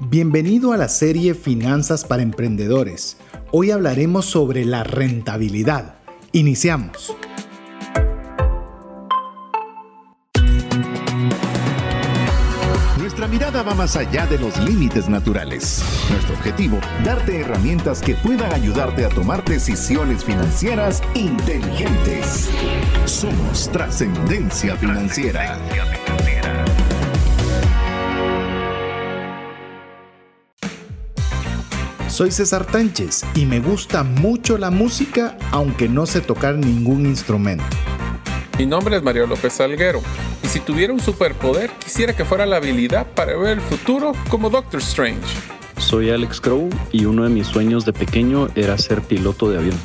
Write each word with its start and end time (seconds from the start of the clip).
Bienvenido 0.00 0.72
a 0.72 0.76
la 0.76 0.88
serie 0.88 1.34
Finanzas 1.34 2.04
para 2.04 2.22
Emprendedores. 2.22 3.16
Hoy 3.50 3.72
hablaremos 3.72 4.26
sobre 4.26 4.64
la 4.64 4.84
rentabilidad. 4.84 5.96
Iniciamos. 6.30 7.16
Nuestra 12.96 13.26
mirada 13.26 13.64
va 13.64 13.74
más 13.74 13.96
allá 13.96 14.24
de 14.26 14.38
los 14.38 14.56
límites 14.60 15.08
naturales. 15.08 15.82
Nuestro 16.10 16.36
objetivo, 16.36 16.78
darte 17.04 17.40
herramientas 17.40 18.00
que 18.00 18.14
puedan 18.14 18.52
ayudarte 18.52 19.04
a 19.04 19.08
tomar 19.08 19.44
decisiones 19.44 20.24
financieras 20.24 21.02
inteligentes. 21.14 22.48
Somos 23.04 23.68
Trascendencia 23.72 24.76
Financiera. 24.76 25.58
Soy 32.18 32.32
César 32.32 32.66
Tánchez 32.66 33.24
y 33.36 33.46
me 33.46 33.60
gusta 33.60 34.02
mucho 34.02 34.58
la 34.58 34.72
música 34.72 35.38
aunque 35.52 35.88
no 35.88 36.04
sé 36.04 36.20
tocar 36.20 36.56
ningún 36.56 37.06
instrumento. 37.06 37.62
Mi 38.58 38.66
nombre 38.66 38.96
es 38.96 39.04
Mario 39.04 39.28
López 39.28 39.52
Salguero 39.52 40.02
y 40.42 40.48
si 40.48 40.58
tuviera 40.58 40.92
un 40.92 40.98
superpoder 40.98 41.70
quisiera 41.78 42.16
que 42.16 42.24
fuera 42.24 42.44
la 42.44 42.56
habilidad 42.56 43.06
para 43.14 43.36
ver 43.36 43.58
el 43.58 43.60
futuro 43.60 44.14
como 44.28 44.50
Doctor 44.50 44.80
Strange. 44.80 45.22
Soy 45.76 46.10
Alex 46.10 46.40
Crow 46.40 46.68
y 46.90 47.04
uno 47.04 47.22
de 47.22 47.30
mis 47.30 47.46
sueños 47.46 47.84
de 47.84 47.92
pequeño 47.92 48.48
era 48.56 48.76
ser 48.78 49.00
piloto 49.00 49.48
de 49.48 49.58
avión. 49.58 49.78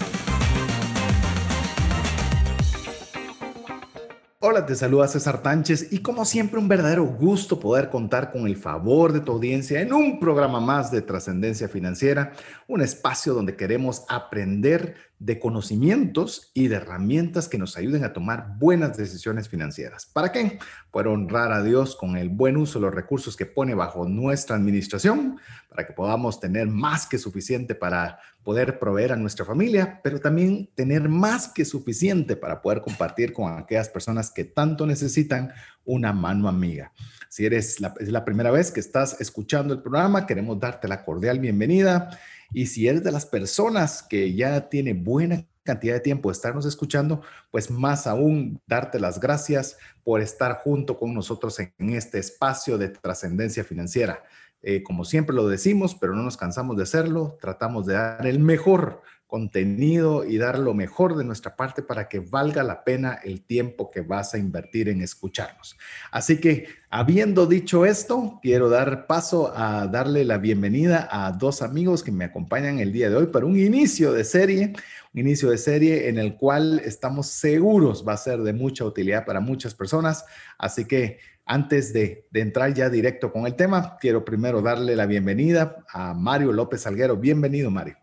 Hola, 4.53 4.67
te 4.67 4.75
saluda 4.75 5.07
César 5.07 5.41
Tánchez 5.41 5.91
y 5.91 6.03
como 6.03 6.25
siempre 6.25 6.59
un 6.59 6.67
verdadero 6.67 7.05
gusto 7.05 7.59
poder 7.59 7.89
contar 7.89 8.31
con 8.31 8.45
el 8.45 8.55
favor 8.55 9.11
de 9.11 9.19
tu 9.19 9.31
audiencia 9.31 9.81
en 9.81 9.91
un 9.91 10.19
programa 10.19 10.59
más 10.59 10.91
de 10.91 11.01
trascendencia 11.01 11.67
financiera, 11.67 12.33
un 12.67 12.81
espacio 12.81 13.33
donde 13.33 13.55
queremos 13.55 14.05
aprender 14.09 14.95
de 15.23 15.39
conocimientos 15.39 16.51
y 16.53 16.67
de 16.67 16.75
herramientas 16.75 17.47
que 17.47 17.57
nos 17.57 17.77
ayuden 17.77 18.03
a 18.03 18.11
tomar 18.11 18.57
buenas 18.59 18.97
decisiones 18.97 19.47
financieras. 19.47 20.05
¿Para 20.05 20.33
qué? 20.33 20.59
Para 20.91 21.11
honrar 21.11 21.53
a 21.53 21.63
Dios 21.63 21.95
con 21.95 22.17
el 22.17 22.27
buen 22.27 22.57
uso 22.57 22.77
de 22.77 22.87
los 22.87 22.93
recursos 22.93 23.37
que 23.37 23.45
pone 23.45 23.73
bajo 23.73 24.05
nuestra 24.05 24.57
administración, 24.57 25.39
para 25.69 25.87
que 25.87 25.93
podamos 25.93 26.41
tener 26.41 26.67
más 26.67 27.07
que 27.07 27.17
suficiente 27.17 27.73
para 27.73 28.19
poder 28.43 28.79
proveer 28.79 29.13
a 29.13 29.15
nuestra 29.15 29.45
familia, 29.45 30.01
pero 30.03 30.19
también 30.19 30.69
tener 30.75 31.07
más 31.07 31.47
que 31.47 31.63
suficiente 31.63 32.35
para 32.35 32.61
poder 32.61 32.81
compartir 32.81 33.31
con 33.31 33.57
aquellas 33.57 33.87
personas 33.87 34.29
que 34.29 34.43
tanto 34.43 34.85
necesitan 34.85 35.53
una 35.85 36.11
mano 36.11 36.49
amiga. 36.49 36.91
Si 37.29 37.45
eres 37.45 37.79
la, 37.79 37.93
es 37.97 38.09
la 38.09 38.25
primera 38.25 38.51
vez 38.51 38.71
que 38.71 38.81
estás 38.81 39.21
escuchando 39.21 39.73
el 39.73 39.81
programa, 39.81 40.27
queremos 40.27 40.59
darte 40.59 40.89
la 40.89 41.05
cordial 41.05 41.39
bienvenida 41.39 42.09
y 42.51 42.67
si 42.67 42.87
eres 42.87 43.03
de 43.03 43.11
las 43.11 43.25
personas 43.25 44.03
que 44.03 44.33
ya 44.33 44.69
tiene 44.69 44.93
buena 44.93 45.45
cantidad 45.63 45.93
de 45.93 45.99
tiempo 46.01 46.29
de 46.29 46.33
estarnos 46.33 46.65
escuchando, 46.65 47.21
pues 47.51 47.71
más 47.71 48.05
aún 48.05 48.61
darte 48.67 48.99
las 48.99 49.19
gracias 49.19 49.77
por 50.03 50.21
estar 50.21 50.59
junto 50.59 50.97
con 50.97 51.13
nosotros 51.13 51.57
en 51.59 51.89
este 51.89 52.19
espacio 52.19 52.77
de 52.77 52.89
trascendencia 52.89 53.63
financiera. 53.63 54.23
Eh, 54.61 54.81
como 54.81 55.03
siempre 55.03 55.35
lo 55.35 55.47
decimos, 55.47 55.95
pero 55.95 56.15
no 56.15 56.23
nos 56.23 56.37
cansamos 56.37 56.77
de 56.77 56.83
hacerlo, 56.83 57.37
tratamos 57.41 57.85
de 57.85 57.95
dar 57.95 58.25
el 58.25 58.39
mejor 58.39 59.01
contenido 59.33 60.25
y 60.25 60.37
dar 60.37 60.59
lo 60.59 60.75
mejor 60.75 61.17
de 61.17 61.23
nuestra 61.23 61.55
parte 61.55 61.81
para 61.81 62.07
que 62.07 62.19
valga 62.19 62.61
la 62.61 62.83
pena 62.83 63.17
el 63.23 63.41
tiempo 63.41 63.89
que 63.89 64.01
vas 64.01 64.35
a 64.35 64.37
invertir 64.37 64.89
en 64.89 65.01
escucharnos. 65.01 65.75
Así 66.11 66.39
que, 66.39 66.67
habiendo 66.91 67.47
dicho 67.47 67.83
esto, 67.87 68.37
quiero 68.43 68.69
dar 68.69 69.07
paso 69.07 69.51
a 69.57 69.87
darle 69.87 70.23
la 70.23 70.37
bienvenida 70.37 71.09
a 71.09 71.31
dos 71.31 71.63
amigos 71.63 72.03
que 72.03 72.11
me 72.11 72.25
acompañan 72.25 72.77
el 72.77 72.91
día 72.91 73.09
de 73.09 73.15
hoy 73.15 73.25
para 73.25 73.47
un 73.47 73.57
inicio 73.57 74.13
de 74.13 74.23
serie, 74.23 74.73
un 75.15 75.21
inicio 75.21 75.49
de 75.49 75.57
serie 75.57 76.09
en 76.09 76.19
el 76.19 76.37
cual 76.37 76.79
estamos 76.85 77.25
seguros 77.25 78.05
va 78.07 78.13
a 78.13 78.17
ser 78.17 78.43
de 78.43 78.53
mucha 78.53 78.85
utilidad 78.85 79.25
para 79.25 79.39
muchas 79.39 79.73
personas. 79.73 80.25
Así 80.59 80.85
que, 80.85 81.17
antes 81.43 81.91
de, 81.91 82.27
de, 82.29 82.41
entrar 82.41 82.71
ya 82.75 82.87
directo 82.87 83.31
con 83.31 83.47
el 83.47 83.55
tema, 83.55 83.97
quiero 83.99 84.23
primero 84.23 84.61
darle 84.61 84.95
la 84.95 85.07
bienvenida 85.07 85.83
a 85.89 86.13
Mario 86.13 86.53
López 86.53 86.81
Salguero. 86.81 87.17
Bienvenido, 87.17 87.71
Mario. 87.71 88.02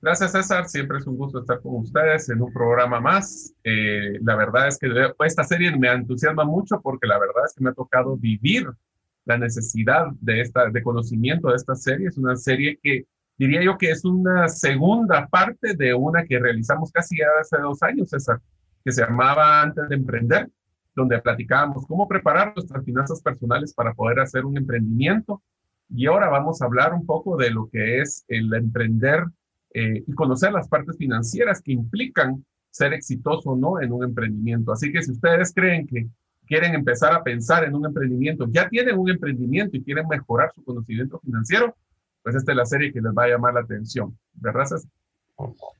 Gracias, 0.00 0.30
César. 0.30 0.68
Siempre 0.68 0.98
es 0.98 1.06
un 1.08 1.16
gusto 1.16 1.40
estar 1.40 1.60
con 1.60 1.74
ustedes 1.76 2.28
en 2.28 2.40
un 2.40 2.52
programa 2.52 3.00
más. 3.00 3.52
Eh, 3.64 4.18
la 4.22 4.36
verdad 4.36 4.68
es 4.68 4.78
que 4.78 4.88
esta 5.24 5.42
serie 5.42 5.76
me 5.76 5.90
entusiasma 5.90 6.44
mucho 6.44 6.80
porque 6.80 7.08
la 7.08 7.18
verdad 7.18 7.44
es 7.46 7.52
que 7.54 7.64
me 7.64 7.70
ha 7.70 7.74
tocado 7.74 8.16
vivir 8.16 8.68
la 9.24 9.36
necesidad 9.36 10.06
de, 10.20 10.40
esta, 10.40 10.70
de 10.70 10.82
conocimiento 10.82 11.48
de 11.48 11.56
esta 11.56 11.74
serie. 11.74 12.06
Es 12.06 12.16
una 12.16 12.36
serie 12.36 12.78
que 12.80 13.06
diría 13.36 13.60
yo 13.60 13.76
que 13.76 13.90
es 13.90 14.04
una 14.04 14.48
segunda 14.48 15.26
parte 15.26 15.74
de 15.74 15.92
una 15.94 16.24
que 16.24 16.38
realizamos 16.38 16.92
casi 16.92 17.16
hace 17.40 17.58
dos 17.58 17.82
años, 17.82 18.10
César, 18.10 18.40
que 18.84 18.92
se 18.92 19.02
llamaba 19.02 19.62
Antes 19.62 19.88
de 19.88 19.96
Emprender, 19.96 20.48
donde 20.94 21.20
platicábamos 21.20 21.86
cómo 21.88 22.06
preparar 22.06 22.52
nuestras 22.54 22.84
finanzas 22.84 23.20
personales 23.20 23.74
para 23.74 23.92
poder 23.94 24.20
hacer 24.20 24.44
un 24.44 24.56
emprendimiento. 24.56 25.42
Y 25.90 26.06
ahora 26.06 26.28
vamos 26.28 26.62
a 26.62 26.66
hablar 26.66 26.94
un 26.94 27.04
poco 27.04 27.36
de 27.36 27.50
lo 27.50 27.68
que 27.68 28.00
es 28.00 28.24
el 28.28 28.54
emprender 28.54 29.24
eh, 29.74 30.02
y 30.06 30.12
conocer 30.12 30.52
las 30.52 30.68
partes 30.68 30.96
financieras 30.96 31.60
que 31.62 31.72
implican 31.72 32.44
ser 32.70 32.92
exitoso 32.92 33.50
o 33.50 33.56
no 33.56 33.80
en 33.80 33.92
un 33.92 34.04
emprendimiento. 34.04 34.72
Así 34.72 34.92
que 34.92 35.02
si 35.02 35.12
ustedes 35.12 35.52
creen 35.54 35.86
que 35.86 36.06
quieren 36.46 36.74
empezar 36.74 37.12
a 37.12 37.22
pensar 37.22 37.64
en 37.64 37.74
un 37.74 37.86
emprendimiento, 37.86 38.46
ya 38.50 38.68
tienen 38.68 38.98
un 38.98 39.10
emprendimiento 39.10 39.76
y 39.76 39.82
quieren 39.82 40.06
mejorar 40.08 40.50
su 40.54 40.64
conocimiento 40.64 41.20
financiero, 41.20 41.76
pues 42.22 42.36
esta 42.36 42.52
es 42.52 42.56
la 42.56 42.66
serie 42.66 42.92
que 42.92 43.00
les 43.00 43.12
va 43.12 43.24
a 43.24 43.28
llamar 43.28 43.54
la 43.54 43.60
atención. 43.60 44.18
¿Verdad? 44.32 44.64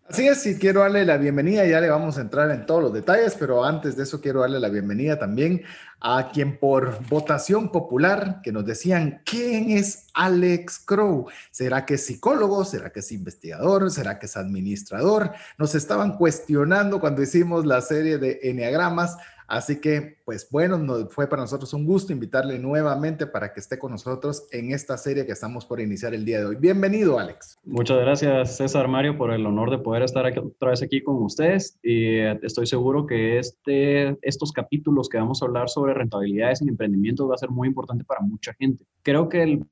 Así 0.09 0.27
es, 0.27 0.47
y 0.47 0.57
quiero 0.57 0.81
darle 0.81 1.05
la 1.05 1.19
bienvenida, 1.19 1.67
ya 1.67 1.81
le 1.81 1.91
vamos 1.91 2.17
a 2.17 2.23
entrar 2.23 2.51
en 2.51 2.65
todos 2.65 2.83
los 2.83 2.93
detalles, 2.95 3.37
pero 3.39 3.65
antes 3.65 3.95
de 3.95 4.05
eso 4.05 4.23
quiero 4.23 4.41
darle 4.41 4.59
la 4.59 4.71
bienvenida 4.71 5.19
también 5.19 5.63
a 6.01 6.31
quien 6.33 6.59
por 6.59 7.05
votación 7.09 7.71
popular 7.71 8.41
que 8.43 8.53
nos 8.53 8.65
decían, 8.65 9.21
¿quién 9.27 9.71
es 9.71 10.07
Alex 10.15 10.79
Crow? 10.79 11.27
¿Será 11.51 11.85
que 11.85 11.95
es 11.95 12.07
psicólogo? 12.07 12.65
¿Será 12.65 12.91
que 12.91 13.01
es 13.01 13.13
investigador? 13.13 13.91
¿Será 13.91 14.19
que 14.19 14.27
es 14.27 14.37
administrador? 14.37 15.33
Nos 15.59 15.75
estaban 15.75 16.17
cuestionando 16.17 17.01
cuando 17.01 17.21
hicimos 17.21 17.67
la 17.67 17.83
serie 17.83 18.17
de 18.17 18.39
Enneagramas. 18.45 19.17
Así 19.49 19.81
que, 19.81 20.19
pues 20.27 20.47
bueno, 20.51 20.79
fue 21.09 21.27
para 21.27 21.41
nosotros 21.41 21.73
un 21.73 21.87
gusto 21.87 22.13
invitarle 22.13 22.59
nuevamente 22.59 23.27
para 23.27 23.55
que 23.55 23.61
esté 23.61 23.79
con 23.79 23.93
nosotros 23.93 24.47
en 24.53 24.73
esta 24.73 24.99
serie 24.99 25.25
que 25.25 25.33
estamos 25.33 25.65
por 25.65 25.81
iniciar 25.81 26.13
el 26.13 26.27
día 26.27 26.41
de 26.41 26.45
hoy. 26.45 26.57
Bienvenido, 26.57 27.19
Alex. 27.19 27.59
Muchas 27.65 27.99
gracias, 27.99 28.59
César 28.59 28.89
Mario, 28.89 29.17
por 29.17 29.33
el 29.33 29.47
honor 29.47 29.71
de 29.71 29.79
poder 29.79 30.03
estar 30.03 30.27
aquí, 30.27 30.39
otra 30.39 30.69
vez 30.69 30.83
aquí 30.83 31.03
con 31.03 31.23
ustedes. 31.23 31.79
Y 31.83 32.17
eh, 32.17 32.39
estoy 32.43 32.67
seguro 32.67 33.07
que 33.07 33.39
este, 33.39 34.19
estos 34.21 34.53
capítulos 34.53 35.09
que 35.09 35.17
vamos 35.17 35.41
a 35.41 35.47
hablar 35.47 35.71
sobre 35.71 35.95
rentabilidades 35.95 36.61
en 36.61 36.69
emprendimientos 36.69 37.31
va 37.31 37.35
a 37.35 37.39
ser 37.39 37.49
muy 37.49 37.69
importante 37.69 38.05
para 38.05 38.21
mucha 38.21 38.53
gente. 38.53 38.85
Creo 39.03 39.31
que 39.31 39.43
el 39.45 39.65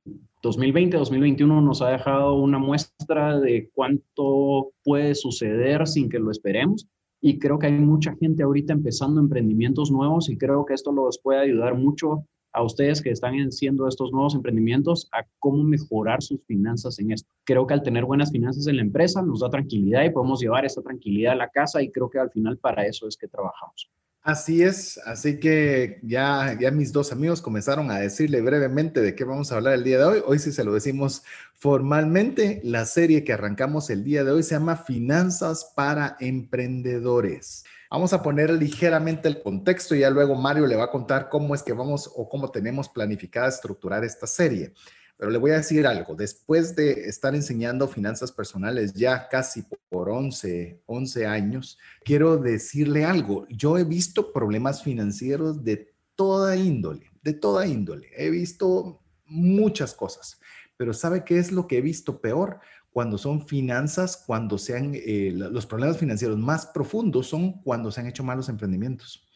2020-2021 0.42 1.62
nos 1.62 1.82
ha 1.82 1.90
dejado 1.90 2.32
una 2.32 2.58
muestra 2.58 3.38
de 3.38 3.68
cuánto 3.74 4.70
puede 4.82 5.14
suceder 5.14 5.86
sin 5.86 6.08
que 6.08 6.18
lo 6.18 6.30
esperemos 6.30 6.88
y 7.26 7.40
creo 7.40 7.58
que 7.58 7.66
hay 7.66 7.72
mucha 7.72 8.14
gente 8.14 8.44
ahorita 8.44 8.72
empezando 8.72 9.20
emprendimientos 9.20 9.90
nuevos 9.90 10.30
y 10.30 10.38
creo 10.38 10.64
que 10.64 10.74
esto 10.74 10.92
los 10.92 11.18
puede 11.18 11.40
ayudar 11.40 11.74
mucho 11.74 12.24
a 12.52 12.62
ustedes 12.62 13.02
que 13.02 13.10
están 13.10 13.34
haciendo 13.34 13.88
estos 13.88 14.12
nuevos 14.12 14.36
emprendimientos 14.36 15.08
a 15.10 15.24
cómo 15.40 15.64
mejorar 15.64 16.22
sus 16.22 16.40
finanzas 16.46 17.00
en 17.00 17.10
esto. 17.10 17.28
Creo 17.42 17.66
que 17.66 17.74
al 17.74 17.82
tener 17.82 18.04
buenas 18.04 18.30
finanzas 18.30 18.68
en 18.68 18.76
la 18.76 18.82
empresa 18.82 19.22
nos 19.22 19.40
da 19.40 19.50
tranquilidad 19.50 20.04
y 20.04 20.10
podemos 20.10 20.40
llevar 20.40 20.64
esa 20.64 20.82
tranquilidad 20.82 21.32
a 21.32 21.36
la 21.36 21.48
casa 21.48 21.82
y 21.82 21.90
creo 21.90 22.08
que 22.08 22.20
al 22.20 22.30
final 22.30 22.58
para 22.58 22.86
eso 22.86 23.08
es 23.08 23.16
que 23.16 23.26
trabajamos. 23.26 23.90
Así 24.26 24.64
es, 24.64 24.98
así 25.06 25.38
que 25.38 26.00
ya, 26.02 26.58
ya 26.58 26.72
mis 26.72 26.92
dos 26.92 27.12
amigos 27.12 27.40
comenzaron 27.40 27.92
a 27.92 28.00
decirle 28.00 28.40
brevemente 28.40 29.00
de 29.00 29.14
qué 29.14 29.22
vamos 29.22 29.52
a 29.52 29.54
hablar 29.54 29.74
el 29.74 29.84
día 29.84 29.98
de 29.98 30.04
hoy. 30.04 30.22
Hoy 30.26 30.40
sí 30.40 30.50
se 30.50 30.64
lo 30.64 30.74
decimos 30.74 31.22
formalmente. 31.54 32.60
La 32.64 32.86
serie 32.86 33.22
que 33.22 33.32
arrancamos 33.32 33.88
el 33.88 34.02
día 34.02 34.24
de 34.24 34.32
hoy 34.32 34.42
se 34.42 34.56
llama 34.56 34.78
Finanzas 34.78 35.72
para 35.76 36.16
Emprendedores. 36.18 37.62
Vamos 37.88 38.12
a 38.14 38.22
poner 38.24 38.50
ligeramente 38.50 39.28
el 39.28 39.40
contexto 39.40 39.94
y 39.94 40.00
ya 40.00 40.10
luego 40.10 40.34
Mario 40.34 40.66
le 40.66 40.74
va 40.74 40.86
a 40.86 40.90
contar 40.90 41.28
cómo 41.28 41.54
es 41.54 41.62
que 41.62 41.72
vamos 41.72 42.10
o 42.16 42.28
cómo 42.28 42.50
tenemos 42.50 42.88
planificada 42.88 43.46
estructurar 43.46 44.02
esta 44.02 44.26
serie. 44.26 44.72
Pero 45.16 45.30
le 45.30 45.38
voy 45.38 45.52
a 45.52 45.56
decir 45.56 45.86
algo, 45.86 46.14
después 46.14 46.76
de 46.76 47.08
estar 47.08 47.34
enseñando 47.34 47.88
finanzas 47.88 48.30
personales 48.30 48.92
ya 48.92 49.28
casi 49.28 49.64
por 49.88 50.10
11, 50.10 50.82
11 50.84 51.26
años, 51.26 51.78
quiero 52.04 52.36
decirle 52.36 53.04
algo. 53.04 53.46
Yo 53.48 53.78
he 53.78 53.84
visto 53.84 54.32
problemas 54.32 54.82
financieros 54.82 55.64
de 55.64 55.94
toda 56.16 56.56
índole, 56.56 57.10
de 57.22 57.32
toda 57.32 57.66
índole. 57.66 58.08
He 58.14 58.28
visto 58.28 59.00
muchas 59.24 59.94
cosas, 59.94 60.38
pero 60.76 60.92
¿sabe 60.92 61.24
qué 61.24 61.38
es 61.38 61.50
lo 61.50 61.66
que 61.66 61.78
he 61.78 61.82
visto 61.82 62.20
peor? 62.20 62.60
Cuando 62.90 63.16
son 63.16 63.46
finanzas, 63.46 64.22
cuando 64.26 64.58
sean 64.58 64.92
eh, 64.94 65.30
los 65.34 65.66
problemas 65.66 65.98
financieros 65.98 66.38
más 66.38 66.66
profundos 66.66 67.26
son 67.26 67.62
cuando 67.62 67.90
se 67.90 68.00
han 68.00 68.06
hecho 68.06 68.24
malos 68.24 68.48
emprendimientos. 68.48 69.26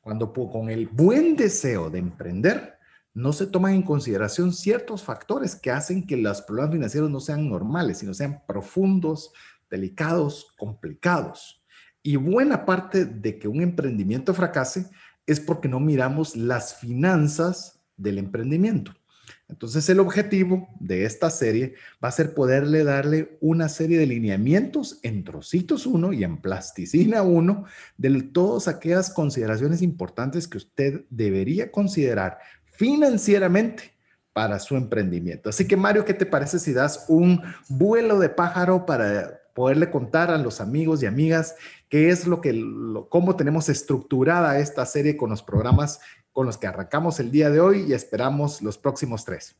Cuando 0.00 0.32
con 0.32 0.70
el 0.70 0.86
buen 0.86 1.36
deseo 1.36 1.90
de 1.90 1.98
emprender, 1.98 2.77
no 3.18 3.32
se 3.32 3.48
toman 3.48 3.74
en 3.74 3.82
consideración 3.82 4.52
ciertos 4.52 5.02
factores 5.02 5.56
que 5.56 5.72
hacen 5.72 6.06
que 6.06 6.16
los 6.16 6.40
problemas 6.40 6.72
financieros 6.72 7.10
no 7.10 7.18
sean 7.18 7.48
normales, 7.48 7.98
sino 7.98 8.14
sean 8.14 8.44
profundos, 8.46 9.32
delicados, 9.68 10.54
complicados. 10.56 11.60
Y 12.00 12.14
buena 12.14 12.64
parte 12.64 13.04
de 13.04 13.40
que 13.40 13.48
un 13.48 13.60
emprendimiento 13.60 14.32
fracase 14.34 14.86
es 15.26 15.40
porque 15.40 15.68
no 15.68 15.80
miramos 15.80 16.36
las 16.36 16.76
finanzas 16.76 17.80
del 17.96 18.18
emprendimiento. 18.18 18.94
Entonces 19.48 19.88
el 19.88 19.98
objetivo 19.98 20.68
de 20.78 21.04
esta 21.04 21.30
serie 21.30 21.74
va 22.02 22.08
a 22.08 22.12
ser 22.12 22.34
poderle 22.34 22.84
darle 22.84 23.38
una 23.40 23.68
serie 23.68 23.98
de 23.98 24.06
lineamientos 24.06 25.00
en 25.02 25.24
trocitos 25.24 25.86
1 25.86 26.12
y 26.12 26.22
en 26.22 26.40
plasticina 26.40 27.22
1 27.22 27.64
de 27.96 28.22
todas 28.22 28.68
aquellas 28.68 29.10
consideraciones 29.10 29.80
importantes 29.80 30.46
que 30.46 30.58
usted 30.58 31.04
debería 31.10 31.72
considerar 31.72 32.38
financieramente 32.78 33.92
para 34.32 34.60
su 34.60 34.76
emprendimiento. 34.76 35.48
Así 35.48 35.66
que 35.66 35.76
Mario, 35.76 36.04
¿qué 36.04 36.14
te 36.14 36.26
parece 36.26 36.60
si 36.60 36.72
das 36.72 37.06
un 37.08 37.42
vuelo 37.68 38.20
de 38.20 38.28
pájaro 38.28 38.86
para 38.86 39.40
poderle 39.52 39.90
contar 39.90 40.30
a 40.30 40.38
los 40.38 40.60
amigos 40.60 41.02
y 41.02 41.06
amigas 41.06 41.56
qué 41.88 42.10
es 42.10 42.28
lo 42.28 42.40
que, 42.40 42.64
cómo 43.08 43.34
tenemos 43.34 43.68
estructurada 43.68 44.60
esta 44.60 44.86
serie 44.86 45.16
con 45.16 45.30
los 45.30 45.42
programas 45.42 46.00
con 46.30 46.46
los 46.46 46.56
que 46.56 46.68
arrancamos 46.68 47.18
el 47.18 47.32
día 47.32 47.50
de 47.50 47.58
hoy 47.58 47.86
y 47.88 47.94
esperamos 47.94 48.62
los 48.62 48.78
próximos 48.78 49.24
tres. 49.24 49.56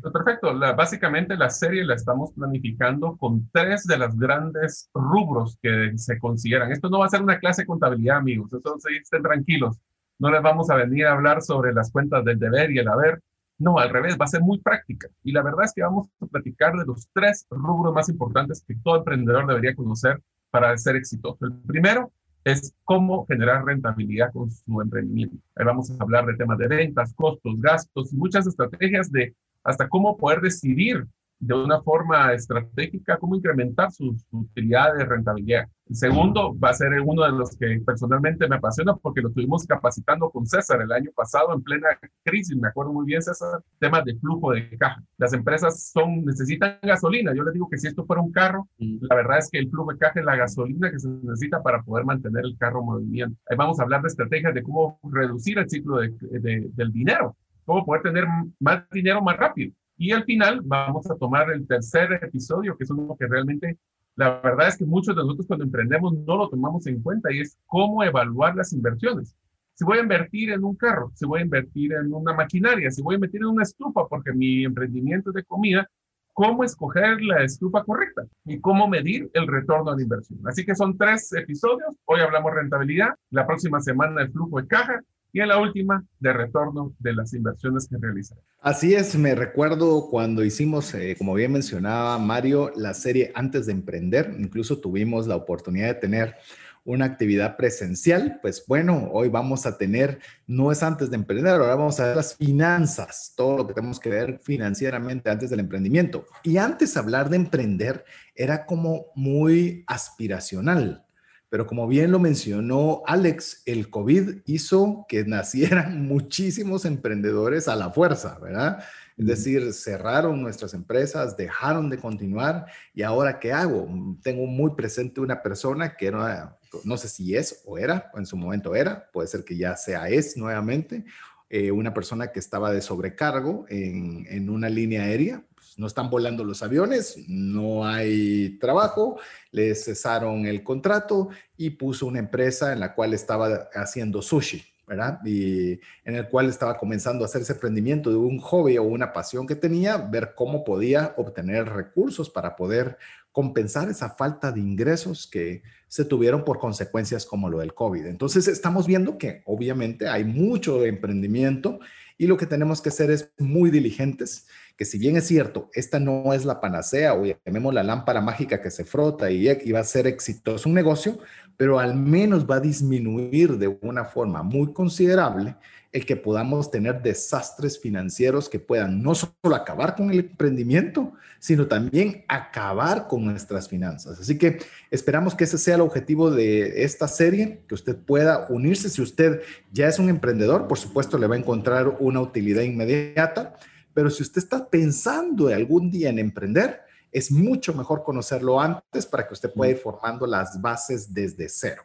Pues 0.00 0.10
perfecto. 0.10 0.58
básicamente 0.74 1.36
la 1.36 1.50
serie 1.50 1.84
la 1.84 1.96
estamos 1.96 2.32
planificando 2.32 3.18
con 3.18 3.50
tres 3.52 3.84
de 3.84 3.98
los 3.98 4.16
grandes 4.16 4.88
rubros 4.94 5.58
que 5.60 5.92
se 5.96 6.18
consideran. 6.18 6.72
Esto 6.72 6.88
no 6.88 7.00
va 7.00 7.06
a 7.06 7.10
ser 7.10 7.20
una 7.20 7.38
clase 7.38 7.62
de 7.62 7.66
contabilidad, 7.66 8.16
amigos. 8.16 8.50
Entonces 8.54 8.92
estén 9.02 9.22
tranquilos. 9.22 9.78
No 10.22 10.30
les 10.30 10.40
vamos 10.40 10.70
a 10.70 10.76
venir 10.76 11.04
a 11.06 11.14
hablar 11.14 11.42
sobre 11.42 11.74
las 11.74 11.90
cuentas 11.90 12.24
del 12.24 12.38
deber 12.38 12.70
y 12.70 12.78
el 12.78 12.86
haber. 12.86 13.20
No, 13.58 13.80
al 13.80 13.90
revés, 13.90 14.16
va 14.16 14.26
a 14.26 14.28
ser 14.28 14.40
muy 14.40 14.60
práctica. 14.60 15.08
Y 15.24 15.32
la 15.32 15.42
verdad 15.42 15.64
es 15.64 15.72
que 15.74 15.82
vamos 15.82 16.06
a 16.20 16.26
platicar 16.26 16.74
de 16.76 16.86
los 16.86 17.08
tres 17.12 17.44
rubros 17.50 17.92
más 17.92 18.08
importantes 18.08 18.64
que 18.64 18.76
todo 18.84 18.98
emprendedor 18.98 19.48
debería 19.48 19.74
conocer 19.74 20.22
para 20.52 20.78
ser 20.78 20.94
exitoso. 20.94 21.44
El 21.44 21.54
primero 21.66 22.12
es 22.44 22.72
cómo 22.84 23.26
generar 23.26 23.64
rentabilidad 23.64 24.30
con 24.32 24.48
su 24.48 24.80
emprendimiento. 24.80 25.38
Ahí 25.56 25.64
vamos 25.64 25.90
a 25.90 25.96
hablar 25.98 26.24
de 26.26 26.36
temas 26.36 26.58
de 26.58 26.68
ventas, 26.68 27.12
costos, 27.14 27.60
gastos 27.60 28.12
muchas 28.12 28.46
estrategias 28.46 29.10
de 29.10 29.34
hasta 29.64 29.88
cómo 29.88 30.16
poder 30.16 30.40
decidir 30.40 31.04
de 31.42 31.54
una 31.54 31.82
forma 31.82 32.32
estratégica 32.32 33.18
cómo 33.18 33.34
incrementar 33.34 33.90
su, 33.90 34.16
utilidad 34.30 34.94
de 34.94 35.04
rentabilidad. 35.04 35.66
El 35.88 35.96
segundo 35.96 36.56
va 36.56 36.70
a 36.70 36.74
ser 36.74 36.92
uno 37.04 37.24
de 37.24 37.32
los 37.32 37.56
que 37.56 37.82
personalmente 37.84 38.48
me 38.48 38.56
apasiona 38.56 38.94
porque 38.94 39.20
lo 39.20 39.28
estuvimos 39.28 39.66
capacitando 39.66 40.30
con 40.30 40.46
César 40.46 40.80
el 40.80 40.92
año 40.92 41.10
pasado 41.14 41.52
en 41.52 41.62
plena 41.62 41.88
crisis, 42.22 42.56
me 42.56 42.68
acuerdo 42.68 42.92
muy 42.92 43.04
bien 43.06 43.20
César, 43.22 43.60
temas 43.80 44.04
de 44.04 44.14
flujo 44.14 44.52
de 44.52 44.78
caja. 44.78 45.02
Las 45.18 45.32
empresas 45.32 45.90
son 45.92 46.24
necesitan 46.24 46.78
gasolina. 46.80 47.34
Yo 47.34 47.42
les 47.42 47.54
digo 47.54 47.68
que 47.68 47.78
si 47.78 47.88
esto 47.88 48.06
fuera 48.06 48.22
un 48.22 48.30
carro, 48.30 48.68
la 48.78 49.16
verdad 49.16 49.38
es 49.38 49.50
que 49.50 49.58
el 49.58 49.68
flujo 49.68 49.92
de 49.92 49.98
caja 49.98 50.20
es 50.20 50.24
la 50.24 50.36
gasolina 50.36 50.92
que 50.92 51.00
se 51.00 51.08
necesita 51.08 51.60
para 51.60 51.82
poder 51.82 52.04
mantener 52.04 52.44
el 52.44 52.56
carro 52.56 52.80
en 52.80 52.86
movimiento. 52.86 53.36
Ahí 53.50 53.56
vamos 53.56 53.80
a 53.80 53.82
hablar 53.82 54.00
de 54.02 54.08
estrategias 54.08 54.54
de 54.54 54.62
cómo 54.62 55.00
reducir 55.02 55.58
el 55.58 55.68
ciclo 55.68 55.98
del 55.98 56.92
dinero, 56.92 57.36
cómo 57.64 57.84
poder 57.84 58.02
tener 58.02 58.26
más 58.60 58.88
dinero 58.90 59.20
más 59.20 59.36
rápido 59.36 59.74
y 60.02 60.10
al 60.10 60.24
final 60.24 60.62
vamos 60.64 61.08
a 61.08 61.14
tomar 61.14 61.48
el 61.52 61.64
tercer 61.64 62.12
episodio, 62.24 62.76
que 62.76 62.82
es 62.82 62.90
uno 62.90 63.16
que 63.16 63.28
realmente, 63.28 63.78
la 64.16 64.40
verdad 64.40 64.66
es 64.66 64.76
que 64.76 64.84
muchos 64.84 65.14
de 65.14 65.22
nosotros 65.22 65.46
cuando 65.46 65.64
emprendemos 65.64 66.12
no 66.12 66.38
lo 66.38 66.48
tomamos 66.48 66.84
en 66.88 67.00
cuenta 67.00 67.32
y 67.32 67.38
es 67.38 67.56
cómo 67.66 68.02
evaluar 68.02 68.56
las 68.56 68.72
inversiones. 68.72 69.36
Si 69.74 69.84
voy 69.84 69.98
a 69.98 70.02
invertir 70.02 70.50
en 70.50 70.64
un 70.64 70.74
carro, 70.74 71.12
si 71.14 71.24
voy 71.24 71.38
a 71.38 71.44
invertir 71.44 71.92
en 71.92 72.12
una 72.12 72.32
maquinaria, 72.32 72.90
si 72.90 73.00
voy 73.00 73.14
a 73.14 73.18
invertir 73.18 73.42
en 73.42 73.46
una 73.46 73.62
estufa, 73.62 74.08
porque 74.08 74.32
mi 74.32 74.64
emprendimiento 74.64 75.30
es 75.30 75.34
de 75.34 75.44
comida, 75.44 75.88
cómo 76.32 76.64
escoger 76.64 77.22
la 77.22 77.44
estufa 77.44 77.84
correcta 77.84 78.24
y 78.44 78.58
cómo 78.58 78.88
medir 78.88 79.30
el 79.34 79.46
retorno 79.46 79.92
a 79.92 79.94
la 79.94 80.02
inversión. 80.02 80.40
Así 80.48 80.64
que 80.64 80.74
son 80.74 80.98
tres 80.98 81.32
episodios. 81.32 81.94
Hoy 82.06 82.18
hablamos 82.22 82.52
rentabilidad, 82.52 83.10
la 83.30 83.46
próxima 83.46 83.80
semana 83.80 84.22
el 84.22 84.32
flujo 84.32 84.60
de 84.60 84.66
caja 84.66 85.00
y 85.32 85.40
en 85.40 85.48
la 85.48 85.58
última, 85.58 86.04
de 86.20 86.32
retorno 86.32 86.94
de 86.98 87.14
las 87.14 87.32
inversiones 87.32 87.88
que 87.88 87.96
realizan. 87.98 88.38
Así 88.60 88.94
es, 88.94 89.16
me 89.16 89.34
recuerdo 89.34 90.08
cuando 90.10 90.44
hicimos, 90.44 90.92
eh, 90.94 91.16
como 91.16 91.34
bien 91.34 91.52
mencionaba 91.52 92.18
Mario, 92.18 92.70
la 92.76 92.94
serie 92.94 93.32
Antes 93.34 93.66
de 93.66 93.72
Emprender, 93.72 94.34
incluso 94.38 94.78
tuvimos 94.78 95.26
la 95.26 95.36
oportunidad 95.36 95.88
de 95.88 95.94
tener 95.94 96.36
una 96.84 97.04
actividad 97.04 97.56
presencial, 97.56 98.40
pues 98.42 98.64
bueno, 98.66 99.08
hoy 99.12 99.28
vamos 99.28 99.66
a 99.66 99.78
tener, 99.78 100.18
no 100.46 100.72
es 100.72 100.82
antes 100.82 101.10
de 101.10 101.16
emprender, 101.16 101.52
ahora 101.54 101.76
vamos 101.76 102.00
a 102.00 102.08
ver 102.08 102.16
las 102.16 102.36
finanzas, 102.36 103.32
todo 103.36 103.58
lo 103.58 103.66
que 103.66 103.74
tenemos 103.74 104.00
que 104.00 104.10
ver 104.10 104.40
financieramente 104.42 105.30
antes 105.30 105.48
del 105.48 105.60
emprendimiento. 105.60 106.26
Y 106.42 106.56
antes 106.56 106.96
hablar 106.96 107.30
de 107.30 107.36
emprender 107.36 108.04
era 108.34 108.66
como 108.66 109.06
muy 109.14 109.84
aspiracional. 109.86 111.04
Pero 111.52 111.66
como 111.66 111.86
bien 111.86 112.10
lo 112.10 112.18
mencionó 112.18 113.02
Alex, 113.04 113.60
el 113.66 113.90
COVID 113.90 114.38
hizo 114.46 115.04
que 115.06 115.22
nacieran 115.26 116.00
muchísimos 116.08 116.86
emprendedores 116.86 117.68
a 117.68 117.76
la 117.76 117.90
fuerza, 117.90 118.38
¿verdad? 118.38 118.82
Es 119.18 119.26
decir, 119.26 119.74
cerraron 119.74 120.40
nuestras 120.40 120.72
empresas, 120.72 121.36
dejaron 121.36 121.90
de 121.90 121.98
continuar 121.98 122.64
y 122.94 123.02
ahora 123.02 123.38
¿qué 123.38 123.52
hago? 123.52 123.86
Tengo 124.22 124.46
muy 124.46 124.70
presente 124.74 125.20
una 125.20 125.42
persona 125.42 125.94
que 125.94 126.06
era, 126.06 126.56
no 126.84 126.96
sé 126.96 127.08
si 127.08 127.36
es 127.36 127.60
o 127.66 127.76
era, 127.76 128.10
en 128.14 128.24
su 128.24 128.38
momento 128.38 128.74
era, 128.74 129.10
puede 129.12 129.28
ser 129.28 129.44
que 129.44 129.54
ya 129.54 129.76
sea 129.76 130.08
es 130.08 130.38
nuevamente, 130.38 131.04
eh, 131.50 131.70
una 131.70 131.92
persona 131.92 132.32
que 132.32 132.38
estaba 132.38 132.72
de 132.72 132.80
sobrecargo 132.80 133.66
en, 133.68 134.26
en 134.30 134.48
una 134.48 134.70
línea 134.70 135.02
aérea 135.02 135.44
no 135.78 135.86
están 135.86 136.10
volando 136.10 136.44
los 136.44 136.62
aviones, 136.62 137.16
no 137.28 137.86
hay 137.86 138.58
trabajo, 138.58 139.18
le 139.50 139.74
cesaron 139.74 140.46
el 140.46 140.62
contrato 140.62 141.28
y 141.56 141.70
puso 141.70 142.06
una 142.06 142.18
empresa 142.18 142.72
en 142.72 142.80
la 142.80 142.94
cual 142.94 143.14
estaba 143.14 143.68
haciendo 143.74 144.22
sushi, 144.22 144.62
¿verdad? 144.86 145.20
Y 145.24 145.72
en 146.04 146.16
el 146.16 146.28
cual 146.28 146.48
estaba 146.48 146.76
comenzando 146.76 147.24
a 147.24 147.26
hacer 147.26 147.42
ese 147.42 147.54
emprendimiento 147.54 148.10
de 148.10 148.16
un 148.16 148.38
hobby 148.38 148.78
o 148.78 148.82
una 148.82 149.12
pasión 149.12 149.46
que 149.46 149.54
tenía, 149.54 149.96
ver 149.96 150.32
cómo 150.34 150.64
podía 150.64 151.14
obtener 151.16 151.68
recursos 151.68 152.28
para 152.28 152.56
poder 152.56 152.98
compensar 153.32 153.88
esa 153.88 154.10
falta 154.10 154.52
de 154.52 154.60
ingresos 154.60 155.26
que 155.26 155.62
se 155.88 156.04
tuvieron 156.04 156.44
por 156.44 156.58
consecuencias 156.58 157.24
como 157.24 157.48
lo 157.48 157.58
del 157.58 157.74
COVID. 157.74 158.06
Entonces 158.06 158.46
estamos 158.46 158.86
viendo 158.86 159.16
que 159.16 159.42
obviamente 159.46 160.08
hay 160.08 160.24
mucho 160.24 160.84
emprendimiento 160.84 161.80
y 162.18 162.26
lo 162.26 162.36
que 162.36 162.46
tenemos 162.46 162.82
que 162.82 162.90
hacer 162.90 163.10
es 163.10 163.32
muy 163.38 163.70
diligentes 163.70 164.46
que 164.76 164.84
si 164.84 164.98
bien 164.98 165.16
es 165.16 165.26
cierto, 165.26 165.70
esta 165.74 165.98
no 165.98 166.32
es 166.32 166.44
la 166.44 166.60
panacea 166.60 167.14
o 167.14 167.24
llamemos 167.24 167.74
la 167.74 167.82
lámpara 167.82 168.20
mágica 168.20 168.60
que 168.60 168.70
se 168.70 168.84
frota 168.84 169.30
y, 169.30 169.72
va 169.72 169.80
a 169.80 169.84
ser 169.84 170.06
exitoso 170.06 170.68
un 170.68 170.74
negocio, 170.74 171.18
pero 171.56 171.78
al 171.78 171.94
menos 171.94 172.48
va 172.48 172.56
a 172.56 172.60
disminuir 172.60 173.58
de 173.58 173.68
una 173.82 174.04
forma 174.04 174.42
muy 174.42 174.72
considerable 174.72 175.56
el 175.92 176.06
que 176.06 176.16
podamos 176.16 176.70
tener 176.70 177.02
desastres 177.02 177.78
financieros 177.78 178.48
que 178.48 178.58
puedan 178.58 179.02
no 179.02 179.14
solo 179.14 179.54
acabar 179.54 179.94
con 179.94 180.10
el 180.10 180.20
emprendimiento, 180.20 181.12
sino 181.38 181.66
también 181.66 182.24
acabar 182.28 183.08
con 183.08 183.24
nuestras 183.24 183.68
finanzas. 183.68 184.18
Así 184.18 184.38
que 184.38 184.58
esperamos 184.90 185.34
que 185.34 185.44
ese 185.44 185.58
sea 185.58 185.74
el 185.74 185.82
objetivo 185.82 186.30
de 186.30 186.84
esta 186.84 187.08
serie, 187.08 187.60
que 187.68 187.74
usted 187.74 187.96
pueda 187.96 188.46
unirse. 188.48 188.88
Si 188.88 189.02
usted 189.02 189.42
ya 189.70 189.86
es 189.86 189.98
un 189.98 190.08
emprendedor, 190.08 190.66
por 190.66 190.78
supuesto, 190.78 191.18
le 191.18 191.26
va 191.26 191.34
a 191.34 191.38
encontrar 191.38 191.96
una 192.00 192.20
utilidad 192.20 192.62
inmediata. 192.62 193.54
Pero 193.94 194.10
si 194.10 194.22
usted 194.22 194.38
está 194.38 194.68
pensando 194.68 195.48
algún 195.48 195.90
día 195.90 196.10
en 196.10 196.18
emprender, 196.18 196.80
es 197.12 197.30
mucho 197.30 197.74
mejor 197.74 198.02
conocerlo 198.02 198.60
antes 198.60 199.06
para 199.06 199.26
que 199.26 199.34
usted 199.34 199.52
pueda 199.52 199.70
ir 199.70 199.76
formando 199.76 200.26
las 200.26 200.60
bases 200.60 201.12
desde 201.12 201.48
cero. 201.48 201.82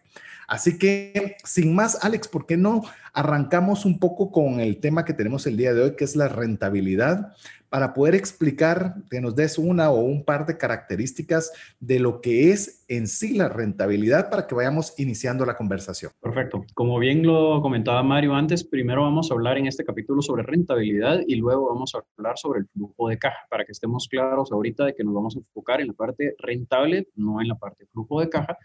Así 0.47 0.77
que, 0.77 1.35
sin 1.43 1.75
más, 1.75 1.97
Alex, 2.01 2.29
¿por 2.29 2.45
qué 2.45 2.55
no 2.55 2.81
arrancamos 3.11 3.83
un 3.83 3.99
poco 3.99 4.31
con 4.31 4.61
el 4.61 4.79
tema 4.79 5.03
que 5.03 5.13
tenemos 5.13 5.45
el 5.45 5.57
día 5.57 5.73
de 5.73 5.81
hoy, 5.81 5.95
que 5.97 6.05
es 6.05 6.15
la 6.15 6.29
rentabilidad, 6.29 7.33
para 7.69 7.93
poder 7.93 8.15
explicar, 8.15 8.95
que 9.09 9.19
nos 9.19 9.35
des 9.35 9.57
una 9.57 9.91
o 9.91 10.01
un 10.01 10.23
par 10.23 10.45
de 10.45 10.57
características 10.57 11.51
de 11.79 11.99
lo 11.99 12.21
que 12.21 12.51
es 12.51 12.85
en 12.87 13.07
sí 13.07 13.35
la 13.35 13.49
rentabilidad 13.49 14.29
para 14.29 14.47
que 14.47 14.55
vayamos 14.55 14.93
iniciando 14.97 15.45
la 15.45 15.57
conversación. 15.57 16.11
Perfecto. 16.21 16.65
Como 16.73 16.97
bien 16.99 17.25
lo 17.25 17.61
comentaba 17.61 18.01
Mario 18.03 18.33
antes, 18.33 18.63
primero 18.63 19.03
vamos 19.03 19.29
a 19.29 19.33
hablar 19.33 19.57
en 19.57 19.67
este 19.67 19.83
capítulo 19.83 20.21
sobre 20.21 20.43
rentabilidad 20.43 21.21
y 21.27 21.35
luego 21.35 21.67
vamos 21.67 21.93
a 21.95 22.03
hablar 22.17 22.37
sobre 22.37 22.59
el 22.59 22.67
flujo 22.67 23.09
de 23.09 23.17
caja, 23.17 23.39
para 23.49 23.65
que 23.65 23.71
estemos 23.71 24.07
claros 24.07 24.51
ahorita 24.51 24.85
de 24.85 24.93
que 24.93 25.03
nos 25.03 25.13
vamos 25.13 25.35
a 25.35 25.39
enfocar 25.39 25.81
en 25.81 25.87
la 25.87 25.93
parte 25.93 26.35
rentable, 26.39 27.07
no 27.15 27.41
en 27.41 27.49
la 27.49 27.55
parte 27.55 27.85
flujo 27.87 28.21
de 28.21 28.29
caja, 28.29 28.57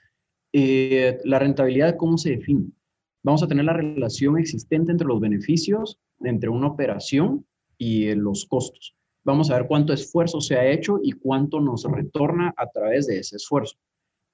eh, 0.53 1.19
la 1.25 1.39
rentabilidad, 1.39 1.97
¿cómo 1.97 2.19
se 2.19 2.31
define? 2.31 2.67
Vamos 3.25 3.43
a 3.43 3.49
tener 3.49 3.65
la 3.65 3.73
relación 3.73 4.39
existente 4.39 4.93
entre 4.93 5.07
los 5.07 5.21
beneficios, 5.21 5.99
entre 6.21 6.51
una 6.51 6.67
operación 6.67 7.47
y 7.83 8.07
eh, 8.07 8.15
los 8.15 8.47
costos. 8.47 8.95
Vamos 9.25 9.51
a 9.51 9.57
ver 9.57 9.67
cuánto 9.67 9.93
esfuerzo 9.93 10.41
se 10.41 10.55
ha 10.55 10.71
hecho 10.71 11.01
y 11.03 11.13
cuánto 11.13 11.61
nos 11.61 11.85
retorna 11.85 12.55
a 12.57 12.69
través 12.69 13.09
de 13.09 13.19
ese 13.19 13.37
esfuerzo. 13.37 13.77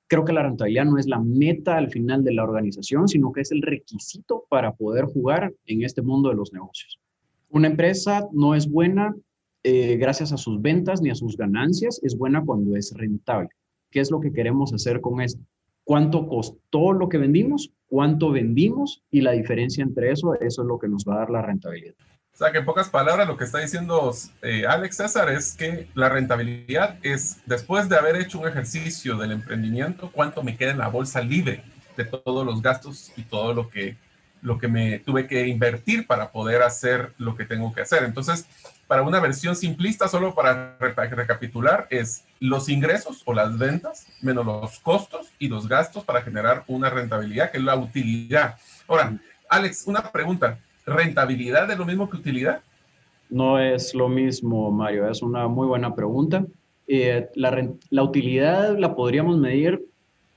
Creo 0.06 0.24
que 0.24 0.34
la 0.34 0.42
rentabilidad 0.42 0.84
no 0.84 0.98
es 0.98 1.06
la 1.06 1.18
meta 1.18 1.78
al 1.78 1.90
final 1.90 2.22
de 2.24 2.34
la 2.34 2.44
organización, 2.44 3.08
sino 3.08 3.32
que 3.32 3.40
es 3.40 3.50
el 3.50 3.62
requisito 3.62 4.44
para 4.50 4.74
poder 4.74 5.06
jugar 5.06 5.54
en 5.64 5.82
este 5.82 6.02
mundo 6.02 6.28
de 6.28 6.34
los 6.34 6.52
negocios. 6.52 6.98
Una 7.48 7.68
empresa 7.68 8.28
no 8.32 8.54
es 8.54 8.70
buena 8.70 9.14
eh, 9.62 9.96
gracias 9.96 10.32
a 10.32 10.36
sus 10.36 10.60
ventas 10.60 11.00
ni 11.00 11.08
a 11.08 11.14
sus 11.14 11.36
ganancias, 11.36 12.00
es 12.02 12.16
buena 12.16 12.44
cuando 12.44 12.76
es 12.76 12.92
rentable. 12.94 13.48
¿Qué 13.90 14.00
es 14.00 14.10
lo 14.10 14.20
que 14.20 14.32
queremos 14.32 14.74
hacer 14.74 15.00
con 15.00 15.22
esto? 15.22 15.42
¿Cuánto 15.84 16.28
costó 16.28 16.92
lo 16.92 17.08
que 17.08 17.16
vendimos? 17.16 17.72
¿Cuánto 17.86 18.30
vendimos? 18.30 19.02
Y 19.10 19.22
la 19.22 19.32
diferencia 19.32 19.82
entre 19.82 20.12
eso, 20.12 20.34
eso 20.34 20.62
es 20.62 20.68
lo 20.68 20.78
que 20.78 20.88
nos 20.88 21.04
va 21.04 21.14
a 21.14 21.18
dar 21.20 21.30
la 21.30 21.42
rentabilidad. 21.42 21.94
O 22.38 22.44
sea, 22.44 22.52
que 22.52 22.58
en 22.58 22.64
pocas 22.64 22.88
palabras 22.88 23.26
lo 23.26 23.36
que 23.36 23.42
está 23.42 23.58
diciendo 23.58 24.14
eh, 24.42 24.64
Alex 24.64 24.98
César 24.98 25.28
es 25.28 25.54
que 25.54 25.88
la 25.94 26.08
rentabilidad 26.08 26.96
es, 27.02 27.38
después 27.46 27.88
de 27.88 27.96
haber 27.96 28.14
hecho 28.14 28.38
un 28.38 28.46
ejercicio 28.46 29.16
del 29.16 29.32
emprendimiento, 29.32 30.12
cuánto 30.12 30.44
me 30.44 30.56
queda 30.56 30.70
en 30.70 30.78
la 30.78 30.86
bolsa 30.86 31.20
libre 31.20 31.64
de 31.96 32.04
todos 32.04 32.46
los 32.46 32.62
gastos 32.62 33.10
y 33.16 33.22
todo 33.22 33.52
lo 33.54 33.68
que 33.68 33.96
lo 34.40 34.56
que 34.56 34.68
me 34.68 35.00
tuve 35.00 35.26
que 35.26 35.48
invertir 35.48 36.06
para 36.06 36.30
poder 36.30 36.62
hacer 36.62 37.12
lo 37.18 37.34
que 37.34 37.44
tengo 37.44 37.74
que 37.74 37.80
hacer. 37.80 38.04
Entonces, 38.04 38.46
para 38.86 39.02
una 39.02 39.18
versión 39.18 39.56
simplista, 39.56 40.06
solo 40.06 40.32
para 40.32 40.76
recapitular, 40.78 41.88
es 41.90 42.22
los 42.38 42.68
ingresos 42.68 43.20
o 43.24 43.34
las 43.34 43.58
ventas 43.58 44.06
menos 44.22 44.46
los 44.46 44.78
costos 44.78 45.26
y 45.40 45.48
los 45.48 45.66
gastos 45.66 46.04
para 46.04 46.22
generar 46.22 46.62
una 46.68 46.88
rentabilidad, 46.88 47.50
que 47.50 47.58
es 47.58 47.64
la 47.64 47.74
utilidad. 47.74 48.56
Ahora, 48.86 49.18
Alex, 49.48 49.88
una 49.88 50.12
pregunta. 50.12 50.56
¿Rentabilidad 50.88 51.70
es 51.70 51.78
lo 51.78 51.84
mismo 51.84 52.08
que 52.08 52.16
utilidad? 52.16 52.60
No 53.30 53.58
es 53.58 53.94
lo 53.94 54.08
mismo, 54.08 54.70
Mario. 54.70 55.08
Es 55.08 55.22
una 55.22 55.48
muy 55.48 55.66
buena 55.66 55.94
pregunta. 55.94 56.46
Eh, 56.86 57.28
la, 57.34 57.70
la 57.90 58.02
utilidad 58.02 58.78
la 58.78 58.94
podríamos 58.94 59.38
medir. 59.38 59.84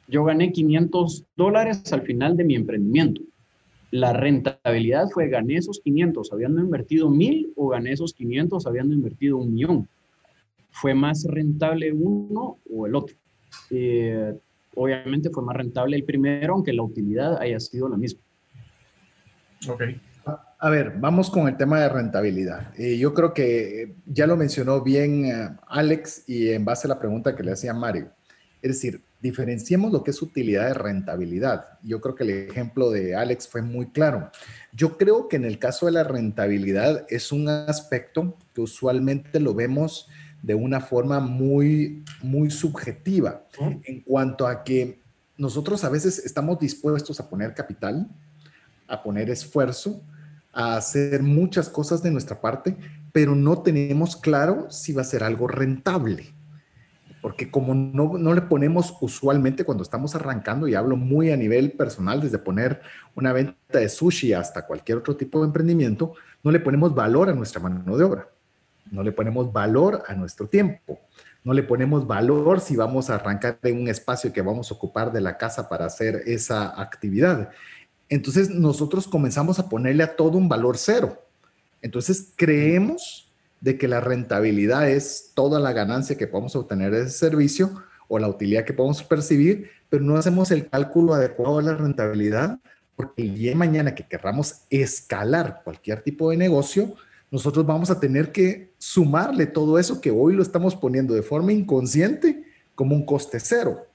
Yo 0.07 0.23
gané 0.25 0.51
500 0.51 1.23
dólares 1.37 1.91
al 1.93 2.01
final 2.01 2.35
de 2.35 2.43
mi 2.43 2.55
emprendimiento 2.55 3.21
la 3.91 4.13
rentabilidad 4.13 5.09
fue 5.09 5.27
gané 5.27 5.57
esos 5.57 5.81
500 5.81 6.31
habiendo 6.31 6.61
invertido 6.61 7.09
1000 7.09 7.53
o 7.57 7.67
gané 7.67 7.91
esos 7.91 8.13
500 8.13 8.65
habiendo 8.65 8.95
invertido 8.95 9.37
un 9.37 9.53
millón. 9.53 9.87
¿Fue 10.71 10.93
más 10.95 11.25
rentable 11.29 11.91
uno 11.91 12.57
o 12.73 12.87
el 12.87 12.95
otro? 12.95 13.15
Eh, 13.69 14.33
obviamente 14.75 15.29
fue 15.29 15.43
más 15.43 15.57
rentable 15.57 15.97
el 15.97 16.05
primero, 16.05 16.53
aunque 16.53 16.71
la 16.71 16.83
utilidad 16.83 17.37
haya 17.41 17.59
sido 17.59 17.89
la 17.89 17.97
misma. 17.97 18.21
Ok. 19.67 19.83
A 20.63 20.69
ver, 20.69 20.93
vamos 20.99 21.31
con 21.31 21.47
el 21.47 21.57
tema 21.57 21.79
de 21.79 21.89
rentabilidad. 21.89 22.71
Eh, 22.77 22.95
yo 22.99 23.15
creo 23.15 23.33
que 23.33 23.95
ya 24.05 24.27
lo 24.27 24.37
mencionó 24.37 24.81
bien 24.81 25.25
eh, 25.25 25.49
Alex 25.67 26.25
y 26.27 26.49
en 26.49 26.63
base 26.63 26.85
a 26.85 26.89
la 26.89 26.99
pregunta 26.99 27.35
que 27.35 27.41
le 27.41 27.51
hacía 27.51 27.73
Mario. 27.73 28.11
Es 28.61 28.73
decir, 28.73 29.01
diferenciemos 29.19 29.91
lo 29.91 30.03
que 30.03 30.11
es 30.11 30.21
utilidad 30.21 30.67
de 30.67 30.75
rentabilidad. 30.75 31.79
Yo 31.81 31.99
creo 31.99 32.13
que 32.13 32.25
el 32.25 32.29
ejemplo 32.29 32.91
de 32.91 33.15
Alex 33.15 33.47
fue 33.47 33.63
muy 33.63 33.87
claro. 33.87 34.29
Yo 34.71 34.99
creo 34.99 35.27
que 35.27 35.37
en 35.37 35.45
el 35.45 35.57
caso 35.57 35.87
de 35.87 35.93
la 35.93 36.03
rentabilidad 36.03 37.07
es 37.09 37.31
un 37.31 37.49
aspecto 37.49 38.37
que 38.53 38.61
usualmente 38.61 39.39
lo 39.39 39.55
vemos 39.55 40.09
de 40.43 40.53
una 40.53 40.79
forma 40.79 41.19
muy, 41.19 42.03
muy 42.21 42.51
subjetiva 42.51 43.45
en 43.83 44.01
cuanto 44.01 44.45
a 44.45 44.63
que 44.63 44.99
nosotros 45.37 45.83
a 45.83 45.89
veces 45.89 46.19
estamos 46.23 46.59
dispuestos 46.59 47.19
a 47.19 47.27
poner 47.27 47.55
capital, 47.55 48.07
a 48.87 49.01
poner 49.01 49.31
esfuerzo, 49.31 50.03
a 50.53 50.75
hacer 50.75 51.23
muchas 51.23 51.69
cosas 51.69 52.03
de 52.03 52.11
nuestra 52.11 52.41
parte, 52.41 52.77
pero 53.11 53.35
no 53.35 53.61
tenemos 53.61 54.15
claro 54.15 54.69
si 54.69 54.93
va 54.93 55.01
a 55.01 55.05
ser 55.05 55.23
algo 55.23 55.47
rentable. 55.47 56.33
Porque 57.21 57.51
como 57.51 57.75
no, 57.75 58.17
no, 58.17 58.33
le 58.33 58.41
ponemos 58.41 58.95
usualmente 58.99 59.63
cuando 59.63 59.83
estamos 59.83 60.15
arrancando, 60.15 60.67
y 60.67 60.73
hablo 60.73 60.97
muy 60.97 61.31
a 61.31 61.37
nivel 61.37 61.71
personal, 61.73 62.19
desde 62.19 62.39
poner 62.39 62.81
una 63.15 63.31
venta 63.31 63.79
de 63.79 63.89
sushi 63.89 64.33
hasta 64.33 64.65
cualquier 64.65 64.97
otro 64.97 65.15
tipo 65.15 65.39
de 65.39 65.45
emprendimiento, 65.45 66.13
no 66.43 66.51
le 66.51 66.59
ponemos 66.59 66.95
valor 66.95 67.29
a 67.29 67.33
nuestra 67.33 67.61
mano 67.61 67.95
de 67.95 68.03
obra, 68.03 68.27
no 68.89 69.03
le 69.03 69.11
ponemos 69.11 69.53
valor 69.53 70.03
a 70.07 70.15
nuestro 70.15 70.47
tiempo, 70.47 70.99
no 71.43 71.53
le 71.53 71.63
ponemos 71.63 72.07
valor 72.07 72.59
si 72.59 72.75
vamos 72.75 73.09
a 73.09 73.15
arrancar 73.15 73.59
en 73.63 73.81
un 73.81 73.87
espacio 73.87 74.33
que 74.33 74.41
vamos 74.41 74.71
a 74.71 74.75
ocupar 74.75 75.11
de 75.11 75.21
la 75.21 75.37
casa 75.37 75.69
para 75.69 75.85
hacer 75.85 76.23
esa 76.25 76.81
actividad. 76.81 77.51
Entonces 78.11 78.49
nosotros 78.49 79.07
comenzamos 79.07 79.57
a 79.57 79.69
ponerle 79.69 80.03
a 80.03 80.17
todo 80.17 80.37
un 80.37 80.49
valor 80.49 80.77
cero. 80.77 81.17
Entonces 81.81 82.33
creemos 82.35 83.31
de 83.61 83.77
que 83.77 83.87
la 83.87 84.01
rentabilidad 84.01 84.89
es 84.89 85.31
toda 85.33 85.61
la 85.61 85.71
ganancia 85.71 86.17
que 86.17 86.27
podemos 86.27 86.53
obtener 86.57 86.91
de 86.91 87.03
ese 87.03 87.17
servicio 87.17 87.71
o 88.09 88.19
la 88.19 88.27
utilidad 88.27 88.65
que 88.65 88.73
podemos 88.73 89.01
percibir, 89.01 89.69
pero 89.89 90.03
no 90.03 90.17
hacemos 90.17 90.51
el 90.51 90.67
cálculo 90.67 91.13
adecuado 91.13 91.59
de 91.59 91.63
la 91.63 91.75
rentabilidad 91.75 92.59
porque 92.97 93.21
el 93.21 93.35
día 93.35 93.51
de 93.51 93.55
mañana 93.55 93.95
que 93.95 94.05
querramos 94.05 94.63
escalar 94.69 95.61
cualquier 95.63 96.01
tipo 96.01 96.31
de 96.31 96.37
negocio, 96.37 96.93
nosotros 97.31 97.65
vamos 97.65 97.91
a 97.91 98.01
tener 98.01 98.33
que 98.33 98.73
sumarle 98.77 99.47
todo 99.47 99.79
eso 99.79 100.01
que 100.01 100.11
hoy 100.11 100.33
lo 100.33 100.43
estamos 100.43 100.75
poniendo 100.75 101.13
de 101.13 101.21
forma 101.21 101.53
inconsciente 101.53 102.43
como 102.75 102.93
un 102.93 103.05
coste 103.05 103.39
cero. 103.39 103.87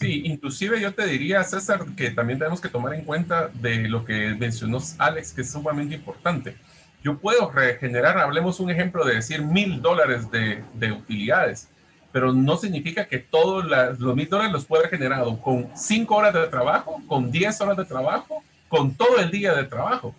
Sí, 0.00 0.22
inclusive 0.24 0.80
yo 0.80 0.94
te 0.94 1.06
diría, 1.06 1.44
César, 1.44 1.84
que 1.96 2.10
también 2.10 2.38
tenemos 2.38 2.60
que 2.60 2.68
tomar 2.68 2.94
en 2.94 3.04
cuenta 3.04 3.48
de 3.48 3.88
lo 3.88 4.04
que 4.04 4.34
mencionó 4.34 4.78
Alex, 4.98 5.32
que 5.32 5.42
es 5.42 5.52
sumamente 5.52 5.94
importante 5.94 6.56
yo 7.02 7.18
puedo 7.18 7.50
regenerar, 7.50 8.18
hablemos 8.18 8.60
un 8.60 8.70
ejemplo 8.70 9.04
de 9.04 9.16
decir 9.16 9.42
mil 9.42 9.80
dólares 9.80 10.30
de, 10.30 10.62
de, 10.74 10.92
utilidades, 10.92 11.68
pero 12.12 12.32
no 12.32 12.56
significa 12.56 13.06
que 13.06 13.18
todos 13.18 13.64
los 13.98 14.14
mil 14.14 14.28
dólares 14.28 14.52
los 14.52 14.64
pueda 14.64 14.88
generado 14.88 15.40
con 15.40 15.70
cinco 15.74 16.16
horas 16.16 16.34
de 16.34 16.46
trabajo, 16.48 17.00
con 17.06 17.30
diez 17.30 17.60
horas 17.60 17.76
de 17.76 17.84
trabajo, 17.84 18.42
con 18.68 18.94
todo 18.94 19.18
el 19.18 19.30
día 19.30 19.54
de 19.54 19.64
trabajo. 19.64 20.14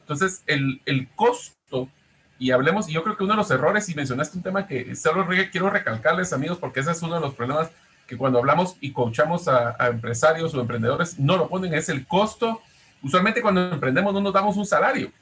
Entonces, 0.00 0.42
el, 0.46 0.82
el 0.86 1.08
costo, 1.14 1.88
y 2.38 2.50
hablemos, 2.50 2.88
y 2.88 2.92
yo 2.92 3.02
creo 3.02 3.16
que 3.16 3.24
uno 3.24 3.34
de 3.34 3.38
los 3.38 3.50
errores, 3.50 3.88
y 3.88 3.94
mencionaste 3.94 4.36
un 4.36 4.42
tema 4.42 4.66
que 4.66 4.94
solo 4.96 5.26
quiero 5.50 5.70
recalcarles, 5.70 6.32
amigos, 6.32 6.58
porque 6.58 6.80
ese 6.80 6.90
es 6.90 7.02
uno 7.02 7.14
de 7.14 7.20
los 7.20 7.34
problemas 7.34 7.70
que 8.10 8.16
cuando 8.18 8.40
hablamos 8.40 8.76
y 8.80 8.90
coachamos 8.90 9.46
a, 9.46 9.76
a 9.78 9.86
empresarios 9.86 10.52
o 10.52 10.60
emprendedores, 10.60 11.16
no 11.16 11.36
lo 11.36 11.48
ponen, 11.48 11.72
es 11.74 11.88
el 11.88 12.06
costo. 12.08 12.60
Usualmente 13.00 13.40
cuando 13.40 13.70
emprendemos 13.72 14.12
no 14.12 14.20
nos 14.20 14.32
damos 14.32 14.56
un 14.56 14.66
salario 14.66 15.12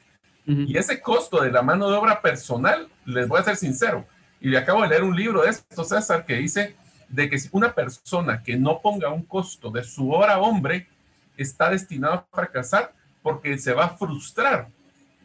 y 0.48 0.78
ese 0.78 1.02
costo 1.02 1.42
de 1.42 1.52
la 1.52 1.60
mano 1.60 1.90
de 1.90 1.96
obra 1.98 2.22
personal, 2.22 2.88
les 3.04 3.28
voy 3.28 3.38
a 3.38 3.44
ser 3.44 3.56
sincero, 3.56 4.06
y 4.40 4.48
le 4.48 4.56
acabo 4.56 4.80
de 4.80 4.88
leer 4.88 5.02
un 5.02 5.14
libro 5.14 5.42
de 5.42 5.50
esto, 5.50 5.84
César, 5.84 6.24
que 6.24 6.36
dice 6.36 6.74
de 7.10 7.28
que 7.28 7.38
si 7.38 7.50
una 7.52 7.74
persona 7.74 8.42
que 8.42 8.56
no 8.56 8.80
ponga 8.80 9.10
un 9.10 9.24
costo 9.24 9.70
de 9.70 9.84
su 9.84 10.10
hora 10.10 10.38
hombre 10.38 10.88
está 11.36 11.68
destinado 11.68 12.14
a 12.14 12.26
fracasar 12.32 12.94
porque 13.22 13.58
se 13.58 13.74
va 13.74 13.84
a 13.84 13.88
frustrar 13.90 14.68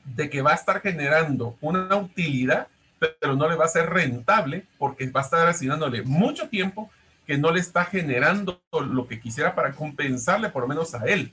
de 0.04 0.30
que 0.30 0.42
va 0.42 0.52
a 0.52 0.56
estar 0.56 0.82
generando 0.82 1.56
una 1.62 1.96
utilidad, 1.96 2.68
pero 3.00 3.34
no 3.34 3.48
le 3.48 3.56
va 3.56 3.64
a 3.64 3.70
ser 3.70 3.90
rentable 3.90 4.66
porque 4.78 5.10
va 5.10 5.22
a 5.22 5.24
estar 5.24 5.48
asignándole 5.48 6.04
mucho 6.04 6.50
tiempo 6.50 6.90
que 7.26 7.38
no 7.38 7.52
le 7.52 7.60
está 7.60 7.86
generando 7.86 8.62
lo 8.72 9.08
que 9.08 9.20
quisiera 9.20 9.56
para 9.56 9.72
compensarle 9.72 10.50
por 10.50 10.64
lo 10.64 10.68
menos 10.68 10.94
a 10.94 11.06
él 11.06 11.32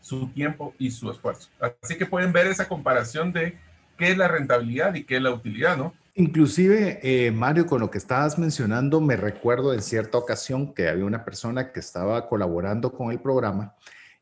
su 0.00 0.28
tiempo 0.28 0.74
y 0.78 0.90
su 0.90 1.10
esfuerzo. 1.10 1.48
Así 1.82 1.96
que 1.96 2.06
pueden 2.06 2.32
ver 2.32 2.46
esa 2.46 2.68
comparación 2.68 3.32
de 3.32 3.58
qué 3.96 4.10
es 4.12 4.16
la 4.16 4.28
rentabilidad 4.28 4.94
y 4.94 5.04
qué 5.04 5.16
es 5.16 5.22
la 5.22 5.30
utilidad, 5.30 5.76
¿no? 5.76 5.92
Inclusive, 6.14 6.98
eh, 7.02 7.30
Mario, 7.30 7.66
con 7.66 7.80
lo 7.80 7.90
que 7.90 7.98
estabas 7.98 8.38
mencionando, 8.38 9.00
me 9.00 9.16
recuerdo 9.16 9.72
en 9.72 9.82
cierta 9.82 10.18
ocasión 10.18 10.74
que 10.74 10.88
había 10.88 11.04
una 11.04 11.24
persona 11.24 11.72
que 11.72 11.78
estaba 11.78 12.28
colaborando 12.28 12.92
con 12.92 13.12
el 13.12 13.20
programa 13.20 13.74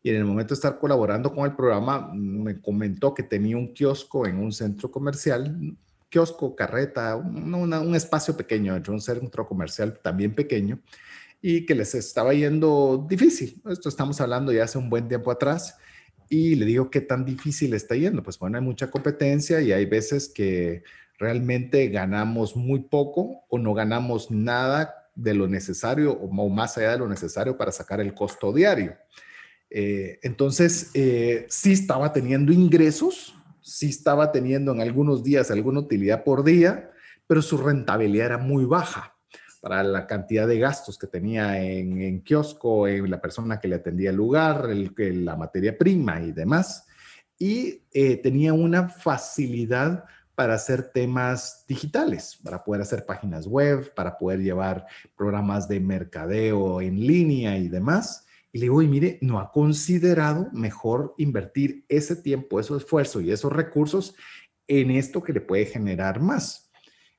y 0.02 0.10
en 0.10 0.16
el 0.16 0.24
momento 0.24 0.50
de 0.50 0.58
estar 0.58 0.78
colaborando 0.78 1.34
con 1.34 1.46
el 1.46 1.56
programa 1.56 2.10
me 2.12 2.60
comentó 2.60 3.14
que 3.14 3.22
tenía 3.22 3.56
un 3.56 3.72
kiosco 3.72 4.26
en 4.26 4.38
un 4.38 4.52
centro 4.52 4.90
comercial, 4.90 5.74
kiosco, 6.10 6.54
carreta, 6.54 7.16
un, 7.16 7.54
un 7.54 7.94
espacio 7.94 8.36
pequeño 8.36 8.80
un 8.88 9.00
centro 9.00 9.46
comercial 9.46 9.98
también 10.02 10.34
pequeño 10.34 10.78
y 11.40 11.66
que 11.66 11.74
les 11.74 11.94
estaba 11.94 12.34
yendo 12.34 13.06
difícil. 13.08 13.60
Esto 13.68 13.88
estamos 13.88 14.20
hablando 14.20 14.52
ya 14.52 14.64
hace 14.64 14.78
un 14.78 14.90
buen 14.90 15.08
tiempo 15.08 15.30
atrás. 15.30 15.76
Y 16.28 16.56
le 16.56 16.66
digo, 16.66 16.90
¿qué 16.90 17.00
tan 17.00 17.24
difícil 17.24 17.74
está 17.74 17.94
yendo? 17.94 18.22
Pues 18.22 18.38
bueno, 18.38 18.58
hay 18.58 18.64
mucha 18.64 18.90
competencia 18.90 19.60
y 19.60 19.72
hay 19.72 19.86
veces 19.86 20.28
que 20.28 20.82
realmente 21.18 21.88
ganamos 21.88 22.56
muy 22.56 22.80
poco 22.80 23.44
o 23.48 23.58
no 23.58 23.74
ganamos 23.74 24.30
nada 24.30 25.10
de 25.14 25.34
lo 25.34 25.46
necesario 25.48 26.12
o 26.12 26.48
más 26.48 26.76
allá 26.76 26.92
de 26.92 26.98
lo 26.98 27.08
necesario 27.08 27.56
para 27.56 27.72
sacar 27.72 28.00
el 28.00 28.12
costo 28.12 28.52
diario. 28.52 28.96
Eh, 29.70 30.18
entonces, 30.22 30.90
eh, 30.94 31.46
sí 31.48 31.72
estaba 31.72 32.12
teniendo 32.12 32.52
ingresos, 32.52 33.34
sí 33.62 33.88
estaba 33.88 34.32
teniendo 34.32 34.72
en 34.72 34.80
algunos 34.80 35.22
días 35.22 35.50
alguna 35.50 35.80
utilidad 35.80 36.24
por 36.24 36.44
día, 36.44 36.90
pero 37.26 37.40
su 37.40 37.56
rentabilidad 37.56 38.26
era 38.26 38.38
muy 38.38 38.64
baja 38.64 39.15
para 39.66 39.82
la 39.82 40.06
cantidad 40.06 40.46
de 40.46 40.60
gastos 40.60 40.96
que 40.96 41.08
tenía 41.08 41.60
en, 41.60 42.20
kiosco, 42.20 42.86
en 42.86 43.10
la 43.10 43.20
persona 43.20 43.58
que 43.58 43.66
le 43.66 43.74
atendía 43.74 44.10
el 44.10 44.16
lugar, 44.16 44.70
el, 44.70 45.24
la 45.24 45.34
materia 45.34 45.76
prima 45.76 46.22
y 46.22 46.30
demás. 46.30 46.86
Y 47.36 47.82
eh, 47.92 48.16
tenía 48.18 48.52
una 48.52 48.88
facilidad 48.88 50.04
para 50.36 50.54
hacer 50.54 50.92
temas 50.92 51.64
digitales, 51.66 52.38
para 52.44 52.62
poder 52.62 52.82
hacer 52.82 53.04
páginas 53.04 53.48
web, 53.48 53.92
para 53.92 54.16
poder 54.16 54.40
llevar 54.40 54.86
programas 55.16 55.66
de 55.66 55.80
mercadeo 55.80 56.80
en 56.80 57.04
línea 57.04 57.58
y 57.58 57.66
demás. 57.66 58.24
Y 58.52 58.58
le 58.58 58.66
digo, 58.66 58.82
y 58.82 58.86
mire, 58.86 59.18
no 59.20 59.40
ha 59.40 59.50
considerado 59.50 60.48
mejor 60.52 61.12
invertir 61.18 61.84
ese 61.88 62.14
tiempo, 62.14 62.60
ese 62.60 62.76
esfuerzo 62.76 63.20
y 63.20 63.32
esos 63.32 63.52
recursos 63.52 64.14
en 64.68 64.92
esto 64.92 65.24
que 65.24 65.32
le 65.32 65.40
puede 65.40 65.66
generar 65.66 66.20
más. 66.20 66.65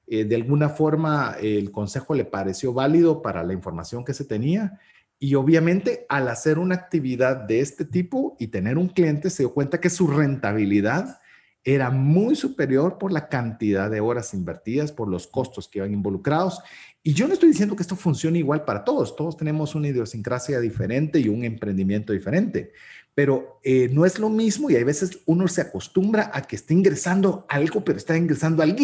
Eh, 0.07 0.23
de 0.23 0.35
alguna 0.35 0.69
forma, 0.69 1.35
el 1.41 1.71
consejo 1.71 2.15
le 2.15 2.25
pareció 2.25 2.73
válido 2.73 3.21
para 3.21 3.43
la 3.43 3.53
información 3.53 4.05
que 4.05 4.13
se 4.13 4.25
tenía 4.25 4.79
y 5.19 5.35
obviamente 5.35 6.05
al 6.09 6.27
hacer 6.27 6.59
una 6.59 6.75
actividad 6.75 7.35
de 7.35 7.59
este 7.59 7.85
tipo 7.85 8.35
y 8.39 8.47
tener 8.47 8.77
un 8.77 8.87
cliente, 8.87 9.29
se 9.29 9.43
dio 9.43 9.53
cuenta 9.53 9.79
que 9.79 9.89
su 9.89 10.07
rentabilidad 10.07 11.19
era 11.63 11.89
muy 11.89 12.35
superior 12.35 12.97
por 12.97 13.11
la 13.11 13.27
cantidad 13.27 13.89
de 13.89 13.99
horas 13.99 14.33
invertidas, 14.33 14.91
por 14.91 15.09
los 15.09 15.27
costos 15.27 15.67
que 15.67 15.79
iban 15.79 15.91
involucrados. 15.91 16.61
Y 17.03 17.13
yo 17.13 17.27
no 17.27 17.33
estoy 17.33 17.49
diciendo 17.49 17.75
que 17.75 17.81
esto 17.81 17.95
funcione 17.95 18.39
igual 18.39 18.63
para 18.63 18.83
todos, 18.85 19.15
todos 19.15 19.35
tenemos 19.35 19.75
una 19.75 19.87
idiosincrasia 19.87 20.59
diferente 20.59 21.19
y 21.19 21.29
un 21.29 21.43
emprendimiento 21.43 22.13
diferente, 22.13 22.71
pero 23.13 23.59
eh, 23.63 23.89
no 23.91 24.05
es 24.05 24.19
lo 24.19 24.29
mismo 24.29 24.69
y 24.69 24.75
hay 24.75 24.83
veces 24.83 25.19
uno 25.25 25.47
se 25.47 25.61
acostumbra 25.61 26.31
a 26.33 26.43
que 26.43 26.55
esté 26.55 26.73
ingresando 26.73 27.45
algo, 27.49 27.83
pero 27.83 27.97
está 27.97 28.15
ingresando 28.15 28.61
algo. 28.61 28.77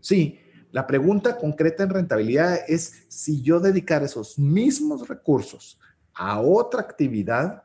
Sí, 0.00 0.38
la 0.74 0.88
pregunta 0.88 1.36
concreta 1.36 1.84
en 1.84 1.90
rentabilidad 1.90 2.58
es 2.66 3.06
si 3.06 3.42
yo 3.42 3.60
dedicar 3.60 4.02
esos 4.02 4.40
mismos 4.40 5.06
recursos 5.06 5.78
a 6.12 6.40
otra 6.40 6.80
actividad, 6.80 7.62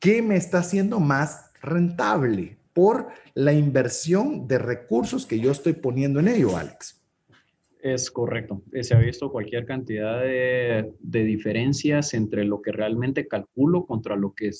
¿qué 0.00 0.22
me 0.22 0.34
está 0.34 0.58
haciendo 0.58 0.98
más 0.98 1.52
rentable 1.62 2.58
por 2.72 3.06
la 3.34 3.52
inversión 3.52 4.48
de 4.48 4.58
recursos 4.58 5.24
que 5.24 5.38
yo 5.38 5.52
estoy 5.52 5.74
poniendo 5.74 6.18
en 6.18 6.26
ello, 6.26 6.56
Alex? 6.56 7.00
Es 7.80 8.10
correcto. 8.10 8.60
Eh, 8.72 8.82
se 8.82 8.96
ha 8.96 8.98
visto 8.98 9.30
cualquier 9.30 9.64
cantidad 9.64 10.20
de, 10.20 10.92
diferencias 10.98 12.12
entre 12.12 12.44
lo 12.44 12.60
que 12.60 12.72
realmente 12.72 13.28
calculo 13.28 13.86
contra 13.86 14.16
lo 14.16 14.34
que 14.34 14.50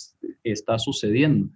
está 0.45 0.79
sucediendo. 0.79 1.49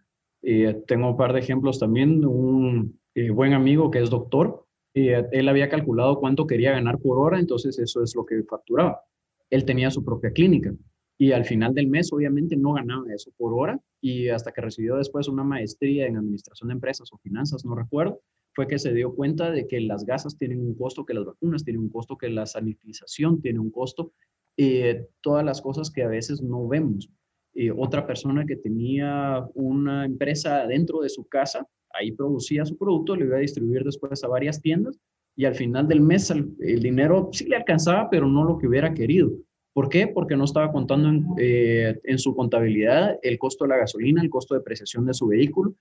Eh, 0.42 0.82
tengo 0.88 1.10
un 1.10 1.16
par 1.16 1.32
de 1.32 1.38
ejemplos 1.38 1.78
también. 1.78 2.24
Un 2.24 2.98
eh, 3.14 3.30
buen 3.30 3.52
amigo 3.52 3.92
que 3.92 4.02
es 4.02 4.10
doctor 4.10 4.66
él 4.94 5.48
había 5.48 5.68
calculado 5.68 6.18
cuánto 6.18 6.46
quería 6.46 6.72
ganar 6.72 6.98
por 6.98 7.18
hora, 7.18 7.38
entonces 7.38 7.78
eso 7.78 8.02
es 8.02 8.14
lo 8.14 8.24
que 8.24 8.42
facturaba. 8.42 9.02
Él 9.50 9.64
tenía 9.64 9.90
su 9.90 10.04
propia 10.04 10.32
clínica 10.32 10.72
y 11.18 11.32
al 11.32 11.44
final 11.44 11.74
del 11.74 11.88
mes 11.88 12.12
obviamente 12.12 12.56
no 12.56 12.72
ganaba 12.72 13.12
eso 13.12 13.30
por 13.36 13.52
hora 13.52 13.78
y 14.00 14.28
hasta 14.28 14.52
que 14.52 14.62
recibió 14.62 14.96
después 14.96 15.28
una 15.28 15.44
maestría 15.44 16.06
en 16.06 16.16
administración 16.16 16.68
de 16.68 16.74
empresas 16.74 17.12
o 17.12 17.18
finanzas, 17.18 17.64
no 17.64 17.74
recuerdo, 17.74 18.22
fue 18.52 18.66
que 18.66 18.78
se 18.78 18.92
dio 18.92 19.14
cuenta 19.14 19.50
de 19.50 19.66
que 19.66 19.80
las 19.80 20.04
gasas 20.04 20.36
tienen 20.36 20.60
un 20.60 20.74
costo, 20.74 21.04
que 21.04 21.14
las 21.14 21.24
vacunas 21.24 21.64
tienen 21.64 21.82
un 21.82 21.90
costo, 21.90 22.16
que 22.16 22.28
la 22.28 22.46
sanitización 22.46 23.40
tiene 23.40 23.58
un 23.60 23.70
costo, 23.70 24.12
eh, 24.56 25.08
todas 25.20 25.44
las 25.44 25.60
cosas 25.60 25.90
que 25.90 26.02
a 26.02 26.08
veces 26.08 26.42
no 26.42 26.66
vemos. 26.66 27.10
Eh, 27.54 27.70
otra 27.70 28.06
persona 28.06 28.46
que 28.46 28.56
tenía 28.56 29.44
una 29.54 30.04
empresa 30.04 30.66
dentro 30.66 31.00
de 31.00 31.08
su 31.08 31.26
casa 31.26 31.66
ahí 31.92 32.12
producía 32.12 32.64
su 32.64 32.76
producto, 32.76 33.16
lo 33.16 33.24
iba 33.24 33.36
a 33.36 33.40
distribuir 33.40 33.84
después 33.84 34.22
a 34.24 34.28
varias 34.28 34.60
tiendas 34.60 34.98
y 35.36 35.44
al 35.44 35.54
final 35.54 35.88
del 35.88 36.00
mes 36.00 36.30
el, 36.30 36.54
dinero 36.58 37.30
sí 37.32 37.46
le 37.46 37.56
alcanzaba, 37.56 38.10
pero 38.10 38.26
no 38.26 38.44
lo 38.44 38.58
que 38.58 38.66
hubiera 38.66 38.92
querido. 38.92 39.30
¿Por 39.72 39.88
qué? 39.88 40.08
Porque 40.08 40.36
no 40.36 40.44
estaba 40.44 40.72
contando 40.72 41.08
en, 41.08 41.26
eh, 41.38 41.98
en, 42.04 42.18
su 42.18 42.34
contabilidad 42.34 43.18
el 43.22 43.38
costo 43.38 43.64
de 43.64 43.68
la 43.70 43.76
gasolina, 43.78 44.20
el 44.20 44.28
costo 44.28 44.54
de 44.54 44.60
depreciación 44.60 45.06
de 45.06 45.14
su 45.14 45.28
vehículo, 45.28 45.74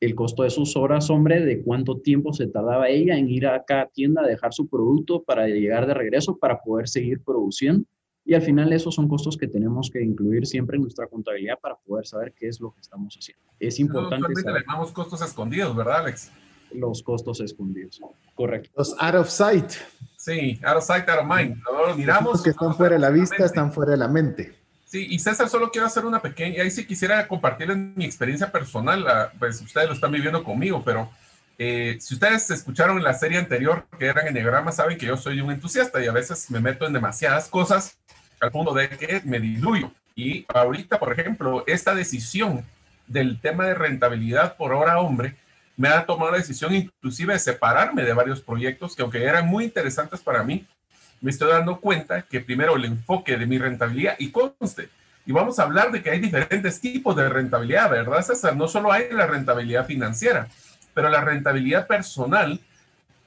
el 0.00 0.14
costo 0.14 0.42
de 0.42 0.50
sus 0.50 0.76
horas, 0.76 1.10
hombre, 1.10 1.44
de 1.44 1.62
cuánto 1.62 1.98
tiempo 2.00 2.32
se 2.32 2.48
tardaba 2.48 2.88
ella 2.88 3.16
en 3.16 3.28
ir 3.28 3.46
a 3.46 3.64
cada 3.64 3.88
tienda 3.88 4.22
a 4.22 4.26
dejar 4.26 4.52
su 4.52 4.68
producto 4.68 5.22
para 5.22 5.46
llegar 5.46 5.86
de 5.86 5.94
regreso 5.94 6.38
para 6.38 6.60
poder 6.60 6.88
seguir 6.88 7.22
produciendo. 7.22 7.84
Y 8.28 8.34
al 8.34 8.42
final 8.42 8.72
esos 8.72 8.92
son 8.92 9.06
costos 9.06 9.36
que 9.36 9.46
tenemos 9.46 9.88
que 9.88 10.02
incluir 10.02 10.46
siempre 10.46 10.76
en 10.76 10.82
nuestra 10.82 11.06
contabilidad 11.06 11.60
para 11.60 11.76
poder 11.76 12.06
saber 12.06 12.34
qué 12.36 12.48
es 12.48 12.60
lo 12.60 12.72
que 12.74 12.80
estamos 12.80 13.16
haciendo. 13.16 13.40
Es 13.60 13.78
importante. 13.78 14.28
No, 14.28 14.52
le 14.52 14.60
llamamos 14.60 14.90
costos 14.90 15.22
escondidos, 15.22 15.76
¿verdad, 15.76 15.98
Alex? 15.98 16.32
Los 16.72 17.04
costos 17.04 17.40
escondidos, 17.40 18.00
correcto. 18.34 18.68
Los 18.76 18.96
out 18.98 19.14
of 19.14 19.28
sight. 19.28 19.70
Sí, 20.16 20.58
out 20.64 20.78
of 20.78 20.84
sight, 20.84 21.08
out 21.08 21.20
of 21.20 21.26
mind. 21.26 21.56
No 21.64 21.94
miramos. 21.96 22.32
Los 22.32 22.42
que 22.42 22.50
están 22.50 22.74
fuera 22.74 22.96
de 22.96 23.00
la 23.00 23.10
vista, 23.10 23.44
están 23.44 23.72
fuera 23.72 23.92
de 23.92 23.98
la 23.98 24.08
mente. 24.08 24.52
Sí, 24.86 25.06
y 25.08 25.20
César, 25.20 25.48
solo 25.48 25.70
quiero 25.70 25.86
hacer 25.86 26.04
una 26.04 26.20
pequeña, 26.20 26.62
ahí 26.62 26.70
sí 26.70 26.84
quisiera 26.84 27.26
compartir 27.28 27.74
mi 27.76 28.04
experiencia 28.04 28.50
personal, 28.50 29.04
pues 29.38 29.60
ustedes 29.60 29.86
lo 29.86 29.94
están 29.94 30.10
viviendo 30.10 30.42
conmigo, 30.42 30.82
pero 30.84 31.10
eh, 31.58 31.96
si 32.00 32.14
ustedes 32.14 32.50
escucharon 32.50 33.02
la 33.02 33.14
serie 33.14 33.38
anterior 33.38 33.86
que 33.98 34.06
eran 34.06 34.26
eneagramas, 34.26 34.76
saben 34.76 34.98
que 34.98 35.06
yo 35.06 35.16
soy 35.16 35.40
un 35.40 35.50
entusiasta 35.50 36.02
y 36.02 36.06
a 36.06 36.12
veces 36.12 36.50
me 36.50 36.60
meto 36.60 36.86
en 36.86 36.92
demasiadas 36.92 37.48
cosas 37.48 37.98
al 38.40 38.50
punto 38.50 38.74
de 38.74 38.88
que 38.88 39.22
me 39.24 39.40
diluyo. 39.40 39.90
Y 40.14 40.46
ahorita, 40.52 40.98
por 40.98 41.12
ejemplo, 41.12 41.64
esta 41.66 41.94
decisión 41.94 42.64
del 43.06 43.40
tema 43.40 43.66
de 43.66 43.74
rentabilidad 43.74 44.56
por 44.56 44.72
hora 44.72 44.98
hombre 44.98 45.36
me 45.76 45.88
ha 45.88 46.06
tomado 46.06 46.32
la 46.32 46.38
decisión 46.38 46.74
inclusive 46.74 47.34
de 47.34 47.38
separarme 47.38 48.02
de 48.02 48.14
varios 48.14 48.40
proyectos 48.40 48.96
que 48.96 49.02
aunque 49.02 49.22
eran 49.22 49.46
muy 49.46 49.64
interesantes 49.64 50.20
para 50.20 50.42
mí, 50.42 50.66
me 51.20 51.30
estoy 51.30 51.50
dando 51.50 51.80
cuenta 51.80 52.22
que 52.22 52.40
primero 52.40 52.76
el 52.76 52.86
enfoque 52.86 53.36
de 53.36 53.46
mi 53.46 53.58
rentabilidad 53.58 54.16
y 54.18 54.30
conste, 54.30 54.88
y 55.26 55.32
vamos 55.32 55.58
a 55.58 55.64
hablar 55.64 55.90
de 55.90 56.02
que 56.02 56.10
hay 56.10 56.20
diferentes 56.20 56.80
tipos 56.80 57.16
de 57.16 57.28
rentabilidad, 57.28 57.90
¿verdad, 57.90 58.22
César? 58.22 58.56
No 58.56 58.68
solo 58.68 58.92
hay 58.92 59.10
la 59.10 59.26
rentabilidad 59.26 59.84
financiera, 59.84 60.48
pero 60.94 61.08
la 61.08 61.20
rentabilidad 61.20 61.86
personal 61.86 62.60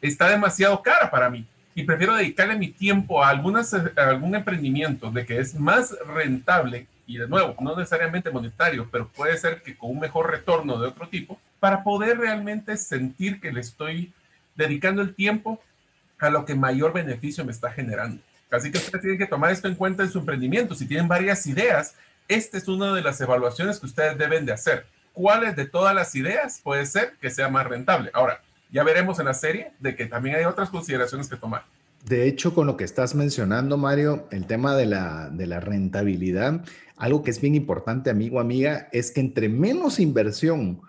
está 0.02 0.30
demasiado 0.30 0.82
cara 0.82 1.12
para 1.12 1.30
mí 1.30 1.46
y 1.80 1.84
prefiero 1.84 2.14
dedicarle 2.14 2.58
mi 2.58 2.68
tiempo 2.68 3.24
a, 3.24 3.30
algunas, 3.30 3.74
algún 3.96 4.36
emprendimiento 4.36 5.10
de 5.12 5.26
que 5.26 5.40
es 5.40 5.56
más 5.56 5.96
rentable 6.14 6.88
y 7.08 7.18
de 7.18 7.26
nuevo, 7.26 7.56
no 7.62 7.74
necesariamente 7.74 8.30
monetario, 8.32 8.90
pero 8.92 9.08
puede 9.08 9.38
ser 9.38 9.62
que 9.62 9.78
con 9.78 9.92
un 9.92 10.00
mejor 10.02 10.30
retorno 10.30 10.78
de 10.78 10.90
otro 10.90 11.08
tipo, 11.08 11.40
para 11.62 11.82
poder 11.82 12.18
realmente 12.18 12.76
sentir 12.76 13.40
que 13.40 13.54
le 13.54 13.62
estoy 13.62 14.12
dedicando 14.56 15.02
el 15.02 15.16
tiempo 15.16 15.62
a 16.20 16.30
lo 16.30 16.44
que 16.44 16.54
mayor 16.54 16.92
beneficio 16.92 17.46
me 17.46 17.54
está 17.54 17.72
generando. 17.72 18.22
Así 18.52 18.74
que 18.74 18.78
ustedes 18.78 19.00
tienen 19.00 19.18
que 19.18 19.26
tomar 19.26 19.52
esto 19.52 19.70
en 19.70 19.76
cuenta 19.76 20.04
en 20.04 20.12
su 20.12 20.20
emprendimiento. 20.20 20.76
Si 20.76 20.86
tienen 20.86 21.08
varias 21.08 21.48
ideas, 21.48 21.96
esta 22.28 22.58
es 22.58 22.68
una 22.68 22.94
de 22.94 23.04
las 23.04 23.22
evaluaciones 23.22 23.80
que 23.80 23.86
ustedes 23.86 24.18
deben 24.18 24.46
de 24.46 24.52
hacer. 24.52 24.86
¿Cuáles 25.14 25.56
de 25.56 25.66
todas 25.66 25.96
las 25.96 26.14
ideas 26.14 26.60
puede 26.62 26.86
ser 26.86 27.14
que 27.22 27.30
sea 27.30 27.48
más 27.48 27.66
rentable? 27.66 28.12
Ahora, 28.14 28.42
ya 28.72 28.84
veremos 28.84 29.20
en 29.20 29.26
la 29.26 29.34
serie 29.34 29.74
de 29.80 29.96
que 29.96 30.06
también 30.06 30.36
hay 30.36 30.46
otras 30.46 30.70
consideraciones 30.70 31.28
que 31.28 31.36
tomar. 31.38 31.66
De 32.06 32.28
hecho, 32.28 32.54
con 32.54 32.66
lo 32.66 32.78
que 32.78 32.86
estás 32.86 33.14
mencionando, 33.14 33.78
Mario, 33.78 34.28
el 34.32 34.46
tema 34.46 34.76
de 34.76 34.86
la, 34.86 35.30
de 35.30 35.48
la 35.48 35.60
rentabilidad, 35.60 36.64
algo 36.96 37.24
que 37.24 37.32
es 37.32 37.42
bien 37.42 37.56
importante, 37.56 38.10
amigo, 38.10 38.40
amiga, 38.40 38.88
es 38.92 39.12
que 39.12 39.20
entre 39.20 39.50
menos 39.50 40.00
inversión 40.00 40.82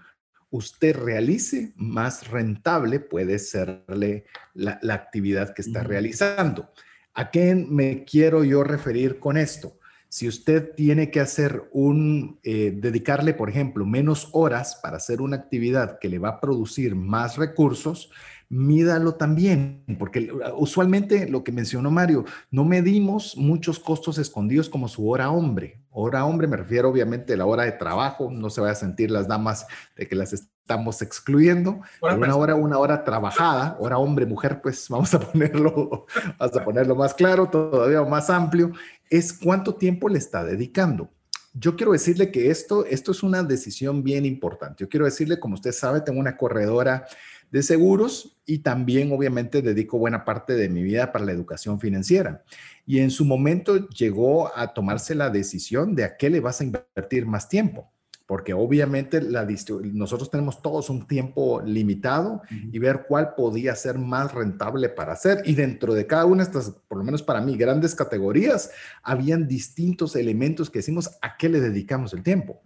usted 0.51 0.97
realice, 0.97 1.73
más 1.77 2.29
rentable 2.29 3.01
puede 3.01 3.39
serle 3.39 4.25
la, 4.55 4.79
la 4.83 4.95
actividad 4.95 5.53
que 5.55 5.63
está 5.63 5.83
realizando. 5.83 6.71
¿A 7.15 7.31
qué 7.31 7.55
me 7.55 8.05
quiero 8.05 8.45
yo 8.45 8.63
referir 8.63 9.19
con 9.19 9.37
esto? 9.37 9.80
Si 10.11 10.27
usted 10.27 10.75
tiene 10.75 11.13
que 11.13 11.21
hacer 11.21 11.71
un, 11.71 12.41
eh, 12.43 12.77
dedicarle, 12.77 13.33
por 13.33 13.49
ejemplo, 13.49 13.87
menos 13.87 14.29
horas 14.33 14.81
para 14.83 14.97
hacer 14.97 15.21
una 15.21 15.37
actividad 15.37 16.01
que 16.01 16.09
le 16.09 16.19
va 16.19 16.31
a 16.31 16.41
producir 16.41 16.97
más 16.97 17.37
recursos, 17.37 18.11
mídalo 18.49 19.15
también, 19.15 19.85
porque 20.01 20.33
usualmente 20.57 21.29
lo 21.29 21.45
que 21.45 21.53
mencionó 21.53 21.93
Mario, 21.93 22.25
no 22.51 22.65
medimos 22.65 23.37
muchos 23.37 23.79
costos 23.79 24.19
escondidos 24.19 24.69
como 24.69 24.89
su 24.89 25.09
hora 25.09 25.31
hombre. 25.31 25.79
Hora 25.93 26.25
hombre 26.25 26.49
me 26.49 26.57
refiero 26.57 26.91
obviamente 26.91 27.35
a 27.35 27.37
la 27.37 27.47
hora 27.47 27.63
de 27.63 27.73
trabajo, 27.73 28.33
no 28.33 28.51
se 28.51 28.61
vaya 28.61 28.73
a 28.73 28.77
sentir 28.77 29.13
las 29.13 29.29
damas 29.29 29.69
de 29.97 30.09
que 30.09 30.17
las 30.17 30.33
estamos 30.33 31.03
excluyendo. 31.03 31.81
una 32.01 32.35
hora, 32.35 32.57
una 32.57 32.79
hora 32.79 33.05
trabajada, 33.05 33.77
hora 33.79 33.99
hombre, 33.99 34.27
mujer, 34.27 34.61
pues 34.61 34.87
vamos 34.91 35.15
a 35.15 35.21
ponerlo, 35.21 36.07
vamos 36.37 36.57
a 36.57 36.65
ponerlo 36.65 36.97
más 36.97 37.15
claro, 37.15 37.49
todavía 37.49 38.03
más 38.03 38.29
amplio 38.31 38.73
es 39.11 39.33
cuánto 39.33 39.75
tiempo 39.75 40.09
le 40.09 40.19
está 40.19 40.45
dedicando. 40.45 41.11
Yo 41.53 41.75
quiero 41.75 41.93
decirle 41.93 42.31
que 42.31 42.51
esto, 42.51 42.87
esto 42.87 43.11
es 43.11 43.25
una 43.25 43.43
decisión 43.43 44.05
bien 44.05 44.25
importante. 44.25 44.85
Yo 44.85 44.89
quiero 44.89 45.05
decirle, 45.05 45.41
como 45.41 45.55
usted 45.55 45.73
sabe, 45.73 46.01
tengo 46.01 46.21
una 46.21 46.37
corredora 46.37 47.07
de 47.51 47.65
seguros 47.65 48.39
y 48.47 48.59
también 48.59 49.11
obviamente 49.11 49.61
dedico 49.61 49.99
buena 49.99 50.25
parte 50.25 50.55
de 50.55 50.69
mi 50.69 50.85
vida 50.85 51.11
para 51.11 51.25
la 51.25 51.33
educación 51.33 51.81
financiera. 51.81 52.45
Y 52.87 53.01
en 53.01 53.11
su 53.11 53.25
momento 53.25 53.89
llegó 53.89 54.57
a 54.57 54.73
tomarse 54.73 55.17
la 55.17 55.29
decisión 55.29 55.97
de 55.97 56.05
a 56.05 56.17
qué 56.17 56.31
le 56.31 56.39
vas 56.39 56.61
a 56.61 56.65
invertir 56.65 57.27
más 57.27 57.49
tiempo 57.49 57.91
porque 58.31 58.55
obviamente 58.55 59.21
la 59.21 59.45
nosotros 59.93 60.31
tenemos 60.31 60.63
todos 60.63 60.89
un 60.89 61.09
tiempo 61.09 61.61
limitado 61.63 62.43
y 62.49 62.79
ver 62.79 63.07
cuál 63.09 63.35
podía 63.35 63.75
ser 63.75 63.99
más 63.99 64.33
rentable 64.33 64.89
para 64.89 65.15
hacer. 65.15 65.43
Y 65.47 65.57
dentro 65.57 65.95
de 65.95 66.07
cada 66.07 66.27
una 66.27 66.45
de 66.45 66.49
estas, 66.49 66.77
por 66.87 66.99
lo 66.99 67.03
menos 67.03 67.25
para 67.25 67.41
mí, 67.41 67.57
grandes 67.57 67.93
categorías, 67.97 68.71
habían 69.03 69.49
distintos 69.49 70.15
elementos 70.15 70.71
que 70.71 70.79
decimos 70.79 71.11
a 71.21 71.37
qué 71.37 71.49
le 71.49 71.59
dedicamos 71.59 72.13
el 72.15 72.23
tiempo. 72.23 72.63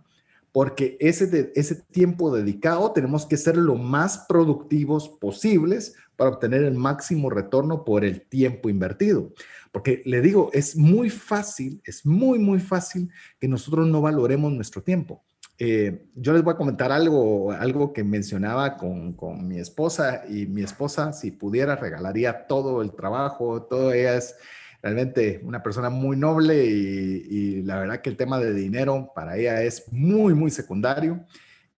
Porque 0.53 0.98
ese, 1.00 1.29
de, 1.29 1.50
ese 1.55 1.77
tiempo 1.77 2.37
dedicado 2.37 2.92
tenemos 2.92 3.24
que 3.24 3.38
ser 3.38 3.57
lo 3.57 3.77
más 3.77 4.27
productivos 4.29 5.09
posibles 5.09 5.94
para 6.14 6.29
obtener 6.29 6.62
el 6.62 6.74
máximo 6.74 7.31
retorno 7.31 7.87
por 7.87 8.05
el 8.05 8.20
tiempo 8.20 8.68
invertido. 8.68 9.33
Porque 9.72 10.03
le 10.05 10.20
digo, 10.20 10.50
es 10.53 10.77
muy 10.77 11.09
fácil, 11.09 11.81
es 11.87 12.05
muy, 12.05 12.38
muy 12.38 12.61
fácil 12.61 13.09
que 13.40 13.48
nosotros 13.48 13.88
no 13.88 14.03
valoremos 14.03 14.53
nuestro 14.53 14.83
tiempo 14.83 15.24
Eh, 15.58 16.06
yo 16.16 16.32
les 16.32 16.42
voy 16.42 16.54
a 16.54 16.56
comentar 16.56 16.90
algo, 16.90 17.52
algo 17.52 17.92
que 17.92 18.02
mencionaba 18.02 18.76
con, 18.76 19.12
con, 19.12 19.46
mi 19.46 19.58
esposa 19.58 20.24
y 20.28 20.46
mi 20.46 20.62
esposa, 20.62 21.12
si 21.12 21.30
pudiera, 21.30 21.76
regalaría 21.76 22.46
todo 22.48 22.82
el 22.82 22.92
trabajo, 22.92 23.62
todo 23.62 23.92
ella 23.92 24.16
es 24.16 24.34
realmente 24.82 25.40
una 25.44 25.62
persona 25.62 25.90
muy 25.90 26.16
noble 26.16 26.66
y, 26.66 27.26
y, 27.30 27.62
la 27.62 27.78
verdad 27.78 28.00
que 28.00 28.10
el 28.10 28.16
tema 28.16 28.40
de 28.40 28.52
dinero 28.52 29.12
para 29.14 29.36
ella 29.36 29.62
es 29.62 29.90
muy, 29.92 30.34
muy 30.34 30.50
secundario. 30.50 31.24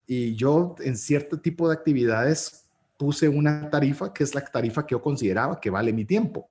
Y 0.07 0.35
yo 0.37 0.75
en 0.81 0.97
cierto 0.97 1.39
tipo 1.39 1.69
de 1.69 1.75
actividades 1.75 2.67
puse 2.97 3.29
una 3.29 3.69
tarifa 3.69 4.13
que 4.13 4.25
es 4.25 4.35
la 4.35 4.41
tarifa 4.41 4.87
que 4.87 4.93
yo 4.93 5.03
consideraba 5.03 5.61
que 5.61 5.71
vale 5.71 5.93
mi 5.93 6.05
tiempo. 6.05 6.49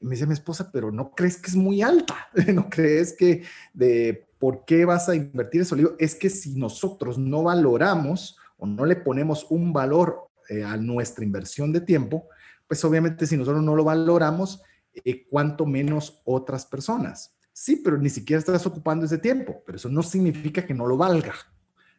Me 0.00 0.10
dice 0.10 0.26
mi 0.26 0.34
esposa, 0.34 0.70
pero 0.72 0.92
¿no 0.92 1.10
crees 1.12 1.36
que 1.36 1.50
es 1.50 1.56
muy 1.56 1.82
alta? 1.82 2.28
¿No 2.52 2.68
crees 2.68 3.14
que 3.14 3.44
de 3.72 4.26
¿por 4.38 4.64
qué 4.64 4.84
vas 4.84 5.08
a 5.08 5.14
invertir 5.14 5.62
eso? 5.62 5.76
Es 5.98 6.14
que 6.14 6.30
si 6.30 6.54
nosotros 6.54 7.18
no 7.18 7.44
valoramos 7.44 8.38
o 8.58 8.66
no 8.66 8.84
le 8.84 8.96
ponemos 8.96 9.46
un 9.50 9.72
valor 9.72 10.28
eh, 10.48 10.62
a 10.62 10.76
nuestra 10.76 11.24
inversión 11.24 11.72
de 11.72 11.80
tiempo, 11.80 12.28
pues 12.68 12.84
obviamente 12.84 13.26
si 13.26 13.36
nosotros 13.36 13.62
no 13.62 13.74
lo 13.74 13.84
valoramos, 13.84 14.62
eh, 15.04 15.26
cuanto 15.28 15.66
menos 15.66 16.20
otras 16.24 16.64
personas. 16.66 17.34
Sí, 17.52 17.76
pero 17.76 17.98
ni 17.98 18.10
siquiera 18.10 18.38
estás 18.38 18.66
ocupando 18.66 19.06
ese 19.06 19.18
tiempo, 19.18 19.62
pero 19.64 19.76
eso 19.76 19.88
no 19.88 20.02
significa 20.02 20.64
que 20.64 20.74
no 20.74 20.86
lo 20.86 20.96
valga. 20.96 21.34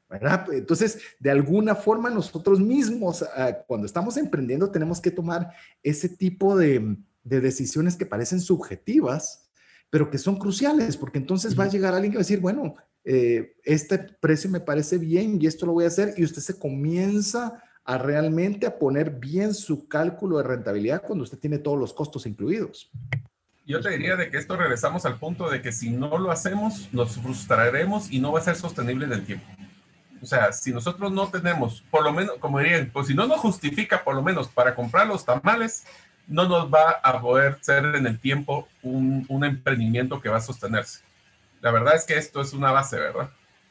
¿verdad? 0.09 0.47
Entonces, 0.53 0.99
de 1.19 1.31
alguna 1.31 1.75
forma 1.75 2.09
nosotros 2.09 2.59
mismos, 2.59 3.23
ah, 3.35 3.57
cuando 3.67 3.85
estamos 3.85 4.15
emprendiendo, 4.17 4.71
tenemos 4.71 5.01
que 5.01 5.11
tomar 5.11 5.51
ese 5.83 6.07
tipo 6.07 6.55
de, 6.55 6.97
de 7.27 7.41
decisiones 7.41 7.95
que 7.95 8.05
parecen 8.05 8.39
subjetivas, 8.39 9.49
pero 9.89 10.09
que 10.09 10.17
son 10.17 10.37
cruciales, 10.37 10.97
porque 10.97 11.17
entonces 11.17 11.57
va 11.57 11.65
a 11.65 11.69
llegar 11.69 11.93
alguien 11.93 12.11
que 12.11 12.17
va 12.17 12.21
a 12.21 12.27
decir, 12.27 12.39
bueno, 12.39 12.75
eh, 13.03 13.55
este 13.63 13.97
precio 13.97 14.49
me 14.49 14.59
parece 14.59 14.97
bien 14.97 15.41
y 15.41 15.47
esto 15.47 15.65
lo 15.65 15.73
voy 15.73 15.85
a 15.85 15.87
hacer, 15.87 16.13
y 16.17 16.23
usted 16.23 16.41
se 16.41 16.59
comienza 16.59 17.61
a 17.83 17.97
realmente 17.97 18.67
a 18.67 18.77
poner 18.77 19.11
bien 19.11 19.53
su 19.53 19.87
cálculo 19.87 20.37
de 20.37 20.43
rentabilidad 20.43 21.03
cuando 21.03 21.23
usted 21.23 21.39
tiene 21.39 21.57
todos 21.57 21.79
los 21.79 21.93
costos 21.93 22.25
incluidos. 22.25 22.91
Yo 23.65 23.81
te 23.81 23.89
diría 23.89 24.15
de 24.15 24.29
que 24.29 24.37
esto 24.37 24.55
regresamos 24.55 25.05
al 25.05 25.19
punto 25.19 25.49
de 25.49 25.61
que 25.61 25.71
si 25.71 25.89
no 25.89 26.17
lo 26.17 26.31
hacemos, 26.31 26.89
nos 26.93 27.17
frustraremos 27.17 28.11
y 28.11 28.19
no 28.19 28.31
va 28.31 28.39
a 28.39 28.43
ser 28.43 28.55
sostenible 28.55 29.05
en 29.05 29.13
el 29.13 29.25
tiempo. 29.25 29.45
O 30.21 30.25
sea, 30.25 30.51
si 30.51 30.71
nosotros 30.71 31.11
no 31.11 31.29
tenemos, 31.29 31.83
por 31.91 32.03
lo 32.03 32.11
menos, 32.11 32.37
como 32.39 32.59
dirían, 32.59 32.89
pues 32.91 33.07
si 33.07 33.13
no 33.13 33.27
nos 33.27 33.39
justifica 33.39 34.03
por 34.03 34.15
lo 34.15 34.23
menos 34.23 34.47
para 34.47 34.73
comprar 34.73 35.07
los 35.07 35.25
tamales, 35.25 35.85
no 36.27 36.47
nos 36.47 36.71
va 36.71 36.99
a 37.03 37.21
poder 37.21 37.57
ser 37.61 37.85
en 37.95 38.05
el 38.05 38.19
tiempo 38.19 38.67
un, 38.83 39.25
un, 39.29 39.43
emprendimiento 39.43 40.21
que 40.21 40.29
va 40.29 40.37
a 40.37 40.41
sostenerse. 40.41 40.99
La 41.61 41.71
verdad 41.71 41.95
es 41.95 42.05
que 42.05 42.17
esto 42.17 42.41
es 42.41 42.53
una 42.53 42.71
base, 42.71 42.97
¿verdad? 42.97 43.29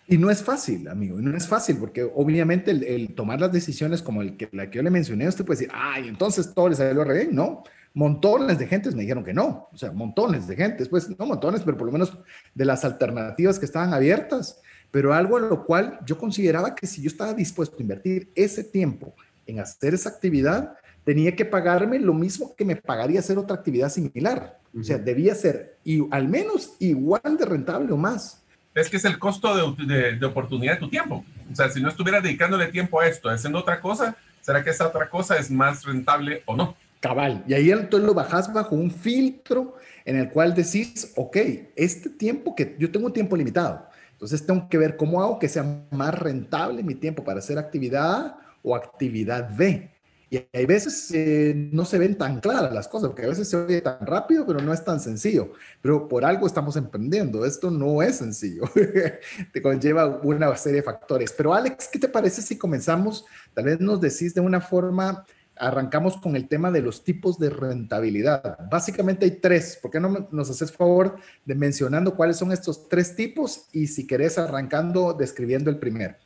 Y 0.09 0.19
no 0.19 0.31
es 0.31 0.42
fácil, 0.42 0.87
amigo, 0.87 1.19
y 1.19 1.23
no 1.23 1.37
es 1.37 1.49
fácil, 1.49 1.79
porque 1.79 2.09
obviamente 2.14 2.71
el, 2.71 3.14
tomar 3.14 3.40
las 3.40 3.51
decisiones 3.51 4.03
como 4.03 4.23
el 4.23 4.37
que, 4.37 4.49
la 4.53 4.71
que 4.71 4.77
yo 4.77 4.83
le 4.83 4.90
mencioné, 4.90 5.27
usted 5.27 5.45
puede 5.45 5.61
decir, 5.61 5.75
ay, 5.75 6.07
entonces 6.07 6.55
todo 6.55 6.69
le 6.69 6.77
salió 6.77 7.05
bien, 7.05 7.35
no. 7.35 7.64
Montones 7.92 8.59
de 8.59 8.69
gentes 8.69 8.95
me 8.95 9.03
dijeron 9.03 9.25
que 9.25 9.33
no, 9.33 9.69
o 9.73 9.77
sea, 9.77 9.90
montones 9.90 10.47
de 10.47 10.55
gentes, 10.55 10.88
pues 10.88 11.09
no 11.19 11.27
montones, 11.27 11.62
pero 11.64 11.77
por 11.77 11.87
lo 11.87 11.92
menos 11.92 12.16
de 12.55 12.64
las 12.64 12.85
alternativas 12.85 13.59
que 13.59 13.64
estaban 13.64 13.92
abiertas, 13.92 14.61
pero 14.92 15.12
algo 15.12 15.38
en 15.38 15.49
lo 15.49 15.64
cual 15.64 15.99
yo 16.05 16.16
consideraba 16.19 16.75
que 16.75 16.87
si 16.87 17.03
yo 17.03 17.09
estaba 17.09 17.35
dispuesto 17.35 17.77
a 17.79 17.83
invertir 17.83 18.31
ese 18.37 18.62
tiempo 18.62 19.14
en 19.47 19.59
hacer 19.59 19.95
esa 19.95 20.11
actividad, 20.11 20.77
tenía 21.07 21.37
que 21.37 21.45
pagarme 21.45 22.01
lo 22.01 22.12
mismo 22.12 22.53
que 22.57 22.64
me 22.64 22.75
pagaría 22.75 23.21
hacer 23.21 23.38
otra 23.38 23.55
actividad 23.55 23.88
similar. 23.90 24.59
O 24.77 24.83
sea, 24.83 24.99
debía 24.99 25.37
ser 25.37 25.79
y, 25.85 26.05
al 26.11 26.27
menos 26.27 26.75
igual 26.81 27.37
de 27.38 27.45
rentable 27.45 27.92
o 27.92 27.97
más. 27.97 28.42
Es 28.75 28.90
que 28.90 28.97
es 28.97 29.05
el 29.05 29.16
costo 29.16 29.77
de, 29.77 30.16
de, 30.16 30.27
oportunidad 30.27 30.75
de 30.75 30.81
tu 30.81 30.90
tiempo. 30.90 31.25
O 31.51 31.55
sea, 31.55 31.71
si 31.71 31.81
no 31.81 31.88
estuviera 31.88 32.21
dedicándole 32.21 32.66
tiempo 32.66 33.01
a 33.01 33.07
esto, 33.07 33.29
haciendo 33.29 33.61
otra 33.61 33.81
cosa, 33.81 34.16
¿será 34.40 34.64
que 34.64 34.71
esa 34.71 34.88
otra 34.88 35.09
cosa 35.09 35.38
es 35.38 35.49
más 35.49 35.85
rentable 35.85 36.42
o 36.45 36.57
no? 36.57 36.77
Cabal. 36.99 37.45
Y 37.47 37.55
ahí 37.55 37.71
entonces 37.71 38.05
lo 38.05 38.12
bajas 38.12 38.53
bajo 38.53 38.75
un 38.75 38.90
filtro 38.90 39.77
en 40.05 40.16
el 40.16 40.29
cual 40.31 40.55
decís, 40.55 41.12
ok, 41.14 41.37
este 41.77 42.11
tiempo 42.11 42.57
que 42.57 42.75
yo 42.81 42.90
tengo 42.90 43.07
un 43.07 43.12
tiempo 43.12 43.37
limitado, 43.37 43.87
entonces 44.11 44.45
tengo 44.45 44.69
que 44.69 44.77
ver 44.77 44.97
cómo 44.97 45.23
hago 45.23 45.38
que 45.38 45.49
sea 45.49 45.87
más 45.92 46.19
rentable 46.19 46.83
mi 46.83 46.97
tiempo 46.97 47.23
para 47.23 47.38
hacer 47.38 47.59
actividad 47.59 48.12
A 48.12 48.38
o 48.62 48.75
actividad 48.75 49.49
B. 49.57 49.95
Y 50.28 50.40
hay 50.52 50.66
veces 50.66 51.12
eh, 51.14 51.54
no 51.72 51.84
se 51.84 51.98
ven 51.98 52.18
tan 52.18 52.40
claras 52.40 52.72
las 52.72 52.88
cosas, 52.88 53.10
porque 53.10 53.24
a 53.24 53.28
veces 53.28 53.48
se 53.48 53.56
oye 53.56 53.80
tan 53.80 54.04
rápido, 54.04 54.44
pero 54.44 54.60
no 54.60 54.72
es 54.72 54.84
tan 54.84 54.98
sencillo. 54.98 55.52
Pero 55.80 56.08
por 56.08 56.24
algo 56.24 56.48
estamos 56.48 56.76
emprendiendo. 56.76 57.44
Esto 57.44 57.70
no 57.70 58.02
es 58.02 58.16
sencillo. 58.16 58.64
te 59.52 59.62
conlleva 59.62 60.20
una 60.24 60.54
serie 60.56 60.80
de 60.80 60.82
factores. 60.82 61.32
Pero 61.32 61.54
Alex, 61.54 61.88
¿qué 61.88 62.00
te 62.00 62.08
parece 62.08 62.42
si 62.42 62.58
comenzamos? 62.58 63.24
Tal 63.54 63.66
vez 63.66 63.80
nos 63.80 64.00
decís 64.00 64.34
de 64.34 64.40
una 64.40 64.60
forma, 64.60 65.24
arrancamos 65.54 66.16
con 66.16 66.34
el 66.34 66.48
tema 66.48 66.72
de 66.72 66.82
los 66.82 67.04
tipos 67.04 67.38
de 67.38 67.50
rentabilidad. 67.50 68.58
Básicamente 68.68 69.26
hay 69.26 69.32
tres. 69.32 69.78
¿Por 69.80 69.92
qué 69.92 70.00
no 70.00 70.28
nos 70.32 70.50
haces 70.50 70.72
favor 70.72 71.16
de 71.44 71.54
mencionando 71.54 72.16
cuáles 72.16 72.36
son 72.36 72.50
estos 72.50 72.88
tres 72.88 73.14
tipos? 73.14 73.66
Y 73.72 73.86
si 73.86 74.08
querés, 74.08 74.38
arrancando 74.38 75.14
describiendo 75.14 75.70
el 75.70 75.78
primero. 75.78 76.16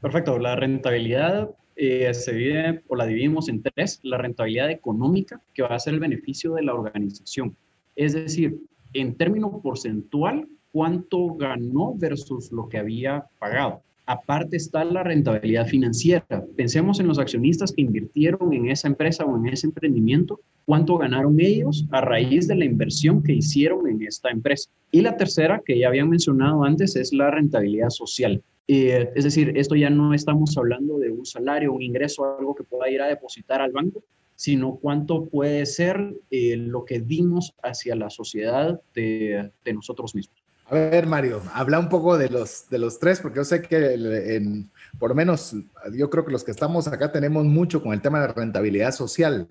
Perfecto. 0.00 0.38
La 0.38 0.54
rentabilidad 0.54 1.50
eh, 1.80 2.12
se 2.12 2.32
divide 2.32 2.82
o 2.88 2.96
la 2.96 3.06
dividimos 3.06 3.48
en 3.48 3.62
tres, 3.62 4.00
la 4.02 4.18
rentabilidad 4.18 4.68
económica, 4.68 5.40
que 5.54 5.62
va 5.62 5.68
a 5.68 5.78
ser 5.78 5.94
el 5.94 6.00
beneficio 6.00 6.54
de 6.54 6.64
la 6.64 6.74
organización. 6.74 7.56
Es 7.94 8.14
decir, 8.14 8.58
en 8.94 9.14
término 9.14 9.60
porcentual, 9.62 10.48
cuánto 10.72 11.34
ganó 11.36 11.94
versus 11.94 12.50
lo 12.50 12.68
que 12.68 12.78
había 12.78 13.26
pagado. 13.38 13.80
Aparte 14.06 14.56
está 14.56 14.84
la 14.84 15.04
rentabilidad 15.04 15.66
financiera. 15.66 16.44
Pensemos 16.56 16.98
en 16.98 17.06
los 17.06 17.20
accionistas 17.20 17.72
que 17.72 17.82
invirtieron 17.82 18.52
en 18.52 18.70
esa 18.70 18.88
empresa 18.88 19.24
o 19.24 19.36
en 19.36 19.46
ese 19.46 19.68
emprendimiento, 19.68 20.40
cuánto 20.64 20.98
ganaron 20.98 21.38
ellos 21.38 21.86
a 21.92 22.00
raíz 22.00 22.48
de 22.48 22.56
la 22.56 22.64
inversión 22.64 23.22
que 23.22 23.34
hicieron 23.34 23.86
en 23.86 24.02
esta 24.02 24.30
empresa. 24.30 24.68
Y 24.90 25.02
la 25.02 25.16
tercera, 25.16 25.62
que 25.64 25.78
ya 25.78 25.88
habían 25.88 26.08
mencionado 26.08 26.64
antes, 26.64 26.96
es 26.96 27.12
la 27.12 27.30
rentabilidad 27.30 27.90
social. 27.90 28.42
Eh, 28.70 29.10
es 29.14 29.24
decir, 29.24 29.54
esto 29.56 29.74
ya 29.74 29.88
no 29.88 30.12
estamos 30.12 30.56
hablando 30.58 30.98
de 30.98 31.10
un 31.10 31.24
salario, 31.24 31.72
un 31.72 31.80
ingreso, 31.80 32.36
algo 32.38 32.54
que 32.54 32.64
pueda 32.64 32.90
ir 32.90 33.00
a 33.00 33.06
depositar 33.06 33.62
al 33.62 33.72
banco, 33.72 34.04
sino 34.34 34.76
cuánto 34.76 35.24
puede 35.24 35.64
ser 35.64 36.14
eh, 36.30 36.54
lo 36.56 36.84
que 36.84 37.00
dimos 37.00 37.54
hacia 37.62 37.96
la 37.96 38.10
sociedad 38.10 38.78
de, 38.94 39.50
nosotros 39.72 40.14
mismos. 40.14 40.36
A 40.66 40.74
ver, 40.74 41.06
Mario, 41.06 41.40
habla 41.54 41.78
un 41.78 41.88
poco 41.88 42.18
de 42.18 42.28
los, 42.28 42.68
de 42.68 42.78
los 42.78 42.98
tres, 42.98 43.20
porque 43.20 43.38
yo 43.38 43.44
sé 43.44 43.62
que 43.62 44.60
por 44.98 45.08
lo 45.08 45.14
menos 45.14 45.56
yo 45.94 46.10
creo 46.10 46.26
que 46.26 46.32
los 46.32 46.44
que 46.44 46.50
estamos 46.50 46.86
acá 46.88 47.10
tenemos 47.10 47.46
mucho 47.46 47.82
con 47.82 47.94
el 47.94 48.02
tema 48.02 48.20
de 48.20 48.28
rentabilidad 48.28 48.92
social 48.92 49.48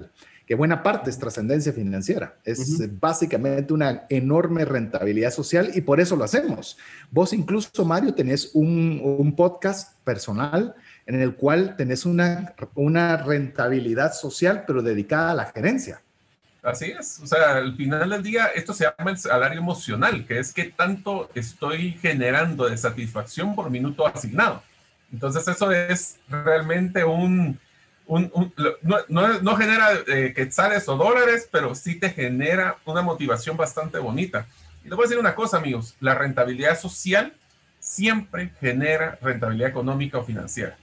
que 0.47 0.55
buena 0.55 0.81
parte 0.81 1.09
es 1.09 1.19
trascendencia 1.19 1.73
financiera. 1.73 2.37
Es 2.45 2.79
básicamente 2.99 3.73
una 3.73 4.05
enorme 4.09 4.63
rentabilidad 4.63 5.31
social 5.31 5.71
y 5.75 5.81
por 5.81 5.99
eso 5.99 6.15
lo 6.15 6.23
hacemos. 6.23 6.77
Vos 7.11 7.33
incluso, 7.33 7.83
Mario, 7.83 8.13
tenés 8.13 8.51
un, 8.53 9.01
un 9.03 9.35
podcast 9.35 9.99
personal 10.05 10.73
en 11.05 11.21
el 11.21 11.35
cual 11.35 11.75
tenés 11.75 12.05
una, 12.05 12.55
una 12.75 13.17
rentabilidad 13.17 14.13
social, 14.13 14.63
pero 14.65 14.81
dedicada 14.81 15.31
a 15.31 15.35
la 15.35 15.45
gerencia. 15.45 16.01
Así 16.63 16.91
es, 16.97 17.19
o 17.21 17.27
sea, 17.27 17.57
al 17.57 17.75
final 17.75 18.09
del 18.09 18.23
día 18.23 18.47
esto 18.47 18.73
se 18.73 18.85
llama 18.85 19.11
el 19.11 19.17
salario 19.17 19.59
emocional, 19.59 20.25
que 20.25 20.39
es 20.39 20.53
que 20.53 20.65
tanto 20.65 21.29
estoy 21.35 21.93
generando 21.93 22.69
de 22.69 22.77
satisfacción 22.77 23.53
por 23.53 23.69
minuto 23.69 24.07
asignado. 24.07 24.63
Entonces 25.11 25.47
eso 25.47 25.71
es 25.71 26.17
realmente 26.29 27.03
un, 27.05 27.59
no, 28.09 29.55
genera 29.55 29.89
eh, 30.07 30.33
quetzales 30.35 30.87
o 30.87 30.95
dólares, 30.95 31.47
pero 31.51 31.75
sí 31.75 31.95
te 31.95 32.09
genera 32.09 32.77
una 32.85 33.01
motivación 33.01 33.57
bastante 33.57 33.99
bonita. 33.99 34.47
Y 34.83 34.89
le 34.89 34.95
voy 34.95 35.03
a 35.03 35.07
decir 35.07 35.19
una 35.19 35.35
cosa, 35.35 35.57
amigos, 35.57 35.95
la 35.99 36.15
rentabilidad 36.15 36.79
social 36.79 37.33
siempre 37.79 38.51
genera 38.59 39.17
rentabilidad 39.21 39.69
económica 39.69 40.17
o 40.19 40.23
financiera. 40.23 40.77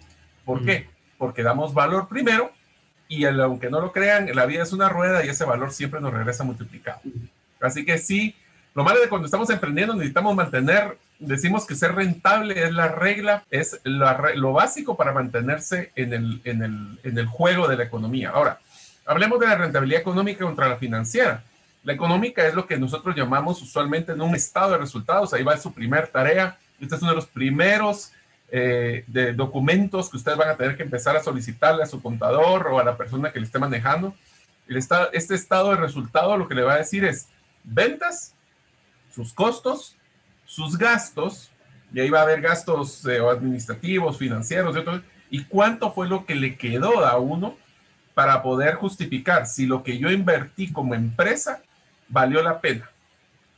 ¿Por 0.45 0.63
mm. 0.63 0.67
qué? 0.67 0.89
Porque 1.19 1.43
damos 1.43 1.73
valor 1.73 2.09
primero 2.09 2.53
y 3.09 3.25
aunque 3.25 3.71
no 3.71 3.81
lo 3.81 3.93
crean, 3.93 4.29
la 4.35 4.47
vida 4.47 4.63
es 4.63 4.73
una 4.73 4.89
rueda 4.89 5.25
y 5.25 5.29
ese 5.29 5.45
valor 5.45 5.73
siempre 5.73 6.01
nos 6.01 6.13
regresa 6.13 6.45
multiplicado. 6.45 7.01
Así 7.61 7.85
que 7.85 7.99
sí, 7.99 8.35
lo 8.75 8.85
malo 8.85 9.01
de 9.01 9.09
cuando 9.09 9.27
estamos 9.27 9.49
emprendiendo 9.51 9.95
necesitamos 9.95 10.35
mantener 10.35 10.99
decimos 11.19 11.67
que 11.67 11.75
ser 11.75 11.95
rentable 11.95 12.65
es 12.65 12.73
la 12.73 12.89
regla, 12.89 13.45
es 13.51 13.81
lo 13.85 14.53
básico 14.53 14.97
para 14.97 15.13
mantenerse 15.13 15.93
en 15.95 16.13
el, 16.13 16.41
en, 16.45 16.63
el, 16.63 16.99
en 17.03 17.19
el 17.19 17.27
juego 17.27 17.69
de 17.69 17.77
la 17.77 17.85
economía. 17.85 18.31
Ahora, 18.31 18.61
hablemos 19.07 19.39
de 19.41 19.47
la 19.47 19.57
rentabilidad 19.57 20.01
económica 20.01 20.45
contra 20.45 20.69
la 20.69 20.77
financiera. 20.77 21.43
La 21.85 21.93
económica 21.93 22.47
es 22.47 22.55
lo 22.55 22.67
que 22.67 22.79
nosotros 22.79 23.15
llamamos 23.15 23.61
usualmente 23.61 24.13
en 24.13 24.23
un 24.23 24.35
estado 24.35 24.73
de 24.73 24.79
resultados. 24.79 25.35
Ahí 25.35 25.43
va 25.43 25.57
su 25.59 25.73
primer 25.73 26.09
tarea. 26.09 26.59
Este 26.81 26.95
es 26.95 27.03
uno 27.03 27.11
de 27.11 27.17
los 27.17 27.27
primeros 27.27 28.13
eh, 28.51 29.05
de 29.07 29.33
documentos 29.33 30.11
que 30.11 30.17
ustedes 30.17 30.39
van 30.39 30.49
a 30.49 30.57
tener 30.57 30.77
que 30.77 30.83
empezar 30.83 31.17
a 31.17 31.23
solicitarle 31.23 31.83
a 31.83 31.87
su 31.87 32.01
contador 32.01 32.69
o 32.69 32.79
a 32.79 32.85
la 32.85 32.97
persona 32.97 33.33
que 33.33 33.39
le 33.39 33.47
esté 33.47 33.59
manejando. 33.59 34.15
El 34.67 34.79
estado, 34.79 35.11
este 35.13 35.35
estado 35.35 35.71
de 35.71 35.77
resultado 35.77 36.37
lo 36.39 36.49
que 36.49 36.55
le 36.55 36.63
va 36.63 36.75
a 36.75 36.79
decir 36.79 37.05
es 37.05 37.29
ventas, 37.65 38.35
sus 39.15 39.33
costos, 39.35 39.97
sus 40.45 40.77
gastos 40.77 41.51
y 41.93 42.01
ahí 42.01 42.11
va 42.11 42.21
a 42.21 42.23
haber 42.23 42.41
gastos 42.41 43.07
eh, 43.07 43.19
administrativos, 43.19 44.19
financieros, 44.19 44.77
y 45.31 45.45
cuánto 45.45 45.93
fue 45.93 46.09
lo 46.09 46.27
que 46.27 46.35
le 46.35 46.57
quedó 46.57 47.05
a 47.07 47.19
uno 47.19 47.57
para 48.15 48.43
poder 48.43 48.75
justificar 48.75 49.47
si 49.47 49.67
lo 49.67 49.83
que 49.83 49.99
yo 49.99 50.11
invertí 50.11 50.73
como 50.73 50.95
empresa 50.95 51.63
valió 52.09 52.43
la 52.43 52.61
pena. 52.61 52.91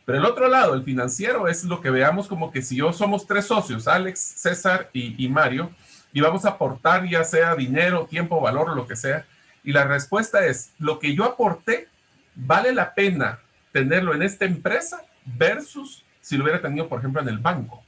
Pero 0.04 0.18
el 0.18 0.24
otro 0.24 0.48
lado, 0.48 0.74
el 0.74 0.84
financiero, 0.84 1.48
es 1.48 1.64
lo 1.64 1.80
que 1.80 1.90
veamos 1.90 2.28
como 2.28 2.52
que 2.52 2.62
si 2.62 2.76
yo 2.76 2.92
somos 2.92 3.26
tres 3.26 3.46
socios, 3.46 3.88
Alex, 3.88 4.20
César 4.20 4.90
y, 4.92 5.22
y 5.22 5.28
Mario, 5.28 5.70
y 6.12 6.20
vamos 6.20 6.44
a 6.44 6.50
aportar 6.50 7.08
ya 7.08 7.24
sea 7.24 7.56
dinero, 7.56 8.06
tiempo, 8.06 8.40
valor 8.40 8.74
lo 8.76 8.86
que 8.86 8.96
sea, 8.96 9.26
y 9.64 9.72
la 9.72 9.84
respuesta 9.84 10.46
es, 10.46 10.72
lo 10.78 10.98
que 10.98 11.14
yo 11.14 11.24
aporté, 11.24 11.88
¿vale 12.34 12.72
la 12.72 12.94
pena 12.94 13.40
tenerlo 13.72 14.14
en 14.14 14.22
esta 14.22 14.44
empresa 14.44 15.02
versus 15.24 16.05
si 16.26 16.36
lo 16.36 16.42
hubiera 16.42 16.60
tenido, 16.60 16.88
por 16.88 16.98
ejemplo, 16.98 17.22
en 17.22 17.28
el 17.28 17.38
banco? 17.38 17.84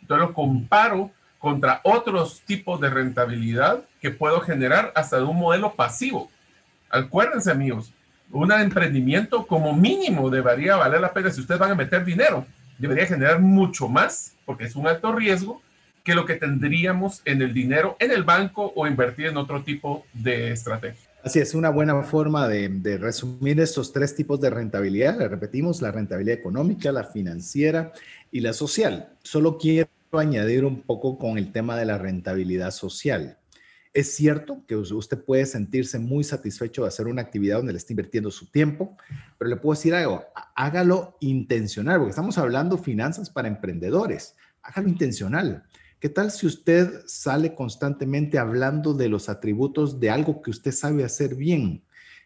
Entonces 0.00 0.28
lo 0.28 0.32
comparo 0.32 1.10
contra 1.40 1.80
otros 1.82 2.40
tipos 2.42 2.80
de 2.80 2.88
rentabilidad 2.88 3.82
que 4.00 4.12
puedo 4.12 4.40
generar 4.40 4.92
hasta 4.94 5.16
de 5.16 5.24
un 5.24 5.36
modelo 5.36 5.74
pasivo. 5.74 6.30
Acuérdense, 6.88 7.50
amigos, 7.50 7.92
un 8.30 8.52
emprendimiento 8.52 9.44
como 9.44 9.72
mínimo 9.74 10.30
debería 10.30 10.76
valer 10.76 11.00
la 11.00 11.12
pena 11.12 11.32
si 11.32 11.40
ustedes 11.40 11.58
van 11.58 11.72
a 11.72 11.74
meter 11.74 12.04
dinero. 12.04 12.46
Debería 12.78 13.06
generar 13.06 13.40
mucho 13.40 13.88
más, 13.88 14.36
porque 14.44 14.66
es 14.66 14.76
un 14.76 14.86
alto 14.86 15.10
riesgo, 15.12 15.60
que 16.04 16.14
lo 16.14 16.26
que 16.26 16.36
tendríamos 16.36 17.22
en 17.24 17.42
el 17.42 17.52
dinero 17.52 17.96
en 17.98 18.12
el 18.12 18.22
banco 18.22 18.72
o 18.76 18.86
invertir 18.86 19.26
en 19.26 19.36
otro 19.36 19.64
tipo 19.64 20.06
de 20.12 20.52
estrategia. 20.52 21.10
Así 21.24 21.38
es, 21.38 21.54
una 21.54 21.70
buena 21.70 22.02
forma 22.02 22.46
de, 22.48 22.98
resumir 22.98 23.58
estos 23.58 23.94
tres 23.94 24.14
tipos 24.14 24.38
de 24.42 24.50
rentabilidad. 24.50 25.18
Le 25.18 25.26
repetimos, 25.26 25.80
la 25.80 25.90
rentabilidad 25.90 26.36
económica, 26.36 26.92
la 26.92 27.04
financiera 27.04 27.94
y 28.30 28.40
la 28.40 28.52
social. 28.52 29.16
Solo 29.22 29.56
quiero 29.56 29.88
añadir 30.12 30.66
un 30.66 30.82
poco 30.82 31.16
con 31.16 31.38
el 31.38 31.50
tema 31.50 31.78
de 31.78 31.86
la 31.86 31.96
rentabilidad 31.96 32.72
social. 32.72 33.38
Es 33.94 34.14
cierto 34.14 34.66
que 34.68 34.76
usted 34.76 35.18
puede 35.24 35.46
sentirse 35.46 35.98
muy 35.98 36.24
satisfecho 36.24 36.82
de 36.82 36.88
hacer 36.88 37.06
una 37.06 37.22
actividad 37.22 37.56
donde 37.56 37.72
le 37.72 37.78
está 37.78 37.94
invirtiendo 37.94 38.30
su 38.30 38.50
tiempo, 38.50 38.94
pero 39.38 39.48
le 39.48 39.56
puedo 39.56 39.78
decir 39.78 39.94
algo, 39.94 40.26
hágalo 40.54 41.16
intencional, 41.20 42.00
porque 42.00 42.10
estamos 42.10 42.36
hablando 42.36 42.76
finanzas 42.76 43.30
para 43.30 43.48
emprendedores, 43.48 44.36
hágalo 44.62 44.88
intencional. 44.88 45.64
¿Qué 46.04 46.10
tal 46.10 46.30
si 46.30 46.46
usted 46.46 47.02
sale 47.06 47.54
constantemente 47.54 48.38
hablando 48.38 48.92
de 48.92 49.08
los 49.08 49.30
atributos 49.30 50.00
de 50.00 50.10
algo 50.10 50.42
que 50.42 50.50
usted 50.50 50.70
sabe 50.70 51.02
hacer 51.02 51.34
bien? 51.34 51.82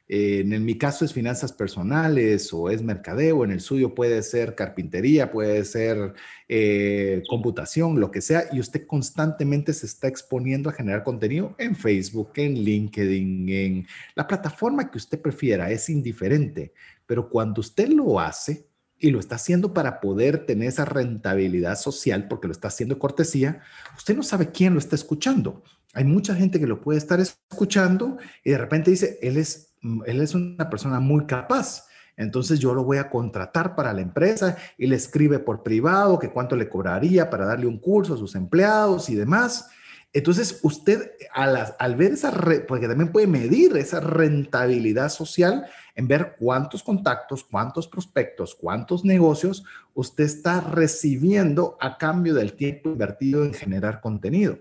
Eh, 0.09 0.41
en 0.41 0.65
mi 0.65 0.77
caso 0.77 1.05
es 1.05 1.13
finanzas 1.13 1.53
personales 1.53 2.53
o 2.53 2.71
es 2.71 2.83
mercadeo, 2.83 3.45
en 3.45 3.53
el 3.53 3.61
suyo 3.61 3.95
puede 3.95 4.25
ser 4.25 4.57
carpintería, 4.57 5.31
puede 5.31 5.65
ser 5.65 6.15
eh, 6.49 7.23
computación, 7.29 8.01
lo 8.01 8.11
que 8.11 8.21
sea, 8.21 8.47
y 8.51 8.59
usted 8.59 8.85
constantemente 8.85 9.73
se 9.73 9.87
está 9.87 10.09
exponiendo 10.09 10.71
a 10.71 10.73
generar 10.73 11.05
contenido 11.05 11.55
en 11.57 11.77
Facebook, 11.77 12.33
en 12.35 12.55
LinkedIn, 12.55 13.49
en 13.49 13.87
la 14.17 14.27
plataforma 14.27 14.91
que 14.91 14.99
usted 14.99 15.23
prefiera, 15.23 15.71
es 15.71 15.89
indiferente, 15.89 16.73
pero 17.07 17.29
cuando 17.29 17.61
usted 17.61 17.91
lo 17.91 18.19
hace 18.19 18.68
y 18.99 19.11
lo 19.11 19.21
está 19.21 19.37
haciendo 19.37 19.73
para 19.73 20.01
poder 20.01 20.47
tener 20.47 20.69
esa 20.69 20.85
rentabilidad 20.85 21.79
social, 21.79 22.29
porque 22.29 22.49
lo 22.49 22.53
está 22.53 22.69
haciendo 22.69 22.99
cortesía, 22.99 23.61
usted 23.97 24.17
no 24.17 24.23
sabe 24.23 24.51
quién 24.51 24.73
lo 24.75 24.79
está 24.79 24.97
escuchando. 24.97 25.63
Hay 25.95 26.05
mucha 26.05 26.35
gente 26.35 26.61
que 26.61 26.67
lo 26.67 26.81
puede 26.81 26.99
estar 26.99 27.21
escuchando 27.21 28.19
y 28.45 28.51
de 28.51 28.59
repente 28.59 28.91
dice, 28.91 29.19
él 29.23 29.37
es 29.37 29.69
Mm, 29.83 30.03
él 30.07 30.21
es 30.21 30.35
una 30.35 30.69
persona 30.71 31.01
muy 31.01 31.27
capaz. 31.27 31.87
Entonces 32.17 32.59
yo 32.59 32.75
lo 32.75 32.83
voy 32.83 32.99
a 32.99 33.11
contratar 33.11 33.77
para 33.77 33.93
la 33.93 34.01
empresa 34.01 34.57
y 34.77 34.87
le 34.89 34.97
escribe 34.97 35.39
por 35.39 35.63
privado 35.63 36.19
que 36.19 36.31
cuánto 36.31 36.57
le 36.57 36.69
cobraría 36.69 37.31
para 37.31 37.47
darle 37.47 37.67
un 37.67 37.79
curso 37.79 38.15
a 38.15 38.19
sus 38.19 38.35
empleados 38.35 39.09
y 39.09 39.15
demás. 39.15 39.71
Entonces 40.13 40.59
usted 40.63 41.13
al, 41.33 41.75
al 41.79 41.97
ver 41.97 42.13
esa, 42.13 42.33
porque 42.67 42.89
también 42.89 43.13
puede 43.13 43.29
medir 43.29 43.77
esa 43.77 44.01
rentabilidad 44.01 45.11
social 45.11 45.67
en 45.99 46.07
ver 46.07 46.37
cuántos 46.39 46.85
contactos, 46.85 47.43
cuántos 47.43 47.89
prospectos, 47.89 48.55
cuántos 48.55 49.05
negocios 49.05 49.65
usted 49.95 50.25
está 50.25 50.61
recibiendo 50.61 51.77
a 51.81 51.99
cambio 51.99 52.35
del 52.35 52.53
tiempo 52.53 52.91
invertido 52.91 53.45
en 53.45 53.53
generar 53.53 54.01
contenido. 54.01 54.61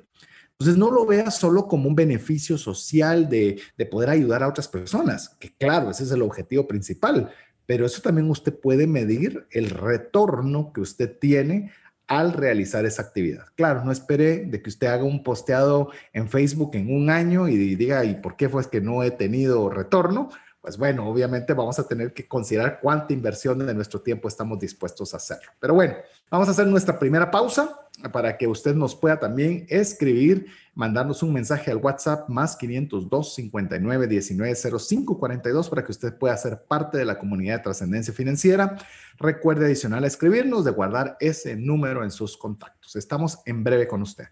Entonces, 0.54 0.78
no 0.78 0.89
lo 0.89 1.06
vea 1.06 1.30
solo 1.30 1.67
como 1.67 1.89
un 1.89 1.95
beneficio 1.95 2.58
social 2.58 3.30
de, 3.30 3.62
poder 3.91 4.10
ayudar 4.10 4.41
a 4.41 4.47
otras 4.47 4.67
personas, 4.67 5.38
que 5.39 5.56
claro, 5.56 5.91
ese 5.91 6.06
es 6.06 6.12
el 6.12 6.23
objetivo 6.23 6.67
principal, 6.67 7.30
pero 7.67 7.86
eso 7.86 8.02
también 8.02 8.28
usted 8.32 8.60
puede 8.60 8.88
medir 8.88 9.45
el 9.52 9.69
retorno 9.69 10.73
que 10.73 10.82
usted 10.82 11.19
tiene 11.19 11.71
al 12.08 12.34
realizar 12.34 12.84
esa 12.88 13.04
actividad. 13.04 13.45
Claro, 13.56 13.86
no 13.86 13.91
espere 13.91 14.45
de 14.45 14.60
que 14.63 14.69
usted 14.69 14.88
haga 14.88 15.04
un 15.04 15.21
posteado 15.21 15.91
en 16.13 16.30
Facebook 16.30 16.71
en 16.73 16.91
un 16.91 17.12
año 17.12 17.47
y 17.47 17.76
diga, 17.76 18.04
¿y 18.06 18.15
por 18.15 18.36
qué 18.36 18.50
fue 18.50 18.67
que 18.67 18.82
no 18.82 19.04
he 19.04 19.12
tenido 19.12 19.69
retorno? 19.69 20.30
Pues 20.67 20.77
bueno, 20.77 21.08
obviamente 21.08 21.53
vamos 21.53 21.80
a 21.80 21.88
tener 21.88 22.12
que 22.12 22.27
considerar 22.27 22.80
cuánta 22.82 23.13
inversión 23.13 23.58
de 23.65 23.73
nuestro 23.73 24.01
tiempo 24.01 24.27
estamos 24.27 24.60
dispuestos 24.60 25.13
a 25.13 25.15
hacer. 25.15 25.38
Pero 25.62 25.75
bueno, 25.75 25.93
vamos 26.30 26.49
a 26.49 26.51
hacer 26.51 26.67
nuestra 26.67 26.99
primera 26.99 27.32
pausa 27.32 27.80
para 28.12 28.36
que 28.36 28.47
usted 28.47 28.75
nos 28.75 28.93
pueda 28.93 29.17
también 29.17 29.65
escribir, 29.69 30.47
mandarnos 30.75 31.23
un 31.23 31.32
mensaje 31.32 31.71
al 31.71 31.77
WhatsApp 31.77 32.27
más 32.27 32.58
502 32.58 33.36
59 33.36 34.08
19 34.08 34.56
05 34.77 35.17
42 35.17 35.69
para 35.69 35.86
que 35.86 35.91
usted 35.93 36.17
pueda 36.17 36.36
ser 36.36 36.62
parte 36.62 36.97
de 36.97 37.06
la 37.06 37.17
comunidad 37.17 37.60
de 37.60 37.63
trascendencia 37.63 38.13
financiera. 38.13 38.75
Recuerde 39.19 39.67
adicional 39.67 40.03
escribirnos 40.03 40.65
de 40.65 40.71
guardar 40.71 41.15
ese 41.21 41.56
número 41.56 42.03
en 42.03 42.12
sus 42.12 42.36
contactos. 42.36 42.97
Estamos 42.97 43.39
en 43.45 43.63
breve 43.63 43.88
con 43.88 44.01
usted. 44.01 44.25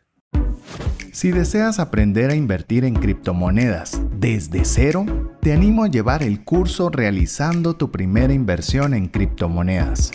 Si 1.15 1.31
deseas 1.31 1.79
aprender 1.79 2.29
a 2.29 2.35
invertir 2.35 2.83
en 2.83 2.93
criptomonedas 2.93 4.01
desde 4.19 4.65
cero, 4.65 5.05
te 5.41 5.53
animo 5.53 5.85
a 5.85 5.87
llevar 5.87 6.21
el 6.23 6.43
curso 6.43 6.89
realizando 6.89 7.77
tu 7.77 7.89
primera 7.89 8.33
inversión 8.33 8.93
en 8.93 9.07
criptomonedas. 9.07 10.11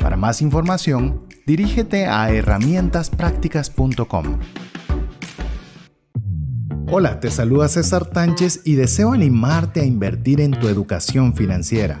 Para 0.00 0.16
más 0.16 0.40
información, 0.40 1.26
dirígete 1.44 2.06
a 2.06 2.30
herramientasprácticas.com. 2.30 4.38
Hola, 6.88 7.18
te 7.18 7.32
saluda 7.32 7.66
César 7.66 8.06
Tánchez 8.06 8.60
y 8.64 8.76
deseo 8.76 9.14
animarte 9.14 9.80
a 9.80 9.84
invertir 9.84 10.40
en 10.40 10.52
tu 10.52 10.68
educación 10.68 11.34
financiera. 11.34 12.00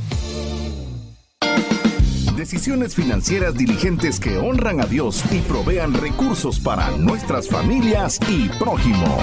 Decisiones 2.41 2.95
financieras 2.95 3.55
diligentes 3.55 4.19
que 4.19 4.39
honran 4.39 4.81
a 4.81 4.87
Dios 4.87 5.23
y 5.31 5.41
provean 5.41 5.93
recursos 5.93 6.59
para 6.59 6.89
nuestras 6.97 7.47
familias 7.47 8.19
y 8.27 8.49
prójimo. 8.57 9.19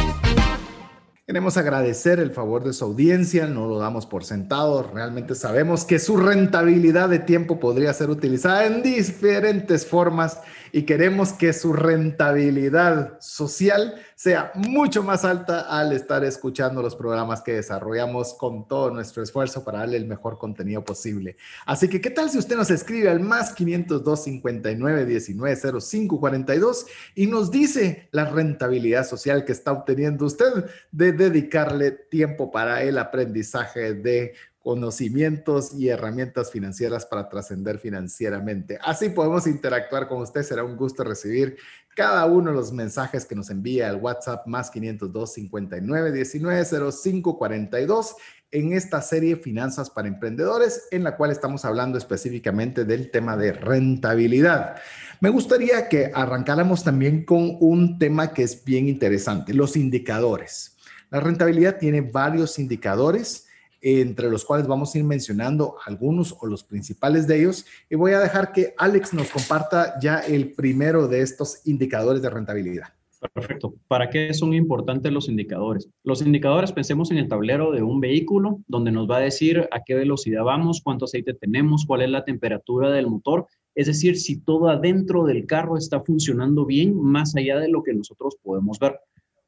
Queremos 1.26 1.56
agradecer 1.56 2.20
el 2.20 2.30
favor 2.30 2.62
de 2.62 2.72
su 2.72 2.84
audiencia, 2.84 3.48
no 3.48 3.66
lo 3.66 3.80
damos 3.80 4.06
por 4.06 4.24
sentado, 4.24 4.88
realmente 4.94 5.34
sabemos 5.34 5.84
que 5.84 5.98
su 5.98 6.16
rentabilidad 6.16 7.08
de 7.08 7.18
tiempo 7.18 7.58
podría 7.58 7.92
ser 7.92 8.08
utilizada 8.08 8.66
en 8.66 8.84
diferentes 8.84 9.84
formas 9.84 10.38
y 10.70 10.82
queremos 10.82 11.32
que 11.32 11.52
su 11.52 11.72
rentabilidad 11.72 13.18
social 13.20 13.96
sea 14.18 14.50
mucho 14.56 15.04
más 15.04 15.24
alta 15.24 15.60
al 15.60 15.92
estar 15.92 16.24
escuchando 16.24 16.82
los 16.82 16.96
programas 16.96 17.40
que 17.40 17.52
desarrollamos 17.52 18.34
con 18.34 18.66
todo 18.66 18.90
nuestro 18.90 19.22
esfuerzo 19.22 19.62
para 19.62 19.78
darle 19.78 19.96
el 19.96 20.06
mejor 20.06 20.38
contenido 20.38 20.84
posible. 20.84 21.36
Así 21.64 21.86
que, 21.86 22.00
¿qué 22.00 22.10
tal 22.10 22.28
si 22.28 22.36
usted 22.36 22.56
nos 22.56 22.68
escribe 22.72 23.08
al 23.10 23.20
más 23.20 23.52
502 23.52 24.24
59 24.24 25.06
19 25.06 25.80
05 25.80 26.18
42 26.18 26.86
y 27.14 27.28
nos 27.28 27.52
dice 27.52 28.08
la 28.10 28.24
rentabilidad 28.24 29.06
social 29.06 29.44
que 29.44 29.52
está 29.52 29.70
obteniendo 29.70 30.26
usted 30.26 30.68
de 30.90 31.12
dedicarle 31.12 31.92
tiempo 31.92 32.50
para 32.50 32.82
el 32.82 32.98
aprendizaje 32.98 33.94
de 33.94 34.34
conocimientos 34.68 35.72
y 35.72 35.88
herramientas 35.88 36.50
financieras 36.50 37.06
para 37.06 37.30
trascender 37.30 37.78
financieramente. 37.78 38.78
Así 38.82 39.08
podemos 39.08 39.46
interactuar 39.46 40.08
con 40.08 40.20
usted. 40.20 40.42
Será 40.42 40.62
un 40.62 40.76
gusto 40.76 41.04
recibir 41.04 41.56
cada 41.98 42.26
uno 42.26 42.52
de 42.52 42.56
los 42.56 42.70
mensajes 42.70 43.26
que 43.26 43.34
nos 43.34 43.50
envía 43.50 43.88
al 43.88 43.96
WhatsApp 43.96 44.46
más 44.46 44.70
502 44.70 45.32
59 45.32 46.12
19 46.12 46.92
05 46.92 47.36
42 47.36 48.14
en 48.52 48.72
esta 48.72 49.02
serie 49.02 49.34
Finanzas 49.34 49.90
para 49.90 50.06
Emprendedores, 50.06 50.86
en 50.92 51.02
la 51.02 51.16
cual 51.16 51.32
estamos 51.32 51.64
hablando 51.64 51.98
específicamente 51.98 52.84
del 52.84 53.10
tema 53.10 53.36
de 53.36 53.50
rentabilidad. 53.50 54.76
Me 55.20 55.28
gustaría 55.28 55.88
que 55.88 56.12
arrancáramos 56.14 56.84
también 56.84 57.24
con 57.24 57.56
un 57.58 57.98
tema 57.98 58.32
que 58.32 58.44
es 58.44 58.64
bien 58.64 58.86
interesante, 58.86 59.52
los 59.52 59.74
indicadores. 59.74 60.76
La 61.10 61.18
rentabilidad 61.18 61.78
tiene 61.78 62.00
varios 62.00 62.60
indicadores 62.60 63.47
entre 63.80 64.30
los 64.30 64.44
cuales 64.44 64.66
vamos 64.66 64.94
a 64.94 64.98
ir 64.98 65.04
mencionando 65.04 65.76
algunos 65.86 66.36
o 66.40 66.46
los 66.46 66.64
principales 66.64 67.26
de 67.26 67.40
ellos. 67.40 67.66
Y 67.88 67.96
voy 67.96 68.12
a 68.12 68.20
dejar 68.20 68.52
que 68.52 68.74
Alex 68.76 69.14
nos 69.14 69.30
comparta 69.30 69.98
ya 70.00 70.18
el 70.18 70.52
primero 70.52 71.08
de 71.08 71.22
estos 71.22 71.66
indicadores 71.66 72.22
de 72.22 72.30
rentabilidad. 72.30 72.88
Perfecto. 73.34 73.74
¿Para 73.88 74.10
qué 74.10 74.32
son 74.32 74.54
importantes 74.54 75.10
los 75.12 75.28
indicadores? 75.28 75.88
Los 76.04 76.22
indicadores, 76.22 76.72
pensemos 76.72 77.10
en 77.10 77.18
el 77.18 77.28
tablero 77.28 77.72
de 77.72 77.82
un 77.82 78.00
vehículo, 78.00 78.60
donde 78.68 78.92
nos 78.92 79.10
va 79.10 79.16
a 79.16 79.20
decir 79.20 79.68
a 79.72 79.82
qué 79.84 79.94
velocidad 79.94 80.44
vamos, 80.44 80.80
cuánto 80.82 81.06
aceite 81.06 81.34
tenemos, 81.34 81.84
cuál 81.84 82.02
es 82.02 82.10
la 82.10 82.24
temperatura 82.24 82.90
del 82.90 83.08
motor. 83.08 83.46
Es 83.74 83.86
decir, 83.86 84.18
si 84.18 84.40
todo 84.40 84.68
adentro 84.68 85.24
del 85.24 85.46
carro 85.46 85.76
está 85.76 86.00
funcionando 86.00 86.64
bien, 86.64 87.00
más 87.00 87.34
allá 87.34 87.58
de 87.58 87.68
lo 87.68 87.82
que 87.82 87.92
nosotros 87.92 88.36
podemos 88.42 88.78
ver. 88.78 89.00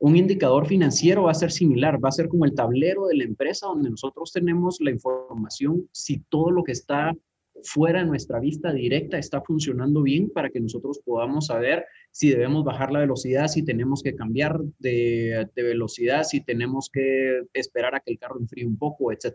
Un 0.02 0.16
indicador 0.16 0.66
financiero 0.66 1.24
va 1.24 1.32
a 1.32 1.34
ser 1.34 1.52
similar, 1.52 2.02
va 2.02 2.08
a 2.08 2.12
ser 2.12 2.28
como 2.28 2.46
el 2.46 2.54
tablero 2.54 3.06
de 3.06 3.16
la 3.16 3.24
empresa 3.24 3.66
donde 3.66 3.90
nosotros 3.90 4.32
tenemos 4.32 4.80
la 4.80 4.90
información 4.90 5.90
si 5.92 6.20
todo 6.30 6.50
lo 6.50 6.64
que 6.64 6.72
está 6.72 7.14
fuera 7.62 8.00
de 8.00 8.06
nuestra 8.06 8.40
vista 8.40 8.72
directa 8.72 9.18
está 9.18 9.42
funcionando 9.42 10.02
bien 10.02 10.30
para 10.30 10.48
que 10.48 10.58
nosotros 10.58 11.00
podamos 11.04 11.48
saber 11.48 11.84
si 12.10 12.30
debemos 12.30 12.64
bajar 12.64 12.90
la 12.90 13.00
velocidad, 13.00 13.48
si 13.48 13.62
tenemos 13.62 14.02
que 14.02 14.14
cambiar 14.14 14.58
de, 14.78 15.46
velocidad, 15.54 16.22
si 16.24 16.42
tenemos 16.42 16.88
que 16.90 17.42
esperar 17.52 17.94
a 17.94 18.00
que 18.00 18.12
el 18.12 18.18
carro 18.18 18.40
enfríe 18.40 18.64
un 18.64 18.78
poco, 18.78 19.12
etc. 19.12 19.34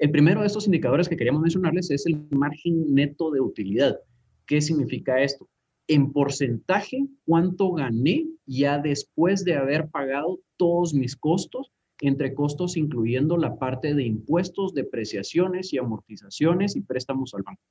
El 0.00 0.10
primero 0.10 0.40
de 0.40 0.48
estos 0.48 0.66
indicadores 0.66 1.08
que 1.08 1.16
queríamos 1.16 1.42
mencionarles 1.42 1.92
es 1.92 2.06
el 2.06 2.20
margen 2.30 2.92
neto 2.92 3.30
de 3.30 3.40
utilidad. 3.40 4.00
¿Qué 4.46 4.60
significa 4.60 5.22
esto? 5.22 5.48
En 5.88 6.12
porcentaje 6.12 7.06
cuánto 7.24 7.72
gané 7.72 8.26
ya 8.46 8.78
después 8.78 9.44
de 9.44 9.56
haber 9.56 9.88
pagado 9.88 10.40
todos 10.56 10.94
mis 10.94 11.16
costos, 11.16 11.72
entre 12.00 12.34
costos 12.34 12.76
incluyendo 12.76 13.36
la 13.36 13.58
parte 13.58 13.94
de 13.94 14.04
impuestos, 14.04 14.74
depreciaciones 14.74 15.72
y 15.72 15.78
amortizaciones 15.78 16.76
y 16.76 16.80
préstamos 16.80 17.34
al 17.34 17.42
banco. 17.42 17.62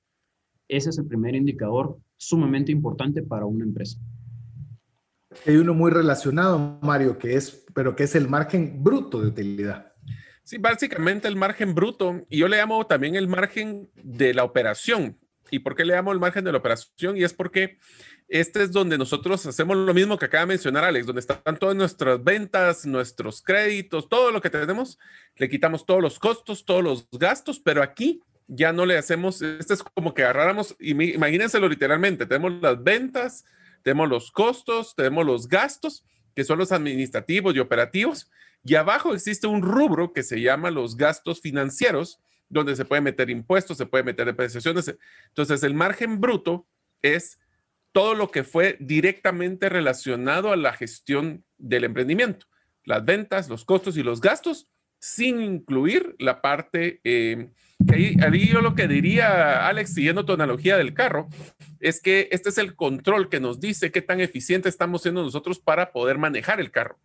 Ese 0.67 0.89
es 0.89 0.97
el 0.97 1.05
primer 1.05 1.35
indicador 1.35 1.97
sumamente 2.17 2.71
importante 2.71 3.21
para 3.23 3.45
una 3.45 3.65
empresa. 3.65 3.99
Hay 5.45 5.55
uno 5.57 5.73
muy 5.73 5.91
relacionado, 5.91 6.79
Mario, 6.81 7.17
que 7.17 7.35
es, 7.35 7.65
pero 7.73 7.95
que 7.95 8.03
es 8.03 8.15
el 8.15 8.27
margen 8.27 8.83
bruto 8.83 9.21
de 9.21 9.27
utilidad. 9.27 9.93
Sí, 10.43 10.57
básicamente 10.57 11.27
el 11.27 11.35
margen 11.35 11.73
bruto, 11.75 12.25
y 12.29 12.39
yo 12.39 12.47
le 12.47 12.57
llamo 12.57 12.85
también 12.85 13.15
el 13.15 13.27
margen 13.27 13.89
de 14.03 14.33
la 14.33 14.43
operación, 14.43 15.17
¿Y 15.51 15.59
por 15.59 15.75
qué 15.75 15.85
le 15.85 15.93
damos 15.93 16.13
el 16.13 16.19
margen 16.19 16.43
de 16.43 16.51
la 16.51 16.57
operación? 16.57 17.17
Y 17.17 17.23
es 17.23 17.33
porque 17.33 17.77
este 18.29 18.63
es 18.63 18.71
donde 18.71 18.97
nosotros 18.97 19.45
hacemos 19.45 19.75
lo 19.75 19.93
mismo 19.93 20.17
que 20.17 20.25
acaba 20.25 20.41
de 20.43 20.47
mencionar 20.47 20.85
Alex, 20.85 21.05
donde 21.05 21.19
están 21.19 21.57
todas 21.59 21.75
nuestras 21.75 22.23
ventas, 22.23 22.85
nuestros 22.85 23.41
créditos, 23.41 24.07
todo 24.07 24.31
lo 24.31 24.41
que 24.41 24.49
tenemos, 24.49 24.97
le 25.35 25.49
quitamos 25.49 25.85
todos 25.85 26.01
los 26.01 26.17
costos, 26.17 26.63
todos 26.63 26.81
los 26.81 27.07
gastos, 27.11 27.59
pero 27.59 27.83
aquí 27.83 28.23
ya 28.47 28.71
no 28.71 28.85
le 28.85 28.97
hacemos, 28.97 29.41
este 29.41 29.73
es 29.73 29.83
como 29.83 30.13
que 30.13 30.23
agarráramos, 30.23 30.75
imagínenselo 30.79 31.67
literalmente, 31.67 32.25
tenemos 32.25 32.61
las 32.61 32.81
ventas, 32.81 33.45
tenemos 33.83 34.09
los 34.09 34.31
costos, 34.31 34.95
tenemos 34.95 35.25
los 35.25 35.47
gastos, 35.47 36.05
que 36.33 36.45
son 36.45 36.59
los 36.59 36.71
administrativos 36.71 37.53
y 37.55 37.59
operativos, 37.59 38.31
y 38.63 38.75
abajo 38.75 39.13
existe 39.13 39.47
un 39.47 39.61
rubro 39.61 40.13
que 40.13 40.23
se 40.23 40.39
llama 40.39 40.71
los 40.71 40.95
gastos 40.95 41.41
financieros, 41.41 42.19
donde 42.51 42.75
se 42.75 42.85
puede 42.85 43.01
meter 43.01 43.29
impuestos, 43.29 43.77
se 43.77 43.85
puede 43.85 44.03
meter 44.03 44.25
depreciaciones. 44.25 44.95
Entonces, 45.29 45.63
el 45.63 45.73
margen 45.73 46.19
bruto 46.19 46.67
es 47.01 47.39
todo 47.91 48.13
lo 48.13 48.29
que 48.29 48.43
fue 48.43 48.77
directamente 48.79 49.69
relacionado 49.69 50.51
a 50.51 50.57
la 50.57 50.73
gestión 50.73 51.43
del 51.57 51.85
emprendimiento, 51.85 52.45
las 52.83 53.03
ventas, 53.03 53.49
los 53.49 53.65
costos 53.65 53.97
y 53.97 54.03
los 54.03 54.21
gastos, 54.21 54.67
sin 54.99 55.41
incluir 55.41 56.15
la 56.19 56.41
parte, 56.41 57.01
eh, 57.03 57.49
que 57.87 58.15
ahí, 58.21 58.47
yo 58.47 58.61
lo 58.61 58.75
que 58.75 58.87
diría, 58.87 59.67
Alex, 59.67 59.95
siguiendo 59.95 60.25
tu 60.25 60.33
analogía 60.33 60.77
del 60.77 60.93
carro, 60.93 61.27
es 61.79 62.01
que 62.01 62.29
este 62.31 62.49
es 62.49 62.59
el 62.59 62.75
control 62.75 63.27
que 63.27 63.39
nos 63.39 63.59
dice 63.59 63.91
qué 63.91 64.03
tan 64.03 64.21
eficiente 64.21 64.69
estamos 64.69 65.01
siendo 65.01 65.23
nosotros 65.23 65.59
para 65.59 65.91
poder 65.91 66.19
manejar 66.19 66.59
el 66.59 66.69
carro. 66.69 66.99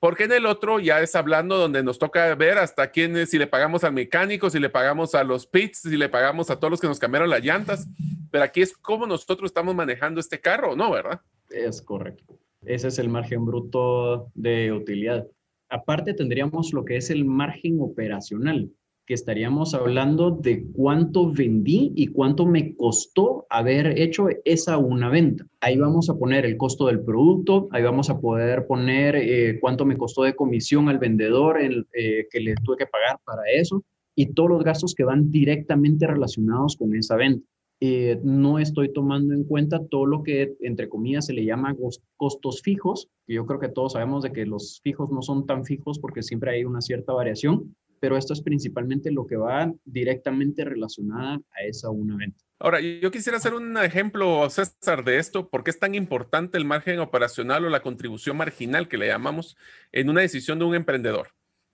Porque 0.00 0.24
en 0.24 0.32
el 0.32 0.46
otro 0.46 0.80
ya 0.80 1.00
es 1.00 1.14
hablando 1.14 1.58
donde 1.58 1.82
nos 1.82 1.98
toca 1.98 2.34
ver 2.34 2.56
hasta 2.56 2.90
quién 2.90 3.26
si 3.26 3.38
le 3.38 3.46
pagamos 3.46 3.84
al 3.84 3.92
mecánico, 3.92 4.48
si 4.48 4.58
le 4.58 4.70
pagamos 4.70 5.14
a 5.14 5.22
los 5.24 5.46
pits, 5.46 5.80
si 5.82 5.96
le 5.96 6.08
pagamos 6.08 6.50
a 6.50 6.56
todos 6.56 6.70
los 6.70 6.80
que 6.80 6.86
nos 6.86 6.98
cambiaron 6.98 7.28
las 7.28 7.44
llantas. 7.44 7.86
Pero 8.30 8.44
aquí 8.44 8.62
es 8.62 8.74
cómo 8.74 9.06
nosotros 9.06 9.50
estamos 9.50 9.74
manejando 9.74 10.18
este 10.18 10.40
carro, 10.40 10.74
¿no? 10.74 10.90
¿Verdad? 10.90 11.20
Es 11.50 11.82
correcto. 11.82 12.38
Ese 12.64 12.88
es 12.88 12.98
el 12.98 13.10
margen 13.10 13.44
bruto 13.44 14.30
de 14.34 14.72
utilidad. 14.72 15.26
Aparte 15.68 16.14
tendríamos 16.14 16.72
lo 16.72 16.84
que 16.84 16.96
es 16.96 17.10
el 17.10 17.26
margen 17.26 17.78
operacional 17.80 18.70
que 19.10 19.14
estaríamos 19.14 19.74
hablando 19.74 20.30
de 20.30 20.68
cuánto 20.72 21.32
vendí 21.32 21.92
y 21.96 22.06
cuánto 22.06 22.46
me 22.46 22.76
costó 22.76 23.44
haber 23.50 23.98
hecho 23.98 24.28
esa 24.44 24.78
una 24.78 25.08
venta. 25.08 25.44
Ahí 25.58 25.76
vamos 25.76 26.08
a 26.08 26.14
poner 26.14 26.46
el 26.46 26.56
costo 26.56 26.86
del 26.86 27.00
producto, 27.00 27.66
ahí 27.72 27.82
vamos 27.82 28.08
a 28.08 28.20
poder 28.20 28.68
poner 28.68 29.16
eh, 29.16 29.58
cuánto 29.60 29.84
me 29.84 29.96
costó 29.96 30.22
de 30.22 30.36
comisión 30.36 30.88
al 30.88 31.00
vendedor 31.00 31.60
el, 31.60 31.88
eh, 31.92 32.28
que 32.30 32.38
le 32.38 32.54
tuve 32.62 32.76
que 32.76 32.86
pagar 32.86 33.18
para 33.24 33.42
eso 33.52 33.82
y 34.14 34.32
todos 34.32 34.50
los 34.50 34.62
gastos 34.62 34.94
que 34.94 35.02
van 35.02 35.32
directamente 35.32 36.06
relacionados 36.06 36.76
con 36.76 36.94
esa 36.94 37.16
venta. 37.16 37.44
Eh, 37.80 38.20
no 38.22 38.60
estoy 38.60 38.92
tomando 38.92 39.34
en 39.34 39.42
cuenta 39.42 39.84
todo 39.88 40.06
lo 40.06 40.22
que, 40.22 40.54
entre 40.60 40.88
comillas, 40.88 41.26
se 41.26 41.32
le 41.32 41.44
llama 41.44 41.74
costos 42.16 42.62
fijos, 42.62 43.08
que 43.26 43.34
yo 43.34 43.44
creo 43.44 43.58
que 43.58 43.70
todos 43.70 43.94
sabemos 43.94 44.22
de 44.22 44.30
que 44.30 44.46
los 44.46 44.80
fijos 44.84 45.10
no 45.10 45.20
son 45.20 45.46
tan 45.46 45.64
fijos 45.64 45.98
porque 45.98 46.22
siempre 46.22 46.52
hay 46.52 46.64
una 46.64 46.80
cierta 46.80 47.12
variación, 47.12 47.74
pero 48.00 48.16
esto 48.16 48.32
es 48.32 48.40
principalmente 48.40 49.12
lo 49.12 49.26
que 49.26 49.36
va 49.36 49.72
directamente 49.84 50.64
relacionada 50.64 51.34
a 51.34 51.62
esa 51.64 51.90
una 51.90 52.16
venta. 52.16 52.42
Ahora, 52.58 52.80
yo 52.80 53.10
quisiera 53.10 53.38
hacer 53.38 53.54
un 53.54 53.76
ejemplo, 53.78 54.48
César, 54.50 55.04
de 55.04 55.18
esto, 55.18 55.48
porque 55.48 55.70
es 55.70 55.78
tan 55.78 55.94
importante 55.94 56.58
el 56.58 56.64
margen 56.64 56.98
operacional 56.98 57.64
o 57.64 57.70
la 57.70 57.80
contribución 57.80 58.36
marginal 58.36 58.88
que 58.88 58.98
le 58.98 59.06
llamamos 59.06 59.56
en 59.92 60.10
una 60.10 60.22
decisión 60.22 60.58
de 60.58 60.64
un 60.64 60.74
emprendedor. 60.74 61.28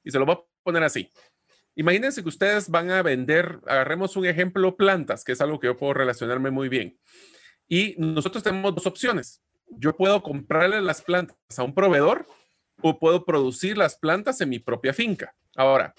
Y 0.04 0.10
se 0.10 0.18
lo 0.18 0.26
voy 0.26 0.36
a 0.36 0.40
poner 0.62 0.82
así. 0.84 1.10
Imagínense 1.74 2.22
que 2.22 2.28
ustedes 2.28 2.70
van 2.70 2.90
a 2.90 3.02
vender, 3.02 3.60
agarremos 3.66 4.16
un 4.16 4.26
ejemplo, 4.26 4.76
plantas, 4.76 5.24
que 5.24 5.32
es 5.32 5.40
algo 5.40 5.58
que 5.58 5.66
yo 5.66 5.76
puedo 5.76 5.94
relacionarme 5.94 6.50
muy 6.50 6.68
bien. 6.68 6.98
Y 7.68 7.94
nosotros 7.98 8.42
tenemos 8.42 8.74
dos 8.74 8.86
opciones. 8.86 9.42
Yo 9.68 9.96
puedo 9.96 10.22
comprarle 10.22 10.80
las 10.80 11.02
plantas 11.02 11.36
a 11.56 11.64
un 11.64 11.74
proveedor 11.74 12.26
o 12.80 12.98
puedo 12.98 13.24
producir 13.24 13.76
las 13.76 13.96
plantas 13.96 14.40
en 14.40 14.50
mi 14.50 14.58
propia 14.58 14.94
finca. 14.94 15.34
Ahora, 15.56 15.94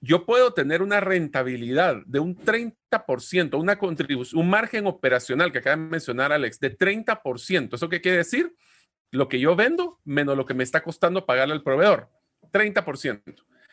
yo 0.00 0.24
puedo 0.24 0.52
tener 0.52 0.82
una 0.82 1.00
rentabilidad 1.00 1.96
de 2.06 2.20
un 2.20 2.36
30%, 2.36 3.58
una 3.58 3.78
contribución, 3.78 4.40
un 4.40 4.50
margen 4.50 4.86
operacional 4.86 5.52
que 5.52 5.58
acaba 5.58 5.76
de 5.76 5.82
mencionar 5.82 6.32
Alex, 6.32 6.60
de 6.60 6.76
30%. 6.76 7.74
¿Eso 7.74 7.88
qué 7.88 8.00
quiere 8.00 8.18
decir? 8.18 8.54
Lo 9.10 9.28
que 9.28 9.40
yo 9.40 9.56
vendo 9.56 10.00
menos 10.04 10.36
lo 10.36 10.46
que 10.46 10.54
me 10.54 10.64
está 10.64 10.82
costando 10.82 11.26
pagarle 11.26 11.54
al 11.54 11.62
proveedor. 11.62 12.08
30%. 12.52 13.22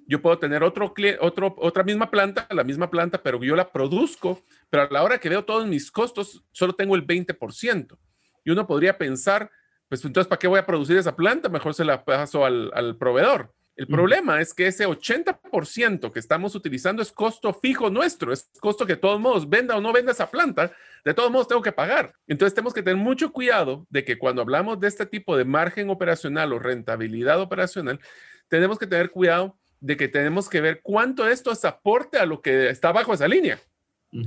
Yo 0.07 0.21
puedo 0.21 0.39
tener 0.39 0.63
otro, 0.63 0.93
otro, 1.19 1.55
otra 1.59 1.83
misma 1.83 2.09
planta, 2.09 2.47
la 2.49 2.63
misma 2.63 2.89
planta, 2.89 3.21
pero 3.21 3.41
yo 3.43 3.55
la 3.55 3.71
produzco, 3.71 4.41
pero 4.69 4.83
a 4.83 4.89
la 4.89 5.03
hora 5.03 5.19
que 5.19 5.29
veo 5.29 5.45
todos 5.45 5.67
mis 5.67 5.91
costos, 5.91 6.43
solo 6.51 6.73
tengo 6.73 6.95
el 6.95 7.05
20%. 7.05 7.97
Y 8.43 8.49
uno 8.49 8.65
podría 8.65 8.97
pensar, 8.97 9.51
pues 9.87 10.03
entonces, 10.03 10.27
¿para 10.27 10.39
qué 10.39 10.47
voy 10.47 10.59
a 10.59 10.65
producir 10.65 10.97
esa 10.97 11.15
planta? 11.15 11.49
Mejor 11.49 11.73
se 11.73 11.85
la 11.85 12.03
paso 12.03 12.43
al, 12.43 12.71
al 12.73 12.97
proveedor. 12.97 13.53
El 13.75 13.87
problema 13.87 14.41
es 14.41 14.53
que 14.53 14.67
ese 14.67 14.85
80% 14.85 16.11
que 16.11 16.19
estamos 16.19 16.55
utilizando 16.55 17.01
es 17.01 17.11
costo 17.11 17.53
fijo 17.53 17.89
nuestro, 17.89 18.33
es 18.33 18.49
costo 18.59 18.85
que 18.85 18.93
de 18.93 18.99
todos 19.01 19.19
modos, 19.19 19.49
venda 19.49 19.75
o 19.77 19.81
no 19.81 19.93
venda 19.93 20.11
esa 20.11 20.29
planta, 20.29 20.71
de 21.05 21.13
todos 21.13 21.31
modos 21.31 21.47
tengo 21.47 21.61
que 21.61 21.71
pagar. 21.71 22.13
Entonces 22.27 22.53
tenemos 22.53 22.73
que 22.73 22.83
tener 22.83 22.97
mucho 22.97 23.31
cuidado 23.31 23.87
de 23.89 24.03
que 24.03 24.17
cuando 24.17 24.41
hablamos 24.41 24.79
de 24.79 24.87
este 24.87 25.05
tipo 25.05 25.37
de 25.37 25.45
margen 25.45 25.89
operacional 25.89 26.51
o 26.53 26.59
rentabilidad 26.59 27.39
operacional, 27.39 27.99
tenemos 28.49 28.77
que 28.77 28.87
tener 28.87 29.09
cuidado 29.09 29.57
de 29.79 29.97
que 29.97 30.07
tenemos 30.07 30.49
que 30.49 30.61
ver 30.61 30.81
cuánto 30.83 31.27
esto 31.27 31.51
es 31.51 31.63
aporte 31.65 32.19
a 32.19 32.25
lo 32.25 32.41
que 32.41 32.69
está 32.69 32.91
bajo 32.91 33.13
esa 33.13 33.27
línea, 33.27 33.59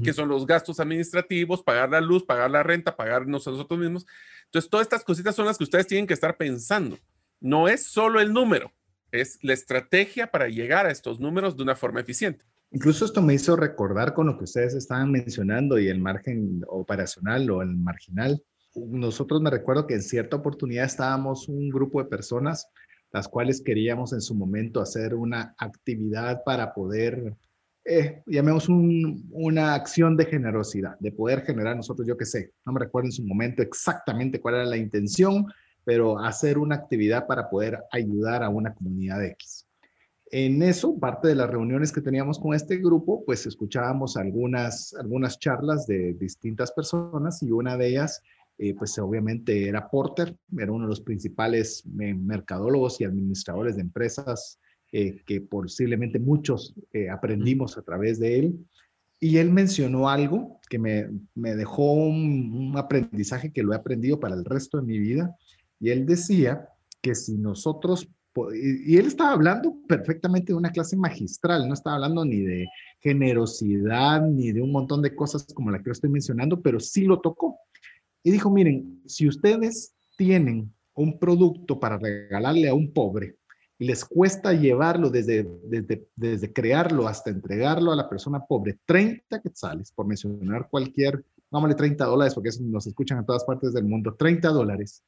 que 0.02 0.14
son 0.14 0.28
los 0.30 0.46
gastos 0.46 0.80
administrativos, 0.80 1.62
pagar 1.62 1.90
la 1.90 2.00
luz, 2.00 2.24
pagar 2.24 2.50
la 2.50 2.62
renta, 2.62 2.96
pagarnos 2.96 3.46
a 3.46 3.50
nosotros 3.50 3.78
mismos. 3.78 4.06
Entonces 4.46 4.70
todas 4.70 4.86
estas 4.86 5.04
cositas 5.04 5.36
son 5.36 5.44
las 5.46 5.58
que 5.58 5.64
ustedes 5.64 5.86
tienen 5.86 6.06
que 6.06 6.14
estar 6.14 6.36
pensando. 6.36 6.98
No 7.38 7.68
es 7.68 7.86
solo 7.86 8.18
el 8.20 8.32
número 8.32 8.72
es 9.14 9.38
la 9.42 9.52
estrategia 9.52 10.26
para 10.26 10.48
llegar 10.48 10.86
a 10.86 10.90
estos 10.90 11.20
números 11.20 11.56
de 11.56 11.62
una 11.62 11.74
forma 11.74 12.00
eficiente. 12.00 12.44
Incluso 12.70 13.04
esto 13.04 13.22
me 13.22 13.34
hizo 13.34 13.56
recordar 13.56 14.14
con 14.14 14.26
lo 14.26 14.36
que 14.36 14.44
ustedes 14.44 14.74
estaban 14.74 15.10
mencionando 15.10 15.78
y 15.78 15.88
el 15.88 16.00
margen 16.00 16.62
operacional 16.66 17.48
o 17.50 17.62
el 17.62 17.76
marginal. 17.76 18.42
Nosotros 18.74 19.40
me 19.40 19.50
recuerdo 19.50 19.86
que 19.86 19.94
en 19.94 20.02
cierta 20.02 20.36
oportunidad 20.36 20.84
estábamos 20.84 21.48
un 21.48 21.68
grupo 21.68 22.02
de 22.02 22.08
personas 22.08 22.66
las 23.14 23.28
cuales 23.28 23.62
queríamos 23.62 24.12
en 24.12 24.20
su 24.20 24.34
momento 24.34 24.80
hacer 24.80 25.14
una 25.14 25.54
actividad 25.58 26.42
para 26.44 26.74
poder, 26.74 27.36
eh, 27.84 28.20
llamemos 28.26 28.68
una 28.68 29.74
acción 29.74 30.16
de 30.16 30.26
generosidad, 30.26 30.98
de 30.98 31.12
poder 31.12 31.42
generar 31.42 31.76
nosotros, 31.76 32.08
yo 32.08 32.16
qué 32.16 32.24
sé, 32.24 32.50
no 32.66 32.72
me 32.72 32.80
recuerdo 32.80 33.06
en 33.06 33.12
su 33.12 33.24
momento 33.24 33.62
exactamente 33.62 34.40
cuál 34.40 34.56
era 34.56 34.64
la 34.64 34.76
intención, 34.76 35.46
pero 35.84 36.18
hacer 36.18 36.58
una 36.58 36.76
actividad 36.76 37.26
para 37.26 37.48
poder 37.48 37.78
ayudar 37.92 38.42
a 38.42 38.48
una 38.48 38.74
comunidad 38.74 39.24
X. 39.24 39.66
En 40.30 40.62
eso, 40.62 40.98
parte 40.98 41.28
de 41.28 41.36
las 41.36 41.48
reuniones 41.48 41.92
que 41.92 42.00
teníamos 42.00 42.40
con 42.40 42.54
este 42.54 42.78
grupo, 42.78 43.24
pues 43.24 43.46
escuchábamos 43.46 44.16
algunas, 44.16 44.92
algunas 44.94 45.38
charlas 45.38 45.86
de 45.86 46.14
distintas 46.14 46.72
personas 46.72 47.40
y 47.42 47.52
una 47.52 47.76
de 47.76 47.88
ellas, 47.88 48.20
eh, 48.58 48.74
pues 48.74 48.98
obviamente 48.98 49.68
era 49.68 49.88
Porter, 49.88 50.36
era 50.56 50.72
uno 50.72 50.86
de 50.86 50.88
los 50.88 51.00
principales 51.00 51.84
eh, 52.00 52.14
mercadólogos 52.14 53.00
y 53.00 53.04
administradores 53.04 53.76
de 53.76 53.82
empresas 53.82 54.58
eh, 54.92 55.22
que 55.26 55.40
posiblemente 55.40 56.18
muchos 56.18 56.74
aprendimos 57.12 57.76
a 57.78 57.82
través 57.82 58.18
de 58.18 58.38
él. 58.38 58.66
Y 59.20 59.38
él 59.38 59.52
mencionó 59.52 60.08
algo 60.08 60.60
que 60.68 60.78
me, 60.78 61.10
me 61.34 61.54
dejó 61.54 61.92
un, 61.92 62.52
un 62.52 62.76
aprendizaje 62.76 63.52
que 63.52 63.62
lo 63.62 63.72
he 63.72 63.76
aprendido 63.76 64.18
para 64.18 64.34
el 64.34 64.44
resto 64.44 64.78
de 64.78 64.86
mi 64.86 64.98
vida. 64.98 65.36
Y 65.80 65.90
él 65.90 66.06
decía 66.06 66.68
que 67.00 67.14
si 67.14 67.36
nosotros 67.36 68.08
y 68.52 68.96
él 68.96 69.06
estaba 69.06 69.32
hablando 69.32 69.76
perfectamente 69.86 70.52
de 70.52 70.58
una 70.58 70.72
clase 70.72 70.96
magistral, 70.96 71.68
no 71.68 71.74
estaba 71.74 71.96
hablando 71.96 72.24
ni 72.24 72.40
de 72.40 72.66
generosidad, 73.00 74.22
ni 74.22 74.50
de 74.50 74.60
un 74.60 74.72
montón 74.72 75.02
de 75.02 75.14
cosas 75.14 75.46
como 75.54 75.70
la 75.70 75.78
que 75.78 75.86
yo 75.86 75.92
estoy 75.92 76.10
mencionando, 76.10 76.60
pero 76.60 76.80
sí 76.80 77.04
lo 77.04 77.20
tocó. 77.20 77.58
Y 78.24 78.32
dijo, 78.32 78.50
miren, 78.50 79.02
si 79.06 79.28
ustedes 79.28 79.94
tienen 80.16 80.72
un 80.94 81.18
producto 81.18 81.78
para 81.78 81.98
regalarle 81.98 82.68
a 82.68 82.74
un 82.74 82.92
pobre 82.92 83.36
y 83.78 83.86
les 83.86 84.04
cuesta 84.04 84.52
llevarlo 84.52 85.10
desde, 85.10 85.48
desde, 85.64 86.08
desde 86.16 86.52
crearlo 86.52 87.06
hasta 87.06 87.30
entregarlo 87.30 87.92
a 87.92 87.96
la 87.96 88.08
persona 88.08 88.44
pobre, 88.44 88.78
30 88.84 89.40
quetzales, 89.42 89.92
por 89.92 90.06
mencionar 90.06 90.68
cualquier, 90.70 91.24
vámonos 91.50 91.76
30 91.76 92.04
dólares, 92.04 92.34
porque 92.34 92.50
nos 92.62 92.86
escuchan 92.86 93.18
en 93.18 93.26
todas 93.26 93.44
partes 93.44 93.72
del 93.72 93.84
mundo, 93.84 94.14
30 94.14 94.48
dólares, 94.48 95.04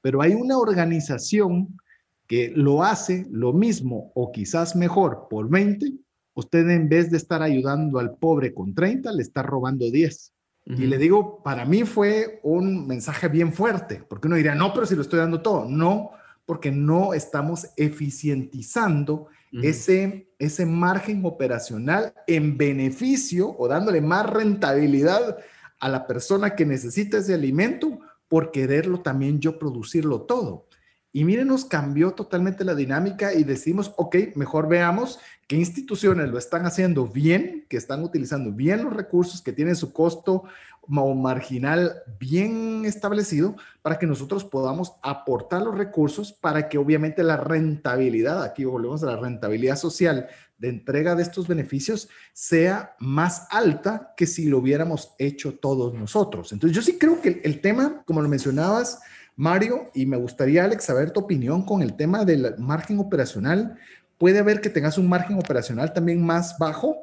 pero 0.00 0.22
hay 0.22 0.34
una 0.34 0.58
organización 0.58 1.78
que 2.26 2.52
lo 2.54 2.84
hace 2.84 3.26
lo 3.30 3.52
mismo 3.52 4.12
o 4.14 4.30
quizás 4.30 4.76
mejor 4.76 5.26
por 5.30 5.48
20, 5.48 5.92
usted 6.34 6.68
en 6.68 6.88
vez 6.88 7.10
de 7.10 7.16
estar 7.16 7.42
ayudando 7.42 7.98
al 7.98 8.16
pobre 8.16 8.52
con 8.54 8.74
30, 8.74 9.10
le 9.12 9.22
está 9.22 9.42
robando 9.42 9.90
10. 9.90 10.32
Y 10.70 10.86
le 10.86 10.98
digo, 10.98 11.42
para 11.42 11.64
mí 11.64 11.84
fue 11.84 12.40
un 12.42 12.86
mensaje 12.86 13.28
bien 13.28 13.54
fuerte, 13.54 14.04
porque 14.06 14.28
uno 14.28 14.36
diría, 14.36 14.54
no, 14.54 14.74
pero 14.74 14.84
si 14.84 14.94
lo 14.94 15.00
estoy 15.00 15.18
dando 15.18 15.40
todo. 15.40 15.64
No, 15.64 16.10
porque 16.44 16.70
no 16.70 17.14
estamos 17.14 17.68
eficientizando 17.78 19.28
ese, 19.50 20.28
ese 20.38 20.66
margen 20.66 21.24
operacional 21.24 22.12
en 22.26 22.58
beneficio 22.58 23.56
o 23.58 23.66
dándole 23.66 24.02
más 24.02 24.28
rentabilidad 24.28 25.38
a 25.80 25.88
la 25.88 26.06
persona 26.06 26.54
que 26.54 26.66
necesita 26.66 27.18
ese 27.18 27.32
alimento 27.32 28.00
por 28.28 28.50
quererlo 28.52 29.00
también 29.00 29.40
yo 29.40 29.58
producirlo 29.58 30.22
todo. 30.22 30.66
Y 31.10 31.24
miren, 31.24 31.48
nos 31.48 31.64
cambió 31.64 32.12
totalmente 32.12 32.64
la 32.64 32.74
dinámica 32.74 33.32
y 33.32 33.42
decimos, 33.42 33.94
ok, 33.96 34.16
mejor 34.36 34.68
veamos 34.68 35.18
qué 35.46 35.56
instituciones 35.56 36.28
lo 36.28 36.36
están 36.36 36.66
haciendo 36.66 37.06
bien, 37.06 37.64
que 37.68 37.78
están 37.78 38.04
utilizando 38.04 38.52
bien 38.52 38.84
los 38.84 38.92
recursos, 38.92 39.40
que 39.40 39.54
tienen 39.54 39.74
su 39.74 39.92
costo 39.92 40.44
marginal 40.88 42.02
bien 42.18 42.84
establecido 42.84 43.56
para 43.82 43.98
que 43.98 44.06
nosotros 44.06 44.44
podamos 44.44 44.94
aportar 45.02 45.62
los 45.62 45.76
recursos 45.76 46.32
para 46.32 46.68
que 46.68 46.78
obviamente 46.78 47.22
la 47.22 47.36
rentabilidad, 47.36 48.42
aquí 48.42 48.64
volvemos 48.64 49.02
a 49.02 49.06
la 49.06 49.16
rentabilidad 49.16 49.76
social 49.76 50.28
de 50.58 50.68
entrega 50.68 51.14
de 51.14 51.22
estos 51.22 51.48
beneficios 51.48 52.08
sea 52.32 52.94
más 52.98 53.46
alta 53.50 54.12
que 54.16 54.26
si 54.26 54.46
lo 54.46 54.58
hubiéramos 54.58 55.14
hecho 55.18 55.58
todos 55.58 55.94
nosotros. 55.94 56.52
Entonces 56.52 56.76
yo 56.76 56.82
sí 56.82 56.98
creo 56.98 57.20
que 57.20 57.40
el 57.44 57.60
tema, 57.60 58.02
como 58.04 58.20
lo 58.20 58.28
mencionabas, 58.28 59.00
Mario, 59.36 59.90
y 59.94 60.04
me 60.04 60.16
gustaría, 60.16 60.64
Alex, 60.64 60.84
saber 60.84 61.12
tu 61.12 61.20
opinión 61.20 61.64
con 61.64 61.80
el 61.80 61.94
tema 61.94 62.24
del 62.24 62.56
margen 62.58 62.98
operacional. 62.98 63.78
Puede 64.18 64.40
haber 64.40 64.60
que 64.60 64.68
tengas 64.68 64.98
un 64.98 65.08
margen 65.08 65.38
operacional 65.38 65.92
también 65.92 66.24
más 66.24 66.58
bajo 66.58 66.96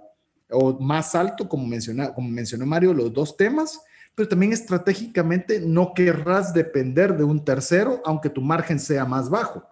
o 0.52 0.78
más 0.80 1.16
alto, 1.16 1.48
como, 1.48 1.66
como 2.14 2.30
mencionó 2.30 2.66
Mario, 2.66 2.94
los 2.94 3.14
dos 3.14 3.38
temas, 3.38 3.80
pero 4.16 4.28
también 4.28 4.54
estratégicamente 4.54 5.62
no 5.62 5.94
querrás 5.94 6.54
depender 6.54 7.16
de 7.18 7.24
un 7.24 7.44
tercero, 7.44 8.02
aunque 8.06 8.30
tu 8.30 8.42
margen 8.42 8.80
sea 8.80 9.06
más 9.06 9.30
bajo, 9.30 9.64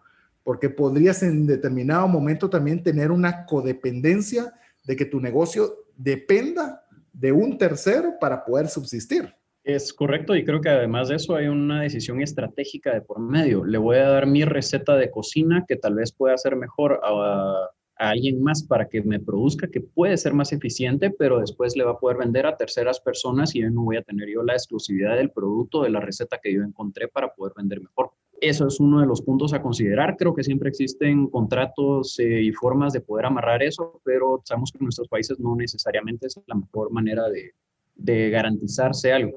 porque 0.43 0.69
podrías 0.69 1.23
en 1.23 1.47
determinado 1.47 2.07
momento 2.07 2.49
también 2.49 2.83
tener 2.83 3.11
una 3.11 3.45
codependencia 3.45 4.53
de 4.83 4.95
que 4.95 5.05
tu 5.05 5.19
negocio 5.19 5.85
dependa 5.95 6.83
de 7.13 7.31
un 7.31 7.57
tercero 7.57 8.15
para 8.19 8.43
poder 8.43 8.67
subsistir. 8.67 9.33
Es 9.63 9.93
correcto 9.93 10.35
y 10.35 10.43
creo 10.43 10.59
que 10.59 10.69
además 10.69 11.07
de 11.07 11.15
eso 11.15 11.35
hay 11.35 11.47
una 11.47 11.81
decisión 11.81 12.21
estratégica 12.21 12.93
de 12.93 13.01
por 13.01 13.19
medio. 13.19 13.63
Le 13.63 13.77
voy 13.77 13.95
a 13.95 14.09
dar 14.09 14.27
mi 14.27 14.43
receta 14.43 14.97
de 14.97 15.09
cocina 15.09 15.63
que 15.65 15.77
tal 15.77 15.95
vez 15.95 16.11
pueda 16.11 16.37
ser 16.37 16.57
mejor 16.57 16.99
a, 17.01 17.69
alguien 17.95 18.43
más 18.43 18.63
para 18.63 18.89
que 18.89 19.01
me 19.01 19.21
produzca, 19.21 19.69
que 19.69 19.79
puede 19.79 20.17
ser 20.17 20.33
más 20.33 20.51
eficiente, 20.51 21.11
pero 21.11 21.39
después 21.39 21.77
le 21.77 21.85
va 21.85 21.91
a 21.91 21.99
poder 21.99 22.17
vender 22.17 22.45
a 22.45 22.57
terceras 22.57 22.99
personas 22.99 23.55
y 23.55 23.61
yo 23.61 23.69
no 23.69 23.83
voy 23.83 23.95
a 23.95 24.01
tener 24.01 24.27
yo 24.27 24.43
la 24.43 24.53
exclusividad 24.53 25.15
del 25.15 25.31
producto, 25.31 25.83
de 25.83 25.91
la 25.91 26.01
receta 26.01 26.39
que 26.43 26.51
yo 26.51 26.63
encontré 26.63 27.07
para 27.07 27.33
poder 27.33 27.53
vender 27.55 27.79
mejor. 27.79 28.11
Eso 28.43 28.67
es 28.67 28.77
uno 28.81 28.99
de 28.99 29.05
los 29.05 29.21
puntos 29.21 29.53
a 29.53 29.61
considerar. 29.61 30.17
Creo 30.17 30.35
que 30.35 30.43
siempre 30.43 30.67
existen 30.67 31.27
contratos 31.27 32.19
eh, 32.19 32.41
y 32.41 32.51
formas 32.51 32.91
de 32.91 32.99
poder 32.99 33.27
amarrar 33.27 33.63
eso, 33.63 34.01
pero 34.03 34.41
sabemos 34.43 34.69
que 34.69 34.79
en 34.79 34.83
nuestros 34.83 35.07
países 35.07 35.39
no 35.39 35.55
necesariamente 35.55 36.27
es 36.27 36.37
la 36.45 36.55
mejor 36.55 36.91
manera 36.91 37.23
de, 37.29 37.53
garantizarse 38.29 39.13
algo 39.13 39.31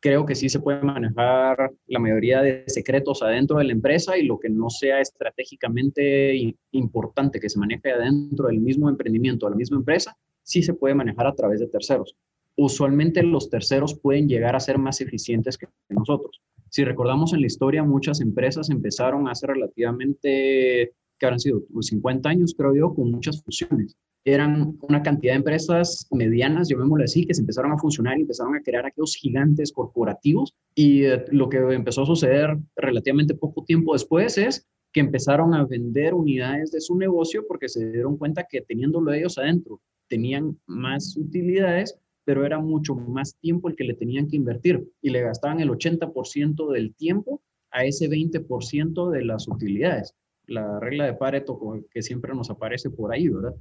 creo 0.00 0.24
que 0.24 0.34
sí 0.34 0.48
se 0.48 0.58
puede 0.58 0.80
manejar 0.82 1.70
la 1.86 1.98
mayoría 1.98 2.40
de 2.40 2.64
secretos 2.66 3.22
adentro 3.22 3.58
de 3.58 3.64
la 3.64 3.72
empresa 3.72 4.16
y 4.16 4.24
lo 4.24 4.38
que 4.38 4.48
no 4.48 4.70
sea 4.70 5.00
estratégicamente 5.00 6.54
importante 6.72 7.38
que 7.38 7.48
se 7.48 7.58
maneje 7.58 7.92
adentro 7.92 8.46
del 8.46 8.60
mismo 8.60 8.88
emprendimiento, 8.88 9.46
de 9.46 9.50
la 9.50 9.56
misma 9.56 9.76
empresa, 9.76 10.16
sí 10.42 10.62
se 10.62 10.74
puede 10.74 10.94
manejar 10.94 11.26
a 11.26 11.34
través 11.34 11.60
de 11.60 11.66
terceros. 11.66 12.16
Usualmente 12.56 13.22
los 13.22 13.50
terceros 13.50 13.98
pueden 13.98 14.28
llegar 14.28 14.56
a 14.56 14.60
ser 14.60 14.78
más 14.78 15.00
eficientes 15.00 15.58
que 15.58 15.66
nosotros. 15.88 16.40
Si 16.70 16.84
recordamos 16.84 17.32
en 17.32 17.40
la 17.40 17.46
historia, 17.46 17.82
muchas 17.82 18.20
empresas 18.20 18.70
empezaron 18.70 19.28
hace 19.28 19.46
relativamente, 19.46 20.92
que 21.18 21.26
habrán 21.26 21.40
sido 21.40 21.62
50 21.80 22.28
años, 22.28 22.54
creo 22.56 22.74
yo, 22.74 22.94
con 22.94 23.10
muchas 23.10 23.42
fusiones 23.42 23.96
eran 24.24 24.76
una 24.82 25.02
cantidad 25.02 25.32
de 25.32 25.38
empresas 25.38 26.06
medianas, 26.10 26.68
llamémosle 26.68 27.04
así, 27.04 27.26
que 27.26 27.34
se 27.34 27.40
empezaron 27.40 27.72
a 27.72 27.78
funcionar 27.78 28.18
y 28.18 28.22
empezaron 28.22 28.54
a 28.54 28.62
crear 28.62 28.84
aquellos 28.84 29.16
gigantes 29.16 29.72
corporativos. 29.72 30.54
Y 30.74 31.04
eh, 31.04 31.24
lo 31.30 31.48
que 31.48 31.58
empezó 31.58 32.02
a 32.02 32.06
suceder 32.06 32.56
relativamente 32.76 33.34
poco 33.34 33.64
tiempo 33.64 33.92
después 33.92 34.38
es 34.38 34.66
que 34.92 35.00
empezaron 35.00 35.54
a 35.54 35.64
vender 35.64 36.14
unidades 36.14 36.70
de 36.70 36.80
su 36.80 36.96
negocio 36.96 37.44
porque 37.46 37.68
se 37.68 37.90
dieron 37.90 38.16
cuenta 38.16 38.46
que 38.48 38.62
teniéndolo 38.62 39.12
ellos 39.12 39.38
adentro 39.38 39.80
tenían 40.08 40.58
más 40.66 41.16
utilidades, 41.16 41.98
pero 42.28 42.44
era 42.44 42.58
mucho 42.58 42.94
más 42.94 43.38
tiempo 43.40 43.70
el 43.70 43.74
que 43.74 43.84
le 43.84 43.94
tenían 43.94 44.28
que 44.28 44.36
invertir 44.36 44.86
y 45.00 45.08
le 45.08 45.22
gastaban 45.22 45.60
el 45.60 45.70
80% 45.70 46.70
del 46.70 46.94
tiempo 46.94 47.40
a 47.70 47.86
ese 47.86 48.06
20% 48.06 49.10
de 49.10 49.24
las 49.24 49.48
utilidades. 49.48 50.14
La 50.46 50.78
regla 50.78 51.06
de 51.06 51.14
Pareto 51.14 51.58
que 51.90 52.02
siempre 52.02 52.34
nos 52.34 52.50
aparece 52.50 52.90
por 52.90 53.14
ahí, 53.14 53.28
¿verdad? 53.28 53.54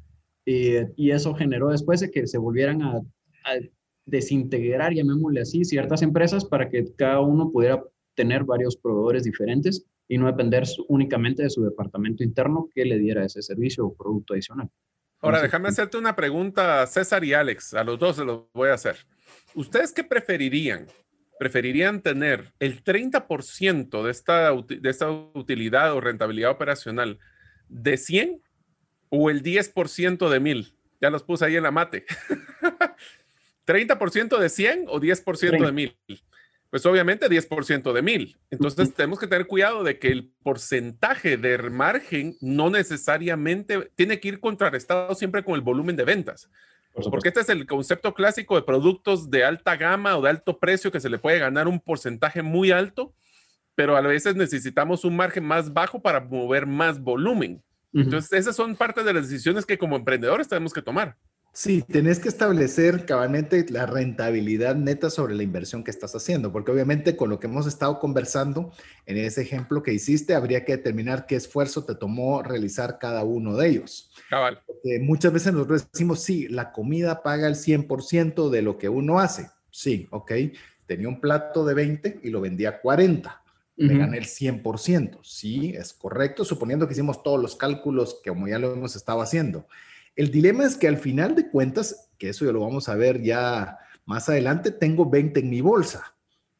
Eh, 0.45 0.85
y 0.97 1.11
eso 1.11 1.33
generó 1.33 1.69
después 1.69 2.01
de 2.01 2.11
que 2.11 2.27
se 2.27 2.37
volvieran 2.37 2.81
a, 2.81 2.99
desintegrar, 4.05 4.93
llamémosle 4.93 5.39
así, 5.39 5.63
ciertas 5.63 6.01
empresas 6.01 6.43
para 6.43 6.67
que 6.69 6.93
cada 6.97 7.21
uno 7.21 7.49
pudiera 7.49 7.81
tener 8.15 8.43
varios 8.43 8.75
proveedores 8.75 9.23
diferentes 9.23 9.85
y 10.09 10.17
no 10.17 10.25
depender 10.27 10.65
únicamente 10.89 11.43
de 11.43 11.49
su 11.49 11.63
departamento 11.63 12.21
interno 12.21 12.67
que 12.75 12.83
le 12.83 12.99
diera 12.99 13.23
ese 13.23 13.41
servicio 13.41 13.85
o 13.85 13.95
producto 13.95 14.33
adicional. 14.33 14.69
Ahora, 15.21 15.41
déjame 15.41 15.69
hacerte 15.69 15.97
una 15.97 16.15
pregunta, 16.15 16.85
César 16.87 17.23
y 17.23 17.33
Alex, 17.33 17.73
a 17.73 17.83
los 17.83 17.97
dos 17.97 18.17
se 18.17 18.25
los 18.25 18.43
voy 18.53 18.69
a 18.69 18.75
hacer. 18.75 18.97
¿Ustedes 19.55 19.91
qué 19.91 20.03
preferirían? 20.03 20.87
¿Preferirían 21.39 22.01
tener 22.01 22.53
el 22.59 22.83
30% 22.83 24.03
de 24.03 24.11
esta, 24.11 24.51
de 24.51 24.89
esta 24.89 25.09
utilidad 25.09 25.93
o 25.93 26.01
rentabilidad 26.01 26.51
operacional 26.51 27.19
de 27.69 27.97
100 27.97 28.41
o 29.09 29.29
el 29.29 29.43
10% 29.43 30.29
de 30.29 30.39
1000. 30.39 30.73
Ya 31.01 31.09
los 31.09 31.23
puse 31.23 31.45
ahí 31.45 31.55
en 31.55 31.63
la 31.63 31.71
mate. 31.71 32.05
30% 33.65 34.37
de 34.37 34.49
100 34.49 34.85
o 34.87 34.99
10% 34.99 35.65
de 35.65 35.71
1000. 35.71 35.97
Pues 36.69 36.85
obviamente 36.85 37.29
10% 37.29 37.93
de 37.93 38.01
1000. 38.01 38.37
Entonces 38.51 38.93
tenemos 38.93 39.19
que 39.19 39.27
tener 39.27 39.47
cuidado 39.47 39.83
de 39.83 39.99
que 39.99 40.09
el 40.09 40.31
porcentaje 40.43 41.37
de 41.37 41.57
margen 41.69 42.35
no 42.41 42.69
necesariamente 42.69 43.91
tiene 43.95 44.19
que 44.19 44.27
ir 44.27 44.39
contrarrestado 44.39 45.15
siempre 45.15 45.43
con 45.43 45.55
el 45.55 45.61
volumen 45.61 45.95
de 45.95 46.03
ventas. 46.03 46.49
Porque 47.09 47.29
este 47.29 47.41
es 47.41 47.49
el 47.49 47.65
concepto 47.67 48.13
clásico 48.13 48.55
de 48.55 48.63
productos 48.63 49.29
de 49.29 49.45
alta 49.45 49.75
gama 49.75 50.17
o 50.17 50.21
de 50.21 50.29
alto 50.29 50.57
precio 50.57 50.91
que 50.91 50.99
se 50.99 51.09
le 51.09 51.19
puede 51.19 51.39
ganar 51.39 51.67
un 51.67 51.79
porcentaje 51.79 52.41
muy 52.41 52.71
alto, 52.71 53.13
pero 53.75 53.95
a 53.95 54.01
veces 54.01 54.35
necesitamos 54.35 55.05
un 55.05 55.15
margen 55.15 55.45
más 55.45 55.71
bajo 55.71 56.01
para 56.01 56.19
mover 56.19 56.65
más 56.65 56.99
volumen. 56.99 57.63
Entonces, 57.93 58.33
esas 58.33 58.55
son 58.55 58.75
parte 58.75 59.03
de 59.03 59.13
las 59.13 59.29
decisiones 59.29 59.65
que 59.65 59.77
como 59.77 59.95
emprendedores 59.95 60.47
tenemos 60.47 60.73
que 60.73 60.81
tomar. 60.81 61.15
Sí, 61.57 61.81
tenés 61.81 62.19
que 62.19 62.29
establecer 62.29 63.07
cabalmente 63.07 63.65
la 63.69 63.87
rentabilidad 63.87 64.75
neta 64.75 65.09
sobre 65.09 65.33
la 65.33 65.41
inversión 65.41 65.83
que 65.83 65.89
estás 65.89 66.13
haciendo, 66.13 66.51
porque 66.51 66.69
obviamente 66.69 67.15
con 67.15 67.31
lo 67.31 67.39
que 67.39 67.47
hemos 67.47 67.65
estado 67.65 67.97
conversando 67.97 68.71
en 69.07 69.17
ese 69.17 69.41
ejemplo 69.41 69.81
que 69.81 69.91
hiciste, 69.91 70.35
habría 70.35 70.63
que 70.63 70.77
determinar 70.77 71.25
qué 71.25 71.35
esfuerzo 71.35 71.83
te 71.83 71.95
tomó 71.95 72.43
realizar 72.43 72.99
cada 72.99 73.23
uno 73.23 73.57
de 73.57 73.69
ellos. 73.69 74.11
Cabal. 74.29 74.61
Porque 74.67 74.99
muchas 74.99 75.33
veces 75.33 75.51
nosotros 75.51 75.89
decimos, 75.91 76.21
sí, 76.21 76.47
la 76.47 76.71
comida 76.71 77.23
paga 77.23 77.47
el 77.47 77.55
100% 77.55 78.51
de 78.51 78.61
lo 78.61 78.77
que 78.77 78.89
uno 78.89 79.17
hace. 79.17 79.49
Sí, 79.71 80.07
ok. 80.11 80.33
Tenía 80.85 81.07
un 81.07 81.19
plato 81.19 81.65
de 81.65 81.73
20 81.73 82.19
y 82.21 82.29
lo 82.29 82.39
vendía 82.39 82.69
a 82.69 82.81
40. 82.81 83.43
Me 83.77 83.97
gané 83.97 84.19
el 84.19 84.25
100%. 84.25 85.19
Sí, 85.23 85.73
es 85.75 85.93
correcto, 85.93 86.45
suponiendo 86.45 86.87
que 86.87 86.93
hicimos 86.93 87.23
todos 87.23 87.41
los 87.41 87.55
cálculos 87.55 88.21
que 88.23 88.29
como 88.29 88.47
ya 88.47 88.59
lo 88.59 88.73
hemos 88.73 88.95
estado 88.95 89.21
haciendo. 89.21 89.65
El 90.17 90.31
dilema 90.31 90.65
es 90.65 90.75
que 90.75 90.87
al 90.87 90.97
final 90.97 91.35
de 91.35 91.47
cuentas, 91.47 92.09
que 92.17 92.29
eso 92.29 92.43
ya 92.43 92.51
lo 92.51 92.61
vamos 92.61 92.89
a 92.89 92.95
ver 92.95 93.21
ya 93.21 93.77
más 94.07 94.27
adelante, 94.27 94.71
tengo 94.71 95.07
20 95.07 95.39
en 95.41 95.49
mi 95.51 95.61
bolsa, 95.61 96.15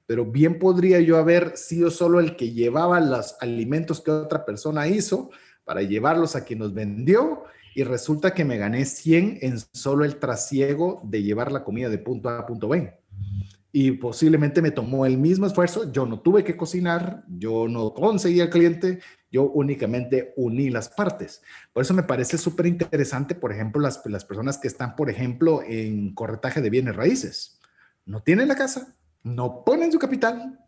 pero 0.05 0.26
bien 0.26 0.60
podría 0.60 0.99
yo 0.99 1.18
haber 1.18 1.58
sido 1.58 1.89
solo 1.89 2.20
el 2.20 2.36
que 2.36 2.51
llevaba 2.51 2.99
los 2.99 3.36
alimentos 3.41 3.99
que 3.99 4.12
otra 4.12 4.45
persona 4.45 4.88
hizo 4.88 5.32
para 5.66 5.82
llevarlos 5.82 6.36
a 6.36 6.45
quien 6.45 6.60
nos 6.60 6.76
vendió 6.76 7.45
y 7.74 7.84
resulta 7.84 8.36
que 8.36 8.45
me 8.45 8.58
gané 8.58 8.86
100 8.86 9.39
en 9.41 9.58
solo 9.74 10.05
el 10.05 10.18
trasiego 10.18 11.01
de 11.03 11.24
llevar 11.24 11.51
la 11.51 11.64
comida 11.64 11.89
de 11.89 11.97
punto 11.97 12.30
A 12.30 12.39
a 12.39 12.45
punto 12.45 12.68
B. 12.68 12.93
Y 13.72 13.91
posiblemente 13.93 14.62
me 14.62 14.72
tomó 14.72 15.08
el 15.08 15.18
mismo 15.18 15.47
esfuerzo, 15.47 15.91
yo 15.91 16.05
no 16.05 16.20
tuve 16.20 16.43
que 16.43 16.55
cocinar, 16.55 17.24
yo 17.28 17.68
no 17.68 17.91
conseguí 17.93 18.39
al 18.39 18.51
cliente, 18.51 18.99
yo 19.32 19.44
únicamente 19.44 20.34
uní 20.36 20.70
las 20.70 20.90
partes. 20.90 21.42
Por 21.74 21.84
eso 21.84 21.94
me 21.94 22.04
parece 22.04 22.38
súper 22.38 22.66
interesante, 22.66 23.36
por 23.36 23.52
ejemplo, 23.52 23.82
las, 23.82 24.02
las 24.06 24.26
personas 24.26 24.58
que 24.58 24.68
están, 24.68 24.96
por 24.96 25.10
ejemplo, 25.10 25.62
en 25.64 26.14
corretaje 26.14 26.62
de 26.62 26.70
bienes 26.70 26.96
raíces. 26.96 27.60
No 28.06 28.22
tienen 28.22 28.48
la 28.48 28.56
casa, 28.56 28.96
no 29.24 29.64
ponen 29.66 29.92
su 29.92 30.00
capital 30.00 30.60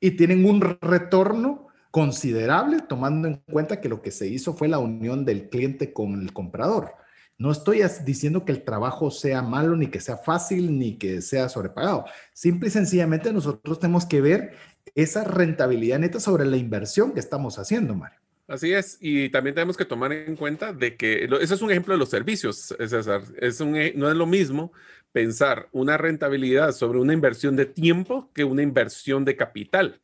y 0.00 0.12
tienen 0.12 0.44
un 0.44 0.60
retorno 0.80 1.66
considerable 1.90 2.80
tomando 2.86 3.26
en 3.26 3.36
cuenta 3.50 3.80
que 3.80 3.88
lo 3.88 4.02
que 4.02 4.10
se 4.10 4.28
hizo 4.28 4.54
fue 4.54 4.68
la 4.68 4.78
unión 4.78 5.24
del 5.24 5.48
cliente 5.48 5.92
con 5.92 6.20
el 6.20 6.32
comprador. 6.32 6.94
No 7.38 7.50
estoy 7.50 7.82
diciendo 8.04 8.44
que 8.44 8.52
el 8.52 8.64
trabajo 8.64 9.10
sea 9.10 9.42
malo, 9.42 9.76
ni 9.76 9.88
que 9.88 10.00
sea 10.00 10.16
fácil, 10.16 10.78
ni 10.78 10.96
que 10.96 11.20
sea 11.20 11.48
sobrepagado. 11.48 12.06
Simple 12.32 12.68
y 12.68 12.70
sencillamente 12.70 13.32
nosotros 13.32 13.78
tenemos 13.78 14.06
que 14.06 14.22
ver 14.22 14.52
esa 14.94 15.24
rentabilidad 15.24 15.98
neta 15.98 16.20
sobre 16.20 16.44
la 16.46 16.56
inversión 16.56 17.12
que 17.12 17.20
estamos 17.20 17.58
haciendo, 17.58 17.94
Mario. 17.94 18.18
Así 18.48 18.72
es, 18.72 18.98
y 19.00 19.28
también 19.30 19.54
tenemos 19.54 19.76
que 19.76 19.84
tomar 19.84 20.12
en 20.12 20.36
cuenta 20.36 20.72
de 20.72 20.96
que 20.96 21.28
ese 21.40 21.54
es 21.54 21.62
un 21.62 21.70
ejemplo 21.70 21.94
de 21.94 21.98
los 21.98 22.10
servicios, 22.10 22.74
César. 22.78 23.22
Es 23.38 23.60
un, 23.60 23.74
e, 23.74 23.92
no 23.96 24.08
es 24.08 24.16
lo 24.16 24.26
mismo 24.26 24.72
pensar 25.10 25.68
una 25.72 25.96
rentabilidad 25.96 26.72
sobre 26.72 27.00
una 27.00 27.12
inversión 27.12 27.56
de 27.56 27.66
tiempo 27.66 28.30
que 28.32 28.44
una 28.44 28.62
inversión 28.62 29.24
de 29.24 29.34
capital. 29.34 30.00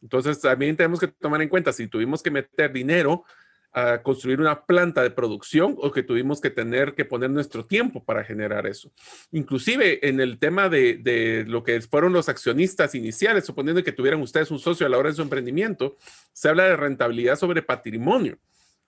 Entonces, 0.00 0.40
también 0.40 0.76
tenemos 0.76 1.00
que 1.00 1.08
tomar 1.08 1.42
en 1.42 1.48
cuenta 1.50 1.72
si 1.72 1.86
tuvimos 1.86 2.22
que 2.22 2.30
meter 2.30 2.72
dinero 2.72 3.24
a 3.72 4.02
construir 4.02 4.40
una 4.40 4.64
planta 4.64 5.02
de 5.02 5.10
producción 5.10 5.76
o 5.78 5.90
que 5.90 6.02
tuvimos 6.02 6.40
que 6.40 6.50
tener 6.50 6.94
que 6.94 7.04
poner 7.04 7.30
nuestro 7.30 7.64
tiempo 7.64 8.04
para 8.04 8.22
generar 8.22 8.66
eso. 8.66 8.92
Inclusive 9.30 10.06
en 10.06 10.20
el 10.20 10.38
tema 10.38 10.68
de, 10.68 11.44
lo 11.46 11.62
que 11.62 11.80
fueron 11.80 12.12
los 12.12 12.28
accionistas 12.28 12.94
iniciales, 12.94 13.46
suponiendo 13.46 13.82
que 13.82 13.92
tuvieran 13.92 14.20
ustedes 14.20 14.50
un 14.50 14.58
socio 14.58 14.86
a 14.86 14.90
la 14.90 14.98
hora 14.98 15.08
de 15.08 15.16
su 15.16 15.22
emprendimiento, 15.22 15.96
se 16.32 16.50
habla 16.50 16.64
de 16.64 16.76
rentabilidad 16.76 17.36
sobre 17.36 17.62
patrimonio, 17.62 18.38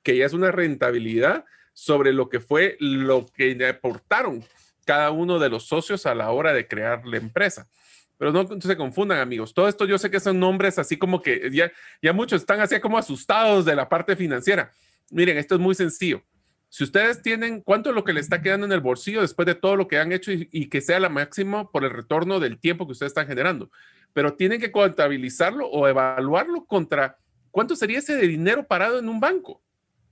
que 0.03 0.19
ya 0.19 0.27
es 0.27 0.35
una 0.35 0.51
rentabilidad 0.51 1.45
sobre 1.73 2.13
lo 2.13 2.29
que 2.29 2.41
fue 2.41 2.77
lo 2.79 3.27
que 3.27 3.67
aportaron 3.67 4.45
cada 4.85 5.11
uno 5.11 5.39
de 5.39 5.49
los 5.49 5.67
socios 5.67 6.05
a 6.05 6.15
la 6.15 6.31
hora 6.31 6.53
de 6.53 6.69
crear 6.69 7.07
la 7.07 7.17
empresa. 7.17 7.69
Pero 8.17 8.33
no 8.33 8.61
se 8.61 8.77
confundan, 8.77 9.19
amigos. 9.19 9.53
Todo 9.53 9.69
esto 9.69 9.85
yo 9.87 9.99
sé 9.99 10.11
que 10.11 10.21
son 10.21 10.39
nombres 10.39 10.79
así 10.79 10.97
como 10.97 11.21
que 11.21 11.51
ya, 11.51 12.13
muchos 12.13 12.43
están 12.43 12.61
así 12.61 12.79
como 12.81 12.99
asustados 12.99 13.65
de 13.65 13.75
la 13.75 13.89
parte 13.89 14.15
financiera. 14.17 14.71
Miren, 15.11 15.37
esto 15.37 15.57
es 15.57 15.61
muy 15.61 15.75
sencillo. 15.75 16.23
Si 16.69 16.83
ustedes 16.83 17.23
tienen 17.23 17.61
cuánto 17.61 17.91
es 17.91 17.95
lo 17.95 18.05
que 18.05 18.13
le 18.13 18.21
está 18.21 18.43
quedando 18.43 18.67
en 18.67 18.73
el 18.73 18.81
bolsillo 18.81 19.21
después 19.21 19.47
de 19.47 19.55
todo 19.55 19.77
lo 19.77 19.87
que 19.87 19.99
han 19.99 20.13
hecho 20.13 20.33
y, 20.33 20.69
que 20.69 20.81
sea 20.81 20.99
la 20.99 21.09
máximo 21.09 21.71
por 21.71 21.85
el 21.85 21.91
retorno 21.91 22.41
del 22.41 22.59
tiempo 22.59 22.87
que 22.87 22.93
ustedes 22.93 23.11
están 23.11 23.29
generando, 23.29 23.71
pero 24.13 24.35
tienen 24.35 24.61
que 24.61 24.73
contabilizarlo 24.73 25.69
o 25.69 25.87
evaluarlo 25.87 26.65
contra 26.65 27.17
cuánto 27.53 27.77
sería 27.77 28.01
ese 28.01 28.17
dinero 28.17 28.67
parado 28.67 28.99
en 28.99 29.09
un 29.09 29.21
banco 29.21 29.63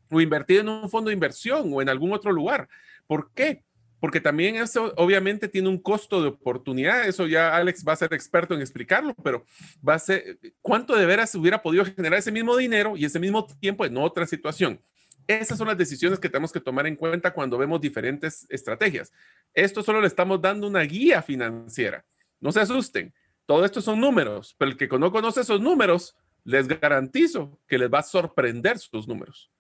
o 0.08 0.20
invertido 0.20 0.60
en 0.60 0.68
un 0.68 0.88
fondo 0.88 1.08
de 1.08 1.14
inversión 1.14 1.68
o 1.72 1.82
en 1.82 1.88
algún 1.88 2.12
otro 2.12 2.30
lugar. 2.30 2.68
¿Por 3.08 3.32
qué? 3.32 3.64
Porque 4.02 4.20
también 4.20 4.56
eso 4.56 4.92
obviamente 4.96 5.46
tiene 5.46 5.68
un 5.68 5.78
costo 5.78 6.20
de 6.20 6.26
oportunidad. 6.26 7.06
Eso 7.06 7.28
ya 7.28 7.54
Alex 7.54 7.84
va 7.86 7.92
a 7.92 7.96
ser 7.96 8.12
experto 8.12 8.52
en 8.52 8.60
explicarlo, 8.60 9.14
pero 9.22 9.44
va 9.88 9.94
a 9.94 9.98
ser 10.00 10.40
cuánto 10.60 10.96
de 10.96 11.06
veras 11.06 11.32
hubiera 11.36 11.62
podido 11.62 11.84
generar 11.84 12.18
ese 12.18 12.32
mismo 12.32 12.56
dinero 12.56 12.96
y 12.96 13.04
ese 13.04 13.20
mismo 13.20 13.46
tiempo 13.60 13.84
en 13.84 13.96
otra 13.96 14.26
situación. 14.26 14.80
Esas 15.28 15.56
son 15.56 15.68
las 15.68 15.78
decisiones 15.78 16.18
que 16.18 16.28
tenemos 16.28 16.50
que 16.50 16.58
tomar 16.58 16.88
en 16.88 16.96
cuenta 16.96 17.32
cuando 17.32 17.56
vemos 17.56 17.80
diferentes 17.80 18.44
estrategias. 18.48 19.12
Esto 19.54 19.84
solo 19.84 20.00
le 20.00 20.08
estamos 20.08 20.42
dando 20.42 20.66
una 20.66 20.80
guía 20.80 21.22
financiera. 21.22 22.04
No 22.40 22.50
se 22.50 22.58
asusten. 22.58 23.14
Todo 23.46 23.64
esto 23.64 23.80
son 23.80 24.00
números, 24.00 24.56
pero 24.58 24.72
el 24.72 24.76
que 24.76 24.88
no 24.88 25.12
conoce 25.12 25.42
esos 25.42 25.60
números, 25.60 26.16
les 26.42 26.66
garantizo 26.66 27.56
que 27.68 27.78
les 27.78 27.88
va 27.88 28.00
a 28.00 28.02
sorprender 28.02 28.80
sus 28.80 29.06
números. 29.06 29.52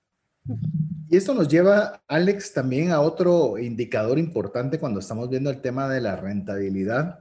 Y 1.08 1.16
esto 1.16 1.34
nos 1.34 1.48
lleva, 1.48 2.02
Alex, 2.08 2.52
también 2.52 2.90
a 2.90 3.00
otro 3.00 3.58
indicador 3.58 4.18
importante 4.18 4.78
cuando 4.78 5.00
estamos 5.00 5.28
viendo 5.28 5.50
el 5.50 5.60
tema 5.60 5.88
de 5.88 6.00
la 6.00 6.16
rentabilidad, 6.16 7.20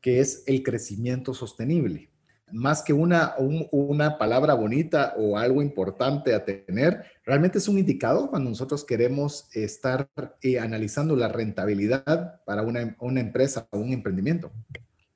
que 0.00 0.20
es 0.20 0.44
el 0.46 0.62
crecimiento 0.62 1.32
sostenible. 1.32 2.10
Más 2.52 2.82
que 2.82 2.92
una, 2.92 3.34
una 3.38 4.18
palabra 4.18 4.52
bonita 4.52 5.14
o 5.16 5.38
algo 5.38 5.62
importante 5.62 6.34
a 6.34 6.44
tener, 6.44 7.04
realmente 7.24 7.56
es 7.56 7.68
un 7.68 7.78
indicador 7.78 8.28
cuando 8.28 8.50
nosotros 8.50 8.84
queremos 8.84 9.48
estar 9.54 10.10
eh, 10.42 10.58
analizando 10.58 11.16
la 11.16 11.28
rentabilidad 11.28 12.44
para 12.44 12.60
una, 12.62 12.94
una 13.00 13.20
empresa 13.20 13.66
o 13.70 13.78
un 13.78 13.94
emprendimiento. 13.94 14.52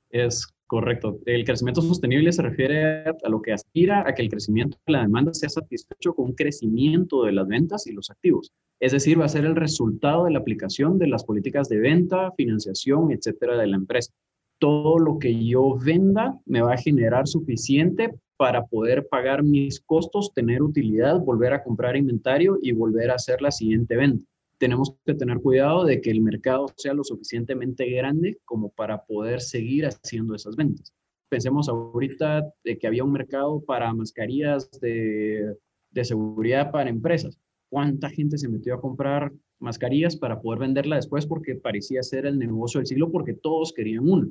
Es 0.09 0.47
Correcto. 0.67 1.19
El 1.25 1.45
crecimiento 1.45 1.81
sostenible 1.81 2.33
se 2.33 2.41
refiere 2.41 3.05
a 3.05 3.29
lo 3.29 3.41
que 3.41 3.53
aspira 3.53 4.03
a 4.05 4.13
que 4.13 4.21
el 4.21 4.29
crecimiento 4.29 4.77
de 4.85 4.93
la 4.93 5.01
demanda 5.01 5.33
sea 5.33 5.47
satisfecho 5.47 6.13
con 6.13 6.25
un 6.25 6.33
crecimiento 6.33 7.23
de 7.23 7.31
las 7.31 7.47
ventas 7.47 7.87
y 7.87 7.93
los 7.93 8.09
activos. 8.09 8.51
Es 8.81 8.91
decir, 8.91 9.19
va 9.19 9.25
a 9.25 9.29
ser 9.29 9.45
el 9.45 9.55
resultado 9.55 10.25
de 10.25 10.31
la 10.31 10.39
aplicación 10.39 10.99
de 10.99 11.07
las 11.07 11.23
políticas 11.23 11.69
de 11.69 11.79
venta, 11.79 12.33
financiación, 12.33 13.13
etcétera, 13.13 13.57
de 13.57 13.67
la 13.67 13.77
empresa. 13.77 14.11
Todo 14.59 14.99
lo 14.99 15.19
que 15.19 15.45
yo 15.45 15.77
venda 15.77 16.37
me 16.45 16.61
va 16.61 16.73
a 16.73 16.77
generar 16.77 17.27
suficiente 17.27 18.13
para 18.35 18.65
poder 18.65 19.07
pagar 19.07 19.43
mis 19.43 19.79
costos, 19.79 20.33
tener 20.33 20.61
utilidad, 20.61 21.17
volver 21.21 21.53
a 21.53 21.63
comprar 21.63 21.95
inventario 21.95 22.59
y 22.61 22.73
volver 22.73 23.09
a 23.09 23.15
hacer 23.15 23.41
la 23.41 23.51
siguiente 23.51 23.95
venta 23.95 24.25
tenemos 24.57 24.95
que 25.05 25.13
tener 25.13 25.39
cuidado 25.39 25.85
de 25.85 26.01
que 26.01 26.09
el 26.09 26.21
mercado 26.21 26.67
sea 26.77 26.93
lo 26.93 27.03
suficientemente 27.03 27.89
grande 27.89 28.39
como 28.45 28.69
para 28.69 29.03
poder 29.05 29.41
seguir 29.41 29.85
haciendo 29.85 30.35
esas 30.35 30.55
ventas. 30.55 30.93
Pensemos 31.29 31.69
ahorita 31.69 32.53
de 32.63 32.77
que 32.77 32.87
había 32.87 33.03
un 33.03 33.11
mercado 33.11 33.61
para 33.61 33.93
mascarillas 33.93 34.69
de, 34.79 35.55
de 35.91 36.05
seguridad 36.05 36.71
para 36.71 36.89
empresas. 36.89 37.37
¿Cuánta 37.69 38.09
gente 38.09 38.37
se 38.37 38.47
metió 38.47 38.75
a 38.75 38.81
comprar 38.81 39.31
mascarillas 39.59 40.15
para 40.15 40.39
poder 40.41 40.59
venderla 40.59 40.95
después 40.95 41.25
porque 41.25 41.55
parecía 41.55 42.01
ser 42.01 42.25
el 42.25 42.39
negocio 42.39 42.79
del 42.79 42.87
siglo 42.87 43.11
porque 43.11 43.33
todos 43.33 43.73
querían 43.73 44.09
una? 44.09 44.27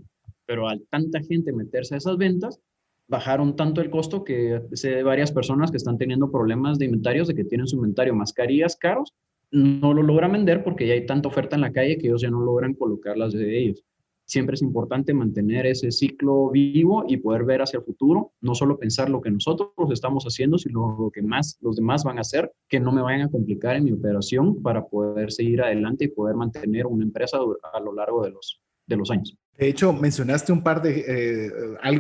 Pero 0.47 0.69
al 0.69 0.87
tanta 0.89 1.21
gente 1.21 1.53
meterse 1.53 1.95
a 1.95 1.99
esas 1.99 2.17
ventas, 2.17 2.61
bajaron 3.09 3.55
tanto 3.55 3.81
el 3.81 3.91
costo 3.91 4.25
que 4.25 4.63
sé 4.73 4.91
de 4.91 5.03
varias 5.03 5.31
personas 5.31 5.71
que 5.71 5.77
están 5.77 5.99
teniendo 5.99 6.31
problemas 6.31 6.79
de 6.79 6.87
inventarios, 6.87 7.29
de 7.29 7.35
que 7.35 7.45
tienen 7.45 7.67
su 7.67 7.77
inventario 7.77 8.15
mascarillas 8.15 8.77
caros 8.77 9.13
no 9.51 9.95
lo 9.95 10.03
logran 10.03 10.33
vender 10.33 10.65
porque 10.65 10.87
ya 10.87 10.95
hay 10.95 11.07
tanta 11.07 11.29
oferta 11.29 11.57
en 11.57 11.63
la 11.63 11.73
calle 11.73 11.99
que 11.99 12.09
ellos 12.09 12.23
ya 12.23 12.31
no 12.31 12.41
logran 12.41 12.75
colocarlas 12.75 13.33
de 13.33 13.59
ellos. 13.59 13.85
Siempre 14.25 14.55
es 14.55 14.63
importante 14.63 15.15
mantener 15.15 15.67
ese 15.67 15.93
ciclo 15.93 16.51
vivo 16.51 17.05
y 17.07 17.17
poder 17.19 17.45
ver 17.45 17.63
hacia 17.63 17.79
el 17.79 17.85
futuro, 17.85 18.33
no 18.41 18.57
solo 18.57 18.77
pensar 18.77 19.09
lo 19.09 19.21
que 19.21 19.31
nosotros 19.31 19.71
estamos 19.93 20.25
haciendo, 20.25 20.59
sino 20.59 20.97
lo 20.99 21.11
que 21.13 21.23
más 21.23 21.59
los 21.61 21.77
demás 21.77 22.03
van 22.03 22.19
a 22.19 22.23
hacer, 22.23 22.53
que 22.69 22.81
no 22.81 22.91
me 22.91 23.03
vayan 23.03 23.29
a 23.29 23.31
complicar 23.31 23.77
en 23.77 23.85
mi 23.85 23.93
operación 23.93 24.63
para 24.63 24.85
poder 24.85 25.31
seguir 25.31 25.63
adelante 25.63 26.07
y 26.07 26.09
poder 26.09 26.35
mantener 26.35 26.87
una 26.87 27.05
empresa 27.05 27.39
a 27.73 27.81
lo 27.81 27.95
largo 27.95 28.25
de 28.25 28.33
los, 28.33 28.61
de 28.87 28.97
los 28.97 29.13
años. 29.13 29.39
De 29.57 29.69
hecho, 29.69 29.93
mencionaste 29.93 30.53
un 30.53 30.63
par 30.63 30.83
de, 30.83 31.05
eh, 31.07 31.51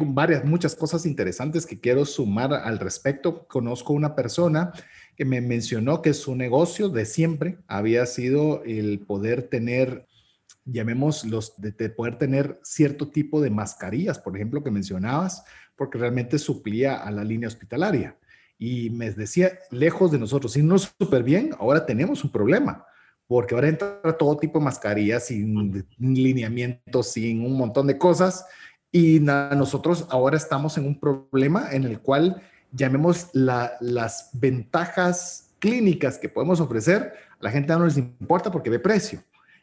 varias, 0.07 0.45
muchas 0.45 0.75
cosas 0.75 1.07
interesantes 1.07 1.65
que 1.65 1.81
quiero 1.81 2.05
sumar 2.05 2.53
al 2.53 2.79
respecto. 2.79 3.47
Conozco 3.47 3.93
una 3.93 4.15
persona 4.15 4.73
que 5.17 5.25
me 5.25 5.41
mencionó 5.41 6.03
que 6.03 6.13
su 6.15 6.37
negocio 6.37 6.89
de 6.89 7.07
siempre 7.07 7.59
había 7.67 8.05
sido 8.07 8.63
el 8.65 9.01
poder 9.01 9.49
tener, 9.49 10.07
llamemos 10.65 11.25
los, 11.25 11.55
de, 11.61 11.73
poder 11.89 12.19
tener 12.19 12.61
cierto 12.63 13.09
tipo 13.09 13.41
de 13.41 13.51
mascarillas, 13.51 14.19
por 14.19 14.37
ejemplo, 14.37 14.63
que 14.63 14.71
mencionabas, 14.71 15.43
porque 15.75 15.99
realmente 15.99 16.39
suplía 16.39 16.97
a 16.97 17.11
la 17.11 17.25
línea 17.25 17.49
hospitalaria. 17.49 18.17
Y 18.59 18.91
me 18.91 19.11
decía, 19.11 19.59
lejos 19.71 20.11
de 20.13 20.19
nosotros, 20.19 20.57
no 20.59 20.79
súper 20.79 21.23
bien, 21.23 21.51
ahora 21.59 21.87
tenemos 21.87 22.23
un 22.23 22.31
problema, 22.31 22.85
porque 23.27 23.55
ahora 23.55 23.69
entra 23.69 24.17
todo 24.19 24.37
tipo 24.37 24.59
de 24.59 24.67
mascarillas, 24.67 25.27
sin 25.27 25.85
lineamientos, 25.99 27.13
sin 27.13 27.45
un 27.45 27.57
montón 27.57 27.87
de 27.87 27.99
cosas. 27.99 28.47
Y 28.93 29.21
nosotros 29.21 30.07
ahora 30.11 30.37
estamos 30.37 30.79
en 30.79 30.87
un 30.87 31.01
problema 31.01 31.69
en 31.73 31.85
el 31.85 32.01
cual 32.01 32.43
llamemos 32.77 33.29
las 33.33 34.31
ventajas 34.35 35.51
clínicas 35.59 36.19
que 36.19 36.29
podemos 36.29 36.61
ofrecer, 36.61 37.15
a 37.41 37.45
la 37.45 37.51
gente 37.51 37.73
no 37.73 37.85
les 37.85 37.97
importa 37.97 38.51
porque 38.51 38.71
ve 38.71 38.79
precio. 38.79 39.23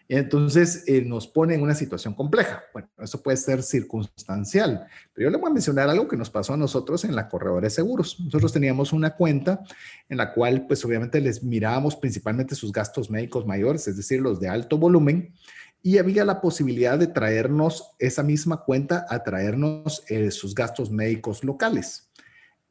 Entonces 0.09 0.83
eh, 0.87 1.01
nos 1.01 1.27
pone 1.27 1.55
en 1.55 1.61
una 1.61 1.75
situación 1.75 2.13
compleja. 2.13 2.63
Bueno, 2.73 2.89
eso 2.99 3.21
puede 3.21 3.37
ser 3.37 3.63
circunstancial, 3.63 4.85
pero 5.13 5.27
yo 5.27 5.31
le 5.31 5.37
voy 5.37 5.49
a 5.49 5.53
mencionar 5.53 5.89
algo 5.89 6.07
que 6.07 6.17
nos 6.17 6.29
pasó 6.29 6.53
a 6.53 6.57
nosotros 6.57 7.05
en 7.05 7.15
la 7.15 7.29
corredora 7.29 7.65
de 7.65 7.69
seguros. 7.69 8.19
Nosotros 8.19 8.51
teníamos 8.51 8.91
una 8.91 9.15
cuenta 9.15 9.63
en 10.09 10.17
la 10.17 10.33
cual, 10.33 10.67
pues 10.67 10.83
obviamente 10.83 11.21
les 11.21 11.41
mirábamos 11.41 11.95
principalmente 11.95 12.53
sus 12.53 12.71
gastos 12.71 13.09
médicos 13.09 13.45
mayores, 13.45 13.87
es 13.87 13.95
decir, 13.95 14.19
los 14.19 14.39
de 14.39 14.49
alto 14.49 14.77
volumen, 14.77 15.33
y 15.81 15.97
había 15.97 16.25
la 16.25 16.41
posibilidad 16.41 16.97
de 16.97 17.07
traernos 17.07 17.91
esa 17.99 18.23
misma 18.23 18.63
cuenta 18.63 19.05
a 19.09 19.23
traernos 19.23 20.03
eh, 20.09 20.31
sus 20.31 20.53
gastos 20.53 20.91
médicos 20.91 21.43
locales. 21.43 22.09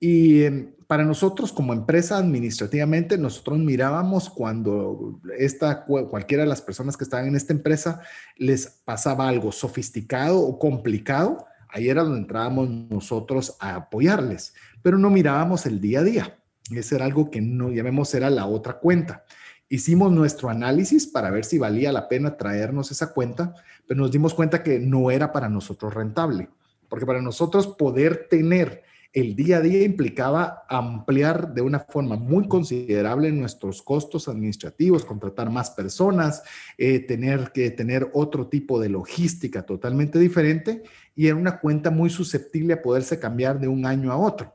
Y 0.05 0.42
em, 0.42 0.72
para 0.88 1.05
nosotros 1.05 1.53
como 1.53 1.72
empresa 1.72 2.18
administrativamente, 2.18 3.16
nosotros 3.16 3.61
mirábamos 3.61 4.28
cuando 4.28 5.20
esta, 5.38 5.84
cualquiera 5.84 6.42
de 6.42 6.48
las 6.48 6.61
personas 6.61 6.96
que 6.96 7.05
estaban 7.05 7.28
en 7.28 7.36
esta 7.36 7.53
empresa 7.53 8.00
les 8.36 8.66
pasaba 8.66 9.28
algo 9.28 9.53
sofisticado 9.53 10.40
o 10.40 10.59
complicado, 10.59 11.46
ahí 11.68 11.88
era 11.88 12.03
donde 12.03 12.18
entrábamos 12.18 12.68
nosotros 12.68 13.57
a 13.61 13.76
apoyarles, 13.76 14.55
pero 14.82 14.98
no 14.98 15.09
mirábamos 15.09 15.66
el 15.66 15.80
día 15.80 16.00
a 16.00 16.03
día. 16.03 16.38
Ese 16.74 16.96
era 16.96 17.05
algo 17.05 17.30
que 17.30 17.40
no 17.40 17.70
llamemos 17.70 18.12
era 18.12 18.28
la 18.28 18.46
otra 18.46 18.80
cuenta. 18.80 19.24
Hicimos 19.68 20.11
nuestro 20.11 20.48
análisis 20.48 21.07
para 21.07 21.30
ver 21.30 21.44
si 21.44 21.59
valía 21.59 21.92
la 21.92 22.09
pena 22.09 22.36
traernos 22.36 22.90
esa 22.90 23.12
cuenta, 23.14 23.55
pero 23.86 24.00
nos 24.00 24.11
dimos 24.11 24.34
cuenta 24.34 24.64
que 24.64 24.80
no 24.80 25.12
era 25.12 25.30
para 25.30 25.48
nosotros 25.48 25.94
rentable, 25.94 26.48
porque 26.88 27.07
para 27.07 27.22
nosotros 27.22 27.68
poder 27.68 28.26
tener 28.28 28.82
el 29.12 29.36
día 29.36 29.58
a 29.58 29.60
día 29.60 29.82
implicaba 29.82 30.64
ampliar 30.68 31.52
de 31.52 31.60
una 31.60 31.80
forma 31.80 32.16
muy 32.16 32.48
considerable 32.48 33.30
nuestros 33.30 33.82
costos 33.82 34.26
administrativos, 34.26 35.04
contratar 35.04 35.50
más 35.50 35.70
personas, 35.70 36.42
eh, 36.78 37.00
tener 37.00 37.52
que 37.52 37.70
tener 37.70 38.10
otro 38.14 38.46
tipo 38.46 38.80
de 38.80 38.88
logística 38.88 39.64
totalmente 39.64 40.18
diferente 40.18 40.82
y 41.14 41.26
era 41.26 41.36
una 41.36 41.60
cuenta 41.60 41.90
muy 41.90 42.08
susceptible 42.08 42.72
a 42.72 42.82
poderse 42.82 43.18
cambiar 43.18 43.60
de 43.60 43.68
un 43.68 43.84
año 43.84 44.10
a 44.10 44.16
otro. 44.16 44.54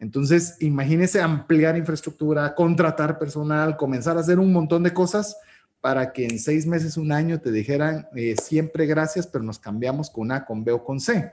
Entonces, 0.00 0.56
imagínese 0.60 1.20
ampliar 1.20 1.78
infraestructura, 1.78 2.54
contratar 2.54 3.16
personal, 3.18 3.76
comenzar 3.76 4.16
a 4.16 4.20
hacer 4.20 4.40
un 4.40 4.52
montón 4.52 4.82
de 4.82 4.92
cosas 4.92 5.36
para 5.80 6.12
que 6.12 6.24
en 6.24 6.38
seis 6.38 6.66
meses, 6.66 6.96
un 6.96 7.12
año 7.12 7.40
te 7.40 7.52
dijeran 7.52 8.08
eh, 8.16 8.34
siempre 8.42 8.86
gracias, 8.86 9.26
pero 9.26 9.44
nos 9.44 9.58
cambiamos 9.58 10.10
con 10.10 10.32
A, 10.32 10.44
con 10.44 10.64
B 10.64 10.72
o 10.72 10.82
con 10.82 10.98
C. 10.98 11.30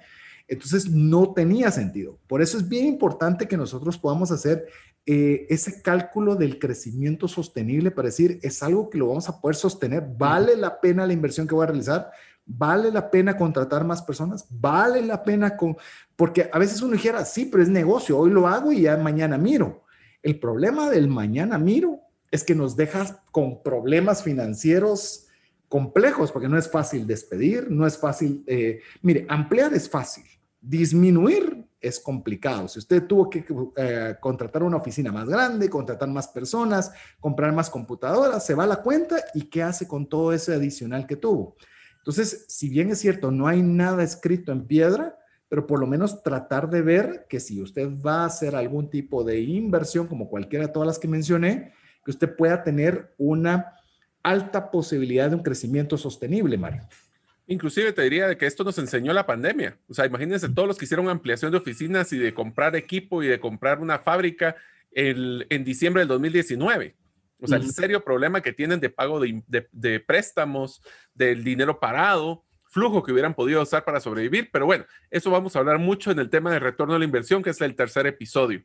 Entonces 0.48 0.90
no 0.90 1.34
tenía 1.34 1.72
sentido. 1.72 2.18
Por 2.28 2.42
eso 2.42 2.58
es 2.58 2.68
bien 2.68 2.86
importante 2.86 3.48
que 3.48 3.58
nosotros 3.58 3.98
podamos 3.98 4.32
hacer 4.32 4.68
eh, 5.06 5.48
ese 5.50 5.82
cálculo 5.82 6.36
del 6.36 6.60
crecimiento 6.60 7.28
sostenible 7.28 7.90
para 7.90 8.08
decir, 8.08 8.40
es 8.44 8.62
algo 8.62 8.90
que 8.90 9.00
lo 9.00 9.08
vamos 9.08 9.28
a 9.30 9.42
poder 9.42 9.56
sostener, 9.56 10.06
vale 10.18 10.56
la 10.56 10.80
pena 10.80 11.08
la 11.08 11.14
inversión 11.14 11.48
que 11.48 11.56
voy 11.56 11.64
a 11.64 11.68
realizar, 11.68 12.12
vale 12.46 12.92
la 12.92 13.10
pena 13.10 13.36
contratar 13.36 13.84
más 13.84 14.04
personas, 14.04 14.46
vale 14.50 15.02
la 15.02 15.24
pena 15.24 15.58
con, 15.58 15.76
porque 16.16 16.50
a 16.52 16.60
veces 16.60 16.82
uno 16.84 16.94
dijera, 16.94 17.26
sí, 17.26 17.46
pero 17.46 17.64
es 17.64 17.70
negocio, 17.70 18.18
hoy 18.18 18.30
lo 18.30 18.48
hago 18.48 18.72
y 18.72 18.82
ya 18.82 18.96
mañana 18.98 19.40
miro. 19.40 19.84
El 20.22 20.40
problema 20.40 20.90
del 20.92 21.08
mañana 21.08 21.58
miro 21.58 22.00
es 22.30 22.44
que 22.44 22.54
nos 22.54 22.76
deja 22.76 23.24
con 23.32 23.64
problemas 23.64 24.22
financieros 24.22 25.28
complejos, 25.72 26.34
porque 26.34 26.50
no 26.50 26.58
es 26.58 26.70
fácil 26.70 27.08
despedir, 27.08 27.72
no 27.72 27.88
es 27.88 27.98
fácil, 27.98 28.44
eh, 28.46 28.82
mire, 29.02 29.26
ampliar 29.30 29.74
es 29.74 29.90
fácil, 29.90 30.26
Disminuir 30.60 31.66
es 31.80 31.98
complicado. 31.98 32.68
Si 32.68 32.78
usted 32.78 33.08
tuvo 33.08 33.30
que 33.30 33.46
eh, 33.78 34.16
contratar 34.20 34.64
una 34.64 34.76
oficina 34.78 35.14
más 35.14 35.30
grande, 35.30 35.70
contratar 35.70 36.10
más 36.10 36.28
personas, 36.28 36.92
comprar 37.22 37.54
más 37.54 37.70
computadoras, 37.70 38.46
se 38.46 38.54
va 38.54 38.66
a 38.66 38.68
la 38.68 38.82
cuenta 38.84 39.16
y 39.34 39.44
qué 39.44 39.64
hace 39.64 39.88
con 39.88 40.08
todo 40.08 40.34
ese 40.34 40.54
adicional 40.54 41.08
que 41.08 41.16
tuvo. 41.16 41.56
Entonces, 42.00 42.46
si 42.50 42.68
bien 42.68 42.92
es 42.92 43.00
cierto, 43.00 43.32
no 43.32 43.48
hay 43.48 43.64
nada 43.64 44.04
escrito 44.04 44.52
en 44.52 44.68
piedra, 44.68 45.18
pero 45.48 45.66
por 45.66 45.80
lo 45.80 45.88
menos 45.88 46.22
tratar 46.22 46.70
de 46.70 46.82
ver 46.82 47.26
que 47.30 47.40
si 47.40 47.62
usted 47.62 47.90
va 48.06 48.24
a 48.24 48.26
hacer 48.26 48.58
algún 48.58 48.90
tipo 48.90 49.24
de 49.24 49.40
inversión, 49.40 50.06
como 50.06 50.30
cualquiera 50.30 50.68
de 50.68 50.74
todas 50.74 50.88
las 50.88 51.00
que 51.00 51.08
mencioné, 51.08 51.72
que 52.04 52.12
usted 52.12 52.36
pueda 52.36 52.62
tener 52.62 53.16
una 53.18 53.74
alta 54.24 54.72
posibilidad 54.72 55.30
de 55.30 55.36
un 55.36 55.44
crecimiento 55.44 55.98
sostenible, 55.98 56.58
Mario. 56.58 56.82
Inclusive 57.48 57.92
te 57.92 58.04
diría 58.04 58.38
que 58.38 58.46
esto 58.46 58.64
nos 58.64 58.78
enseñó 58.78 59.12
la 59.14 59.26
pandemia. 59.26 59.78
O 59.90 59.94
sea, 59.94 60.06
imagínense 60.06 60.48
todos 60.50 60.68
los 60.68 60.78
que 60.78 60.86
hicieron 60.86 61.10
ampliación 61.10 61.52
de 61.52 61.58
oficinas 61.58 62.14
y 62.14 62.18
de 62.18 62.34
comprar 62.34 62.76
equipo 62.76 63.24
y 63.24 63.28
de 63.28 63.40
comprar 63.40 63.80
una 63.80 64.00
fábrica 64.00 64.56
en 64.94 65.64
diciembre 65.64 66.02
del 66.02 66.08
2019. 66.10 66.96
O 67.40 67.48
sea, 67.48 67.58
el 67.58 67.72
serio 67.72 68.04
problema 68.04 68.42
que 68.42 68.54
tienen 68.54 68.80
de 68.80 68.90
pago 68.90 69.20
de 69.20 70.00
préstamos, 70.00 70.82
del 71.14 71.44
dinero 71.44 71.80
parado, 71.80 72.46
flujo 72.72 73.04
que 73.04 73.12
hubieran 73.12 73.36
podido 73.36 73.62
usar 73.62 73.84
para 73.84 74.00
sobrevivir. 74.00 74.50
Pero 74.52 74.66
bueno, 74.66 74.86
eso 75.12 75.30
vamos 75.30 75.56
a 75.56 75.60
hablar 75.60 75.78
mucho 75.78 76.10
en 76.10 76.20
el 76.20 76.30
tema 76.30 76.52
de 76.52 76.60
retorno 76.60 76.96
a 76.96 77.00
la 77.00 77.06
inversión, 77.06 77.44
que 77.44 77.52
es 77.52 77.62
el 77.62 77.76
tercer 77.76 78.08
episodio. 78.08 78.64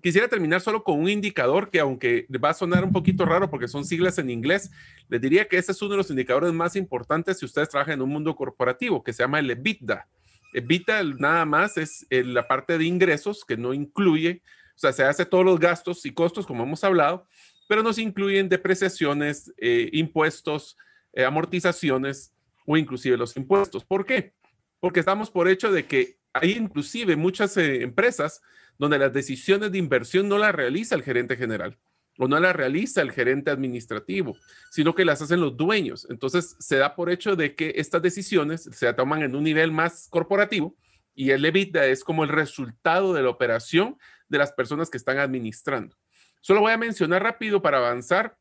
Quisiera 0.00 0.28
terminar 0.28 0.60
solo 0.60 0.84
con 0.84 1.00
un 1.00 1.08
indicador 1.08 1.68
que, 1.70 1.80
aunque 1.80 2.26
va 2.42 2.50
a 2.50 2.54
sonar 2.54 2.84
un 2.84 2.92
poquito 2.92 3.26
raro 3.26 3.50
porque 3.50 3.68
son 3.68 3.84
siglas 3.84 4.18
en 4.18 4.30
inglés, 4.30 4.70
les 5.08 5.20
diría 5.20 5.48
que 5.48 5.58
ese 5.58 5.72
es 5.72 5.82
uno 5.82 5.92
de 5.92 5.96
los 5.98 6.10
indicadores 6.10 6.52
más 6.52 6.76
importantes 6.76 7.38
si 7.38 7.44
ustedes 7.44 7.68
trabajan 7.68 7.94
en 7.94 8.02
un 8.02 8.10
mundo 8.10 8.34
corporativo, 8.36 9.02
que 9.02 9.12
se 9.12 9.24
llama 9.24 9.40
el 9.40 9.50
EBITDA. 9.50 10.08
EBITDA 10.54 11.02
nada 11.18 11.44
más 11.44 11.76
es 11.76 12.06
eh, 12.10 12.24
la 12.24 12.46
parte 12.46 12.78
de 12.78 12.84
ingresos 12.84 13.44
que 13.44 13.56
no 13.56 13.74
incluye, 13.74 14.42
o 14.76 14.78
sea, 14.78 14.92
se 14.92 15.02
hace 15.02 15.26
todos 15.26 15.44
los 15.44 15.58
gastos 15.58 16.06
y 16.06 16.12
costos, 16.12 16.46
como 16.46 16.62
hemos 16.62 16.84
hablado, 16.84 17.26
pero 17.68 17.82
no 17.82 17.92
se 17.92 18.02
incluyen 18.02 18.48
depreciaciones, 18.48 19.52
eh, 19.58 19.90
impuestos, 19.92 20.76
eh, 21.12 21.24
amortizaciones, 21.24 22.32
o 22.68 22.76
inclusive 22.76 23.16
los 23.16 23.34
impuestos. 23.38 23.82
¿Por 23.82 24.04
qué? 24.04 24.34
Porque 24.78 25.00
estamos 25.00 25.30
por 25.30 25.48
hecho 25.48 25.72
de 25.72 25.86
que 25.86 26.18
hay 26.34 26.52
inclusive 26.52 27.16
muchas 27.16 27.56
eh, 27.56 27.82
empresas 27.82 28.42
donde 28.76 28.98
las 28.98 29.10
decisiones 29.10 29.72
de 29.72 29.78
inversión 29.78 30.28
no 30.28 30.36
las 30.36 30.54
realiza 30.54 30.94
el 30.94 31.02
gerente 31.02 31.36
general 31.36 31.78
o 32.18 32.28
no 32.28 32.38
las 32.38 32.54
realiza 32.54 33.00
el 33.00 33.10
gerente 33.10 33.50
administrativo, 33.50 34.36
sino 34.70 34.94
que 34.94 35.06
las 35.06 35.22
hacen 35.22 35.40
los 35.40 35.56
dueños. 35.56 36.06
Entonces 36.10 36.56
se 36.58 36.76
da 36.76 36.94
por 36.94 37.10
hecho 37.10 37.36
de 37.36 37.54
que 37.54 37.72
estas 37.76 38.02
decisiones 38.02 38.68
se 38.70 38.92
toman 38.92 39.22
en 39.22 39.34
un 39.34 39.44
nivel 39.44 39.72
más 39.72 40.06
corporativo 40.10 40.76
y 41.14 41.30
el 41.30 41.44
EBITDA 41.46 41.86
es 41.86 42.04
como 42.04 42.22
el 42.22 42.28
resultado 42.28 43.14
de 43.14 43.22
la 43.22 43.30
operación 43.30 43.96
de 44.28 44.38
las 44.38 44.52
personas 44.52 44.90
que 44.90 44.98
están 44.98 45.18
administrando. 45.18 45.96
Solo 46.42 46.60
voy 46.60 46.72
a 46.72 46.76
mencionar 46.76 47.22
rápido 47.22 47.62
para 47.62 47.78
avanzar 47.78 48.36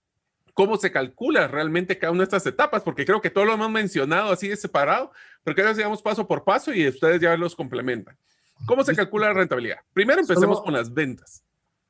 cómo 0.57 0.75
se 0.77 0.91
calcula 0.91 1.47
realmente 1.47 1.99
cada 1.99 2.11
una 2.11 2.21
de 2.21 2.23
estas 2.23 2.47
etapas, 2.47 2.81
porque 2.81 3.05
creo 3.05 3.21
que 3.21 3.29
todo 3.29 3.45
lo 3.45 3.53
hemos 3.53 3.69
mencionado 3.69 4.31
así 4.31 4.47
de 4.47 4.55
separado, 4.57 5.11
pero 5.43 5.55
que 5.55 5.73
digamos 5.75 6.01
paso 6.01 6.27
por 6.27 6.43
paso 6.43 6.73
y 6.73 6.87
ustedes 6.87 7.21
ya 7.21 7.37
los 7.37 7.55
complementan. 7.55 8.17
¿Cómo 8.65 8.83
se 8.83 8.95
calcula 8.95 9.27
la 9.27 9.33
rentabilidad? 9.33 9.77
Primero 9.93 10.19
empecemos 10.19 10.59
con 10.63 10.73
las 10.73 10.91
ventas. 10.91 11.43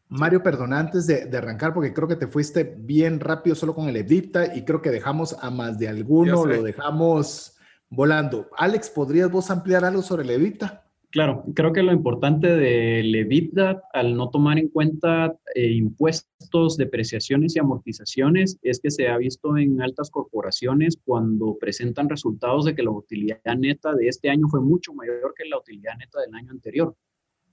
Mario, 0.10 0.44
perdón, 0.44 0.74
antes 0.74 1.08
de, 1.08 1.30
arrancar, 1.38 1.74
porque 1.74 1.94
creo 1.94 2.10
que 2.10 2.18
te 2.18 2.28
fuiste 2.28 2.76
bien 2.78 3.22
rápido 3.22 3.56
solo 3.56 3.74
con 3.74 3.88
el 3.88 3.96
EBITDA 3.96 4.58
y 4.58 4.66
creo 4.66 4.82
que 4.82 4.92
dejamos 4.92 5.38
a 5.40 5.50
más 5.50 5.80
de 5.80 5.88
alguno, 5.88 6.46
lo 6.46 6.62
dejamos 6.62 7.56
volando. 7.88 8.50
Alex, 8.58 8.90
¿podrías 8.90 9.32
vos 9.32 9.50
ampliar 9.50 9.86
algo 9.86 10.02
sobre 10.02 10.24
el 10.24 10.32
EBITDA? 10.32 10.84
Claro, 11.10 11.46
creo 11.56 11.72
que 11.72 11.84
lo 11.84 11.94
importante 11.94 12.48
del 12.48 13.16
EBITDA, 13.16 13.82
al 13.94 14.16
no 14.16 14.30
tomar 14.30 14.60
en 14.60 14.68
cuenta 14.68 15.34
eh, 15.56 15.72
impuestos, 15.72 16.76
depreciaciones 16.76 17.56
y 17.56 17.60
amortizaciones, 17.60 18.60
es 18.62 18.82
que 18.82 18.92
se 18.92 19.08
ha 19.08 19.18
visto 19.18 19.58
en 19.58 19.82
altas 19.82 20.12
corporaciones 20.12 21.00
cuando 21.06 21.58
presentan 21.58 22.10
resultados 22.10 22.66
de 22.66 22.76
que 22.76 22.84
la 22.84 22.92
utilidad 22.92 23.40
neta 23.58 23.96
de 23.96 24.10
este 24.10 24.30
año 24.30 24.50
fue 24.50 24.60
mucho 24.60 24.94
mayor 24.94 25.34
que 25.36 25.48
la 25.48 25.58
utilidad 25.58 25.98
neta 25.98 26.20
del 26.20 26.36
año 26.36 26.52
anterior. 26.52 26.94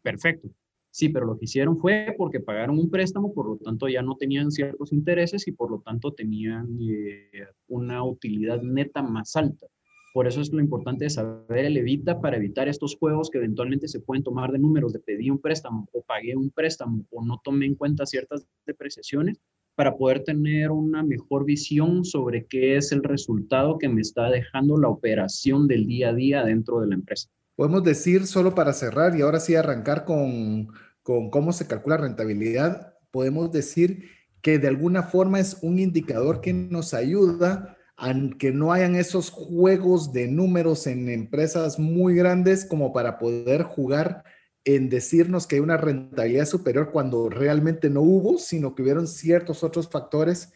Perfecto. 0.03 0.49
Sí, 0.91 1.09
pero 1.09 1.27
lo 1.27 1.39
que 1.39 1.45
hicieron 1.47 1.79
fue 1.79 2.15
porque 2.19 2.41
pagaron 2.41 2.79
un 2.79 2.91
préstamo, 2.91 3.33
por 3.35 3.47
lo 3.47 3.57
tanto 3.57 3.89
ya 3.89 4.03
no 4.03 4.17
tenían 4.17 4.51
ciertos 4.51 4.93
intereses 4.93 5.47
y 5.47 5.53
por 5.53 5.71
lo 5.71 5.81
tanto 5.81 6.13
tenían 6.13 6.77
eh, 6.81 7.47
una 7.69 8.05
utilidad 8.05 8.63
neta 8.63 9.03
más 9.03 9.35
alta. 9.37 9.67
Por 10.15 10.29
eso 10.29 10.41
es 10.41 10.53
lo 10.53 10.61
importante 10.61 11.07
de 11.07 11.11
saber 11.11 11.65
el 11.65 11.77
evita 11.77 12.21
para 12.21 12.37
evitar 12.37 12.69
estos 12.69 12.95
juegos 12.95 13.31
que 13.31 13.39
eventualmente 13.39 13.89
se 13.89 13.99
pueden 13.99 14.23
tomar 14.23 14.53
de 14.53 14.61
números 14.61 14.93
de 14.93 15.01
pedí 15.01 15.29
un 15.29 15.41
préstamo 15.41 15.89
o 15.93 16.03
pagué 16.03 16.37
un 16.37 16.51
préstamo 16.51 17.05
o 17.11 17.25
no 17.25 17.41
tomé 17.43 17.67
en 17.67 17.75
cuenta 17.75 18.07
ciertas 18.07 18.47
depreciaciones 18.65 19.41
para 19.75 19.97
poder 19.97 20.23
tener 20.23 20.71
una 20.71 21.03
mejor 21.03 21.45
visión 21.45 22.05
sobre 22.05 22.47
qué 22.47 22.77
es 22.77 22.93
el 22.93 23.03
resultado 23.03 23.77
que 23.77 23.89
me 23.89 24.03
está 24.03 24.31
dejando 24.31 24.79
la 24.79 24.89
operación 24.89 25.67
del 25.67 25.89
día 25.89 26.11
a 26.11 26.15
día 26.15 26.45
dentro 26.45 26.79
de 26.79 26.87
la 26.87 26.95
empresa. 26.95 27.29
Podemos 27.57 27.83
decir, 27.83 28.29
solo 28.29 28.55
para 28.55 28.73
cerrar 28.73 29.17
y 29.17 29.23
ahora 29.23 29.41
sí 29.41 29.57
arrancar 29.57 30.05
con, 30.05 30.69
con 31.03 31.29
cómo 31.29 31.53
se 31.53 31.67
calcula 31.67 31.97
rentabilidad, 31.97 32.95
podemos 33.11 33.51
decir 33.51 34.05
que 34.43 34.61
de 34.61 34.69
alguna 34.69 35.03
forma 35.03 35.41
es 35.41 35.59
un 35.61 35.81
indicador 35.81 36.41
que 36.41 36.53
nos 36.53 36.95
ayuda 36.95 37.79
a 37.97 38.13
que 38.39 38.51
no 38.51 38.73
hayan 38.73 38.97
esos 38.97 39.31
juegos 39.31 40.13
de 40.13 40.27
números 40.29 40.87
en 40.87 41.09
empresas 41.09 41.79
muy 41.79 42.15
grandes 42.15 42.65
como 42.65 42.93
para 42.93 43.19
poder 43.19 43.63
jugar 43.63 44.25
en 44.65 44.89
decirnos 44.89 45.47
que 45.47 45.57
hay 45.57 45.61
una 45.61 45.77
rentabilidad 45.77 46.47
superior 46.47 46.91
cuando 46.91 47.29
realmente 47.29 47.91
no 47.91 48.01
hubo, 48.01 48.39
sino 48.39 48.75
que 48.75 48.83
hubieron 48.83 49.07
ciertos 49.07 49.63
otros 49.63 49.89
factores 49.89 50.53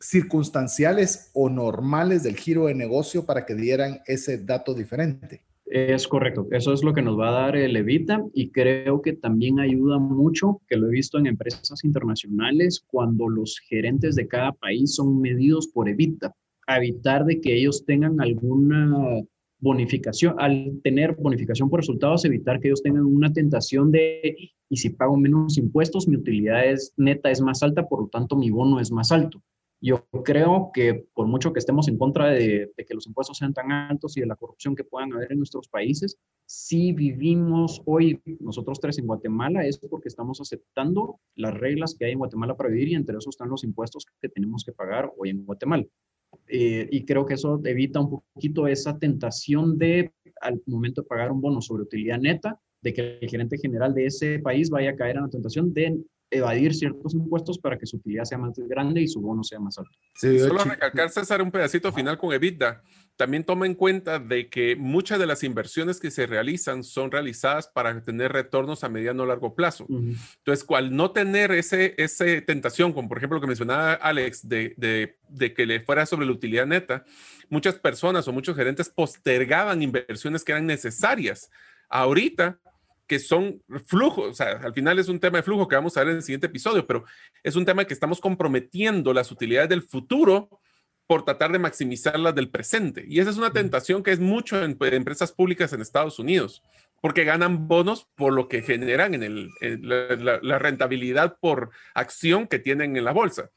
circunstanciales 0.00 1.30
o 1.32 1.48
normales 1.48 2.24
del 2.24 2.36
giro 2.36 2.66
de 2.66 2.74
negocio 2.74 3.24
para 3.24 3.46
que 3.46 3.54
dieran 3.54 4.00
ese 4.06 4.38
dato 4.38 4.74
diferente. 4.74 5.42
Es 5.64 6.06
correcto, 6.06 6.46
eso 6.50 6.74
es 6.74 6.82
lo 6.82 6.92
que 6.92 7.00
nos 7.00 7.18
va 7.18 7.28
a 7.28 7.42
dar 7.44 7.56
el 7.56 7.74
Evita 7.76 8.22
y 8.34 8.50
creo 8.50 9.00
que 9.00 9.14
también 9.14 9.58
ayuda 9.58 9.98
mucho, 9.98 10.60
que 10.68 10.76
lo 10.76 10.88
he 10.88 10.90
visto 10.90 11.18
en 11.18 11.26
empresas 11.26 11.82
internacionales, 11.82 12.84
cuando 12.86 13.26
los 13.26 13.58
gerentes 13.58 14.16
de 14.16 14.28
cada 14.28 14.52
país 14.52 14.96
son 14.96 15.20
medidos 15.22 15.68
por 15.68 15.88
Evita, 15.88 16.34
evitar 16.78 17.24
de 17.24 17.40
que 17.40 17.54
ellos 17.56 17.84
tengan 17.84 18.20
alguna 18.20 19.22
bonificación, 19.62 20.34
al 20.38 20.80
tener 20.82 21.14
bonificación 21.14 21.70
por 21.70 21.80
resultados, 21.80 22.24
evitar 22.24 22.58
que 22.58 22.68
ellos 22.68 22.82
tengan 22.82 23.06
una 23.06 23.32
tentación 23.32 23.92
de, 23.92 24.36
y 24.68 24.76
si 24.76 24.90
pago 24.90 25.16
menos 25.16 25.56
impuestos, 25.56 26.08
mi 26.08 26.16
utilidad 26.16 26.66
es, 26.66 26.92
neta 26.96 27.30
es 27.30 27.40
más 27.40 27.62
alta, 27.62 27.88
por 27.88 28.02
lo 28.02 28.08
tanto 28.08 28.36
mi 28.36 28.50
bono 28.50 28.80
es 28.80 28.90
más 28.90 29.12
alto. 29.12 29.40
Yo 29.80 30.06
creo 30.24 30.70
que 30.72 31.06
por 31.12 31.26
mucho 31.26 31.52
que 31.52 31.58
estemos 31.58 31.88
en 31.88 31.98
contra 31.98 32.28
de, 32.28 32.72
que 32.76 32.94
los 32.94 33.06
impuestos 33.06 33.38
sean 33.38 33.52
tan 33.52 33.72
altos 33.72 34.16
y 34.16 34.20
de 34.20 34.26
la 34.26 34.36
corrupción 34.36 34.76
que 34.76 34.84
puedan 34.84 35.12
haber 35.12 35.32
en 35.32 35.38
nuestros 35.38 35.68
países, 35.68 36.18
si 36.46 36.92
vivimos 36.92 37.82
hoy 37.84 38.20
nosotros 38.40 38.78
tres 38.80 38.98
en 38.98 39.06
Guatemala 39.06 39.64
es 39.64 39.78
porque 39.78 40.08
estamos 40.08 40.40
aceptando 40.40 41.18
las 41.34 41.54
reglas 41.54 41.96
que 41.96 42.04
hay 42.04 42.12
en 42.12 42.18
Guatemala 42.18 42.56
para 42.56 42.70
vivir 42.70 42.88
y 42.88 42.94
entre 42.94 43.16
eso 43.16 43.30
están 43.30 43.48
los 43.48 43.64
impuestos 43.64 44.06
que 44.20 44.28
tenemos 44.28 44.64
que 44.64 44.72
pagar 44.72 45.12
hoy 45.18 45.30
en 45.30 45.44
Guatemala. 45.44 45.84
Eh, 46.48 46.88
y 46.90 47.04
creo 47.04 47.24
que 47.24 47.34
eso 47.34 47.60
evita 47.64 48.00
un 48.00 48.22
poquito 48.34 48.66
esa 48.66 48.98
tentación 48.98 49.78
de, 49.78 50.12
al 50.40 50.62
momento 50.66 51.02
de 51.02 51.08
pagar 51.08 51.32
un 51.32 51.40
bono 51.40 51.60
sobre 51.60 51.84
utilidad 51.84 52.18
neta, 52.18 52.60
de 52.82 52.92
que 52.92 53.18
el 53.20 53.28
gerente 53.30 53.58
general 53.58 53.94
de 53.94 54.06
ese 54.06 54.38
país 54.40 54.68
vaya 54.68 54.90
a 54.90 54.96
caer 54.96 55.16
en 55.16 55.22
la 55.22 55.30
tentación 55.30 55.72
de 55.72 55.98
evadir 56.32 56.74
ciertos 56.74 57.14
impuestos 57.14 57.58
para 57.58 57.78
que 57.78 57.86
su 57.86 57.98
utilidad 57.98 58.24
sea 58.24 58.38
más 58.38 58.54
grande 58.56 59.02
y 59.02 59.08
su 59.08 59.20
bono 59.20 59.44
sea 59.44 59.60
más 59.60 59.78
alto. 59.78 59.92
Sí, 60.14 60.38
Solo 60.38 60.64
recalcar, 60.64 61.10
César, 61.10 61.42
un 61.42 61.50
pedacito 61.50 61.92
final 61.92 62.18
con 62.18 62.32
EBITDA. 62.32 62.82
También 63.16 63.44
toma 63.44 63.66
en 63.66 63.74
cuenta 63.74 64.18
de 64.18 64.48
que 64.48 64.74
muchas 64.74 65.18
de 65.18 65.26
las 65.26 65.44
inversiones 65.44 66.00
que 66.00 66.10
se 66.10 66.26
realizan 66.26 66.82
son 66.82 67.10
realizadas 67.10 67.68
para 67.68 68.02
tener 68.02 68.32
retornos 68.32 68.82
a 68.82 68.88
mediano 68.88 69.24
o 69.24 69.26
largo 69.26 69.54
plazo. 69.54 69.86
Entonces, 69.88 70.64
cual 70.64 70.96
no 70.96 71.10
tener 71.10 71.52
ese, 71.52 71.94
ese 71.98 72.40
tentación, 72.40 72.94
como 72.94 73.08
por 73.08 73.18
ejemplo 73.18 73.36
lo 73.36 73.42
que 73.42 73.46
mencionaba 73.48 73.92
Alex, 73.92 74.48
de, 74.48 74.72
de, 74.78 75.18
de 75.28 75.52
que 75.52 75.66
le 75.66 75.80
fuera 75.80 76.06
sobre 76.06 76.24
la 76.24 76.32
utilidad 76.32 76.66
neta, 76.66 77.04
muchas 77.50 77.74
personas 77.74 78.26
o 78.26 78.32
muchos 78.32 78.56
gerentes 78.56 78.88
postergaban 78.88 79.82
inversiones 79.82 80.42
que 80.42 80.52
eran 80.52 80.66
necesarias. 80.66 81.50
Ahorita 81.90 82.58
que 83.12 83.18
son 83.18 83.62
flujos, 83.84 84.30
o 84.30 84.32
sea, 84.32 84.52
al 84.62 84.72
final 84.72 84.98
es 84.98 85.10
un 85.10 85.20
tema 85.20 85.36
de 85.36 85.42
flujo 85.42 85.68
que 85.68 85.76
vamos 85.76 85.94
a 85.94 86.00
ver 86.00 86.12
en 86.12 86.16
el 86.16 86.22
siguiente 86.22 86.46
episodio, 86.46 86.86
pero 86.86 87.04
es 87.42 87.56
un 87.56 87.66
tema 87.66 87.84
que 87.84 87.92
estamos 87.92 88.22
comprometiendo 88.22 89.12
las 89.12 89.30
utilidades 89.30 89.68
del 89.68 89.82
futuro 89.82 90.48
por 91.06 91.22
tratar 91.22 91.52
de 91.52 91.58
maximizarlas 91.58 92.34
del 92.34 92.48
presente. 92.48 93.04
Y 93.06 93.20
esa 93.20 93.28
es 93.28 93.36
una 93.36 93.52
tentación 93.52 94.02
que 94.02 94.12
es 94.12 94.18
mucho 94.18 94.64
en, 94.64 94.78
empresas 94.80 95.30
públicas 95.30 95.74
en 95.74 95.82
Estados 95.82 96.18
Unidos, 96.18 96.62
porque 97.02 97.24
ganan 97.24 97.68
bonos 97.68 98.08
por 98.14 98.32
lo 98.32 98.48
que 98.48 98.62
generan 98.62 99.12
en, 99.12 99.22
el, 99.22 99.50
la, 99.60 100.58
rentabilidad 100.58 101.36
por 101.38 101.68
acción 101.92 102.46
que 102.46 102.60
tienen 102.60 102.96
en 102.96 103.04
la 103.04 103.12
bolsa. 103.12 103.50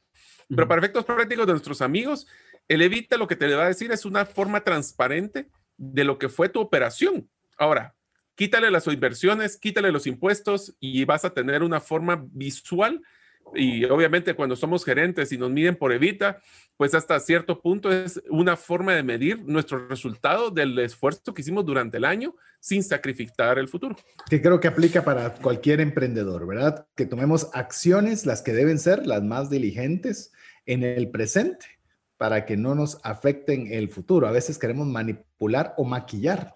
Pero 0.50 0.68
para 0.68 0.82
efectos 0.82 1.06
prácticos 1.06 1.46
de 1.46 1.54
nuestros 1.54 1.80
amigos, 1.80 2.26
el 2.68 2.82
Evita 2.82 3.16
lo 3.16 3.26
que 3.26 3.36
te 3.36 3.54
va 3.54 3.64
a 3.64 3.68
decir 3.68 3.90
es 3.90 4.04
una 4.04 4.26
forma 4.26 4.60
transparente 4.60 5.48
de 5.78 6.04
lo 6.04 6.18
que 6.18 6.28
fue 6.28 6.50
tu 6.50 6.60
operación. 6.60 7.30
Ahora, 7.56 7.95
quítale 8.36 8.70
las 8.70 8.86
inversiones, 8.86 9.56
quítale 9.56 9.90
los 9.90 10.06
impuestos 10.06 10.76
y 10.78 11.04
vas 11.04 11.24
a 11.24 11.30
tener 11.30 11.62
una 11.62 11.80
forma 11.80 12.24
visual. 12.30 13.02
Y 13.54 13.84
obviamente 13.84 14.34
cuando 14.34 14.56
somos 14.56 14.84
gerentes 14.84 15.32
y 15.32 15.38
nos 15.38 15.50
miden 15.50 15.76
por 15.76 15.92
Evita, 15.92 16.40
pues 16.76 16.94
hasta 16.94 17.18
cierto 17.20 17.60
punto 17.60 17.90
es 17.90 18.20
una 18.28 18.56
forma 18.56 18.94
de 18.94 19.02
medir 19.02 19.42
nuestro 19.44 19.88
resultado 19.88 20.50
del 20.50 20.78
esfuerzo 20.78 21.32
que 21.32 21.42
hicimos 21.42 21.64
durante 21.64 21.96
el 21.96 22.04
año 22.04 22.34
sin 22.60 22.82
sacrificar 22.82 23.58
el 23.58 23.68
futuro. 23.68 23.96
Que 24.28 24.42
creo 24.42 24.60
que 24.60 24.68
aplica 24.68 25.04
para 25.04 25.32
cualquier 25.34 25.80
emprendedor, 25.80 26.46
¿verdad? 26.46 26.86
Que 26.96 27.06
tomemos 27.06 27.48
acciones, 27.52 28.26
las 28.26 28.42
que 28.42 28.52
deben 28.52 28.78
ser 28.78 29.06
las 29.06 29.22
más 29.22 29.48
diligentes 29.48 30.32
en 30.66 30.82
el 30.82 31.10
presente 31.10 31.66
para 32.16 32.44
que 32.44 32.56
no 32.56 32.74
nos 32.74 32.98
afecten 33.04 33.72
el 33.72 33.88
futuro. 33.88 34.26
A 34.26 34.32
veces 34.32 34.58
queremos 34.58 34.86
manipular 34.88 35.74
o 35.76 35.84
maquillar 35.84 36.52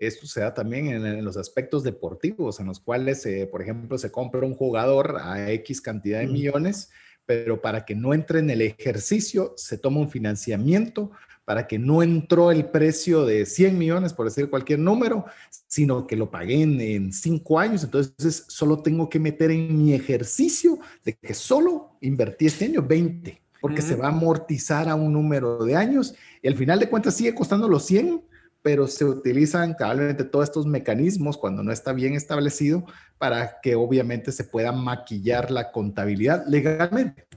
esto 0.00 0.26
se 0.26 0.40
da 0.40 0.54
también 0.54 0.88
en, 0.88 1.24
los 1.24 1.36
aspectos 1.36 1.82
deportivos, 1.82 2.60
en 2.60 2.66
los 2.66 2.80
cuales, 2.80 3.24
eh, 3.26 3.48
por 3.50 3.62
ejemplo, 3.62 3.98
se 3.98 4.10
compra 4.10 4.46
un 4.46 4.54
jugador 4.54 5.18
a 5.20 5.50
X 5.52 5.80
cantidad 5.80 6.20
de 6.20 6.26
millones, 6.26 6.90
pero 7.26 7.60
para 7.60 7.84
que 7.84 7.94
no 7.94 8.14
entre 8.14 8.38
en 8.38 8.50
el 8.50 8.62
ejercicio, 8.62 9.52
se 9.56 9.78
toma 9.78 10.00
un 10.00 10.10
financiamiento 10.10 11.10
para 11.46 11.68
que 11.68 11.78
no 11.78 12.02
entró 12.02 12.50
el 12.50 12.66
precio 12.66 13.24
de 13.24 13.46
100 13.46 13.78
millones, 13.78 14.12
por 14.12 14.26
decir 14.26 14.50
cualquier 14.50 14.80
número, 14.80 15.26
sino 15.68 16.06
que 16.06 16.16
lo 16.16 16.28
pagué 16.28 16.62
en, 16.62 17.12
cinco 17.12 17.60
años. 17.60 17.84
Entonces, 17.84 18.44
solo 18.48 18.82
tengo 18.82 19.08
que 19.08 19.20
meter 19.20 19.52
en 19.52 19.78
mi 19.78 19.94
ejercicio 19.94 20.80
de 21.04 21.14
que 21.14 21.34
solo 21.34 21.98
invertí 22.00 22.46
este 22.46 22.64
año 22.64 22.82
20, 22.82 23.40
porque 23.60 23.80
se 23.80 23.94
va 23.94 24.06
a 24.06 24.10
amortizar 24.10 24.88
a 24.88 24.96
un 24.96 25.12
número 25.12 25.64
de 25.64 25.76
años 25.76 26.14
y 26.42 26.48
al 26.48 26.56
final 26.56 26.80
de 26.80 26.88
cuentas 26.88 27.14
sigue 27.14 27.34
costando 27.34 27.68
los 27.68 27.84
100 27.86 28.22
pero 28.66 28.88
se 28.88 29.04
utilizan 29.04 29.74
cabalmente 29.74 30.24
todos 30.24 30.46
estos 30.48 30.66
mecanismos 30.66 31.38
cuando 31.38 31.62
no 31.62 31.70
está 31.70 31.92
bien 31.92 32.14
establecido 32.14 32.84
para 33.16 33.60
que 33.60 33.76
obviamente 33.76 34.32
se 34.32 34.42
pueda 34.42 34.72
maquillar 34.72 35.52
la 35.52 35.70
contabilidad 35.70 36.44
legalmente. 36.48 37.28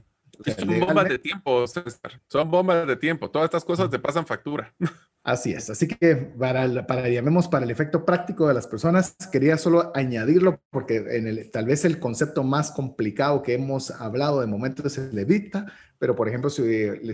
son 0.58 0.80
bombas 0.80 1.08
de 1.08 1.20
tiempo, 1.20 1.68
César. 1.68 2.20
Son 2.26 2.50
bombas 2.50 2.84
de 2.84 2.96
tiempo. 2.96 3.30
Todas 3.30 3.44
estas 3.44 3.64
cosas 3.64 3.88
te 3.88 4.00
pasan 4.00 4.26
factura. 4.26 4.74
Así 5.22 5.52
es. 5.52 5.68
Así 5.68 5.86
que 5.86 6.16
para, 6.16 6.86
para, 6.86 7.08
llamemos 7.08 7.46
para 7.46 7.64
el 7.66 7.70
efecto 7.70 8.06
práctico 8.06 8.48
de 8.48 8.54
las 8.54 8.66
personas, 8.66 9.14
quería 9.30 9.58
solo 9.58 9.92
añadirlo 9.94 10.62
porque 10.70 10.96
en 10.96 11.26
el, 11.26 11.50
tal 11.50 11.66
vez 11.66 11.84
el 11.84 12.00
concepto 12.00 12.42
más 12.42 12.70
complicado 12.70 13.42
que 13.42 13.52
hemos 13.52 13.90
hablado 13.90 14.40
de 14.40 14.46
momento 14.46 14.86
es 14.86 14.96
el 14.96 15.16
evita, 15.18 15.66
pero 15.98 16.16
por 16.16 16.26
ejemplo, 16.26 16.48
si, 16.48 16.62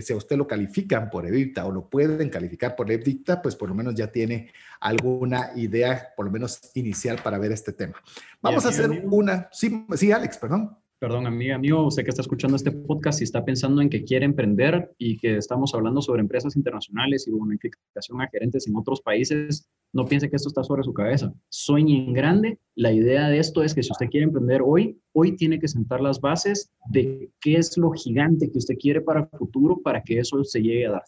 si, 0.01 0.13
a 0.13 0.15
usted 0.15 0.37
lo 0.37 0.47
califican 0.47 1.09
por 1.09 1.25
evita 1.25 1.65
o 1.65 1.71
lo 1.73 1.89
pueden 1.89 2.29
calificar 2.29 2.77
por 2.77 2.89
evita, 2.89 3.41
pues 3.41 3.57
por 3.57 3.67
lo 3.67 3.75
menos 3.75 3.93
ya 3.93 4.09
tiene 4.09 4.53
alguna 4.79 5.51
idea, 5.55 6.13
por 6.15 6.27
lo 6.27 6.31
menos 6.31 6.61
inicial 6.75 7.19
para 7.21 7.37
ver 7.37 7.51
este 7.51 7.73
tema. 7.73 8.01
Vamos 8.41 8.65
a 8.65 8.69
hacer 8.69 8.89
una, 9.03 9.49
sí, 9.51 9.85
sí, 9.95 10.13
Alex, 10.13 10.37
perdón. 10.37 10.77
Perdón, 10.99 11.27
amiga, 11.27 11.53
amigo, 11.53 11.85
usted 11.85 12.03
que 12.03 12.09
está 12.09 12.23
escuchando 12.23 12.55
este 12.55 12.71
podcast 12.71 13.21
y 13.21 13.23
está 13.23 13.45
pensando 13.45 13.83
en 13.83 13.89
que 13.89 14.03
quiere 14.03 14.25
emprender 14.25 14.95
y 14.97 15.19
que 15.19 15.37
estamos 15.37 15.75
hablando 15.75 16.01
sobre 16.01 16.21
empresas 16.21 16.55
internacionales 16.55 17.27
y 17.27 17.31
bonificación 17.31 18.19
a 18.19 18.27
gerentes 18.27 18.67
en 18.67 18.75
otros 18.75 19.01
países, 19.01 19.69
no 19.93 20.05
piense 20.05 20.27
que 20.27 20.37
esto 20.37 20.49
está 20.49 20.63
sobre 20.63 20.81
su 20.81 20.95
cabeza. 20.95 21.31
Sueñe 21.49 22.03
en 22.03 22.13
grande. 22.13 22.57
La 22.73 22.91
idea 22.91 23.29
de 23.29 23.37
esto 23.37 23.61
es 23.61 23.75
que 23.75 23.83
si 23.83 23.91
usted 23.91 24.09
quiere 24.09 24.23
emprender 24.23 24.63
hoy, 24.65 24.99
hoy 25.13 25.35
tiene 25.35 25.59
que 25.59 25.67
sentar 25.67 26.01
las 26.01 26.19
bases 26.19 26.71
de 26.89 27.29
qué 27.41 27.57
es 27.57 27.77
lo 27.77 27.91
gigante 27.91 28.51
que 28.51 28.57
usted 28.57 28.75
quiere 28.79 29.01
para 29.01 29.19
el 29.19 29.37
futuro 29.37 29.79
para 29.83 30.01
que 30.01 30.17
eso 30.17 30.43
se 30.43 30.63
llegue 30.63 30.87
a 30.87 30.91
dar. 30.93 31.03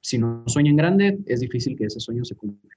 Si 0.00 0.16
no 0.16 0.44
sueña 0.46 0.70
en 0.70 0.76
grande, 0.76 1.18
es 1.26 1.40
difícil 1.40 1.76
que 1.76 1.84
ese 1.84 2.00
sueño 2.00 2.24
se 2.24 2.34
cumpla. 2.34 2.70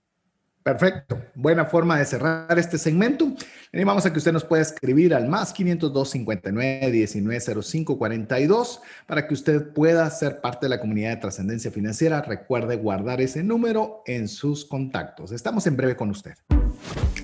Perfecto. 0.68 1.18
Buena 1.34 1.63
forma 1.63 1.97
de 1.97 2.03
cerrar 2.03 2.59
este 2.59 2.78
segmento. 2.78 3.34
Animamos 3.72 4.05
a 4.05 4.11
que 4.11 4.18
usted 4.18 4.34
nos 4.34 4.43
pueda 4.43 4.61
escribir 4.61 5.13
al 5.13 5.30
más 5.30 5.53
502 5.53 6.09
59 6.09 6.91
19 6.91 7.61
05 7.63 7.97
42 7.97 8.82
para 9.05 9.26
que 9.26 9.34
usted 9.34 9.72
pueda 9.72 10.09
ser 10.09 10.41
parte 10.41 10.65
de 10.65 10.72
la 10.72 10.82
comunidad 10.82 11.11
de 11.11 11.22
trascendencia 11.22 11.72
financiera. 11.72 12.22
Recuerde 12.22 12.76
guardar 12.76 13.22
ese 13.22 13.43
número 13.43 14.03
en 14.07 14.28
sus 14.28 14.65
contactos. 14.65 15.32
Estamos 15.32 15.65
en 15.68 15.78
breve 15.78 15.95
con 15.95 16.09
usted. 16.09 16.34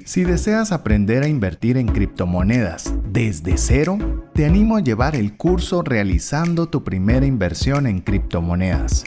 Si 0.05 0.25
deseas 0.25 0.73
aprender 0.73 1.23
a 1.23 1.29
invertir 1.29 1.77
en 1.77 1.87
criptomonedas 1.87 2.93
desde 3.09 3.57
cero, 3.57 3.97
te 4.33 4.45
animo 4.45 4.75
a 4.75 4.81
llevar 4.81 5.15
el 5.15 5.37
curso 5.37 5.81
realizando 5.81 6.67
tu 6.67 6.83
primera 6.83 7.25
inversión 7.25 7.87
en 7.87 8.01
criptomonedas. 8.01 9.05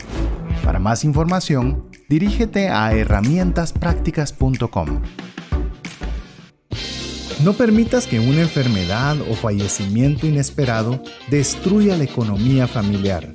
Para 0.65 0.79
más 0.79 1.05
información, 1.05 1.85
dirígete 2.09 2.71
a 2.71 2.95
herramientasprácticas.com. 2.95 5.03
No 7.45 7.53
permitas 7.53 8.07
que 8.07 8.19
una 8.19 8.41
enfermedad 8.41 9.19
o 9.21 9.35
fallecimiento 9.35 10.27
inesperado 10.27 11.03
destruya 11.29 11.99
la 11.99 12.05
economía 12.05 12.67
familiar. 12.67 13.35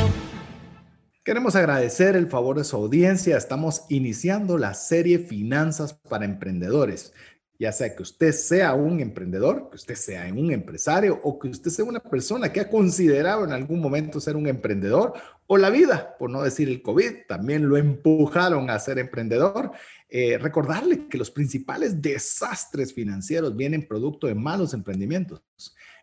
Queremos 1.31 1.55
agradecer 1.55 2.17
el 2.17 2.27
favor 2.27 2.57
de 2.57 2.65
su 2.65 2.75
audiencia. 2.75 3.37
Estamos 3.37 3.83
iniciando 3.87 4.57
la 4.57 4.73
serie 4.73 5.17
Finanzas 5.17 5.93
para 5.93 6.25
Emprendedores 6.25 7.13
ya 7.61 7.71
sea 7.71 7.95
que 7.95 8.01
usted 8.01 8.31
sea 8.31 8.73
un 8.73 9.01
emprendedor, 9.01 9.69
que 9.69 9.75
usted 9.75 9.93
sea 9.93 10.23
un 10.33 10.51
empresario 10.51 11.21
o 11.23 11.37
que 11.37 11.47
usted 11.47 11.69
sea 11.69 11.85
una 11.85 11.99
persona 11.99 12.51
que 12.51 12.59
ha 12.59 12.67
considerado 12.67 13.43
en 13.45 13.51
algún 13.51 13.79
momento 13.79 14.19
ser 14.19 14.35
un 14.35 14.47
emprendedor 14.47 15.13
o 15.45 15.57
la 15.57 15.69
vida, 15.69 16.15
por 16.17 16.31
no 16.31 16.41
decir 16.41 16.67
el 16.69 16.81
COVID, 16.81 17.27
también 17.27 17.69
lo 17.69 17.77
empujaron 17.77 18.71
a 18.71 18.79
ser 18.79 18.97
emprendedor. 18.97 19.73
Eh, 20.09 20.39
recordarle 20.39 21.07
que 21.07 21.19
los 21.19 21.29
principales 21.29 22.01
desastres 22.01 22.95
financieros 22.95 23.55
vienen 23.55 23.87
producto 23.87 24.25
de 24.25 24.33
malos 24.33 24.73
emprendimientos 24.73 25.43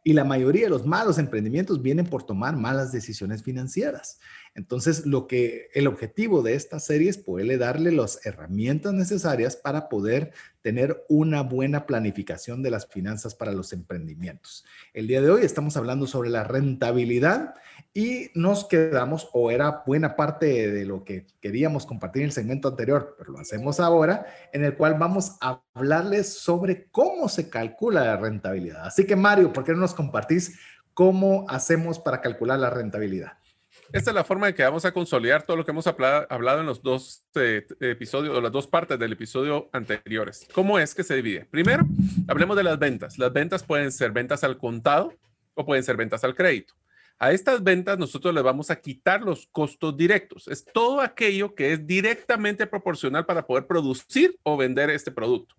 y 0.04 0.12
la 0.12 0.22
mayoría 0.22 0.66
de 0.66 0.70
los 0.70 0.86
malos 0.86 1.18
emprendimientos 1.18 1.82
vienen 1.82 2.06
por 2.06 2.22
tomar 2.22 2.56
malas 2.56 2.92
decisiones 2.92 3.42
financieras. 3.42 4.20
Entonces, 4.58 5.06
lo 5.06 5.28
que 5.28 5.70
el 5.72 5.86
objetivo 5.86 6.42
de 6.42 6.54
esta 6.54 6.80
serie 6.80 7.08
es 7.08 7.16
poderle 7.16 7.58
darle 7.58 7.92
las 7.92 8.26
herramientas 8.26 8.92
necesarias 8.92 9.54
para 9.54 9.88
poder 9.88 10.32
tener 10.62 11.04
una 11.08 11.42
buena 11.42 11.86
planificación 11.86 12.60
de 12.60 12.72
las 12.72 12.88
finanzas 12.88 13.36
para 13.36 13.52
los 13.52 13.72
emprendimientos. 13.72 14.64
El 14.92 15.06
día 15.06 15.22
de 15.22 15.30
hoy 15.30 15.42
estamos 15.44 15.76
hablando 15.76 16.08
sobre 16.08 16.28
la 16.30 16.42
rentabilidad 16.42 17.54
y 17.94 18.32
nos 18.34 18.64
quedamos, 18.64 19.28
o 19.32 19.52
era 19.52 19.84
buena 19.86 20.16
parte 20.16 20.72
de 20.72 20.84
lo 20.84 21.04
que 21.04 21.28
queríamos 21.40 21.86
compartir 21.86 22.22
en 22.22 22.26
el 22.26 22.32
segmento 22.32 22.66
anterior, 22.66 23.14
pero 23.16 23.30
lo 23.30 23.38
hacemos 23.38 23.78
ahora, 23.78 24.26
en 24.52 24.64
el 24.64 24.76
cual 24.76 24.96
vamos 24.98 25.36
a 25.40 25.62
hablarles 25.72 26.34
sobre 26.34 26.88
cómo 26.90 27.28
se 27.28 27.48
calcula 27.48 28.04
la 28.04 28.16
rentabilidad. 28.16 28.86
Así 28.86 29.06
que 29.06 29.14
Mario, 29.14 29.52
¿por 29.52 29.62
qué 29.62 29.70
no 29.70 29.78
nos 29.78 29.94
compartís 29.94 30.58
cómo 30.94 31.46
hacemos 31.48 32.00
para 32.00 32.20
calcular 32.20 32.58
la 32.58 32.70
rentabilidad? 32.70 33.34
Esta 33.90 34.10
es 34.10 34.14
la 34.14 34.24
forma 34.24 34.48
en 34.48 34.54
que 34.54 34.62
vamos 34.62 34.84
a 34.84 34.92
consolidar 34.92 35.44
todo 35.44 35.56
lo 35.56 35.64
que 35.64 35.70
hemos 35.70 35.86
hablado 35.86 36.60
en 36.60 36.66
los 36.66 36.82
dos 36.82 37.24
eh, 37.34 37.66
episodios 37.80 38.36
o 38.36 38.40
las 38.40 38.52
dos 38.52 38.66
partes 38.66 38.98
del 38.98 39.12
episodio 39.12 39.70
anteriores. 39.72 40.46
¿Cómo 40.52 40.78
es 40.78 40.94
que 40.94 41.02
se 41.02 41.16
divide? 41.16 41.46
Primero, 41.46 41.86
hablemos 42.28 42.54
de 42.56 42.64
las 42.64 42.78
ventas. 42.78 43.18
Las 43.18 43.32
ventas 43.32 43.64
pueden 43.64 43.90
ser 43.90 44.12
ventas 44.12 44.44
al 44.44 44.58
contado 44.58 45.14
o 45.54 45.64
pueden 45.64 45.82
ser 45.82 45.96
ventas 45.96 46.22
al 46.22 46.34
crédito. 46.34 46.74
A 47.18 47.32
estas 47.32 47.64
ventas 47.64 47.98
nosotros 47.98 48.34
le 48.34 48.42
vamos 48.42 48.70
a 48.70 48.76
quitar 48.76 49.22
los 49.22 49.46
costos 49.46 49.96
directos. 49.96 50.48
Es 50.48 50.66
todo 50.66 51.00
aquello 51.00 51.54
que 51.54 51.72
es 51.72 51.86
directamente 51.86 52.66
proporcional 52.66 53.24
para 53.24 53.46
poder 53.46 53.66
producir 53.66 54.38
o 54.42 54.58
vender 54.58 54.90
este 54.90 55.10
producto 55.10 55.54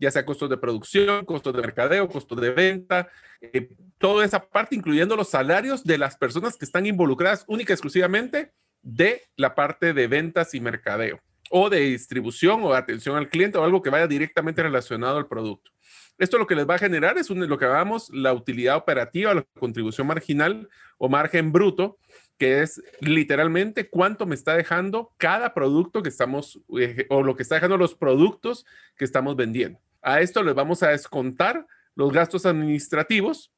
ya 0.00 0.10
sea 0.10 0.24
costos 0.24 0.48
de 0.48 0.56
producción, 0.56 1.24
costos 1.24 1.54
de 1.54 1.60
mercadeo, 1.60 2.08
costos 2.08 2.40
de 2.40 2.50
venta, 2.50 3.08
eh, 3.40 3.68
toda 3.98 4.24
esa 4.24 4.48
parte, 4.48 4.74
incluyendo 4.74 5.14
los 5.14 5.28
salarios 5.28 5.84
de 5.84 5.98
las 5.98 6.16
personas 6.16 6.56
que 6.56 6.64
están 6.64 6.86
involucradas 6.86 7.44
única 7.46 7.72
y 7.72 7.74
exclusivamente 7.74 8.52
de 8.82 9.22
la 9.36 9.54
parte 9.54 9.92
de 9.92 10.06
ventas 10.06 10.54
y 10.54 10.60
mercadeo, 10.60 11.20
o 11.50 11.68
de 11.68 11.80
distribución 11.80 12.62
o 12.64 12.72
atención 12.72 13.16
al 13.16 13.28
cliente 13.28 13.58
o 13.58 13.64
algo 13.64 13.82
que 13.82 13.90
vaya 13.90 14.06
directamente 14.06 14.62
relacionado 14.62 15.18
al 15.18 15.28
producto. 15.28 15.70
Esto 16.16 16.38
lo 16.38 16.46
que 16.46 16.54
les 16.54 16.68
va 16.68 16.74
a 16.74 16.78
generar 16.78 17.18
es 17.18 17.30
lo 17.30 17.58
que 17.58 17.64
llamamos 17.64 18.10
la 18.10 18.32
utilidad 18.32 18.76
operativa, 18.76 19.34
la 19.34 19.46
contribución 19.58 20.06
marginal 20.06 20.68
o 20.98 21.08
margen 21.08 21.50
bruto, 21.50 21.98
que 22.38 22.62
es 22.62 22.82
literalmente 23.00 23.88
cuánto 23.88 24.26
me 24.26 24.34
está 24.34 24.54
dejando 24.54 25.12
cada 25.18 25.52
producto 25.52 26.02
que 26.02 26.08
estamos, 26.08 26.60
eh, 26.78 27.06
o 27.10 27.22
lo 27.22 27.36
que 27.36 27.42
está 27.42 27.56
dejando 27.56 27.76
los 27.76 27.94
productos 27.94 28.66
que 28.96 29.04
estamos 29.04 29.36
vendiendo. 29.36 29.78
A 30.02 30.20
esto 30.20 30.42
les 30.42 30.54
vamos 30.54 30.82
a 30.82 30.88
descontar 30.88 31.66
los 31.94 32.12
gastos 32.12 32.46
administrativos 32.46 33.52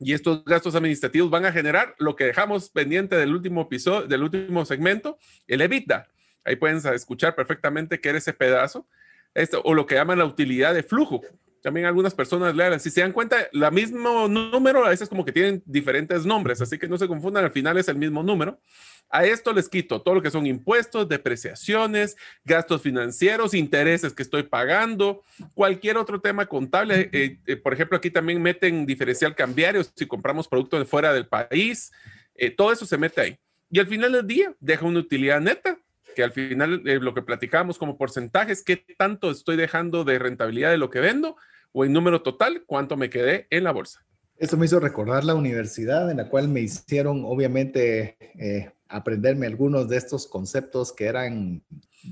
y 0.00 0.12
estos 0.12 0.44
gastos 0.44 0.74
administrativos 0.74 1.30
van 1.30 1.44
a 1.44 1.52
generar 1.52 1.94
lo 1.98 2.16
que 2.16 2.24
dejamos 2.24 2.70
pendiente 2.70 3.16
del 3.16 3.34
último 3.34 3.62
episodio, 3.62 4.06
del 4.06 4.22
último 4.22 4.64
segmento, 4.64 5.18
el 5.46 5.60
EBITDA. 5.60 6.08
Ahí 6.44 6.56
pueden 6.56 6.78
escuchar 6.94 7.34
perfectamente 7.34 8.00
qué 8.00 8.10
era 8.10 8.18
ese 8.18 8.32
pedazo, 8.32 8.86
esto, 9.34 9.62
o 9.64 9.74
lo 9.74 9.86
que 9.86 9.94
llaman 9.94 10.18
la 10.18 10.26
utilidad 10.26 10.74
de 10.74 10.82
flujo, 10.82 11.22
también 11.64 11.86
algunas 11.86 12.14
personas 12.14 12.54
le 12.54 12.78
Si 12.78 12.90
se 12.90 13.00
dan 13.00 13.12
cuenta, 13.12 13.48
la 13.52 13.70
mismo 13.70 14.28
número 14.28 14.84
a 14.84 14.90
veces 14.90 15.08
como 15.08 15.24
que 15.24 15.32
tienen 15.32 15.62
diferentes 15.64 16.26
nombres, 16.26 16.60
así 16.60 16.78
que 16.78 16.86
no 16.86 16.98
se 16.98 17.08
confundan, 17.08 17.42
al 17.42 17.52
final 17.52 17.78
es 17.78 17.88
el 17.88 17.96
mismo 17.96 18.22
número. 18.22 18.60
A 19.08 19.24
esto 19.24 19.50
les 19.50 19.70
quito 19.70 20.02
todo 20.02 20.16
lo 20.16 20.20
que 20.20 20.30
son 20.30 20.46
impuestos, 20.46 21.08
depreciaciones, 21.08 22.18
gastos 22.44 22.82
financieros, 22.82 23.54
intereses 23.54 24.12
que 24.12 24.22
estoy 24.22 24.42
pagando, 24.42 25.22
cualquier 25.54 25.96
otro 25.96 26.20
tema 26.20 26.44
contable. 26.44 27.08
Eh, 27.12 27.38
eh, 27.46 27.56
por 27.56 27.72
ejemplo, 27.72 27.96
aquí 27.96 28.10
también 28.10 28.42
meten 28.42 28.84
diferencial 28.84 29.34
cambiario 29.34 29.82
si 29.82 30.04
compramos 30.04 30.46
productos 30.46 30.86
fuera 30.86 31.14
del 31.14 31.26
país. 31.26 31.92
Eh, 32.34 32.50
todo 32.50 32.72
eso 32.72 32.84
se 32.84 32.98
mete 32.98 33.22
ahí. 33.22 33.38
Y 33.70 33.78
al 33.78 33.86
final 33.86 34.12
del 34.12 34.26
día 34.26 34.54
deja 34.60 34.84
una 34.84 34.98
utilidad 34.98 35.40
neta 35.40 35.78
que 36.14 36.22
al 36.22 36.30
final 36.30 36.82
lo 36.84 37.14
que 37.14 37.22
platicamos 37.22 37.78
como 37.78 37.96
porcentajes, 37.96 38.62
qué 38.62 38.76
tanto 38.76 39.30
estoy 39.30 39.56
dejando 39.56 40.04
de 40.04 40.18
rentabilidad 40.18 40.70
de 40.70 40.78
lo 40.78 40.90
que 40.90 41.00
vendo 41.00 41.36
o 41.74 41.84
en 41.84 41.92
número 41.92 42.22
total, 42.22 42.62
cuánto 42.66 42.96
me 42.96 43.10
quedé 43.10 43.46
en 43.50 43.64
la 43.64 43.72
bolsa. 43.72 44.00
Eso 44.36 44.56
me 44.56 44.66
hizo 44.66 44.78
recordar 44.80 45.24
la 45.24 45.34
universidad 45.34 46.10
en 46.10 46.18
la 46.18 46.28
cual 46.28 46.48
me 46.48 46.60
hicieron, 46.60 47.24
obviamente, 47.24 48.16
eh, 48.38 48.70
aprenderme 48.88 49.46
algunos 49.46 49.88
de 49.88 49.96
estos 49.96 50.26
conceptos 50.26 50.92
que 50.92 51.06
eran, 51.06 51.62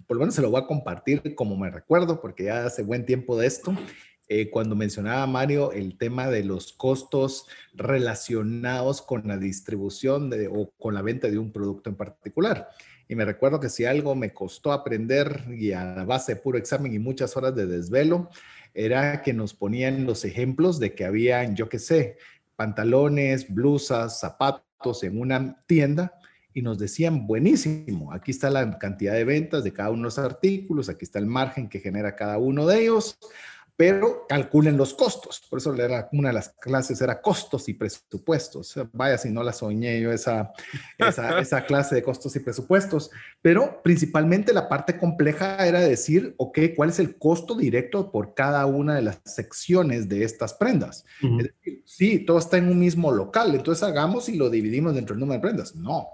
por 0.06 0.16
lo 0.16 0.22
menos 0.22 0.34
se 0.34 0.42
lo 0.42 0.50
voy 0.50 0.60
a 0.60 0.66
compartir 0.66 1.34
como 1.36 1.56
me 1.56 1.70
recuerdo, 1.70 2.20
porque 2.20 2.44
ya 2.44 2.66
hace 2.66 2.82
buen 2.82 3.06
tiempo 3.06 3.38
de 3.38 3.46
esto. 3.46 3.74
Eh, 4.28 4.50
cuando 4.50 4.74
mencionaba 4.74 5.26
Mario 5.26 5.72
el 5.72 5.96
tema 5.96 6.28
de 6.28 6.42
los 6.42 6.72
costos 6.72 7.46
relacionados 7.74 9.02
con 9.02 9.26
la 9.26 9.36
distribución 9.36 10.32
o 10.50 10.70
con 10.78 10.94
la 10.94 11.02
venta 11.02 11.28
de 11.28 11.38
un 11.38 11.52
producto 11.52 11.90
en 11.90 11.96
particular. 11.96 12.68
Y 13.08 13.14
me 13.14 13.24
recuerdo 13.24 13.60
que 13.60 13.68
si 13.68 13.84
algo 13.84 14.14
me 14.14 14.32
costó 14.32 14.72
aprender 14.72 15.44
y 15.50 15.72
a 15.72 16.04
base 16.04 16.34
de 16.34 16.40
puro 16.40 16.56
examen 16.56 16.94
y 16.94 16.98
muchas 16.98 17.36
horas 17.36 17.54
de 17.54 17.66
desvelo, 17.66 18.30
era 18.74 19.22
que 19.22 19.32
nos 19.32 19.54
ponían 19.54 20.04
los 20.04 20.24
ejemplos 20.24 20.78
de 20.78 20.94
que 20.94 21.04
habían, 21.04 21.56
yo 21.56 21.68
qué 21.68 21.78
sé, 21.78 22.18
pantalones, 22.56 23.52
blusas, 23.52 24.20
zapatos 24.20 25.02
en 25.02 25.20
una 25.20 25.62
tienda 25.66 26.14
y 26.54 26.62
nos 26.62 26.78
decían, 26.78 27.26
buenísimo, 27.26 28.12
aquí 28.12 28.30
está 28.30 28.50
la 28.50 28.78
cantidad 28.78 29.14
de 29.14 29.24
ventas 29.24 29.64
de 29.64 29.72
cada 29.72 29.90
uno 29.90 30.00
de 30.00 30.04
los 30.04 30.18
artículos, 30.18 30.88
aquí 30.88 31.04
está 31.04 31.18
el 31.18 31.26
margen 31.26 31.68
que 31.68 31.80
genera 31.80 32.14
cada 32.14 32.38
uno 32.38 32.66
de 32.66 32.82
ellos, 32.82 33.18
pero 33.76 34.26
calculen 34.28 34.76
los 34.76 34.94
costos. 34.94 35.42
Por 35.48 35.58
eso 35.58 35.74
era, 35.74 36.08
una 36.12 36.28
de 36.28 36.34
las 36.34 36.50
clases 36.50 37.00
era 37.00 37.20
costos 37.20 37.68
y 37.68 37.74
presupuestos. 37.74 38.74
Vaya 38.92 39.18
si 39.18 39.30
no 39.30 39.42
la 39.42 39.52
soñé 39.52 40.00
yo 40.00 40.12
esa, 40.12 40.52
esa, 40.98 41.38
esa, 41.40 41.64
clase 41.64 41.94
de 41.94 42.02
costos 42.02 42.36
y 42.36 42.40
presupuestos. 42.40 43.10
Pero 43.40 43.82
principalmente 43.82 44.52
la 44.52 44.68
parte 44.68 44.98
compleja 44.98 45.66
era 45.66 45.80
decir, 45.80 46.34
ok, 46.36 46.58
¿cuál 46.76 46.90
es 46.90 46.98
el 46.98 47.16
costo 47.16 47.54
directo 47.54 48.12
por 48.12 48.34
cada 48.34 48.66
una 48.66 48.94
de 48.94 49.02
las 49.02 49.20
secciones 49.24 50.08
de 50.08 50.24
estas 50.24 50.54
prendas? 50.54 51.04
Es 51.22 51.54
decir, 51.54 51.82
sí, 51.84 52.18
todo 52.20 52.38
está 52.38 52.58
en 52.58 52.68
un 52.68 52.78
mismo 52.78 53.10
local, 53.10 53.54
entonces 53.54 53.82
hagamos 53.82 54.28
y 54.28 54.36
lo 54.36 54.50
dividimos 54.50 54.94
dentro 54.94 55.14
del 55.14 55.20
número 55.20 55.38
de 55.38 55.42
prendas. 55.42 55.74
No, 55.74 56.08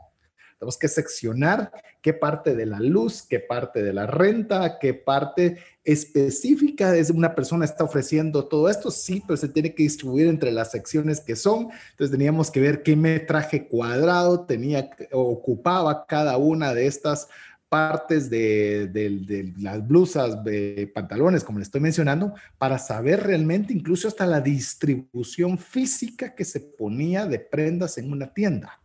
tenemos 0.58 0.76
que 0.76 0.88
seccionar 0.88 1.70
qué 2.02 2.12
parte 2.12 2.54
de 2.54 2.66
la 2.66 2.80
luz, 2.80 3.22
qué 3.22 3.40
parte 3.40 3.82
de 3.82 3.92
la 3.92 4.06
renta, 4.06 4.78
qué 4.80 4.94
parte 4.94 5.58
específica 5.88 6.92
de 6.92 7.10
una 7.12 7.34
persona 7.34 7.64
está 7.64 7.82
ofreciendo 7.82 8.44
todo 8.44 8.68
esto. 8.68 8.90
Sí, 8.90 9.22
pero 9.26 9.38
se 9.38 9.48
tiene 9.48 9.74
que 9.74 9.84
distribuir 9.84 10.26
entre 10.26 10.52
las 10.52 10.70
secciones 10.70 11.20
que 11.20 11.34
son. 11.34 11.68
Entonces 11.90 12.10
teníamos 12.10 12.50
que 12.50 12.60
ver 12.60 12.82
qué 12.82 12.94
metraje 12.94 13.66
cuadrado 13.66 14.44
tenía, 14.44 14.90
ocupaba 15.12 16.04
cada 16.06 16.36
una 16.36 16.74
de 16.74 16.86
estas 16.86 17.28
partes 17.70 18.28
de, 18.28 18.88
de, 18.88 19.54
las 19.58 19.86
blusas, 19.86 20.44
de 20.44 20.90
pantalones, 20.94 21.42
como 21.42 21.58
le 21.58 21.64
estoy 21.64 21.80
mencionando, 21.80 22.34
para 22.58 22.78
saber 22.78 23.22
realmente 23.22 23.72
incluso 23.72 24.08
hasta 24.08 24.26
la 24.26 24.42
distribución 24.42 25.56
física 25.56 26.34
que 26.34 26.44
se 26.44 26.60
ponía 26.60 27.24
de 27.24 27.38
prendas 27.38 27.96
en 27.96 28.12
una 28.12 28.32
tienda. 28.32 28.78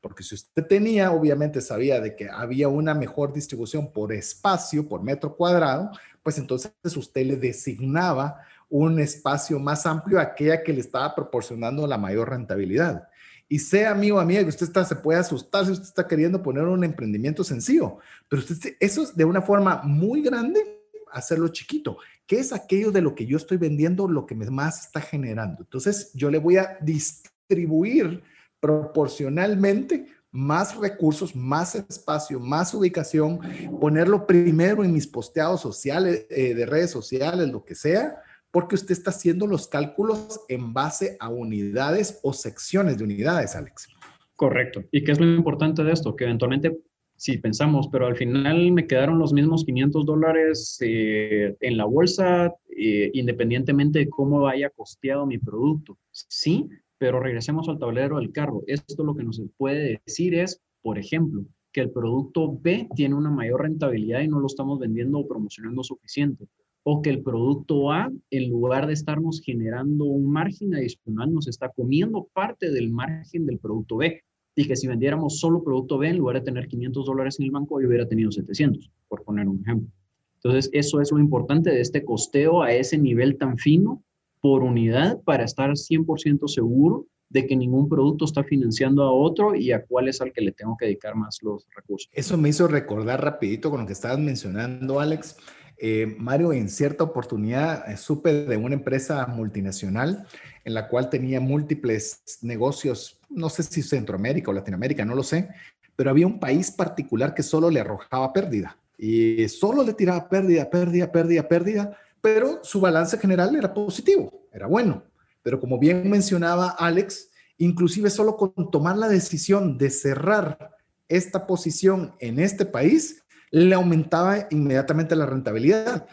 Porque 0.00 0.22
si 0.22 0.34
usted 0.34 0.66
tenía, 0.66 1.12
obviamente 1.12 1.60
sabía 1.60 2.00
de 2.00 2.14
que 2.14 2.28
había 2.28 2.68
una 2.68 2.94
mejor 2.94 3.32
distribución 3.32 3.90
por 3.90 4.12
espacio, 4.12 4.86
por 4.86 5.02
metro 5.02 5.34
cuadrado, 5.34 5.90
pues 6.24 6.38
entonces 6.38 6.72
usted 6.96 7.24
le 7.24 7.36
designaba 7.36 8.40
un 8.68 8.98
espacio 8.98 9.60
más 9.60 9.86
amplio 9.86 10.18
a 10.18 10.22
aquella 10.22 10.64
que 10.64 10.72
le 10.72 10.80
estaba 10.80 11.14
proporcionando 11.14 11.86
la 11.86 11.98
mayor 11.98 12.30
rentabilidad. 12.30 13.06
Y 13.46 13.58
sea 13.58 13.90
amigo 13.90 14.16
o 14.16 14.20
amiga 14.20 14.42
que 14.42 14.48
usted 14.48 14.66
está, 14.66 14.84
se 14.84 14.96
puede 14.96 15.20
asustar 15.20 15.66
si 15.66 15.72
usted 15.72 15.84
está 15.84 16.08
queriendo 16.08 16.42
poner 16.42 16.64
un 16.64 16.82
emprendimiento 16.82 17.44
sencillo, 17.44 17.98
pero 18.26 18.40
usted, 18.40 18.74
eso 18.80 19.02
es 19.02 19.14
de 19.14 19.24
una 19.24 19.42
forma 19.42 19.82
muy 19.84 20.22
grande 20.22 20.80
hacerlo 21.12 21.48
chiquito. 21.48 21.98
¿Qué 22.26 22.40
es 22.40 22.52
aquello 22.52 22.90
de 22.90 23.02
lo 23.02 23.14
que 23.14 23.26
yo 23.26 23.36
estoy 23.36 23.58
vendiendo, 23.58 24.08
lo 24.08 24.24
que 24.24 24.34
más 24.34 24.86
está 24.86 25.02
generando? 25.02 25.62
Entonces 25.62 26.10
yo 26.14 26.30
le 26.30 26.38
voy 26.38 26.56
a 26.56 26.78
distribuir 26.80 28.22
proporcionalmente 28.60 30.06
más 30.34 30.76
recursos, 30.76 31.36
más 31.36 31.76
espacio, 31.76 32.40
más 32.40 32.74
ubicación, 32.74 33.38
ponerlo 33.80 34.26
primero 34.26 34.82
en 34.82 34.92
mis 34.92 35.06
posteados 35.06 35.60
sociales, 35.60 36.26
eh, 36.28 36.54
de 36.54 36.66
redes 36.66 36.90
sociales, 36.90 37.48
lo 37.50 37.64
que 37.64 37.76
sea, 37.76 38.16
porque 38.50 38.74
usted 38.74 38.90
está 38.92 39.10
haciendo 39.10 39.46
los 39.46 39.68
cálculos 39.68 40.40
en 40.48 40.72
base 40.72 41.16
a 41.20 41.28
unidades 41.28 42.18
o 42.24 42.32
secciones 42.32 42.98
de 42.98 43.04
unidades, 43.04 43.54
Alex. 43.54 43.86
Correcto. 44.34 44.82
¿Y 44.90 45.04
qué 45.04 45.12
es 45.12 45.20
lo 45.20 45.26
importante 45.26 45.84
de 45.84 45.92
esto? 45.92 46.16
Que 46.16 46.24
eventualmente, 46.24 46.80
si 47.14 47.38
pensamos, 47.38 47.88
pero 47.92 48.06
al 48.06 48.16
final 48.16 48.72
me 48.72 48.88
quedaron 48.88 49.20
los 49.20 49.32
mismos 49.32 49.64
500 49.64 50.04
dólares 50.04 50.78
eh, 50.80 51.54
en 51.60 51.76
la 51.76 51.84
bolsa, 51.84 52.52
eh, 52.76 53.08
independientemente 53.14 54.00
de 54.00 54.10
cómo 54.10 54.48
haya 54.48 54.68
costeado 54.70 55.26
mi 55.26 55.38
producto. 55.38 55.96
Sí, 56.10 56.68
pero 56.98 57.20
regresemos 57.20 57.68
al 57.68 57.78
tablero 57.78 58.18
del 58.18 58.32
carro. 58.32 58.62
Esto 58.66 59.04
lo 59.04 59.14
que 59.14 59.24
nos 59.24 59.40
puede 59.56 60.00
decir 60.06 60.34
es, 60.34 60.60
por 60.82 60.98
ejemplo, 60.98 61.44
que 61.72 61.80
el 61.80 61.90
producto 61.90 62.56
B 62.56 62.88
tiene 62.94 63.16
una 63.16 63.30
mayor 63.30 63.62
rentabilidad 63.62 64.20
y 64.20 64.28
no 64.28 64.38
lo 64.38 64.46
estamos 64.46 64.78
vendiendo 64.78 65.18
o 65.18 65.26
promocionando 65.26 65.82
suficiente. 65.82 66.46
O 66.84 67.02
que 67.02 67.10
el 67.10 67.22
producto 67.22 67.90
A, 67.90 68.12
en 68.30 68.50
lugar 68.50 68.86
de 68.86 68.92
estarnos 68.92 69.40
generando 69.44 70.04
un 70.04 70.30
margen 70.30 70.74
adicional, 70.74 71.34
nos 71.34 71.48
está 71.48 71.70
comiendo 71.70 72.28
parte 72.32 72.70
del 72.70 72.90
margen 72.90 73.46
del 73.46 73.58
producto 73.58 73.96
B. 73.96 74.22
Y 74.54 74.68
que 74.68 74.76
si 74.76 74.86
vendiéramos 74.86 75.40
solo 75.40 75.64
producto 75.64 75.98
B, 75.98 76.10
en 76.10 76.18
lugar 76.18 76.36
de 76.36 76.42
tener 76.42 76.68
500 76.68 77.06
dólares 77.06 77.40
en 77.40 77.46
el 77.46 77.50
banco, 77.50 77.80
yo 77.80 77.88
hubiera 77.88 78.06
tenido 78.06 78.30
700, 78.30 78.88
por 79.08 79.24
poner 79.24 79.48
un 79.48 79.60
ejemplo. 79.62 79.90
Entonces, 80.36 80.70
eso 80.72 81.00
es 81.00 81.10
lo 81.10 81.18
importante 81.18 81.70
de 81.70 81.80
este 81.80 82.04
costeo 82.04 82.62
a 82.62 82.72
ese 82.72 82.98
nivel 82.98 83.36
tan 83.36 83.58
fino 83.58 84.03
por 84.44 84.62
unidad 84.62 85.22
para 85.22 85.44
estar 85.44 85.70
100% 85.70 86.48
seguro 86.48 87.06
de 87.30 87.46
que 87.46 87.56
ningún 87.56 87.88
producto 87.88 88.26
está 88.26 88.44
financiando 88.44 89.02
a 89.02 89.10
otro 89.10 89.54
y 89.54 89.72
a 89.72 89.82
cuál 89.86 90.06
es 90.06 90.20
al 90.20 90.34
que 90.34 90.42
le 90.42 90.52
tengo 90.52 90.76
que 90.76 90.84
dedicar 90.84 91.14
más 91.14 91.38
los 91.40 91.66
recursos. 91.74 92.10
Eso 92.12 92.36
me 92.36 92.50
hizo 92.50 92.68
recordar 92.68 93.24
rapidito 93.24 93.70
con 93.70 93.80
lo 93.80 93.86
que 93.86 93.94
estabas 93.94 94.18
mencionando, 94.18 95.00
Alex. 95.00 95.38
Eh, 95.78 96.14
Mario, 96.18 96.52
en 96.52 96.68
cierta 96.68 97.04
oportunidad 97.04 97.90
eh, 97.90 97.96
supe 97.96 98.44
de 98.44 98.58
una 98.58 98.74
empresa 98.74 99.26
multinacional 99.28 100.26
en 100.62 100.74
la 100.74 100.88
cual 100.88 101.08
tenía 101.08 101.40
múltiples 101.40 102.40
negocios, 102.42 103.18
no 103.30 103.48
sé 103.48 103.62
si 103.62 103.80
Centroamérica 103.80 104.50
o 104.50 104.54
Latinoamérica, 104.54 105.06
no 105.06 105.14
lo 105.14 105.22
sé, 105.22 105.48
pero 105.96 106.10
había 106.10 106.26
un 106.26 106.38
país 106.38 106.70
particular 106.70 107.32
que 107.32 107.42
solo 107.42 107.70
le 107.70 107.80
arrojaba 107.80 108.30
pérdida 108.34 108.76
y 108.98 109.48
solo 109.48 109.82
le 109.82 109.94
tiraba 109.94 110.28
pérdida, 110.28 110.68
pérdida, 110.68 111.10
pérdida, 111.10 111.48
pérdida 111.48 111.98
pero 112.24 112.60
su 112.62 112.80
balance 112.80 113.18
general 113.18 113.54
era 113.54 113.74
positivo, 113.74 114.48
era 114.50 114.66
bueno. 114.66 115.04
Pero 115.42 115.60
como 115.60 115.78
bien 115.78 116.08
mencionaba 116.08 116.70
Alex, 116.70 117.28
inclusive 117.58 118.08
solo 118.08 118.38
con 118.38 118.70
tomar 118.70 118.96
la 118.96 119.08
decisión 119.08 119.76
de 119.76 119.90
cerrar 119.90 120.70
esta 121.06 121.46
posición 121.46 122.14
en 122.20 122.38
este 122.38 122.64
país, 122.64 123.22
le 123.50 123.74
aumentaba 123.74 124.46
inmediatamente 124.48 125.14
la 125.14 125.26
rentabilidad. 125.26 126.06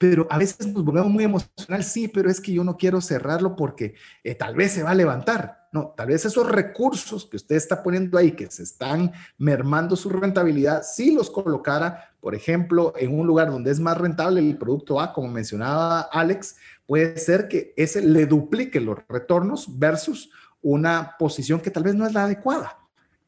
Pero 0.00 0.26
a 0.30 0.38
veces 0.38 0.66
nos 0.66 0.82
volvemos 0.82 1.10
muy 1.10 1.24
emocional, 1.24 1.84
sí, 1.84 2.08
pero 2.08 2.30
es 2.30 2.40
que 2.40 2.54
yo 2.54 2.64
no 2.64 2.78
quiero 2.78 3.02
cerrarlo 3.02 3.54
porque 3.54 3.96
eh, 4.24 4.34
tal 4.34 4.54
vez 4.54 4.72
se 4.72 4.82
va 4.82 4.92
a 4.92 4.94
levantar. 4.94 5.68
No, 5.72 5.92
tal 5.94 6.06
vez 6.06 6.24
esos 6.24 6.48
recursos 6.48 7.26
que 7.26 7.36
usted 7.36 7.56
está 7.56 7.82
poniendo 7.82 8.16
ahí, 8.16 8.32
que 8.32 8.50
se 8.50 8.62
están 8.62 9.12
mermando 9.36 9.96
su 9.96 10.08
rentabilidad, 10.08 10.84
si 10.84 11.12
los 11.12 11.28
colocara, 11.28 12.14
por 12.18 12.34
ejemplo, 12.34 12.94
en 12.96 13.14
un 13.20 13.26
lugar 13.26 13.50
donde 13.50 13.70
es 13.70 13.78
más 13.78 13.98
rentable 13.98 14.40
el 14.40 14.56
producto 14.56 14.98
A, 15.02 15.12
como 15.12 15.28
mencionaba 15.28 16.00
Alex, 16.00 16.56
puede 16.86 17.18
ser 17.18 17.46
que 17.46 17.74
ese 17.76 18.00
le 18.00 18.24
duplique 18.24 18.80
los 18.80 19.00
retornos 19.06 19.78
versus 19.78 20.30
una 20.62 21.14
posición 21.18 21.60
que 21.60 21.70
tal 21.70 21.82
vez 21.82 21.94
no 21.94 22.06
es 22.06 22.14
la 22.14 22.24
adecuada. 22.24 22.78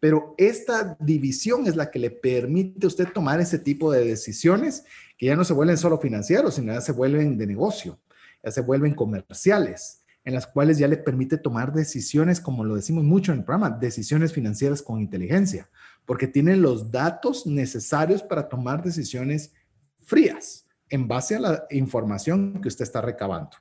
Pero 0.00 0.34
esta 0.38 0.96
división 0.98 1.66
es 1.66 1.76
la 1.76 1.90
que 1.90 1.98
le 1.98 2.10
permite 2.10 2.86
a 2.86 2.88
usted 2.88 3.12
tomar 3.12 3.40
ese 3.40 3.58
tipo 3.58 3.92
de 3.92 4.04
decisiones 4.06 4.84
que 5.22 5.26
ya 5.26 5.36
no 5.36 5.44
se 5.44 5.52
vuelven 5.52 5.78
solo 5.78 6.00
financieros, 6.00 6.56
sino 6.56 6.72
ya 6.72 6.80
se 6.80 6.90
vuelven 6.90 7.38
de 7.38 7.46
negocio, 7.46 7.96
ya 8.42 8.50
se 8.50 8.60
vuelven 8.60 8.92
comerciales 8.92 10.02
en 10.24 10.34
las 10.34 10.48
cuales 10.48 10.78
ya 10.78 10.88
le 10.88 10.96
permite 10.96 11.38
tomar 11.38 11.72
decisiones, 11.72 12.40
como 12.40 12.64
lo 12.64 12.74
decimos 12.74 13.04
mucho 13.04 13.30
en 13.30 13.38
el 13.38 13.44
programa, 13.44 13.70
decisiones 13.70 14.32
financieras 14.32 14.82
con 14.82 15.00
inteligencia, 15.00 15.70
porque 16.06 16.26
tiene 16.26 16.56
los 16.56 16.90
datos 16.90 17.46
necesarios 17.46 18.20
para 18.20 18.48
tomar 18.48 18.82
decisiones 18.82 19.52
frías 20.00 20.66
en 20.88 21.06
base 21.06 21.36
a 21.36 21.40
la 21.40 21.66
información 21.70 22.60
que 22.60 22.66
usted 22.66 22.82
está 22.82 23.00
recabando. 23.00 23.56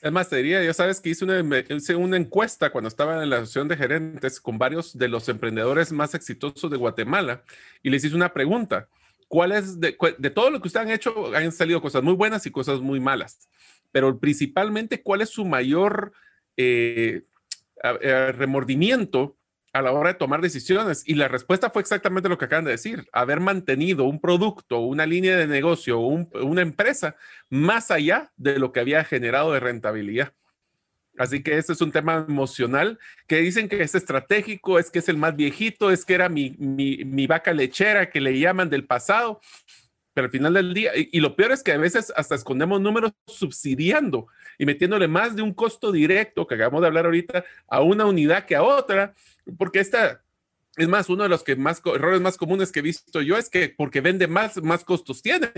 Es 0.00 0.28
te 0.28 0.36
diría, 0.36 0.62
ya 0.62 0.72
sabes 0.72 1.00
que 1.00 1.08
hice 1.08 1.24
una, 1.24 1.40
hice 1.58 1.96
una 1.96 2.18
encuesta 2.18 2.70
cuando 2.70 2.86
estaba 2.86 3.20
en 3.20 3.30
la 3.30 3.38
asociación 3.38 3.66
de 3.66 3.76
gerentes 3.76 4.40
con 4.40 4.58
varios 4.58 4.96
de 4.96 5.08
los 5.08 5.28
emprendedores 5.28 5.90
más 5.90 6.14
exitosos 6.14 6.70
de 6.70 6.76
Guatemala 6.76 7.42
y 7.82 7.90
les 7.90 8.04
hice 8.04 8.14
una 8.14 8.32
pregunta. 8.32 8.88
¿Cuál 9.30 9.52
es, 9.52 9.78
de, 9.78 9.92
todo 10.34 10.50
lo 10.50 10.60
que 10.60 10.66
ustedes 10.66 10.86
han 10.86 10.92
hecho, 10.92 11.32
han 11.34 11.52
salido 11.52 11.80
cosas 11.80 12.02
muy 12.02 12.14
buenas 12.14 12.44
y 12.46 12.50
cosas 12.50 12.80
muy 12.80 12.98
malas? 12.98 13.48
pero 13.92 14.18
principalmente 14.18 15.02
cuál 15.02 15.20
es 15.20 15.30
su 15.30 15.44
mayor 15.44 16.12
eh, 16.56 17.22
eh, 17.82 18.32
remordimiento 18.32 19.36
a 19.72 19.82
la 19.82 19.92
hora 19.92 20.12
de 20.12 20.18
tomar 20.18 20.40
decisiones. 20.40 21.04
Y 21.06 21.14
la 21.14 21.28
respuesta 21.28 21.70
fue 21.70 21.82
exactamente 21.82 22.28
lo 22.28 22.38
que 22.38 22.46
acaban 22.46 22.64
de 22.64 22.72
decir, 22.72 23.08
haber 23.12 23.40
mantenido 23.40 24.04
un 24.04 24.20
producto, 24.20 24.80
una 24.80 25.06
línea 25.06 25.36
de 25.36 25.46
negocio, 25.46 26.00
una 26.00 26.62
empresa 26.62 27.16
más 27.48 27.90
allá 27.90 28.32
de 28.36 28.58
lo 28.58 28.72
que 28.72 28.80
había 28.80 29.04
generado 29.04 29.52
de 29.52 29.60
rentabilidad. 29.60 30.32
Así 31.18 31.42
que 31.42 31.58
este 31.58 31.72
es 31.72 31.80
un 31.80 31.92
tema 31.92 32.24
emocional 32.28 32.98
que 33.26 33.38
dicen 33.38 33.68
que 33.68 33.82
es 33.82 33.94
estratégico, 33.94 34.78
es 34.78 34.90
que 34.90 35.00
es 35.00 35.08
el 35.08 35.16
más 35.16 35.36
viejito, 35.36 35.90
es 35.90 36.04
que 36.04 36.14
era 36.14 36.28
mi, 36.28 36.56
mi, 36.58 37.26
vaca 37.26 37.52
lechera 37.52 38.10
que 38.10 38.20
le 38.20 38.38
llaman 38.38 38.70
del 38.70 38.86
pasado 38.86 39.40
pero 40.12 40.26
al 40.26 40.32
final 40.32 40.54
del 40.54 40.74
día, 40.74 40.90
y, 40.94 41.20
lo 41.20 41.36
peor 41.36 41.52
es 41.52 41.62
que 41.62 41.72
a 41.72 41.78
veces 41.78 42.12
hasta 42.16 42.34
escondemos 42.34 42.80
números 42.80 43.12
subsidiando 43.26 44.26
y 44.58 44.66
metiéndole 44.66 45.06
más 45.06 45.36
de 45.36 45.42
un 45.42 45.54
costo 45.54 45.92
directo, 45.92 46.46
que 46.46 46.56
acabamos 46.56 46.80
de 46.80 46.88
hablar 46.88 47.06
ahorita, 47.06 47.44
a 47.68 47.80
una 47.80 48.06
unidad 48.06 48.44
que 48.44 48.56
a 48.56 48.62
otra, 48.62 49.14
porque 49.56 49.78
esta, 49.78 50.22
es 50.80 50.88
más, 50.88 51.08
uno 51.08 51.24
de 51.24 51.28
los 51.28 51.42
que 51.42 51.56
más 51.56 51.82
errores 51.84 52.20
más 52.20 52.36
comunes 52.36 52.72
que 52.72 52.80
he 52.80 52.82
visto 52.82 53.20
yo 53.22 53.36
es 53.36 53.50
que 53.50 53.68
porque 53.68 54.00
vende 54.00 54.26
más, 54.26 54.62
más 54.62 54.84
costos 54.84 55.22
tiene. 55.22 55.50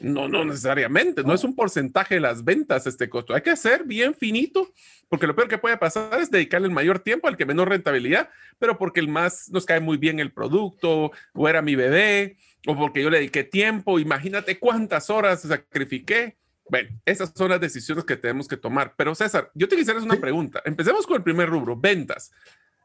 No, 0.00 0.28
no 0.28 0.44
necesariamente, 0.44 1.22
no 1.22 1.34
es 1.34 1.44
un 1.44 1.54
porcentaje 1.54 2.14
de 2.14 2.20
las 2.20 2.44
ventas 2.44 2.86
este 2.86 3.08
costo. 3.08 3.34
Hay 3.34 3.42
que 3.42 3.50
hacer 3.50 3.84
bien 3.84 4.14
finito, 4.14 4.72
porque 5.08 5.26
lo 5.26 5.34
peor 5.34 5.48
que 5.48 5.58
puede 5.58 5.76
pasar 5.76 6.20
es 6.20 6.30
dedicarle 6.30 6.68
el 6.68 6.74
mayor 6.74 7.00
tiempo 7.00 7.28
al 7.28 7.36
que 7.36 7.44
menor 7.44 7.68
rentabilidad, 7.68 8.30
pero 8.58 8.78
porque 8.78 9.00
el 9.00 9.08
más 9.08 9.50
nos 9.50 9.66
cae 9.66 9.80
muy 9.80 9.96
bien 9.96 10.20
el 10.20 10.32
producto 10.32 11.10
o 11.34 11.48
era 11.48 11.62
mi 11.62 11.74
bebé 11.74 12.36
o 12.66 12.76
porque 12.76 13.02
yo 13.02 13.10
le 13.10 13.18
dediqué 13.18 13.44
tiempo, 13.44 13.98
imagínate 13.98 14.58
cuántas 14.58 15.10
horas 15.10 15.42
sacrifiqué. 15.42 16.36
Bueno, 16.68 16.90
esas 17.04 17.32
son 17.34 17.50
las 17.50 17.60
decisiones 17.60 18.04
que 18.04 18.16
tenemos 18.16 18.46
que 18.46 18.56
tomar. 18.56 18.94
Pero 18.96 19.14
César, 19.14 19.50
yo 19.54 19.66
te 19.66 19.76
quisiera 19.76 19.98
hacer 19.98 20.08
una 20.08 20.20
pregunta. 20.20 20.62
Empecemos 20.64 21.04
con 21.06 21.16
el 21.16 21.22
primer 21.22 21.48
rubro, 21.48 21.76
ventas. 21.76 22.30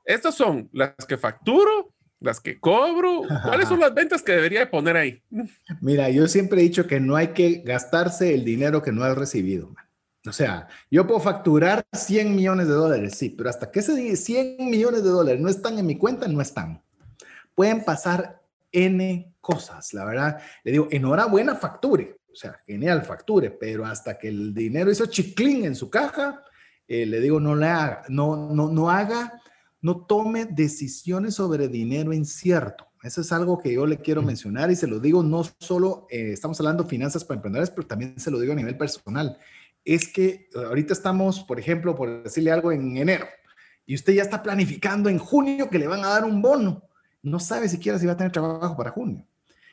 Estas 0.06 0.36
son 0.36 0.70
las 0.72 0.94
que 1.08 1.18
facturo, 1.18 1.94
las 2.20 2.40
que 2.40 2.60
cobro. 2.60 3.24
¿Cuáles 3.44 3.68
son 3.68 3.80
las 3.80 3.94
ventas 3.94 4.22
que 4.22 4.34
debería 4.34 4.70
poner 4.70 4.96
ahí? 4.98 5.22
Mira, 5.82 6.10
yo 6.10 6.28
siempre 6.28 6.62
he 6.62 6.64
dicho 6.64 6.88
que 6.88 7.00
no 7.00 7.16
hay 7.16 7.30
que 7.30 7.62
gastarse 7.66 8.34
el 8.34 8.46
dinero 8.46 8.82
que 8.82 8.92
no 8.92 9.04
has 9.04 9.18
recibido. 9.18 9.74
O 10.28 10.32
sea, 10.32 10.68
yo 10.90 11.06
puedo 11.06 11.20
facturar 11.20 11.86
100 11.94 12.36
millones 12.36 12.68
de 12.68 12.74
dólares, 12.74 13.16
sí, 13.16 13.30
pero 13.30 13.50
hasta 13.50 13.70
que 13.70 13.80
ese 13.80 14.16
100 14.16 14.70
millones 14.70 15.04
de 15.04 15.10
dólares 15.10 15.40
no 15.40 15.50
están 15.50 15.78
en 15.78 15.86
mi 15.86 15.98
cuenta, 15.98 16.28
no 16.28 16.42
están. 16.42 16.82
Pueden 17.54 17.84
pasar 17.84 18.42
N 18.72 19.34
cosas, 19.40 19.94
la 19.94 20.04
verdad. 20.06 20.42
Le 20.64 20.72
digo, 20.72 20.88
enhorabuena, 20.90 21.56
facture. 21.56 22.18
O 22.32 22.36
sea, 22.36 22.60
genial, 22.66 23.04
facture, 23.04 23.52
pero 23.52 23.86
hasta 23.86 24.18
que 24.18 24.28
el 24.28 24.54
dinero 24.54 24.92
hizo 24.92 25.06
chiclín 25.06 25.64
en 25.64 25.76
su 25.76 25.90
caja, 25.90 26.44
eh, 26.88 27.06
le 27.06 27.22
digo, 27.22 27.40
no 27.40 27.56
le 27.56 27.68
haga, 27.68 28.04
no, 28.10 28.52
no, 28.54 28.70
no 28.70 28.90
haga, 28.90 29.42
no 29.86 30.06
tome 30.06 30.46
decisiones 30.46 31.36
sobre 31.36 31.68
dinero 31.68 32.12
incierto. 32.12 32.88
Eso 33.04 33.22
es 33.22 33.32
algo 33.32 33.60
que 33.60 33.72
yo 33.72 33.86
le 33.86 33.98
quiero 33.98 34.24
mencionar 34.24 34.72
y 34.72 34.76
se 34.76 34.88
lo 34.88 35.00
digo 35.00 35.22
no 35.22 35.44
solo, 35.60 36.08
eh, 36.10 36.32
estamos 36.34 36.60
hablando 36.60 36.84
de 36.84 36.90
finanzas 36.90 37.24
para 37.24 37.38
emprendedores, 37.38 37.70
pero 37.70 37.86
también 37.86 38.20
se 38.20 38.32
lo 38.32 38.40
digo 38.40 38.54
a 38.54 38.56
nivel 38.56 38.78
personal. 38.78 39.38
Es 39.84 40.12
que 40.12 40.50
ahorita 40.56 40.94
estamos, 40.94 41.42
por 41.42 41.60
ejemplo, 41.60 41.96
por 41.96 42.24
decirle 42.24 42.52
algo 42.52 42.72
en 42.72 42.98
enero, 42.98 43.28
y 43.86 43.94
usted 43.94 44.14
ya 44.14 44.24
está 44.24 44.42
planificando 44.42 45.08
en 45.08 45.20
junio 45.20 45.70
que 45.70 45.78
le 45.78 45.86
van 45.86 46.04
a 46.04 46.10
dar 46.10 46.26
un 46.26 46.42
bono 46.42 46.82
no 47.26 47.40
sabe 47.40 47.68
siquiera 47.68 47.98
si 48.00 48.06
va 48.06 48.14
a 48.14 48.18
tener 48.18 48.32
trabajo 48.32 48.78
para 48.78 48.92
junio. 48.92 49.26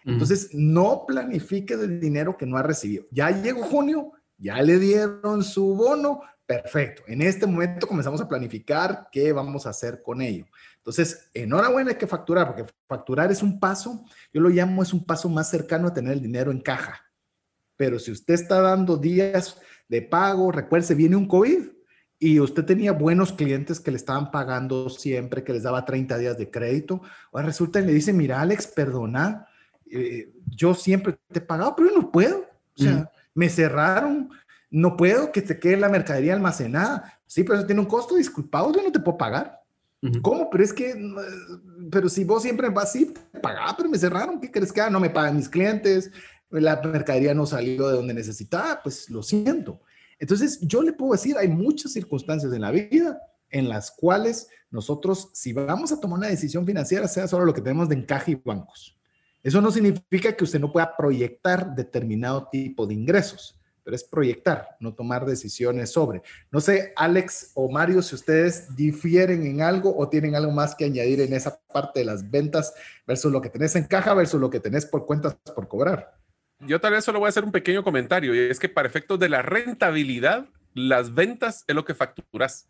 Entonces, 0.04 0.48
no 0.52 1.04
planifique 1.06 1.74
el 1.74 2.00
dinero 2.00 2.36
que 2.36 2.46
no 2.46 2.56
ha 2.56 2.62
recibido. 2.62 3.04
Ya 3.12 3.30
llegó 3.30 3.62
junio, 3.62 4.12
ya 4.36 4.60
le 4.60 4.78
dieron 4.80 5.44
su 5.44 5.76
bono, 5.76 6.22
perfecto. 6.46 7.02
En 7.06 7.22
este 7.22 7.46
momento 7.46 7.86
comenzamos 7.86 8.20
a 8.20 8.28
planificar 8.28 9.08
qué 9.10 9.32
vamos 9.32 9.66
a 9.66 9.70
hacer 9.70 10.02
con 10.02 10.20
ello. 10.20 10.46
Entonces, 10.76 11.30
enhorabuena 11.32 11.90
hay 11.90 11.96
que 11.96 12.06
facturar, 12.06 12.46
porque 12.46 12.70
facturar 12.88 13.30
es 13.30 13.42
un 13.42 13.60
paso, 13.60 14.04
yo 14.32 14.40
lo 14.40 14.48
llamo 14.48 14.82
es 14.82 14.92
un 14.92 15.04
paso 15.04 15.28
más 15.28 15.48
cercano 15.48 15.88
a 15.88 15.94
tener 15.94 16.12
el 16.12 16.22
dinero 16.22 16.50
en 16.50 16.60
caja. 16.60 17.00
Pero 17.76 17.98
si 17.98 18.10
usted 18.10 18.34
está 18.34 18.60
dando 18.60 18.96
días 18.96 19.58
de 19.88 20.02
pago, 20.02 20.52
recuerde, 20.52 20.94
viene 20.94 21.16
un 21.16 21.26
COVID 21.26 21.68
y 22.18 22.38
usted 22.38 22.64
tenía 22.64 22.92
buenos 22.92 23.32
clientes 23.32 23.80
que 23.80 23.90
le 23.90 23.96
estaban 23.96 24.30
pagando 24.30 24.88
siempre, 24.88 25.42
que 25.42 25.52
les 25.52 25.64
daba 25.64 25.84
30 25.84 26.18
días 26.18 26.38
de 26.38 26.50
crédito, 26.50 27.02
ahora 27.32 27.46
resulta 27.46 27.80
y 27.80 27.86
le 27.86 27.92
dice, 27.92 28.12
mira 28.12 28.40
Alex, 28.40 28.68
perdona, 28.68 29.48
eh, 29.90 30.32
yo 30.46 30.74
siempre 30.74 31.18
te 31.30 31.40
he 31.40 31.42
pagado, 31.42 31.74
pero 31.76 31.90
yo 31.90 32.00
no 32.00 32.10
puedo. 32.10 32.46
O 32.74 32.82
sea, 32.82 33.10
me 33.34 33.48
cerraron, 33.48 34.30
no 34.72 34.96
puedo 34.96 35.30
que 35.30 35.42
te 35.42 35.60
quede 35.60 35.76
la 35.76 35.90
mercadería 35.90 36.32
almacenada. 36.32 37.20
Sí, 37.26 37.44
pero 37.44 37.58
eso 37.58 37.66
tiene 37.66 37.82
un 37.82 37.86
costo, 37.86 38.16
disculpado, 38.16 38.72
yo 38.72 38.82
no 38.82 38.90
te 38.90 38.98
puedo 38.98 39.18
pagar. 39.18 39.60
¿Cómo? 40.20 40.50
Pero 40.50 40.64
es 40.64 40.72
que, 40.72 40.96
pero 41.88 42.08
si 42.08 42.24
vos 42.24 42.42
siempre 42.42 42.68
vas 42.70 42.88
así, 42.88 43.14
pagaba, 43.40 43.76
pero 43.76 43.88
me 43.88 43.98
cerraron, 43.98 44.40
¿qué 44.40 44.50
crees 44.50 44.72
que? 44.72 44.80
Ah, 44.80 44.90
no 44.90 44.98
me 44.98 45.10
pagan 45.10 45.36
mis 45.36 45.48
clientes, 45.48 46.10
la 46.50 46.80
mercadería 46.82 47.34
no 47.34 47.46
salió 47.46 47.86
de 47.86 47.96
donde 47.96 48.12
necesitaba, 48.12 48.80
pues 48.82 49.08
lo 49.10 49.22
siento. 49.22 49.80
Entonces, 50.18 50.58
yo 50.62 50.82
le 50.82 50.92
puedo 50.92 51.12
decir, 51.12 51.36
hay 51.36 51.48
muchas 51.48 51.92
circunstancias 51.92 52.52
en 52.52 52.62
la 52.62 52.72
vida 52.72 53.20
en 53.50 53.68
las 53.68 53.90
cuales 53.92 54.48
nosotros, 54.70 55.30
si 55.34 55.52
vamos 55.52 55.92
a 55.92 56.00
tomar 56.00 56.18
una 56.18 56.28
decisión 56.28 56.66
financiera, 56.66 57.06
sea 57.06 57.28
solo 57.28 57.44
lo 57.44 57.54
que 57.54 57.60
tenemos 57.60 57.88
de 57.88 57.96
encaje 57.96 58.32
y 58.32 58.34
bancos. 58.34 58.98
Eso 59.42 59.60
no 59.60 59.70
significa 59.70 60.34
que 60.34 60.44
usted 60.44 60.58
no 60.58 60.72
pueda 60.72 60.96
proyectar 60.96 61.74
determinado 61.74 62.48
tipo 62.50 62.86
de 62.86 62.94
ingresos, 62.94 63.60
pero 63.84 63.94
es 63.96 64.04
proyectar, 64.04 64.68
no 64.80 64.94
tomar 64.94 65.26
decisiones 65.26 65.90
sobre. 65.90 66.22
No 66.50 66.60
sé, 66.60 66.92
Alex 66.96 67.52
o 67.54 67.70
Mario, 67.70 68.02
si 68.02 68.14
ustedes 68.14 68.74
difieren 68.76 69.46
en 69.46 69.62
algo 69.62 69.96
o 69.96 70.08
tienen 70.08 70.34
algo 70.34 70.52
más 70.52 70.74
que 70.74 70.84
añadir 70.84 71.20
en 71.20 71.32
esa 71.32 71.60
parte 71.72 72.00
de 72.00 72.06
las 72.06 72.30
ventas 72.30 72.74
versus 73.06 73.32
lo 73.32 73.40
que 73.40 73.50
tenés 73.50 73.76
en 73.76 73.84
caja 73.84 74.14
versus 74.14 74.40
lo 74.40 74.50
que 74.50 74.60
tenés 74.60 74.86
por 74.86 75.06
cuentas 75.06 75.36
por 75.54 75.68
cobrar 75.68 76.22
yo 76.66 76.80
tal 76.80 76.92
vez 76.92 77.04
solo 77.04 77.18
voy 77.18 77.26
a 77.26 77.30
hacer 77.30 77.44
un 77.44 77.52
pequeño 77.52 77.82
comentario 77.82 78.34
y 78.34 78.38
es 78.38 78.58
que 78.58 78.68
para 78.68 78.88
efectos 78.88 79.18
de 79.18 79.28
la 79.28 79.42
rentabilidad, 79.42 80.46
las 80.74 81.14
ventas 81.14 81.64
es 81.66 81.74
lo 81.74 81.84
que 81.84 81.94
facturas, 81.94 82.68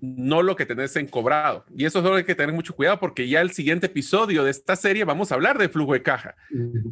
no 0.00 0.42
lo 0.42 0.56
que 0.56 0.66
tenés 0.66 0.94
en 0.96 1.06
cobrado. 1.06 1.64
Y 1.74 1.84
eso 1.84 1.98
es 1.98 2.04
lo 2.04 2.10
que 2.10 2.16
hay 2.18 2.24
que 2.24 2.34
tener 2.34 2.54
mucho 2.54 2.74
cuidado 2.74 3.00
porque 3.00 3.28
ya 3.28 3.40
el 3.40 3.52
siguiente 3.52 3.86
episodio 3.86 4.44
de 4.44 4.50
esta 4.50 4.76
serie 4.76 5.04
vamos 5.04 5.32
a 5.32 5.36
hablar 5.36 5.58
de 5.58 5.68
flujo 5.68 5.94
de 5.94 6.02
caja. 6.02 6.34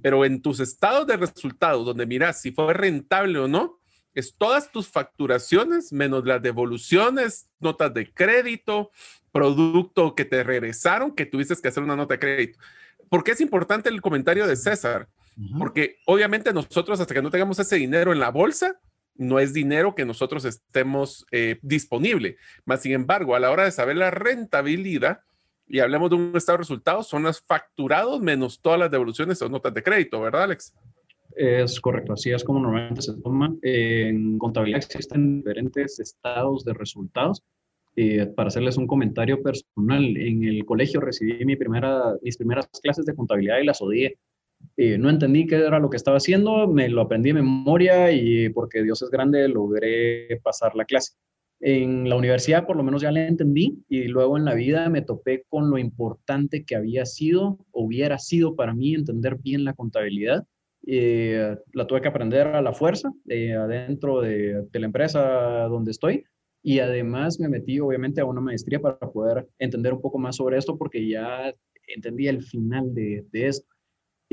Pero 0.03 0.25
en 0.25 0.41
tus 0.41 0.61
estados 0.61 1.07
de 1.07 1.17
resultados, 1.17 1.85
donde 1.85 2.07
miras 2.07 2.41
si 2.41 2.53
fue 2.53 2.73
rentable 2.73 3.39
o 3.39 3.49
no, 3.49 3.79
es 4.15 4.37
todas 4.37 4.71
tus 4.71 4.89
facturaciones 4.89 5.93
menos 5.93 6.25
las 6.25 6.43
devoluciones, 6.43 7.49
notas 7.61 7.95
de 7.95 8.13
crédito, 8.13 8.91
producto 9.33 10.15
que 10.15 10.25
te 10.25 10.43
regresaron, 10.43 11.15
que 11.15 11.27
tuviste 11.27 11.57
que 11.57 11.69
hacer 11.69 11.83
una 11.83 11.97
nota 11.97 12.15
de 12.15 12.21
crédito. 12.21 12.59
¿Por 13.09 13.25
qué 13.25 13.33
es 13.33 13.41
importante 13.41 13.89
el 13.89 14.03
comentario 14.03 14.47
de 14.47 14.57
César? 14.57 15.09
Porque 15.59 15.97
obviamente 16.07 16.53
nosotros 16.53 17.01
hasta 17.01 17.15
que 17.15 17.23
no 17.23 17.31
tengamos 17.31 17.59
ese 17.59 17.77
dinero 17.77 18.13
en 18.13 18.21
la 18.21 18.31
bolsa, 18.31 18.79
no 19.15 19.39
es 19.39 19.53
dinero 19.53 19.95
que 19.95 20.05
nosotros 20.05 20.45
estemos 20.45 21.27
eh, 21.31 21.59
disponible. 21.63 22.37
Más 22.65 22.83
sin 22.83 22.93
embargo, 22.93 23.35
a 23.35 23.41
la 23.41 23.51
hora 23.51 23.65
de 23.65 23.73
saber 23.73 23.97
la 23.97 24.11
rentabilidad, 24.11 25.21
y 25.69 25.81
hablemos 25.81 26.11
de 26.11 26.17
un 26.17 26.37
estado 26.37 26.59
de 26.59 26.63
resultados, 26.63 27.09
son 27.09 27.23
los 27.23 27.41
facturados 27.41 28.21
menos 28.21 28.61
todas 28.61 28.79
las 28.79 28.91
devoluciones 28.91 29.41
o 29.43 29.49
notas 29.49 29.73
de 29.73 29.83
crédito, 29.83 30.21
¿verdad, 30.21 30.45
Alex? 30.45 30.75
Es 31.35 31.81
correcto, 31.81 32.13
así 32.13 32.31
es 32.31 32.45
como 32.45 32.61
normalmente 32.61 33.01
se 33.01 33.15
toma. 33.23 33.55
En 33.63 34.39
contabilidad 34.39 34.83
existen 34.85 35.39
diferentes 35.39 35.99
estados 35.99 36.65
de 36.65 36.75
resultados. 36.75 37.43
Eh, 37.95 38.27
para 38.35 38.49
hacerles 38.49 38.79
un 38.79 38.87
comentario 38.87 39.43
personal, 39.43 40.17
en 40.17 40.45
el 40.45 40.65
colegio 40.65 41.01
recibí 41.01 41.45
mis 41.45 41.59
primeras 41.59 42.69
clases 42.83 43.05
de 43.05 43.15
contabilidad 43.15 43.59
y 43.59 43.67
las 43.67 43.83
odié 43.83 44.19
no 44.77 45.11
entendí 45.11 45.47
qué 45.47 45.57
era 45.57 45.79
lo 45.79 45.91
que 45.91 45.97
estaba 45.97 46.17
haciendo, 46.17 46.67
me 46.67 46.89
lo 46.89 47.03
aprendí 47.03 47.31
de 47.31 47.35
memoria 47.35 48.11
y 48.11 48.49
porque 48.49 48.83
Dios 48.83 49.03
es 49.03 49.11
grande 49.11 49.49
logré 49.49 50.41
pasar 50.43 50.75
la 50.75 50.85
clase. 50.85 51.13
En 51.65 52.09
la 52.09 52.17
universidad 52.17 52.67
por 52.67 52.77
lo 52.77 52.83
menos 52.83 53.03
ya 53.03 53.13
la 53.13 53.25
entendí 53.25 53.85
y 53.89 54.09
luego 54.09 54.37
en 54.37 54.45
la 54.45 54.55
vida 54.55 54.89
me 54.89 55.01
topé 55.01 55.45
con 55.49 55.71
lo 55.71 55.79
importante 55.79 56.65
que 56.65 56.75
había 56.75 57.07
sido, 57.07 57.65
hubiera 57.71 58.19
sido 58.19 58.57
para 58.57 58.75
mí 58.75 58.95
entender 58.95 59.37
bien 59.37 59.65
la 59.65 59.73
contabilidad. 59.73 60.45
Eh, 60.85 61.57
la 61.73 61.87
tuve 61.87 62.01
que 62.01 62.09
aprender 62.09 62.49
a 62.49 62.61
la 62.61 62.73
fuerza, 62.73 63.13
eh, 63.29 63.53
adentro 63.53 64.21
de, 64.21 64.67
la 64.73 64.87
empresa 64.87 65.69
donde 65.69 65.93
estoy. 65.93 66.25
Y 66.65 66.81
además 66.81 67.39
me 67.39 67.49
metí 67.49 67.79
obviamente 67.79 68.21
a 68.21 68.25
una 68.25 68.41
maestría 68.41 68.81
para 68.81 68.99
poder 68.99 69.49
entender 69.61 69.93
un 69.93 70.01
poco 70.01 70.19
más 70.19 70.35
sobre 70.35 70.59
esto 70.59 70.77
porque 70.77 71.09
ya 71.09 71.55
entendí 71.87 72.27
el 72.27 72.43
final 72.43 72.93
de 72.93 73.25
esto. 73.33 73.72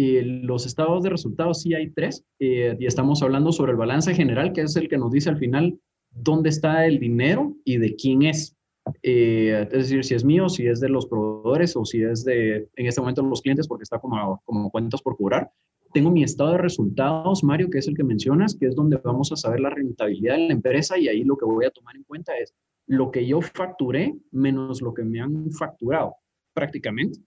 Eh, 0.01 0.23
los 0.23 0.65
estados 0.65 1.03
de 1.03 1.09
resultados 1.09 1.61
sí 1.61 1.73
hay 1.73 1.89
tres, 1.89 2.23
eh, 2.39 2.73
y 2.79 2.85
estamos 2.85 3.21
hablando 3.21 3.51
sobre 3.51 3.73
el 3.73 3.77
balance 3.77 4.15
general, 4.15 4.53
que 4.53 4.61
es 4.61 4.73
el 4.77 4.87
que 4.87 4.97
nos 4.97 5.11
dice 5.11 5.29
al 5.29 5.37
final 5.37 5.77
dónde 6.09 6.47
está 6.47 6.85
el 6.85 6.99
dinero 6.99 7.53
y 7.65 7.79
de 7.79 7.97
quién 7.97 8.21
es. 8.21 8.55
Eh, 9.03 9.67
es 9.69 9.89
decir, 9.89 10.05
si 10.05 10.15
es 10.15 10.23
mío, 10.23 10.47
si 10.47 10.67
es 10.67 10.79
de 10.79 10.87
los 10.87 11.05
proveedores 11.05 11.75
o 11.75 11.83
si 11.83 12.01
es 12.01 12.23
de, 12.23 12.69
en 12.77 12.85
este 12.85 13.01
momento, 13.01 13.21
los 13.23 13.41
clientes, 13.41 13.67
porque 13.67 13.83
está 13.83 13.99
como, 13.99 14.41
como 14.45 14.71
cuentas 14.71 15.01
por 15.01 15.17
cobrar. 15.17 15.51
Tengo 15.91 16.11
mi 16.11 16.23
estado 16.23 16.53
de 16.53 16.59
resultados, 16.59 17.43
Mario, 17.43 17.69
que 17.69 17.79
es 17.79 17.87
el 17.89 17.97
que 17.97 18.05
mencionas, 18.05 18.55
que 18.55 18.67
es 18.67 18.75
donde 18.75 18.95
vamos 19.03 19.33
a 19.33 19.35
saber 19.35 19.59
la 19.59 19.69
rentabilidad 19.69 20.37
de 20.37 20.47
la 20.47 20.53
empresa 20.53 20.97
y 20.97 21.09
ahí 21.09 21.25
lo 21.25 21.35
que 21.35 21.43
voy 21.43 21.65
a 21.65 21.71
tomar 21.71 21.97
en 21.97 22.03
cuenta 22.03 22.37
es 22.37 22.55
lo 22.87 23.11
que 23.11 23.27
yo 23.27 23.41
facturé 23.41 24.15
menos 24.31 24.81
lo 24.81 24.93
que 24.93 25.03
me 25.03 25.19
han 25.19 25.51
facturado, 25.51 26.15
prácticamente 26.53 27.19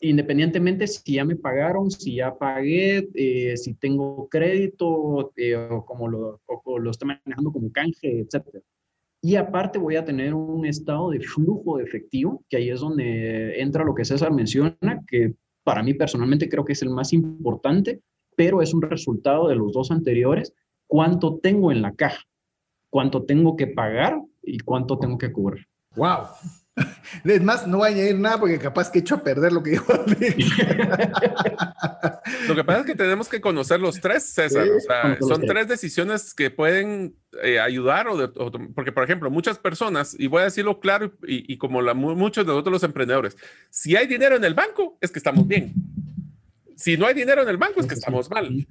independientemente 0.00 0.86
si 0.86 1.14
ya 1.14 1.24
me 1.24 1.36
pagaron, 1.36 1.90
si 1.90 2.16
ya 2.16 2.36
pagué, 2.36 3.08
eh, 3.14 3.56
si 3.56 3.74
tengo 3.74 4.28
crédito, 4.28 5.32
eh, 5.36 5.56
o 5.56 5.84
como 5.84 6.08
lo, 6.08 6.40
lo 6.78 6.90
estoy 6.90 7.08
manejando 7.08 7.52
como 7.52 7.72
canje, 7.72 8.20
etc. 8.20 8.62
Y 9.20 9.36
aparte 9.36 9.78
voy 9.78 9.96
a 9.96 10.04
tener 10.04 10.34
un 10.34 10.66
estado 10.66 11.10
de 11.10 11.20
flujo 11.20 11.78
de 11.78 11.84
efectivo, 11.84 12.44
que 12.48 12.58
ahí 12.58 12.70
es 12.70 12.80
donde 12.80 13.60
entra 13.60 13.84
lo 13.84 13.94
que 13.94 14.04
César 14.04 14.32
menciona, 14.32 14.76
que 15.08 15.34
para 15.64 15.82
mí 15.82 15.94
personalmente 15.94 16.48
creo 16.48 16.64
que 16.64 16.74
es 16.74 16.82
el 16.82 16.90
más 16.90 17.12
importante, 17.12 18.00
pero 18.36 18.60
es 18.60 18.74
un 18.74 18.82
resultado 18.82 19.48
de 19.48 19.56
los 19.56 19.72
dos 19.72 19.90
anteriores. 19.90 20.52
¿Cuánto 20.86 21.38
tengo 21.38 21.72
en 21.72 21.82
la 21.82 21.94
caja? 21.94 22.22
¿Cuánto 22.90 23.24
tengo 23.24 23.56
que 23.56 23.66
pagar 23.66 24.20
y 24.42 24.58
cuánto 24.58 24.98
tengo 24.98 25.16
que 25.18 25.32
cobrar? 25.32 25.66
¡Wow! 25.96 26.26
Es 27.24 27.42
más, 27.42 27.66
no 27.66 27.78
voy 27.78 27.88
a 27.88 27.92
añadir 27.92 28.18
nada 28.18 28.38
porque 28.38 28.58
capaz 28.58 28.90
que 28.90 28.98
he 28.98 29.02
hecho 29.02 29.14
a 29.14 29.22
perder 29.22 29.52
lo 29.52 29.62
que 29.62 29.70
dijo 29.70 29.92
Lo 32.48 32.54
que 32.54 32.64
pasa 32.64 32.80
es 32.80 32.86
que 32.86 32.94
tenemos 32.94 33.28
que 33.28 33.40
conocer 33.40 33.80
los 33.80 34.00
tres, 34.00 34.24
César. 34.24 34.66
o 34.68 34.80
sea, 34.80 35.16
son 35.20 35.42
tres 35.42 35.68
decisiones 35.68 36.34
que 36.34 36.50
pueden 36.50 37.14
eh, 37.42 37.60
ayudar 37.60 38.08
o, 38.08 38.32
porque, 38.74 38.92
por 38.92 39.04
ejemplo, 39.04 39.30
muchas 39.30 39.58
personas, 39.58 40.16
y 40.18 40.26
voy 40.26 40.42
a 40.42 40.44
decirlo 40.44 40.80
claro 40.80 41.12
y, 41.26 41.56
como 41.58 41.80
la, 41.80 41.94
muchos 41.94 42.44
de 42.44 42.52
nosotros 42.52 42.72
los 42.72 42.82
emprendedores, 42.82 43.36
si 43.70 43.94
hay 43.96 44.06
dinero 44.06 44.36
en 44.36 44.44
el 44.44 44.54
banco, 44.54 44.98
es 45.00 45.10
que 45.10 45.18
estamos 45.18 45.46
bien. 45.46 45.72
Si 46.76 46.96
no 46.96 47.06
hay 47.06 47.14
dinero 47.14 47.42
en 47.42 47.48
el 47.48 47.56
banco, 47.56 47.80
es 47.80 47.86
que 47.86 47.94
estamos 47.94 48.28
mal. 48.30 48.66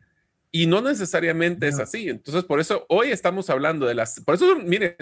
Y 0.55 0.67
no 0.67 0.81
necesariamente 0.81 1.67
es 1.67 1.79
así. 1.79 2.09
Entonces, 2.09 2.43
por 2.43 2.59
eso 2.59 2.85
hoy 2.87 3.09
estamos 3.09 3.49
hablando 3.49 3.87
de 3.87 3.95
las... 3.95 4.19
Por 4.19 4.35
eso, 4.35 4.55
miren, 4.55 4.95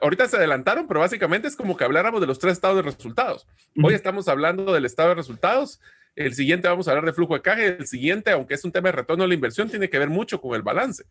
ahorita 0.00 0.26
se 0.26 0.38
adelantaron, 0.38 0.88
pero 0.88 1.00
básicamente 1.00 1.48
es 1.48 1.54
como 1.54 1.76
que 1.76 1.84
habláramos 1.84 2.18
de 2.22 2.26
los 2.26 2.38
tres 2.38 2.54
estados 2.54 2.78
de 2.78 2.82
resultados. 2.82 3.46
Hoy 3.82 3.92
estamos 3.92 4.26
hablando 4.26 4.72
del 4.72 4.86
estado 4.86 5.10
de 5.10 5.16
resultados. 5.16 5.80
El 6.14 6.34
siguiente 6.34 6.66
vamos 6.66 6.88
a 6.88 6.92
hablar 6.92 7.04
de 7.04 7.12
flujo 7.12 7.34
de 7.34 7.42
caja. 7.42 7.62
El 7.62 7.86
siguiente, 7.86 8.30
aunque 8.30 8.54
es 8.54 8.64
un 8.64 8.72
tema 8.72 8.88
de 8.88 8.92
retorno 8.92 9.24
a 9.24 9.26
la 9.26 9.34
inversión, 9.34 9.68
tiene 9.68 9.90
que 9.90 9.98
ver 9.98 10.08
mucho 10.08 10.40
con 10.40 10.56
el 10.56 10.62
balance. 10.62 11.04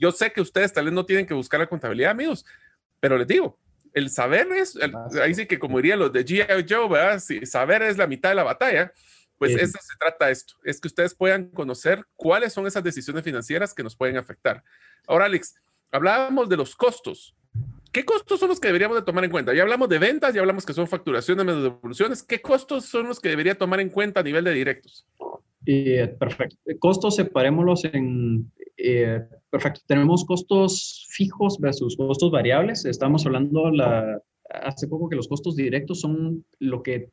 Yo 0.00 0.10
sé 0.10 0.32
que 0.32 0.40
ustedes 0.40 0.72
tal 0.72 0.86
vez 0.86 0.92
no 0.92 1.06
tienen 1.06 1.24
que 1.24 1.34
buscar 1.34 1.60
la 1.60 1.68
contabilidad, 1.68 2.10
amigos, 2.10 2.44
pero 2.98 3.16
les 3.16 3.28
digo, 3.28 3.56
el 3.94 4.10
saber 4.10 4.48
es, 4.50 4.76
ahí 5.22 5.34
sí 5.36 5.46
que 5.46 5.60
como 5.60 5.76
dirían 5.76 6.00
los 6.00 6.12
de 6.12 6.26
G.I. 6.26 6.66
Joe, 6.68 6.88
¿verdad? 6.88 7.22
saber 7.44 7.82
es 7.82 7.98
la 7.98 8.08
mitad 8.08 8.30
de 8.30 8.34
la 8.34 8.42
batalla. 8.42 8.92
Pues 9.48 9.56
eso 9.56 9.78
se 9.82 9.96
trata 9.98 10.30
esto, 10.30 10.54
es 10.64 10.80
que 10.80 10.88
ustedes 10.88 11.14
puedan 11.14 11.48
conocer 11.48 12.04
cuáles 12.14 12.52
son 12.52 12.66
esas 12.66 12.84
decisiones 12.84 13.24
financieras 13.24 13.74
que 13.74 13.82
nos 13.82 13.96
pueden 13.96 14.16
afectar. 14.16 14.62
Ahora, 15.06 15.24
Alex, 15.24 15.54
hablábamos 15.90 16.48
de 16.48 16.56
los 16.56 16.76
costos. 16.76 17.34
¿Qué 17.90 18.04
costos 18.04 18.40
son 18.40 18.48
los 18.48 18.60
que 18.60 18.68
deberíamos 18.68 18.96
de 18.96 19.02
tomar 19.02 19.24
en 19.24 19.30
cuenta? 19.30 19.52
Ya 19.52 19.62
hablamos 19.62 19.88
de 19.88 19.98
ventas, 19.98 20.32
ya 20.32 20.40
hablamos 20.40 20.64
que 20.64 20.72
son 20.72 20.86
facturaciones 20.88 21.44
menos 21.44 21.62
devoluciones. 21.62 22.22
¿Qué 22.22 22.40
costos 22.40 22.86
son 22.86 23.08
los 23.08 23.20
que 23.20 23.28
debería 23.28 23.56
tomar 23.56 23.80
en 23.80 23.90
cuenta 23.90 24.20
a 24.20 24.22
nivel 24.22 24.44
de 24.44 24.52
directos? 24.52 25.06
Eh, 25.66 26.08
perfecto. 26.18 26.56
Costos 26.78 27.16
separémoslos 27.16 27.84
en... 27.84 28.50
Eh, 28.76 29.20
perfecto. 29.50 29.80
Tenemos 29.86 30.24
costos 30.24 31.06
fijos 31.10 31.58
versus 31.58 31.96
costos 31.96 32.30
variables. 32.30 32.86
Estamos 32.86 33.26
hablando 33.26 33.70
la, 33.70 34.22
hace 34.48 34.88
poco 34.88 35.08
que 35.08 35.16
los 35.16 35.28
costos 35.28 35.56
directos 35.56 36.00
son 36.00 36.44
lo 36.58 36.82
que 36.82 37.10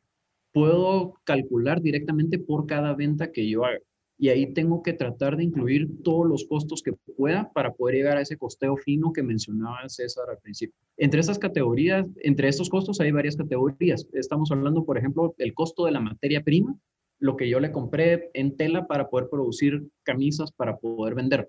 puedo 0.52 1.14
calcular 1.24 1.80
directamente 1.80 2.38
por 2.38 2.66
cada 2.66 2.94
venta 2.94 3.32
que 3.32 3.48
yo 3.48 3.64
haga. 3.64 3.78
Y 4.18 4.28
ahí 4.28 4.52
tengo 4.52 4.82
que 4.82 4.92
tratar 4.92 5.38
de 5.38 5.44
incluir 5.44 5.88
todos 6.02 6.26
los 6.28 6.44
costos 6.44 6.82
que 6.82 6.92
pueda 7.16 7.50
para 7.54 7.72
poder 7.72 7.96
llegar 7.96 8.18
a 8.18 8.20
ese 8.20 8.36
costeo 8.36 8.76
fino 8.76 9.14
que 9.14 9.22
mencionaba 9.22 9.88
César 9.88 10.28
al 10.28 10.38
principio. 10.38 10.76
Entre 10.98 11.20
esas 11.20 11.38
categorías, 11.38 12.06
entre 12.16 12.48
estos 12.48 12.68
costos 12.68 13.00
hay 13.00 13.12
varias 13.12 13.36
categorías. 13.36 14.06
Estamos 14.12 14.50
hablando, 14.50 14.84
por 14.84 14.98
ejemplo, 14.98 15.34
el 15.38 15.54
costo 15.54 15.86
de 15.86 15.92
la 15.92 16.00
materia 16.00 16.42
prima, 16.42 16.76
lo 17.18 17.36
que 17.36 17.48
yo 17.48 17.60
le 17.60 17.72
compré 17.72 18.30
en 18.34 18.56
tela 18.56 18.86
para 18.86 19.08
poder 19.08 19.28
producir 19.30 19.88
camisas 20.02 20.52
para 20.52 20.76
poder 20.76 21.14
vender. 21.14 21.48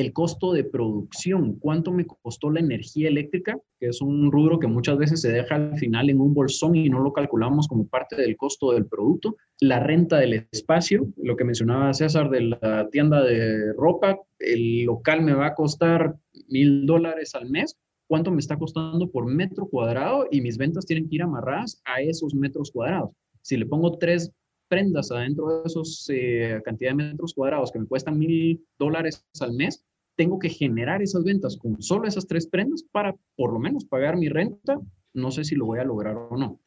El 0.00 0.12
costo 0.12 0.52
de 0.52 0.62
producción, 0.62 1.58
cuánto 1.58 1.90
me 1.90 2.06
costó 2.06 2.50
la 2.50 2.60
energía 2.60 3.08
eléctrica, 3.08 3.58
que 3.80 3.88
es 3.88 4.00
un 4.00 4.30
rubro 4.30 4.60
que 4.60 4.68
muchas 4.68 4.96
veces 4.96 5.20
se 5.20 5.32
deja 5.32 5.56
al 5.56 5.76
final 5.76 6.08
en 6.08 6.20
un 6.20 6.34
bolsón 6.34 6.76
y 6.76 6.88
no 6.88 7.00
lo 7.00 7.12
calculamos 7.12 7.66
como 7.66 7.88
parte 7.88 8.14
del 8.14 8.36
costo 8.36 8.72
del 8.72 8.86
producto, 8.86 9.36
la 9.60 9.80
renta 9.80 10.18
del 10.18 10.46
espacio, 10.52 11.08
lo 11.16 11.34
que 11.34 11.42
mencionaba 11.42 11.92
César 11.94 12.30
de 12.30 12.42
la 12.42 12.88
tienda 12.92 13.24
de 13.24 13.72
ropa, 13.72 14.20
el 14.38 14.84
local 14.84 15.22
me 15.22 15.34
va 15.34 15.48
a 15.48 15.54
costar 15.56 16.14
mil 16.48 16.86
dólares 16.86 17.34
al 17.34 17.50
mes, 17.50 17.76
cuánto 18.06 18.30
me 18.30 18.38
está 18.38 18.56
costando 18.56 19.10
por 19.10 19.26
metro 19.26 19.66
cuadrado 19.66 20.28
y 20.30 20.40
mis 20.40 20.58
ventas 20.58 20.86
tienen 20.86 21.08
que 21.08 21.16
ir 21.16 21.22
amarradas 21.22 21.82
a 21.84 22.00
esos 22.02 22.34
metros 22.34 22.70
cuadrados. 22.70 23.10
Si 23.42 23.56
le 23.56 23.66
pongo 23.66 23.98
tres 23.98 24.32
prendas 24.68 25.10
adentro 25.10 25.48
de 25.48 25.62
esos 25.66 26.08
eh, 26.12 26.60
cantidad 26.64 26.90
de 26.90 26.96
metros 26.96 27.34
cuadrados 27.34 27.72
que 27.72 27.80
me 27.80 27.86
cuestan 27.86 28.18
mil 28.18 28.64
dólares 28.78 29.26
al 29.40 29.54
mes, 29.54 29.84
tengo 30.18 30.40
que 30.40 30.50
generar 30.50 31.00
esas 31.00 31.22
ventas 31.22 31.56
con 31.56 31.80
solo 31.80 32.08
esas 32.08 32.26
tres 32.26 32.48
prendas 32.48 32.82
para 32.82 33.14
por 33.36 33.52
lo 33.52 33.60
menos 33.60 33.84
pagar 33.84 34.16
mi 34.16 34.28
renta. 34.28 34.76
No 35.14 35.30
sé 35.30 35.44
si 35.44 35.54
lo 35.54 35.66
voy 35.66 35.78
a 35.78 35.84
lograr 35.84 36.16
o 36.16 36.36
no. 36.36 36.60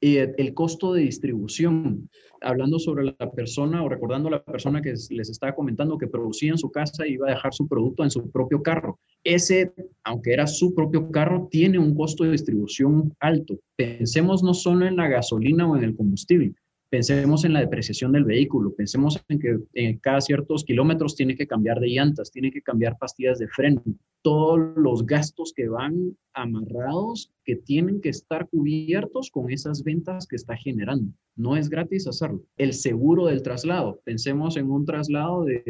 Eh, 0.00 0.34
el 0.36 0.52
costo 0.52 0.92
de 0.92 1.02
distribución, 1.02 2.10
hablando 2.40 2.78
sobre 2.80 3.04
la 3.04 3.30
persona 3.30 3.84
o 3.84 3.88
recordando 3.88 4.28
a 4.28 4.32
la 4.32 4.44
persona 4.44 4.82
que 4.82 4.94
les 5.10 5.30
estaba 5.30 5.54
comentando 5.54 5.96
que 5.96 6.08
producía 6.08 6.50
en 6.50 6.58
su 6.58 6.70
casa 6.70 7.06
y 7.06 7.14
iba 7.14 7.28
a 7.28 7.34
dejar 7.34 7.54
su 7.54 7.68
producto 7.68 8.02
en 8.02 8.10
su 8.10 8.30
propio 8.30 8.62
carro. 8.62 8.98
Ese, 9.22 9.72
aunque 10.02 10.32
era 10.32 10.48
su 10.48 10.74
propio 10.74 11.10
carro, 11.12 11.48
tiene 11.50 11.78
un 11.78 11.94
costo 11.94 12.24
de 12.24 12.32
distribución 12.32 13.14
alto. 13.20 13.60
Pensemos 13.76 14.42
no 14.42 14.54
solo 14.54 14.86
en 14.86 14.96
la 14.96 15.08
gasolina 15.08 15.68
o 15.68 15.76
en 15.76 15.84
el 15.84 15.96
combustible, 15.96 16.54
Pensemos 16.90 17.44
en 17.44 17.52
la 17.52 17.60
depreciación 17.60 18.12
del 18.12 18.24
vehículo, 18.24 18.74
pensemos 18.74 19.22
en 19.28 19.38
que 19.38 19.58
en 19.74 19.98
cada 19.98 20.22
ciertos 20.22 20.64
kilómetros 20.64 21.16
tiene 21.16 21.36
que 21.36 21.46
cambiar 21.46 21.80
de 21.80 21.88
llantas, 21.88 22.30
tiene 22.30 22.50
que 22.50 22.62
cambiar 22.62 22.96
pastillas 22.96 23.38
de 23.38 23.46
freno, 23.48 23.82
todos 24.22 24.58
los 24.74 25.04
gastos 25.04 25.52
que 25.54 25.68
van 25.68 26.16
amarrados 26.32 27.30
que 27.44 27.56
tienen 27.56 28.00
que 28.00 28.08
estar 28.08 28.48
cubiertos 28.48 29.30
con 29.30 29.50
esas 29.50 29.84
ventas 29.84 30.26
que 30.26 30.36
está 30.36 30.56
generando. 30.56 31.12
No 31.36 31.56
es 31.58 31.68
gratis 31.68 32.06
hacerlo. 32.06 32.42
El 32.56 32.72
seguro 32.72 33.26
del 33.26 33.42
traslado, 33.42 34.00
pensemos 34.04 34.56
en 34.56 34.70
un 34.70 34.86
traslado 34.86 35.44
de 35.44 35.62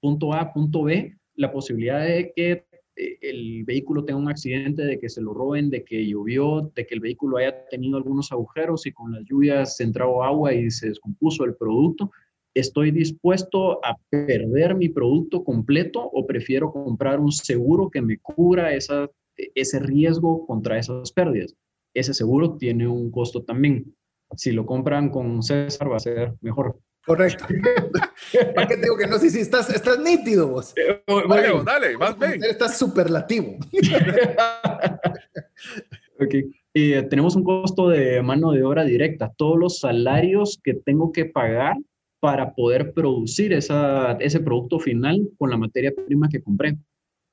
punto 0.00 0.32
A 0.32 0.40
a 0.40 0.52
punto 0.52 0.82
B, 0.82 1.16
la 1.36 1.52
posibilidad 1.52 2.04
de 2.04 2.32
que 2.34 2.64
el 2.96 3.64
vehículo 3.64 4.04
tenga 4.04 4.20
un 4.20 4.28
accidente, 4.28 4.84
de 4.84 4.98
que 4.98 5.08
se 5.08 5.20
lo 5.20 5.34
roben, 5.34 5.70
de 5.70 5.84
que 5.84 6.06
llovió, 6.06 6.72
de 6.74 6.86
que 6.86 6.94
el 6.94 7.00
vehículo 7.00 7.38
haya 7.38 7.66
tenido 7.68 7.96
algunos 7.96 8.30
agujeros 8.32 8.86
y 8.86 8.92
con 8.92 9.12
las 9.12 9.24
lluvias 9.24 9.76
se 9.76 9.84
entró 9.84 10.22
agua 10.22 10.52
y 10.52 10.70
se 10.70 10.88
descompuso 10.88 11.44
el 11.44 11.56
producto, 11.56 12.10
¿estoy 12.54 12.90
dispuesto 12.90 13.84
a 13.84 13.96
perder 14.10 14.76
mi 14.76 14.88
producto 14.88 15.42
completo 15.42 16.00
o 16.00 16.26
prefiero 16.26 16.72
comprar 16.72 17.18
un 17.20 17.32
seguro 17.32 17.90
que 17.90 18.00
me 18.00 18.18
cubra 18.18 18.74
esa, 18.74 19.10
ese 19.36 19.80
riesgo 19.80 20.46
contra 20.46 20.78
esas 20.78 21.10
pérdidas? 21.12 21.54
Ese 21.94 22.14
seguro 22.14 22.56
tiene 22.56 22.86
un 22.86 23.10
costo 23.10 23.42
también. 23.42 23.94
Si 24.36 24.52
lo 24.52 24.66
compran 24.66 25.10
con 25.10 25.42
César 25.42 25.90
va 25.90 25.96
a 25.96 26.00
ser 26.00 26.34
mejor. 26.40 26.78
Correcto. 27.06 27.44
¿Para 28.54 28.66
qué 28.66 28.76
digo 28.76 28.96
que 28.96 29.06
no? 29.06 29.18
Sí, 29.18 29.30
sí, 29.30 29.40
estás, 29.40 29.70
estás 29.70 29.98
nítido 29.98 30.48
vos. 30.48 30.72
Eh, 30.76 31.02
dale, 31.28 31.62
dale, 31.64 31.98
más 31.98 32.18
bien. 32.18 32.42
Estás 32.42 32.78
superlativo. 32.78 33.58
ok. 36.20 36.34
Eh, 36.76 37.06
tenemos 37.08 37.36
un 37.36 37.44
costo 37.44 37.90
de 37.90 38.20
mano 38.22 38.52
de 38.52 38.64
obra 38.64 38.84
directa. 38.84 39.32
Todos 39.36 39.58
los 39.58 39.80
salarios 39.80 40.58
que 40.62 40.74
tengo 40.74 41.12
que 41.12 41.26
pagar 41.26 41.76
para 42.20 42.54
poder 42.54 42.94
producir 42.94 43.52
esa, 43.52 44.12
ese 44.12 44.40
producto 44.40 44.78
final 44.78 45.28
con 45.36 45.50
la 45.50 45.58
materia 45.58 45.92
prima 45.94 46.28
que 46.28 46.42
compré. 46.42 46.78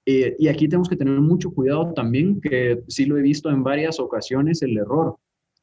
Eh, 0.06 0.35
y 0.38 0.48
aquí 0.48 0.68
tenemos 0.68 0.89
que 0.89 0.98
tener 0.98 1.19
mucho 1.22 1.52
cuidado 1.52 1.93
también, 1.93 2.41
que 2.41 2.84
sí 2.88 3.06
lo 3.06 3.18
he 3.18 3.22
visto 3.22 3.49
en 3.49 3.64
varias 3.64 3.99
ocasiones, 3.99 4.61
el 4.61 4.77
error. 4.77 5.15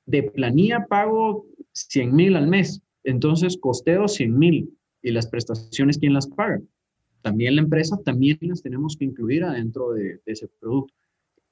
De 0.06 0.22
planilla 0.22 0.86
pago 0.88 1.44
100 1.72 2.16
mil 2.16 2.36
al 2.36 2.46
mes, 2.46 2.80
entonces, 3.04 3.56
costeo 3.58 4.08
100 4.08 4.38
mil 4.38 4.78
y 5.02 5.10
las 5.12 5.28
prestaciones, 5.28 5.98
¿quién 5.98 6.12
las 6.12 6.26
paga? 6.26 6.60
También 7.22 7.56
la 7.56 7.62
empresa, 7.62 7.98
también 8.04 8.38
las 8.42 8.62
tenemos 8.62 8.96
que 8.96 9.04
incluir 9.04 9.44
adentro 9.44 9.92
de, 9.92 10.20
ese 10.26 10.48
producto. 10.60 10.94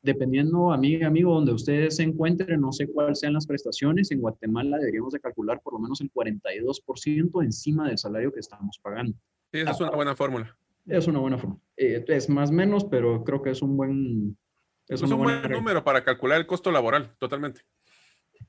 Dependiendo, 0.03 0.73
amiga, 0.73 1.09
amigo, 1.09 1.35
donde 1.35 1.53
ustedes 1.53 1.97
se 1.97 2.05
encuentren, 2.05 2.61
no 2.61 2.73
sé 2.73 2.87
cuáles 2.87 3.21
sean 3.21 3.33
las 3.33 3.47
prestaciones, 3.47 4.11
en 4.13 4.21
Guatemala 4.21 4.79
deberíamos 4.79 5.13
de 5.13 5.21
calcular 5.21 5.61
por 5.63 5.73
lo 5.73 5.81
menos 5.81 6.01
el 6.01 6.13
42% 6.13 7.43
encima 7.43 7.89
del 7.89 7.99
salario 7.99 8.33
que 8.33 8.41
estamos 8.41 8.79
pagando. 8.81 9.15
Sí, 9.53 9.61
esa 9.61 9.73
es 9.73 9.81
una 9.81 9.91
buena 9.91 10.15
fórmula. 10.15 10.57
Es 10.87 11.09
una 11.09 11.19
buena 11.19 11.39
fórmula. 11.39 11.61
Eh, 11.77 12.05
es 12.07 12.29
más 12.29 12.51
o 12.51 12.53
menos, 12.53 12.85
pero 12.85 13.25
creo 13.25 13.43
que 13.43 13.51
es 13.51 13.63
un 13.63 13.77
buen... 13.77 14.39
Es, 14.87 15.03
un 15.03 15.19
buen 15.19 15.43
número 15.51 15.83
para 15.83 16.05
calcular 16.05 16.39
el 16.39 16.47
costo 16.47 16.71
laboral, 16.71 17.17
totalmente. 17.19 17.63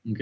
Ok. 0.08 0.20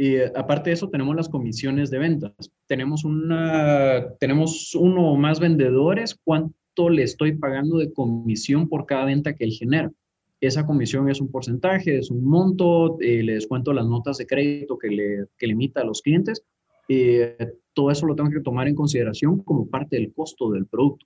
Y 0.00 0.16
eh, 0.16 0.32
aparte 0.34 0.70
de 0.70 0.74
eso, 0.74 0.88
tenemos 0.88 1.14
las 1.14 1.28
comisiones 1.28 1.90
de 1.90 1.98
ventas. 1.98 2.32
Tenemos, 2.66 3.04
una, 3.04 4.06
tenemos 4.18 4.74
uno 4.74 5.12
o 5.12 5.16
más 5.18 5.40
vendedores, 5.40 6.18
¿cuánto 6.24 6.88
le 6.88 7.02
estoy 7.02 7.36
pagando 7.36 7.76
de 7.76 7.92
comisión 7.92 8.66
por 8.66 8.86
cada 8.86 9.04
venta 9.04 9.34
que 9.34 9.44
él 9.44 9.52
genera? 9.52 9.92
Esa 10.40 10.64
comisión 10.64 11.10
es 11.10 11.20
un 11.20 11.30
porcentaje, 11.30 11.98
es 11.98 12.10
un 12.10 12.24
monto, 12.24 12.98
eh, 13.02 13.22
le 13.22 13.34
descuento 13.34 13.74
las 13.74 13.86
notas 13.86 14.16
de 14.16 14.26
crédito 14.26 14.78
que 14.78 14.88
le, 14.88 15.26
que 15.36 15.46
le 15.46 15.70
a 15.74 15.84
los 15.84 16.00
clientes. 16.00 16.46
Eh, 16.88 17.36
todo 17.74 17.90
eso 17.90 18.06
lo 18.06 18.16
tengo 18.16 18.30
que 18.30 18.40
tomar 18.40 18.68
en 18.68 18.74
consideración 18.74 19.42
como 19.42 19.68
parte 19.68 19.96
del 19.96 20.14
costo 20.14 20.50
del 20.50 20.64
producto. 20.64 21.04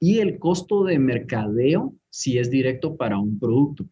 Y 0.00 0.18
el 0.18 0.40
costo 0.40 0.82
de 0.82 0.98
mercadeo, 0.98 1.94
si 2.10 2.38
es 2.38 2.50
directo 2.50 2.96
para 2.96 3.16
un 3.16 3.38
producto. 3.38 3.86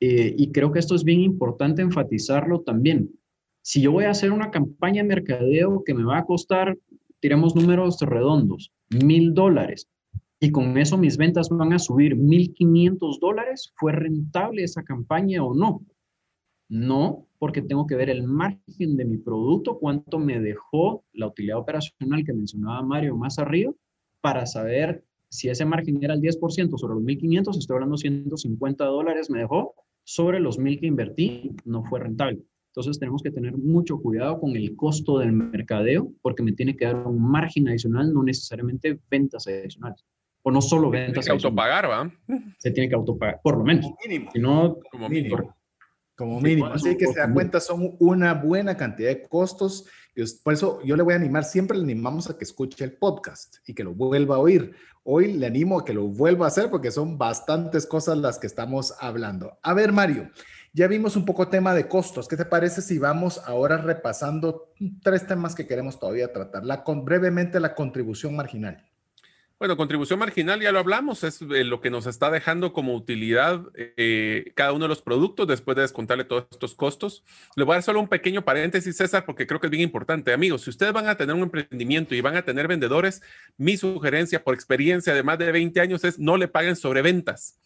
y 0.00 0.50
creo 0.50 0.72
que 0.72 0.80
esto 0.80 0.96
es 0.96 1.04
bien 1.04 1.20
importante 1.20 1.80
enfatizarlo 1.80 2.60
también 2.62 3.08
si 3.64 3.80
yo 3.80 3.92
voy 3.92 4.04
a 4.04 4.10
hacer 4.10 4.30
una 4.30 4.50
campaña 4.50 5.02
de 5.02 5.08
mercadeo 5.08 5.84
que 5.84 5.94
me 5.94 6.04
va 6.04 6.18
a 6.18 6.26
costar, 6.26 6.76
tiremos 7.20 7.56
números 7.56 7.98
redondos, 8.02 8.70
mil 8.90 9.32
dólares, 9.32 9.88
y 10.38 10.50
con 10.50 10.76
eso 10.76 10.98
mis 10.98 11.16
ventas 11.16 11.48
van 11.48 11.72
a 11.72 11.78
subir 11.78 12.14
mil 12.14 12.52
quinientos 12.52 13.18
dólares, 13.20 13.72
¿fue 13.76 13.92
rentable 13.92 14.64
esa 14.64 14.82
campaña 14.82 15.42
o 15.42 15.54
no? 15.54 15.80
No, 16.68 17.26
porque 17.38 17.62
tengo 17.62 17.86
que 17.86 17.96
ver 17.96 18.10
el 18.10 18.24
margen 18.24 18.98
de 18.98 19.06
mi 19.06 19.16
producto, 19.16 19.78
cuánto 19.78 20.18
me 20.18 20.40
dejó 20.40 21.02
la 21.14 21.28
utilidad 21.28 21.56
operacional 21.56 22.22
que 22.22 22.34
mencionaba 22.34 22.82
Mario 22.82 23.16
más 23.16 23.38
arriba, 23.38 23.72
para 24.20 24.44
saber 24.44 25.02
si 25.30 25.48
ese 25.48 25.64
margen 25.64 26.04
era 26.04 26.12
el 26.12 26.20
10% 26.20 26.76
sobre 26.76 26.96
los 26.96 27.02
1.500, 27.02 27.56
estoy 27.56 27.74
hablando 27.76 27.96
150 27.96 28.84
dólares 28.84 29.30
me 29.30 29.38
dejó, 29.38 29.74
sobre 30.04 30.38
los 30.38 30.58
1.000 30.58 30.80
que 30.80 30.86
invertí, 30.86 31.56
no 31.64 31.82
fue 31.82 32.00
rentable. 32.00 32.42
Entonces 32.74 32.98
tenemos 32.98 33.22
que 33.22 33.30
tener 33.30 33.56
mucho 33.56 33.98
cuidado 33.98 34.40
con 34.40 34.56
el 34.56 34.74
costo 34.74 35.20
del 35.20 35.30
mercadeo 35.30 36.12
porque 36.20 36.42
me 36.42 36.50
tiene 36.50 36.76
que 36.76 36.86
dar 36.86 37.06
un 37.06 37.22
margen 37.22 37.68
adicional, 37.68 38.12
no 38.12 38.24
necesariamente 38.24 38.98
ventas 39.08 39.46
adicionales. 39.46 40.04
O 40.42 40.50
no 40.50 40.60
solo 40.60 40.90
ventas. 40.90 41.24
Se 41.24 41.30
tiene 41.30 41.40
que 41.40 41.46
autopagar, 41.46 41.88
¿va? 41.88 42.12
Se 42.58 42.72
tiene 42.72 42.88
que 42.88 42.96
autopagar, 42.96 43.40
por 43.44 43.58
lo 43.58 43.64
menos. 43.64 43.86
Como 43.86 43.98
mínimo. 44.04 44.30
Si 44.32 44.40
no, 44.40 44.78
como 44.90 45.08
mínimo. 45.08 45.56
como 46.16 46.40
mínimo. 46.40 46.66
Así 46.66 46.96
que 46.96 47.06
se 47.06 47.20
da 47.20 47.32
cuenta, 47.32 47.60
son 47.60 47.94
una 48.00 48.34
buena 48.34 48.76
cantidad 48.76 49.08
de 49.08 49.22
costos. 49.22 49.86
Por 50.42 50.52
eso 50.52 50.80
yo 50.82 50.96
le 50.96 51.04
voy 51.04 51.12
a 51.12 51.16
animar, 51.16 51.44
siempre 51.44 51.78
le 51.78 51.84
animamos 51.84 52.28
a 52.28 52.36
que 52.36 52.42
escuche 52.42 52.82
el 52.82 52.94
podcast 52.94 53.58
y 53.68 53.74
que 53.74 53.84
lo 53.84 53.94
vuelva 53.94 54.34
a 54.34 54.40
oír. 54.40 54.72
Hoy 55.04 55.32
le 55.32 55.46
animo 55.46 55.78
a 55.78 55.84
que 55.84 55.94
lo 55.94 56.08
vuelva 56.08 56.46
a 56.46 56.48
hacer 56.48 56.70
porque 56.70 56.90
son 56.90 57.18
bastantes 57.18 57.86
cosas 57.86 58.18
las 58.18 58.40
que 58.40 58.48
estamos 58.48 58.94
hablando. 58.98 59.58
A 59.62 59.74
ver, 59.74 59.92
Mario, 59.92 60.30
ya 60.74 60.88
vimos 60.88 61.14
un 61.14 61.24
poco 61.24 61.48
tema 61.48 61.72
de 61.72 61.86
costos. 61.86 62.26
¿Qué 62.26 62.36
te 62.36 62.44
parece 62.44 62.82
si 62.82 62.98
vamos 62.98 63.40
ahora 63.46 63.76
repasando 63.76 64.72
tres 65.02 65.24
temas 65.26 65.54
que 65.54 65.68
queremos 65.68 66.00
todavía 66.00 66.32
tratar? 66.32 66.64
Con, 66.82 67.04
brevemente 67.04 67.60
la 67.60 67.76
contribución 67.76 68.34
marginal. 68.34 68.84
Bueno, 69.56 69.76
contribución 69.76 70.18
marginal 70.18 70.60
ya 70.60 70.72
lo 70.72 70.80
hablamos, 70.80 71.22
es 71.22 71.40
eh, 71.40 71.62
lo 71.62 71.80
que 71.80 71.88
nos 71.88 72.06
está 72.06 72.28
dejando 72.28 72.72
como 72.72 72.96
utilidad 72.96 73.62
eh, 73.76 74.52
cada 74.56 74.72
uno 74.72 74.86
de 74.86 74.88
los 74.88 75.00
productos 75.00 75.46
después 75.46 75.76
de 75.76 75.82
descontarle 75.82 76.24
todos 76.24 76.48
estos 76.50 76.74
costos. 76.74 77.22
Le 77.54 77.62
voy 77.62 77.74
a 77.74 77.76
dar 77.76 77.84
solo 77.84 78.00
un 78.00 78.08
pequeño 78.08 78.44
paréntesis, 78.44 78.96
César, 78.96 79.24
porque 79.24 79.46
creo 79.46 79.60
que 79.60 79.68
es 79.68 79.70
bien 79.70 79.84
importante. 79.84 80.32
Amigos, 80.32 80.62
si 80.62 80.70
ustedes 80.70 80.92
van 80.92 81.06
a 81.06 81.16
tener 81.16 81.36
un 81.36 81.42
emprendimiento 81.42 82.16
y 82.16 82.20
van 82.20 82.36
a 82.36 82.42
tener 82.42 82.66
vendedores, 82.66 83.22
mi 83.56 83.76
sugerencia 83.76 84.42
por 84.42 84.54
experiencia 84.54 85.14
de 85.14 85.22
más 85.22 85.38
de 85.38 85.52
20 85.52 85.80
años 85.80 86.02
es 86.02 86.18
no 86.18 86.36
le 86.36 86.48
paguen 86.48 86.74
sobreventas 86.74 87.60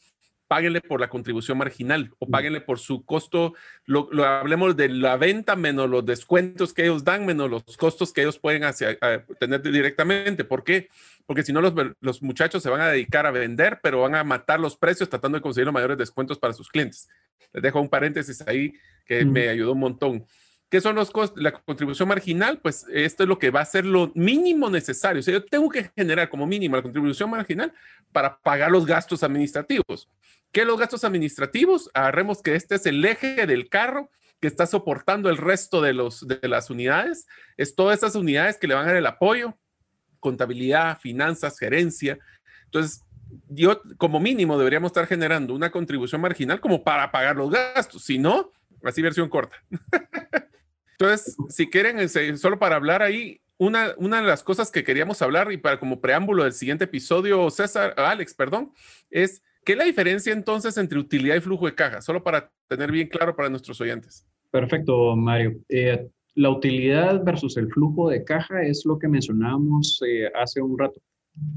páguenle 0.48 0.80
por 0.80 1.00
la 1.00 1.08
contribución 1.08 1.58
marginal 1.58 2.10
o 2.18 2.26
mm. 2.26 2.30
páguenle 2.30 2.60
por 2.60 2.78
su 2.78 3.04
costo, 3.04 3.54
lo, 3.84 4.08
hablemos 4.24 4.76
de 4.76 4.88
la 4.88 5.16
venta 5.16 5.54
menos 5.54 5.88
los 5.88 6.04
descuentos 6.04 6.72
que 6.72 6.84
ellos 6.84 7.04
dan, 7.04 7.26
menos 7.26 7.50
los 7.50 7.76
costos 7.76 8.12
que 8.12 8.22
ellos 8.22 8.38
pueden 8.38 8.64
hacia, 8.64 8.98
tener 9.38 9.62
directamente. 9.62 10.44
¿Por 10.44 10.64
qué? 10.64 10.88
Porque 11.26 11.42
si 11.42 11.52
no, 11.52 11.60
los, 11.60 11.74
los, 12.00 12.22
muchachos 12.22 12.62
se 12.62 12.70
van 12.70 12.80
a 12.80 12.88
dedicar 12.88 13.26
a 13.26 13.30
vender, 13.30 13.78
pero 13.82 14.00
van 14.00 14.14
a 14.14 14.24
matar 14.24 14.58
los 14.58 14.76
precios 14.76 15.08
tratando 15.08 15.38
de 15.38 15.42
conseguir 15.42 15.66
los 15.66 15.74
mayores 15.74 15.98
descuentos 15.98 16.38
para 16.38 16.54
sus 16.54 16.68
clientes. 16.68 17.08
Les 17.52 17.62
dejo 17.62 17.80
un 17.80 17.88
paréntesis 17.88 18.42
ahí 18.48 18.72
que 19.06 19.24
me 19.24 19.48
ayudó 19.48 19.72
un 19.72 19.80
montón. 19.80 20.26
¿Qué 20.70 20.82
son 20.82 20.96
los 20.96 21.10
costos? 21.10 21.42
La 21.42 21.52
contribución 21.52 22.08
marginal, 22.08 22.58
pues 22.58 22.86
esto 22.92 23.22
es 23.22 23.28
lo 23.28 23.38
que 23.38 23.50
va 23.50 23.60
a 23.60 23.64
ser 23.64 23.86
lo 23.86 24.12
mínimo 24.14 24.68
necesario. 24.68 25.20
O 25.20 25.22
sea, 25.22 25.32
yo 25.32 25.44
tengo 25.44 25.68
que 25.70 25.90
generar 25.96 26.28
como 26.28 26.46
mínimo 26.46 26.76
la 26.76 26.82
contribución 26.82 27.30
marginal 27.30 27.72
para 28.12 28.38
pagar 28.38 28.70
los 28.70 28.84
gastos 28.84 29.22
administrativos. 29.22 30.10
¿Qué 30.52 30.64
los 30.64 30.78
gastos 30.78 31.04
administrativos? 31.04 31.90
Agarremos 31.94 32.42
que 32.42 32.54
este 32.54 32.76
es 32.76 32.86
el 32.86 33.04
eje 33.04 33.46
del 33.46 33.68
carro 33.68 34.10
que 34.40 34.48
está 34.48 34.66
soportando 34.66 35.28
el 35.30 35.36
resto 35.36 35.82
de, 35.82 35.92
los, 35.92 36.26
de 36.26 36.48
las 36.48 36.70
unidades. 36.70 37.26
Es 37.56 37.74
todas 37.74 37.98
esas 37.98 38.14
unidades 38.14 38.56
que 38.56 38.66
le 38.66 38.74
van 38.74 38.84
a 38.84 38.88
dar 38.88 38.96
el 38.96 39.06
apoyo, 39.06 39.58
contabilidad, 40.20 40.98
finanzas, 40.98 41.58
gerencia. 41.58 42.18
Entonces, 42.64 43.04
yo 43.48 43.82
como 43.98 44.20
mínimo 44.20 44.56
deberíamos 44.56 44.90
estar 44.90 45.06
generando 45.06 45.54
una 45.54 45.70
contribución 45.70 46.20
marginal 46.20 46.60
como 46.60 46.84
para 46.84 47.10
pagar 47.10 47.36
los 47.36 47.50
gastos. 47.50 48.04
Si 48.04 48.18
no, 48.18 48.52
así 48.84 49.02
versión 49.02 49.28
corta. 49.28 49.56
Entonces, 50.92 51.36
si 51.48 51.68
quieren, 51.68 51.98
este, 51.98 52.36
solo 52.36 52.58
para 52.58 52.76
hablar 52.76 53.02
ahí, 53.02 53.40
una, 53.56 53.92
una 53.96 54.20
de 54.20 54.26
las 54.26 54.42
cosas 54.44 54.70
que 54.70 54.84
queríamos 54.84 55.20
hablar 55.20 55.50
y 55.52 55.58
para 55.58 55.80
como 55.80 56.00
preámbulo 56.00 56.44
del 56.44 56.52
siguiente 56.52 56.84
episodio, 56.84 57.50
César, 57.50 57.94
Alex, 57.96 58.34
perdón, 58.34 58.72
es 59.10 59.42
¿qué 59.68 59.72
es 59.72 59.78
la 59.78 59.84
diferencia 59.84 60.32
entonces 60.32 60.78
entre 60.78 60.98
utilidad 60.98 61.36
y 61.36 61.40
flujo 61.40 61.66
de 61.66 61.74
caja? 61.74 62.00
Solo 62.00 62.24
para 62.24 62.50
tener 62.68 62.90
bien 62.90 63.06
claro 63.06 63.36
para 63.36 63.50
nuestros 63.50 63.78
oyentes. 63.82 64.26
Perfecto, 64.50 65.14
Mario. 65.14 65.60
Eh, 65.68 66.08
la 66.36 66.48
utilidad 66.48 67.22
versus 67.22 67.58
el 67.58 67.70
flujo 67.70 68.08
de 68.08 68.24
caja 68.24 68.62
es 68.62 68.86
lo 68.86 68.98
que 68.98 69.08
mencionábamos 69.08 70.00
eh, 70.08 70.30
hace 70.34 70.62
un 70.62 70.78
rato. 70.78 71.02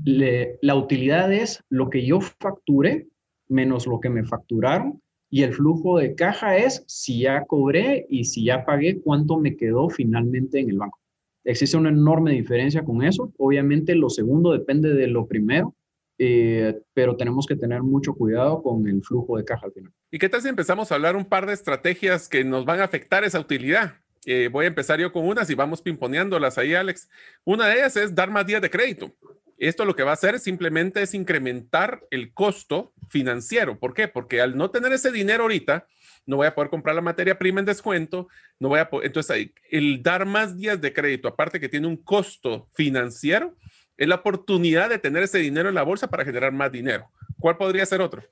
la 0.03 0.75
utilidad 0.75 1.31
es 1.31 1.63
lo 1.69 1.89
que 1.89 2.05
yo 2.05 2.19
facture 2.19 3.07
menos 3.47 3.87
lo 3.87 4.01
que 4.01 4.09
me 4.09 4.25
facturaron 4.25 5.01
y 5.29 5.43
el 5.43 5.53
flujo 5.53 5.97
de 5.99 6.13
caja 6.13 6.57
es 6.57 6.83
si 6.87 7.21
ya 7.21 7.45
cobré 7.45 8.05
y 8.09 8.25
si 8.25 8.43
ya 8.43 8.65
pagué, 8.65 8.99
cuánto 8.99 9.39
me 9.39 9.55
quedó 9.55 9.87
finalmente 9.87 10.59
en 10.59 10.69
el 10.69 10.79
banco. 10.79 10.99
Existe 11.45 11.77
una 11.77 11.89
enorme 11.89 12.33
diferencia 12.33 12.83
con 12.83 13.03
eso. 13.03 13.31
Obviamente 13.37 13.95
lo 13.95 14.09
segundo 14.09 14.51
depende 14.51 14.93
de 14.93 15.07
lo 15.07 15.27
primero, 15.27 15.73
eh, 16.23 16.79
pero 16.93 17.17
tenemos 17.17 17.47
que 17.47 17.55
tener 17.55 17.81
mucho 17.81 18.13
cuidado 18.13 18.61
con 18.61 18.87
el 18.87 19.03
flujo 19.03 19.37
de 19.37 19.43
caja 19.43 19.65
al 19.65 19.73
final. 19.73 19.91
¿Y 20.11 20.19
qué 20.19 20.29
tal 20.29 20.43
si 20.43 20.49
empezamos 20.49 20.91
a 20.91 20.95
hablar 20.95 21.15
un 21.15 21.25
par 21.25 21.47
de 21.47 21.53
estrategias 21.53 22.29
que 22.29 22.43
nos 22.43 22.63
van 22.63 22.79
a 22.79 22.83
afectar 22.83 23.23
esa 23.23 23.39
utilidad? 23.39 23.95
Eh, 24.27 24.47
voy 24.51 24.65
a 24.65 24.67
empezar 24.67 24.99
yo 24.99 25.11
con 25.11 25.27
unas 25.27 25.49
y 25.49 25.55
vamos 25.55 25.81
pimponeándolas 25.81 26.59
ahí, 26.59 26.75
Alex. 26.75 27.09
Una 27.43 27.65
de 27.65 27.77
ellas 27.77 27.97
es 27.97 28.13
dar 28.13 28.29
más 28.29 28.45
días 28.45 28.61
de 28.61 28.69
crédito. 28.69 29.15
Esto 29.57 29.83
lo 29.83 29.95
que 29.95 30.03
va 30.03 30.11
a 30.11 30.13
hacer 30.13 30.37
simplemente 30.37 31.01
es 31.01 31.15
incrementar 31.15 32.05
el 32.11 32.35
costo 32.35 32.93
financiero. 33.09 33.79
¿Por 33.79 33.95
qué? 33.95 34.07
Porque 34.07 34.41
al 34.41 34.55
no 34.55 34.69
tener 34.69 34.93
ese 34.93 35.11
dinero 35.11 35.41
ahorita, 35.41 35.87
no 36.27 36.35
voy 36.35 36.45
a 36.45 36.53
poder 36.53 36.69
comprar 36.69 36.95
la 36.95 37.01
materia 37.01 37.39
prima 37.39 37.61
en 37.61 37.65
descuento, 37.65 38.27
no 38.59 38.69
voy 38.69 38.79
a 38.79 38.87
entonces 39.01 39.49
el 39.71 40.03
dar 40.03 40.27
más 40.27 40.55
días 40.55 40.79
de 40.79 40.93
crédito, 40.93 41.27
aparte 41.27 41.59
que 41.59 41.67
tiene 41.67 41.87
un 41.87 41.97
costo 41.97 42.69
financiero, 42.73 43.55
es 44.01 44.07
la 44.07 44.15
oportunidad 44.15 44.89
de 44.89 44.97
tener 44.97 45.23
ese 45.23 45.37
dinero 45.37 45.69
en 45.69 45.75
la 45.75 45.83
bolsa 45.83 46.09
para 46.09 46.25
generar 46.25 46.51
más 46.51 46.71
dinero. 46.71 47.09
¿Cuál 47.39 47.57
podría 47.57 47.85
ser 47.85 48.01
otro? 48.01 48.23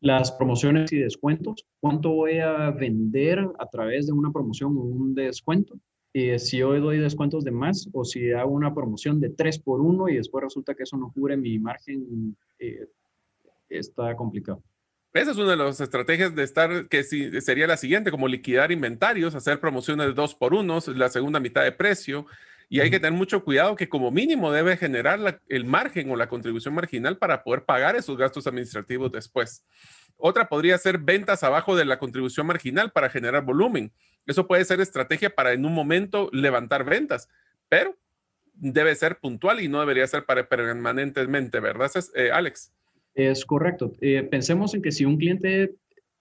Las 0.00 0.32
promociones 0.32 0.92
y 0.92 0.98
descuentos. 0.98 1.66
¿Cuánto 1.80 2.10
voy 2.10 2.38
a 2.38 2.70
vender 2.70 3.46
a 3.58 3.66
través 3.66 4.06
de 4.06 4.12
una 4.12 4.32
promoción 4.32 4.76
o 4.78 4.82
un 4.82 5.14
descuento? 5.14 5.74
eh, 6.12 6.38
si 6.38 6.62
hoy 6.62 6.80
doy 6.80 6.98
descuentos 6.98 7.44
de 7.44 7.52
más 7.52 7.88
o 7.92 8.04
si 8.04 8.32
hago 8.32 8.50
una 8.50 8.74
promoción 8.74 9.20
de 9.20 9.30
3 9.30 9.60
por 9.60 9.80
1 9.80 10.08
y 10.08 10.16
después 10.16 10.42
resulta 10.42 10.74
que 10.74 10.82
eso 10.82 10.96
no 10.96 11.12
cubre 11.12 11.36
mi 11.36 11.58
margen, 11.58 12.36
eh, 12.58 12.86
está 13.68 14.16
complicado. 14.16 14.62
Esa 15.12 15.32
es 15.32 15.38
una 15.38 15.50
de 15.50 15.56
las 15.56 15.80
estrategias 15.80 16.34
de 16.36 16.44
estar, 16.44 16.88
que 16.88 17.02
sería 17.02 17.66
la 17.66 17.76
siguiente, 17.76 18.12
como 18.12 18.28
liquidar 18.28 18.70
inventarios, 18.70 19.34
hacer 19.34 19.58
promociones 19.58 20.06
de 20.06 20.12
2 20.12 20.34
por 20.36 20.54
1, 20.54 20.78
la 20.94 21.08
segunda 21.08 21.40
mitad 21.40 21.64
de 21.64 21.72
precio. 21.72 22.26
Y 22.72 22.78
hay 22.78 22.88
que 22.88 23.00
tener 23.00 23.18
mucho 23.18 23.42
cuidado 23.42 23.74
que 23.74 23.88
como 23.88 24.12
mínimo 24.12 24.52
debe 24.52 24.76
generar 24.76 25.40
el 25.48 25.64
margen 25.64 26.08
o 26.08 26.14
la 26.14 26.28
contribución 26.28 26.72
marginal 26.72 27.18
para 27.18 27.42
poder 27.42 27.64
pagar 27.64 27.96
esos 27.96 28.16
gastos 28.16 28.46
administrativos 28.46 29.10
después. 29.10 29.66
Otra 30.16 30.48
podría 30.48 30.78
ser 30.78 30.98
ventas 30.98 31.42
abajo 31.42 31.74
de 31.74 31.84
la 31.84 31.98
contribución 31.98 32.46
marginal 32.46 32.92
para 32.92 33.10
generar 33.10 33.44
volumen. 33.44 33.90
Eso 34.24 34.46
puede 34.46 34.64
ser 34.64 34.80
estrategia 34.80 35.34
para 35.34 35.52
en 35.52 35.64
un 35.64 35.74
momento 35.74 36.30
levantar 36.32 36.84
ventas, 36.84 37.28
pero 37.68 37.96
debe 38.54 38.94
ser 38.94 39.18
puntual 39.18 39.60
y 39.60 39.66
no 39.66 39.80
debería 39.80 40.06
ser 40.06 40.24
para 40.24 40.48
permanentemente, 40.48 41.58
¿verdad, 41.58 41.90
eh, 42.14 42.30
Alex? 42.32 42.72
Es 43.14 43.44
correcto. 43.44 43.94
Eh, 44.00 44.22
pensemos 44.22 44.74
en 44.74 44.82
que 44.82 44.92
si 44.92 45.04
un 45.04 45.16
cliente 45.16 45.74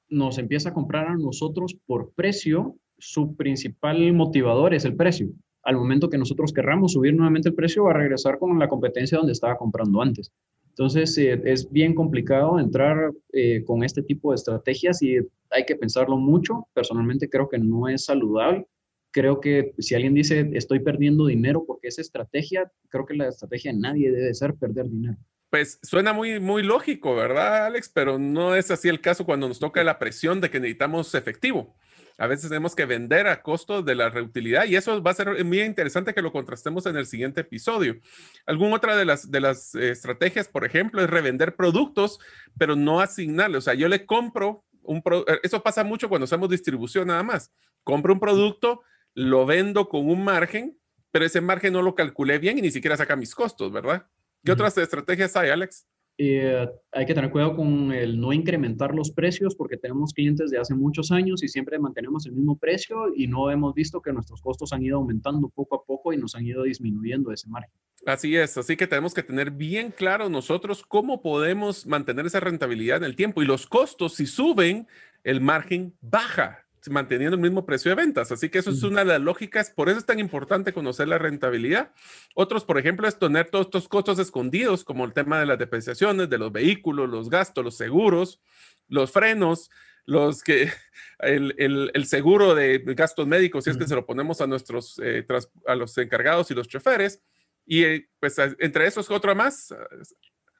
nos 0.07 0.39
empieza 0.39 0.69
a 0.69 0.73
comprar 0.73 1.09
a 1.09 1.15
nosotros 1.15 1.77
por 1.85 2.11
precio, 2.13 2.76
su 2.97 3.35
principal 3.35 4.13
motivador 4.13 4.73
es 4.73 4.84
el 4.85 4.95
precio. 4.95 5.30
Al 5.64 5.76
momento 5.76 6.10
que 6.10 6.18
nosotros 6.18 6.53
querramos 6.53 6.94
subir 6.94 7.14
nuevamente 7.14 7.49
el 7.49 7.56
precio, 7.56 7.84
va 7.84 7.91
a 7.91 7.95
regresar 7.98 8.40
con 8.40 8.57
la 8.57 8.69
competencia 8.69 9.18
donde 9.18 9.34
estaba 9.34 9.57
comprando 9.57 10.02
antes. 10.02 10.31
Entonces, 10.69 11.18
eh, 11.18 11.41
es 11.44 11.69
bien 11.69 11.94
complicado 11.94 12.60
entrar 12.60 13.11
eh, 13.34 13.64
con 13.65 13.84
este 13.84 14.02
tipo 14.02 14.31
de 14.31 14.36
estrategias 14.36 15.02
y 15.02 15.18
hay 15.49 15.65
que 15.65 15.76
pensarlo 15.76 16.15
mucho. 16.15 16.68
Personalmente 16.73 17.30
creo 17.30 17.49
que 17.49 17.60
no 17.60 17.90
es 17.90 18.06
saludable. 18.06 18.65
Creo 19.11 19.41
que 19.41 19.73
si 19.80 19.95
alguien 19.95 20.14
dice 20.14 20.49
estoy 20.53 20.80
perdiendo 20.80 21.26
dinero 21.26 21.65
porque 21.68 21.90
es 21.90 21.99
estrategia, 21.99 22.72
creo 22.90 23.06
que 23.06 23.15
la 23.15 23.27
estrategia 23.27 23.73
de 23.73 23.80
nadie 23.80 24.11
debe 24.11 24.34
ser 24.34 24.53
perder 24.56 24.88
dinero. 24.88 25.18
Pues 25.49 25.80
suena 25.81 26.14
muy, 26.14 26.40
muy 26.40 26.61
lógico, 26.61 27.15
¿verdad, 27.15 27.65
Alex? 27.65 27.90
Pero 27.90 28.19
no 28.19 28.56
es 28.56 28.69
así 28.69 28.88
el 28.88 29.02
caso 29.02 29.26
cuando 29.26 29.48
nos 29.48 29.60
toca 29.60 29.84
la 29.84 29.98
presión 29.98 30.40
de 30.41 30.49
que 30.52 30.60
necesitamos 30.60 31.15
efectivo. 31.15 31.76
A 32.19 32.27
veces 32.27 32.49
tenemos 32.49 32.75
que 32.75 32.85
vender 32.85 33.27
a 33.27 33.41
costo 33.41 33.81
de 33.81 33.95
la 33.95 34.09
reutilidad 34.09 34.65
y 34.65 34.75
eso 34.75 35.01
va 35.01 35.11
a 35.11 35.15
ser 35.15 35.43
muy 35.45 35.61
interesante 35.61 36.13
que 36.13 36.21
lo 36.21 36.31
contrastemos 36.31 36.85
en 36.85 36.97
el 36.97 37.05
siguiente 37.05 37.41
episodio. 37.41 37.97
Alguna 38.45 38.75
otra 38.75 38.97
de 38.97 39.05
las, 39.05 39.31
de 39.31 39.39
las 39.39 39.73
estrategias, 39.73 40.49
por 40.49 40.65
ejemplo, 40.65 41.01
es 41.01 41.09
revender 41.09 41.55
productos, 41.55 42.19
pero 42.57 42.75
no 42.75 42.99
asignarle. 42.99 43.57
O 43.57 43.61
sea, 43.61 43.73
yo 43.73 43.87
le 43.87 44.05
compro 44.05 44.65
un 44.83 45.03
eh, 45.27 45.39
eso 45.43 45.61
pasa 45.61 45.83
mucho 45.83 46.09
cuando 46.09 46.25
hacemos 46.25 46.49
distribución 46.49 47.07
nada 47.07 47.23
más. 47.23 47.51
Compro 47.83 48.13
un 48.13 48.19
producto, 48.19 48.81
lo 49.13 49.45
vendo 49.45 49.87
con 49.87 50.09
un 50.09 50.23
margen, 50.23 50.77
pero 51.11 51.25
ese 51.25 51.41
margen 51.41 51.73
no 51.73 51.81
lo 51.81 51.95
calculé 51.95 52.37
bien 52.39 52.57
y 52.57 52.61
ni 52.61 52.71
siquiera 52.71 52.97
saca 52.97 53.15
mis 53.15 53.33
costos, 53.33 53.71
¿verdad? 53.71 54.07
¿Qué 54.43 54.51
otras 54.51 54.77
estrategias 54.77 55.35
hay, 55.35 55.49
Alex? 55.49 55.87
Eh, 56.21 56.67
hay 56.91 57.05
que 57.05 57.13
tener 57.13 57.31
cuidado 57.31 57.55
con 57.55 57.93
el 57.93 58.19
no 58.19 58.33
incrementar 58.33 58.93
los 58.93 59.09
precios 59.09 59.55
porque 59.55 59.77
tenemos 59.77 60.11
clientes 60.13 60.51
de 60.51 60.57
hace 60.57 60.75
muchos 60.75 61.13
años 61.13 61.41
y 61.43 61.47
siempre 61.47 61.79
mantenemos 61.79 62.25
el 62.25 62.33
mismo 62.33 62.57
precio 62.57 63.05
y 63.15 63.25
no 63.25 63.49
hemos 63.49 63.73
visto 63.73 64.01
que 64.01 64.11
nuestros 64.11 64.41
costos 64.41 64.73
han 64.73 64.83
ido 64.83 64.97
aumentando 64.97 65.47
poco 65.47 65.77
a 65.77 65.85
poco 65.85 66.11
y 66.11 66.17
nos 66.17 66.35
han 66.35 66.45
ido 66.45 66.63
disminuyendo 66.63 67.31
ese 67.31 67.47
margen. 67.47 67.71
Así 68.05 68.35
es, 68.35 68.57
así 68.57 68.75
que 68.75 68.85
tenemos 68.85 69.13
que 69.13 69.23
tener 69.23 69.49
bien 69.49 69.91
claro 69.95 70.27
nosotros 70.27 70.83
cómo 70.85 71.21
podemos 71.21 71.87
mantener 71.87 72.25
esa 72.25 72.41
rentabilidad 72.41 72.97
en 72.97 73.05
el 73.05 73.15
tiempo 73.15 73.41
y 73.41 73.45
los 73.45 73.65
costos 73.65 74.15
si 74.15 74.25
suben, 74.25 74.87
el 75.23 75.39
margen 75.39 75.95
baja 76.01 76.65
manteniendo 76.89 77.35
el 77.35 77.41
mismo 77.41 77.65
precio 77.65 77.89
de 77.89 77.95
ventas. 77.95 78.31
Así 78.31 78.49
que 78.49 78.60
eso 78.60 78.69
es 78.69 78.84
una 78.84 78.99
de 78.99 79.06
las 79.06 79.22
lógicas, 79.22 79.72
por 79.72 79.89
eso 79.89 79.99
es 79.99 80.06
tan 80.06 80.19
importante 80.19 80.73
conocer 80.73 81.07
la 81.07 81.18
rentabilidad. 81.18 81.91
Otros, 82.35 82.64
por 82.64 82.77
ejemplo, 82.77 83.07
es 83.07 83.19
tener 83.19 83.49
todos 83.49 83.68
estos 83.68 83.88
costos 83.88 84.19
escondidos, 84.19 84.84
como 84.84 85.06
el 85.06 85.14
tema 85.14 85.39
de 85.39 85.45
las 85.45 85.60
depreciaciones 85.60 86.30
de 86.30 86.38
los 86.38 86.51
vehículos, 86.51 87.10
los 87.10 87.30
gastos, 87.30 87.64
los 87.64 87.76
seguros, 87.76 88.41
los 88.88 89.11
frenos, 89.11 89.69
los 90.06 90.43
que 90.43 90.72
el, 91.19 91.91
el, 91.93 92.06
seguro 92.06 92.56
de 92.56 92.81
gastos 92.95 93.27
médicos, 93.27 93.64
si 93.64 93.69
es 93.69 93.77
que 93.77 93.88
se 93.88 93.95
lo 93.95 94.06
ponemos 94.06 94.41
a 94.41 94.47
nuestros, 94.47 94.99
eh, 95.03 95.26
a 95.68 95.76
los 95.76 95.97
encargados 95.97 96.49
y 96.51 96.56
los 96.56 96.68
choferes. 96.68 97.22
Y 97.65 97.84
eh, 97.84 98.10
pues 98.19 98.35
entre 98.60 98.88
esos, 98.88 99.11
otro 99.11 99.35
más, 99.35 99.73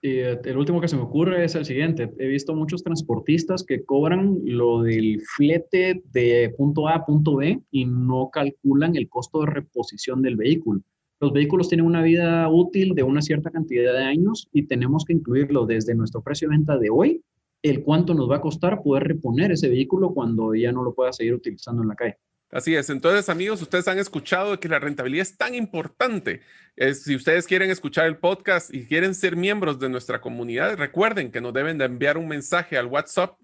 eh, 0.02 0.40
el 0.44 0.58
último 0.58 0.80
que 0.80 0.88
se 0.88 0.96
me 0.96 1.02
ocurre 1.04 1.44
es 1.44 1.56
el 1.56 1.66
siguiente. 1.66 2.12
He 2.18 2.28
visto 2.28 2.56
muchos 2.56 2.84
transportistas 2.84 3.64
que 3.64 3.84
cobran 3.84 4.40
lo 4.44 4.84
del 4.84 5.22
flete 5.36 6.02
de 6.12 6.54
punto 6.58 6.88
A 6.88 6.96
a 6.96 7.06
punto 7.06 7.36
B 7.36 7.62
y 7.72 7.86
no 7.86 8.30
calculan 8.32 8.96
el 8.96 9.10
costo 9.10 9.42
de 9.42 9.48
reposición 9.48 10.22
del 10.22 10.38
vehículo. 10.38 10.82
Los 11.20 11.34
vehículos 11.34 11.68
tienen 11.68 11.86
una 11.86 12.02
vida 12.02 12.48
útil 12.50 12.96
de 12.96 13.04
una 13.04 13.22
cierta 13.22 13.52
cantidad 13.52 13.92
de 13.92 14.06
años 14.06 14.48
y 14.54 14.68
tenemos 14.68 15.04
que 15.04 15.14
incluirlo 15.14 15.66
desde 15.66 15.94
nuestro 15.94 16.22
precio 16.22 16.48
de 16.48 16.56
venta 16.56 16.78
de 16.78 16.90
hoy, 16.90 17.22
el 17.62 17.84
cuánto 17.84 18.14
nos 18.14 18.30
va 18.32 18.38
a 18.38 18.42
costar 18.42 18.82
poder 18.82 19.04
reponer 19.04 19.52
ese 19.52 19.68
vehículo 19.68 20.14
cuando 20.14 20.56
ya 20.56 20.72
no 20.72 20.82
lo 20.82 20.94
pueda 20.94 21.12
seguir 21.12 21.34
utilizando 21.34 21.82
en 21.82 21.90
la 21.90 21.96
calle. 21.96 22.18
Así 22.52 22.76
es. 22.76 22.90
Entonces, 22.90 23.30
amigos, 23.30 23.62
ustedes 23.62 23.88
han 23.88 24.00
escuchado 24.00 24.60
que 24.60 24.68
la 24.68 24.80
rentabilidad 24.80 25.22
es 25.22 25.38
tan 25.38 25.54
importante. 25.54 26.42
si 26.94 27.16
ustedes 27.16 27.46
quieren 27.46 27.70
escuchar 27.70 28.08
el 28.08 28.18
podcast 28.18 28.74
y 28.74 28.86
quieren 28.86 29.14
ser 29.14 29.36
miembros 29.36 29.80
de 29.80 29.90
nuestra 29.90 30.20
comunidad, 30.20 30.78
recuerden 30.78 31.32
que 31.32 31.42
nos 31.42 31.54
deben 31.54 31.78
de 31.78 31.86
enviar 31.86 32.18
un 32.18 32.28
mensaje 32.28 32.78
al 32.78 32.88
WhatsApp 32.88 33.38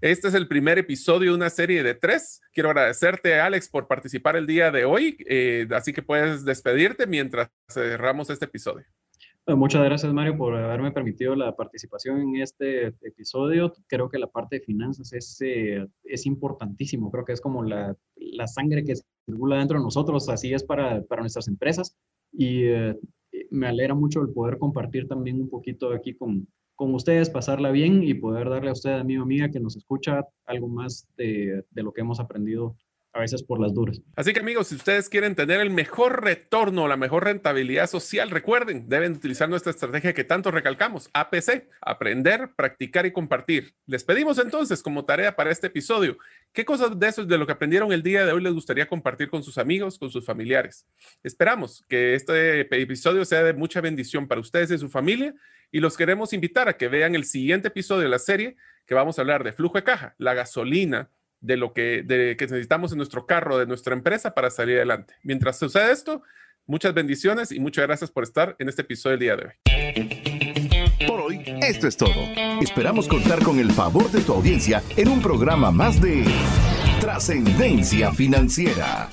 Este 0.00 0.28
es 0.28 0.34
el 0.34 0.48
primer 0.48 0.78
episodio 0.78 1.30
de 1.30 1.36
una 1.36 1.50
serie 1.50 1.82
de 1.82 1.94
tres. 1.94 2.40
Quiero 2.52 2.70
agradecerte, 2.70 3.40
Alex, 3.40 3.68
por 3.68 3.86
participar 3.86 4.36
el 4.36 4.46
día 4.46 4.70
de 4.70 4.84
hoy. 4.84 5.16
Eh, 5.28 5.66
así 5.70 5.92
que 5.92 6.02
puedes 6.02 6.44
despedirte 6.44 7.06
mientras 7.06 7.48
cerramos 7.70 8.28
este 8.30 8.46
episodio. 8.46 8.86
Muchas 9.46 9.84
gracias, 9.84 10.10
Mario, 10.10 10.38
por 10.38 10.56
haberme 10.56 10.90
permitido 10.90 11.34
la 11.36 11.54
participación 11.54 12.18
en 12.18 12.36
este 12.36 12.86
episodio. 13.02 13.74
Creo 13.88 14.08
que 14.08 14.18
la 14.18 14.26
parte 14.26 14.56
de 14.56 14.64
finanzas 14.64 15.12
es, 15.12 15.38
eh, 15.42 15.86
es 16.02 16.24
importantísimo. 16.24 17.10
Creo 17.10 17.26
que 17.26 17.34
es 17.34 17.42
como 17.42 17.62
la, 17.62 17.94
la, 18.16 18.46
sangre 18.46 18.82
que 18.84 18.94
circula 19.26 19.58
dentro 19.58 19.78
de 19.78 19.84
nosotros. 19.84 20.30
Así 20.30 20.54
es 20.54 20.64
para, 20.64 21.02
para 21.02 21.20
nuestras 21.20 21.46
empresas. 21.46 21.94
Y 22.32 22.64
eh, 22.64 22.98
me 23.50 23.66
alegra 23.66 23.94
mucho 23.94 24.22
el 24.22 24.30
poder 24.30 24.58
compartir 24.58 25.08
también 25.08 25.38
un 25.38 25.50
poquito 25.50 25.92
aquí 25.92 26.14
con, 26.14 26.48
con 26.74 26.94
ustedes, 26.94 27.28
pasarla 27.28 27.70
bien 27.70 28.02
y 28.02 28.14
poder 28.14 28.48
darle 28.48 28.70
a 28.70 28.72
usted, 28.72 28.92
amigo 28.92 29.24
amiga, 29.24 29.50
que 29.50 29.60
nos 29.60 29.76
escucha 29.76 30.26
algo 30.46 30.68
más 30.68 31.06
de, 31.18 31.64
de 31.70 31.82
lo 31.82 31.92
que 31.92 32.00
hemos 32.00 32.18
aprendido 32.18 32.76
a 33.14 33.20
veces 33.20 33.44
por 33.44 33.60
las 33.60 33.72
duras. 33.72 34.02
Así 34.16 34.32
que 34.32 34.40
amigos, 34.40 34.68
si 34.68 34.74
ustedes 34.74 35.08
quieren 35.08 35.36
tener 35.36 35.60
el 35.60 35.70
mejor 35.70 36.24
retorno, 36.24 36.88
la 36.88 36.96
mejor 36.96 37.24
rentabilidad 37.24 37.88
social, 37.88 38.28
recuerden, 38.30 38.88
deben 38.88 39.12
utilizar 39.12 39.48
nuestra 39.48 39.70
estrategia 39.70 40.12
que 40.12 40.24
tanto 40.24 40.50
recalcamos, 40.50 41.08
APC, 41.14 41.68
aprender, 41.80 42.50
practicar 42.56 43.06
y 43.06 43.12
compartir. 43.12 43.74
Les 43.86 44.02
pedimos 44.02 44.38
entonces 44.38 44.82
como 44.82 45.04
tarea 45.04 45.36
para 45.36 45.52
este 45.52 45.68
episodio, 45.68 46.18
¿qué 46.52 46.64
cosas 46.64 46.98
de 46.98 47.06
eso, 47.06 47.24
de 47.24 47.38
lo 47.38 47.46
que 47.46 47.52
aprendieron 47.52 47.92
el 47.92 48.02
día 48.02 48.26
de 48.26 48.32
hoy 48.32 48.42
les 48.42 48.52
gustaría 48.52 48.88
compartir 48.88 49.30
con 49.30 49.44
sus 49.44 49.58
amigos, 49.58 49.96
con 49.96 50.10
sus 50.10 50.26
familiares? 50.26 50.84
Esperamos 51.22 51.84
que 51.88 52.16
este 52.16 52.62
episodio 52.82 53.24
sea 53.24 53.44
de 53.44 53.54
mucha 53.54 53.80
bendición 53.80 54.26
para 54.26 54.40
ustedes 54.40 54.72
y 54.72 54.78
su 54.78 54.88
familia 54.88 55.34
y 55.70 55.78
los 55.78 55.96
queremos 55.96 56.32
invitar 56.32 56.68
a 56.68 56.76
que 56.76 56.88
vean 56.88 57.14
el 57.14 57.24
siguiente 57.24 57.68
episodio 57.68 58.02
de 58.02 58.08
la 58.08 58.18
serie 58.18 58.56
que 58.86 58.94
vamos 58.94 59.18
a 59.18 59.22
hablar 59.22 59.44
de 59.44 59.52
flujo 59.52 59.78
de 59.78 59.84
caja, 59.84 60.14
la 60.18 60.34
gasolina, 60.34 61.10
de 61.44 61.58
lo 61.58 61.74
que, 61.74 62.02
de, 62.02 62.36
que 62.38 62.46
necesitamos 62.46 62.92
en 62.92 62.96
nuestro 62.98 63.26
carro, 63.26 63.58
de 63.58 63.66
nuestra 63.66 63.94
empresa 63.94 64.34
para 64.34 64.50
salir 64.50 64.76
adelante. 64.76 65.14
Mientras 65.22 65.58
sucede 65.58 65.92
esto, 65.92 66.22
muchas 66.66 66.94
bendiciones 66.94 67.52
y 67.52 67.60
muchas 67.60 67.86
gracias 67.86 68.10
por 68.10 68.24
estar 68.24 68.56
en 68.58 68.70
este 68.70 68.80
episodio 68.80 69.18
del 69.18 69.20
día 69.20 69.36
de 69.36 69.44
hoy. 69.44 71.06
Por 71.06 71.20
hoy, 71.20 71.44
esto 71.60 71.86
es 71.86 71.98
todo. 71.98 72.14
Esperamos 72.62 73.08
contar 73.08 73.42
con 73.42 73.58
el 73.58 73.70
favor 73.72 74.10
de 74.10 74.22
tu 74.22 74.32
audiencia 74.32 74.82
en 74.96 75.08
un 75.08 75.20
programa 75.20 75.70
más 75.70 76.00
de 76.00 76.24
Trascendencia 76.98 78.10
Financiera. 78.12 79.10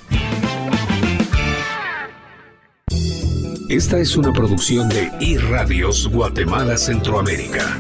Esta 3.68 4.00
es 4.00 4.16
una 4.16 4.32
producción 4.32 4.88
de 4.88 5.12
iRadios 5.20 6.08
Guatemala 6.08 6.78
Centroamérica. 6.78 7.78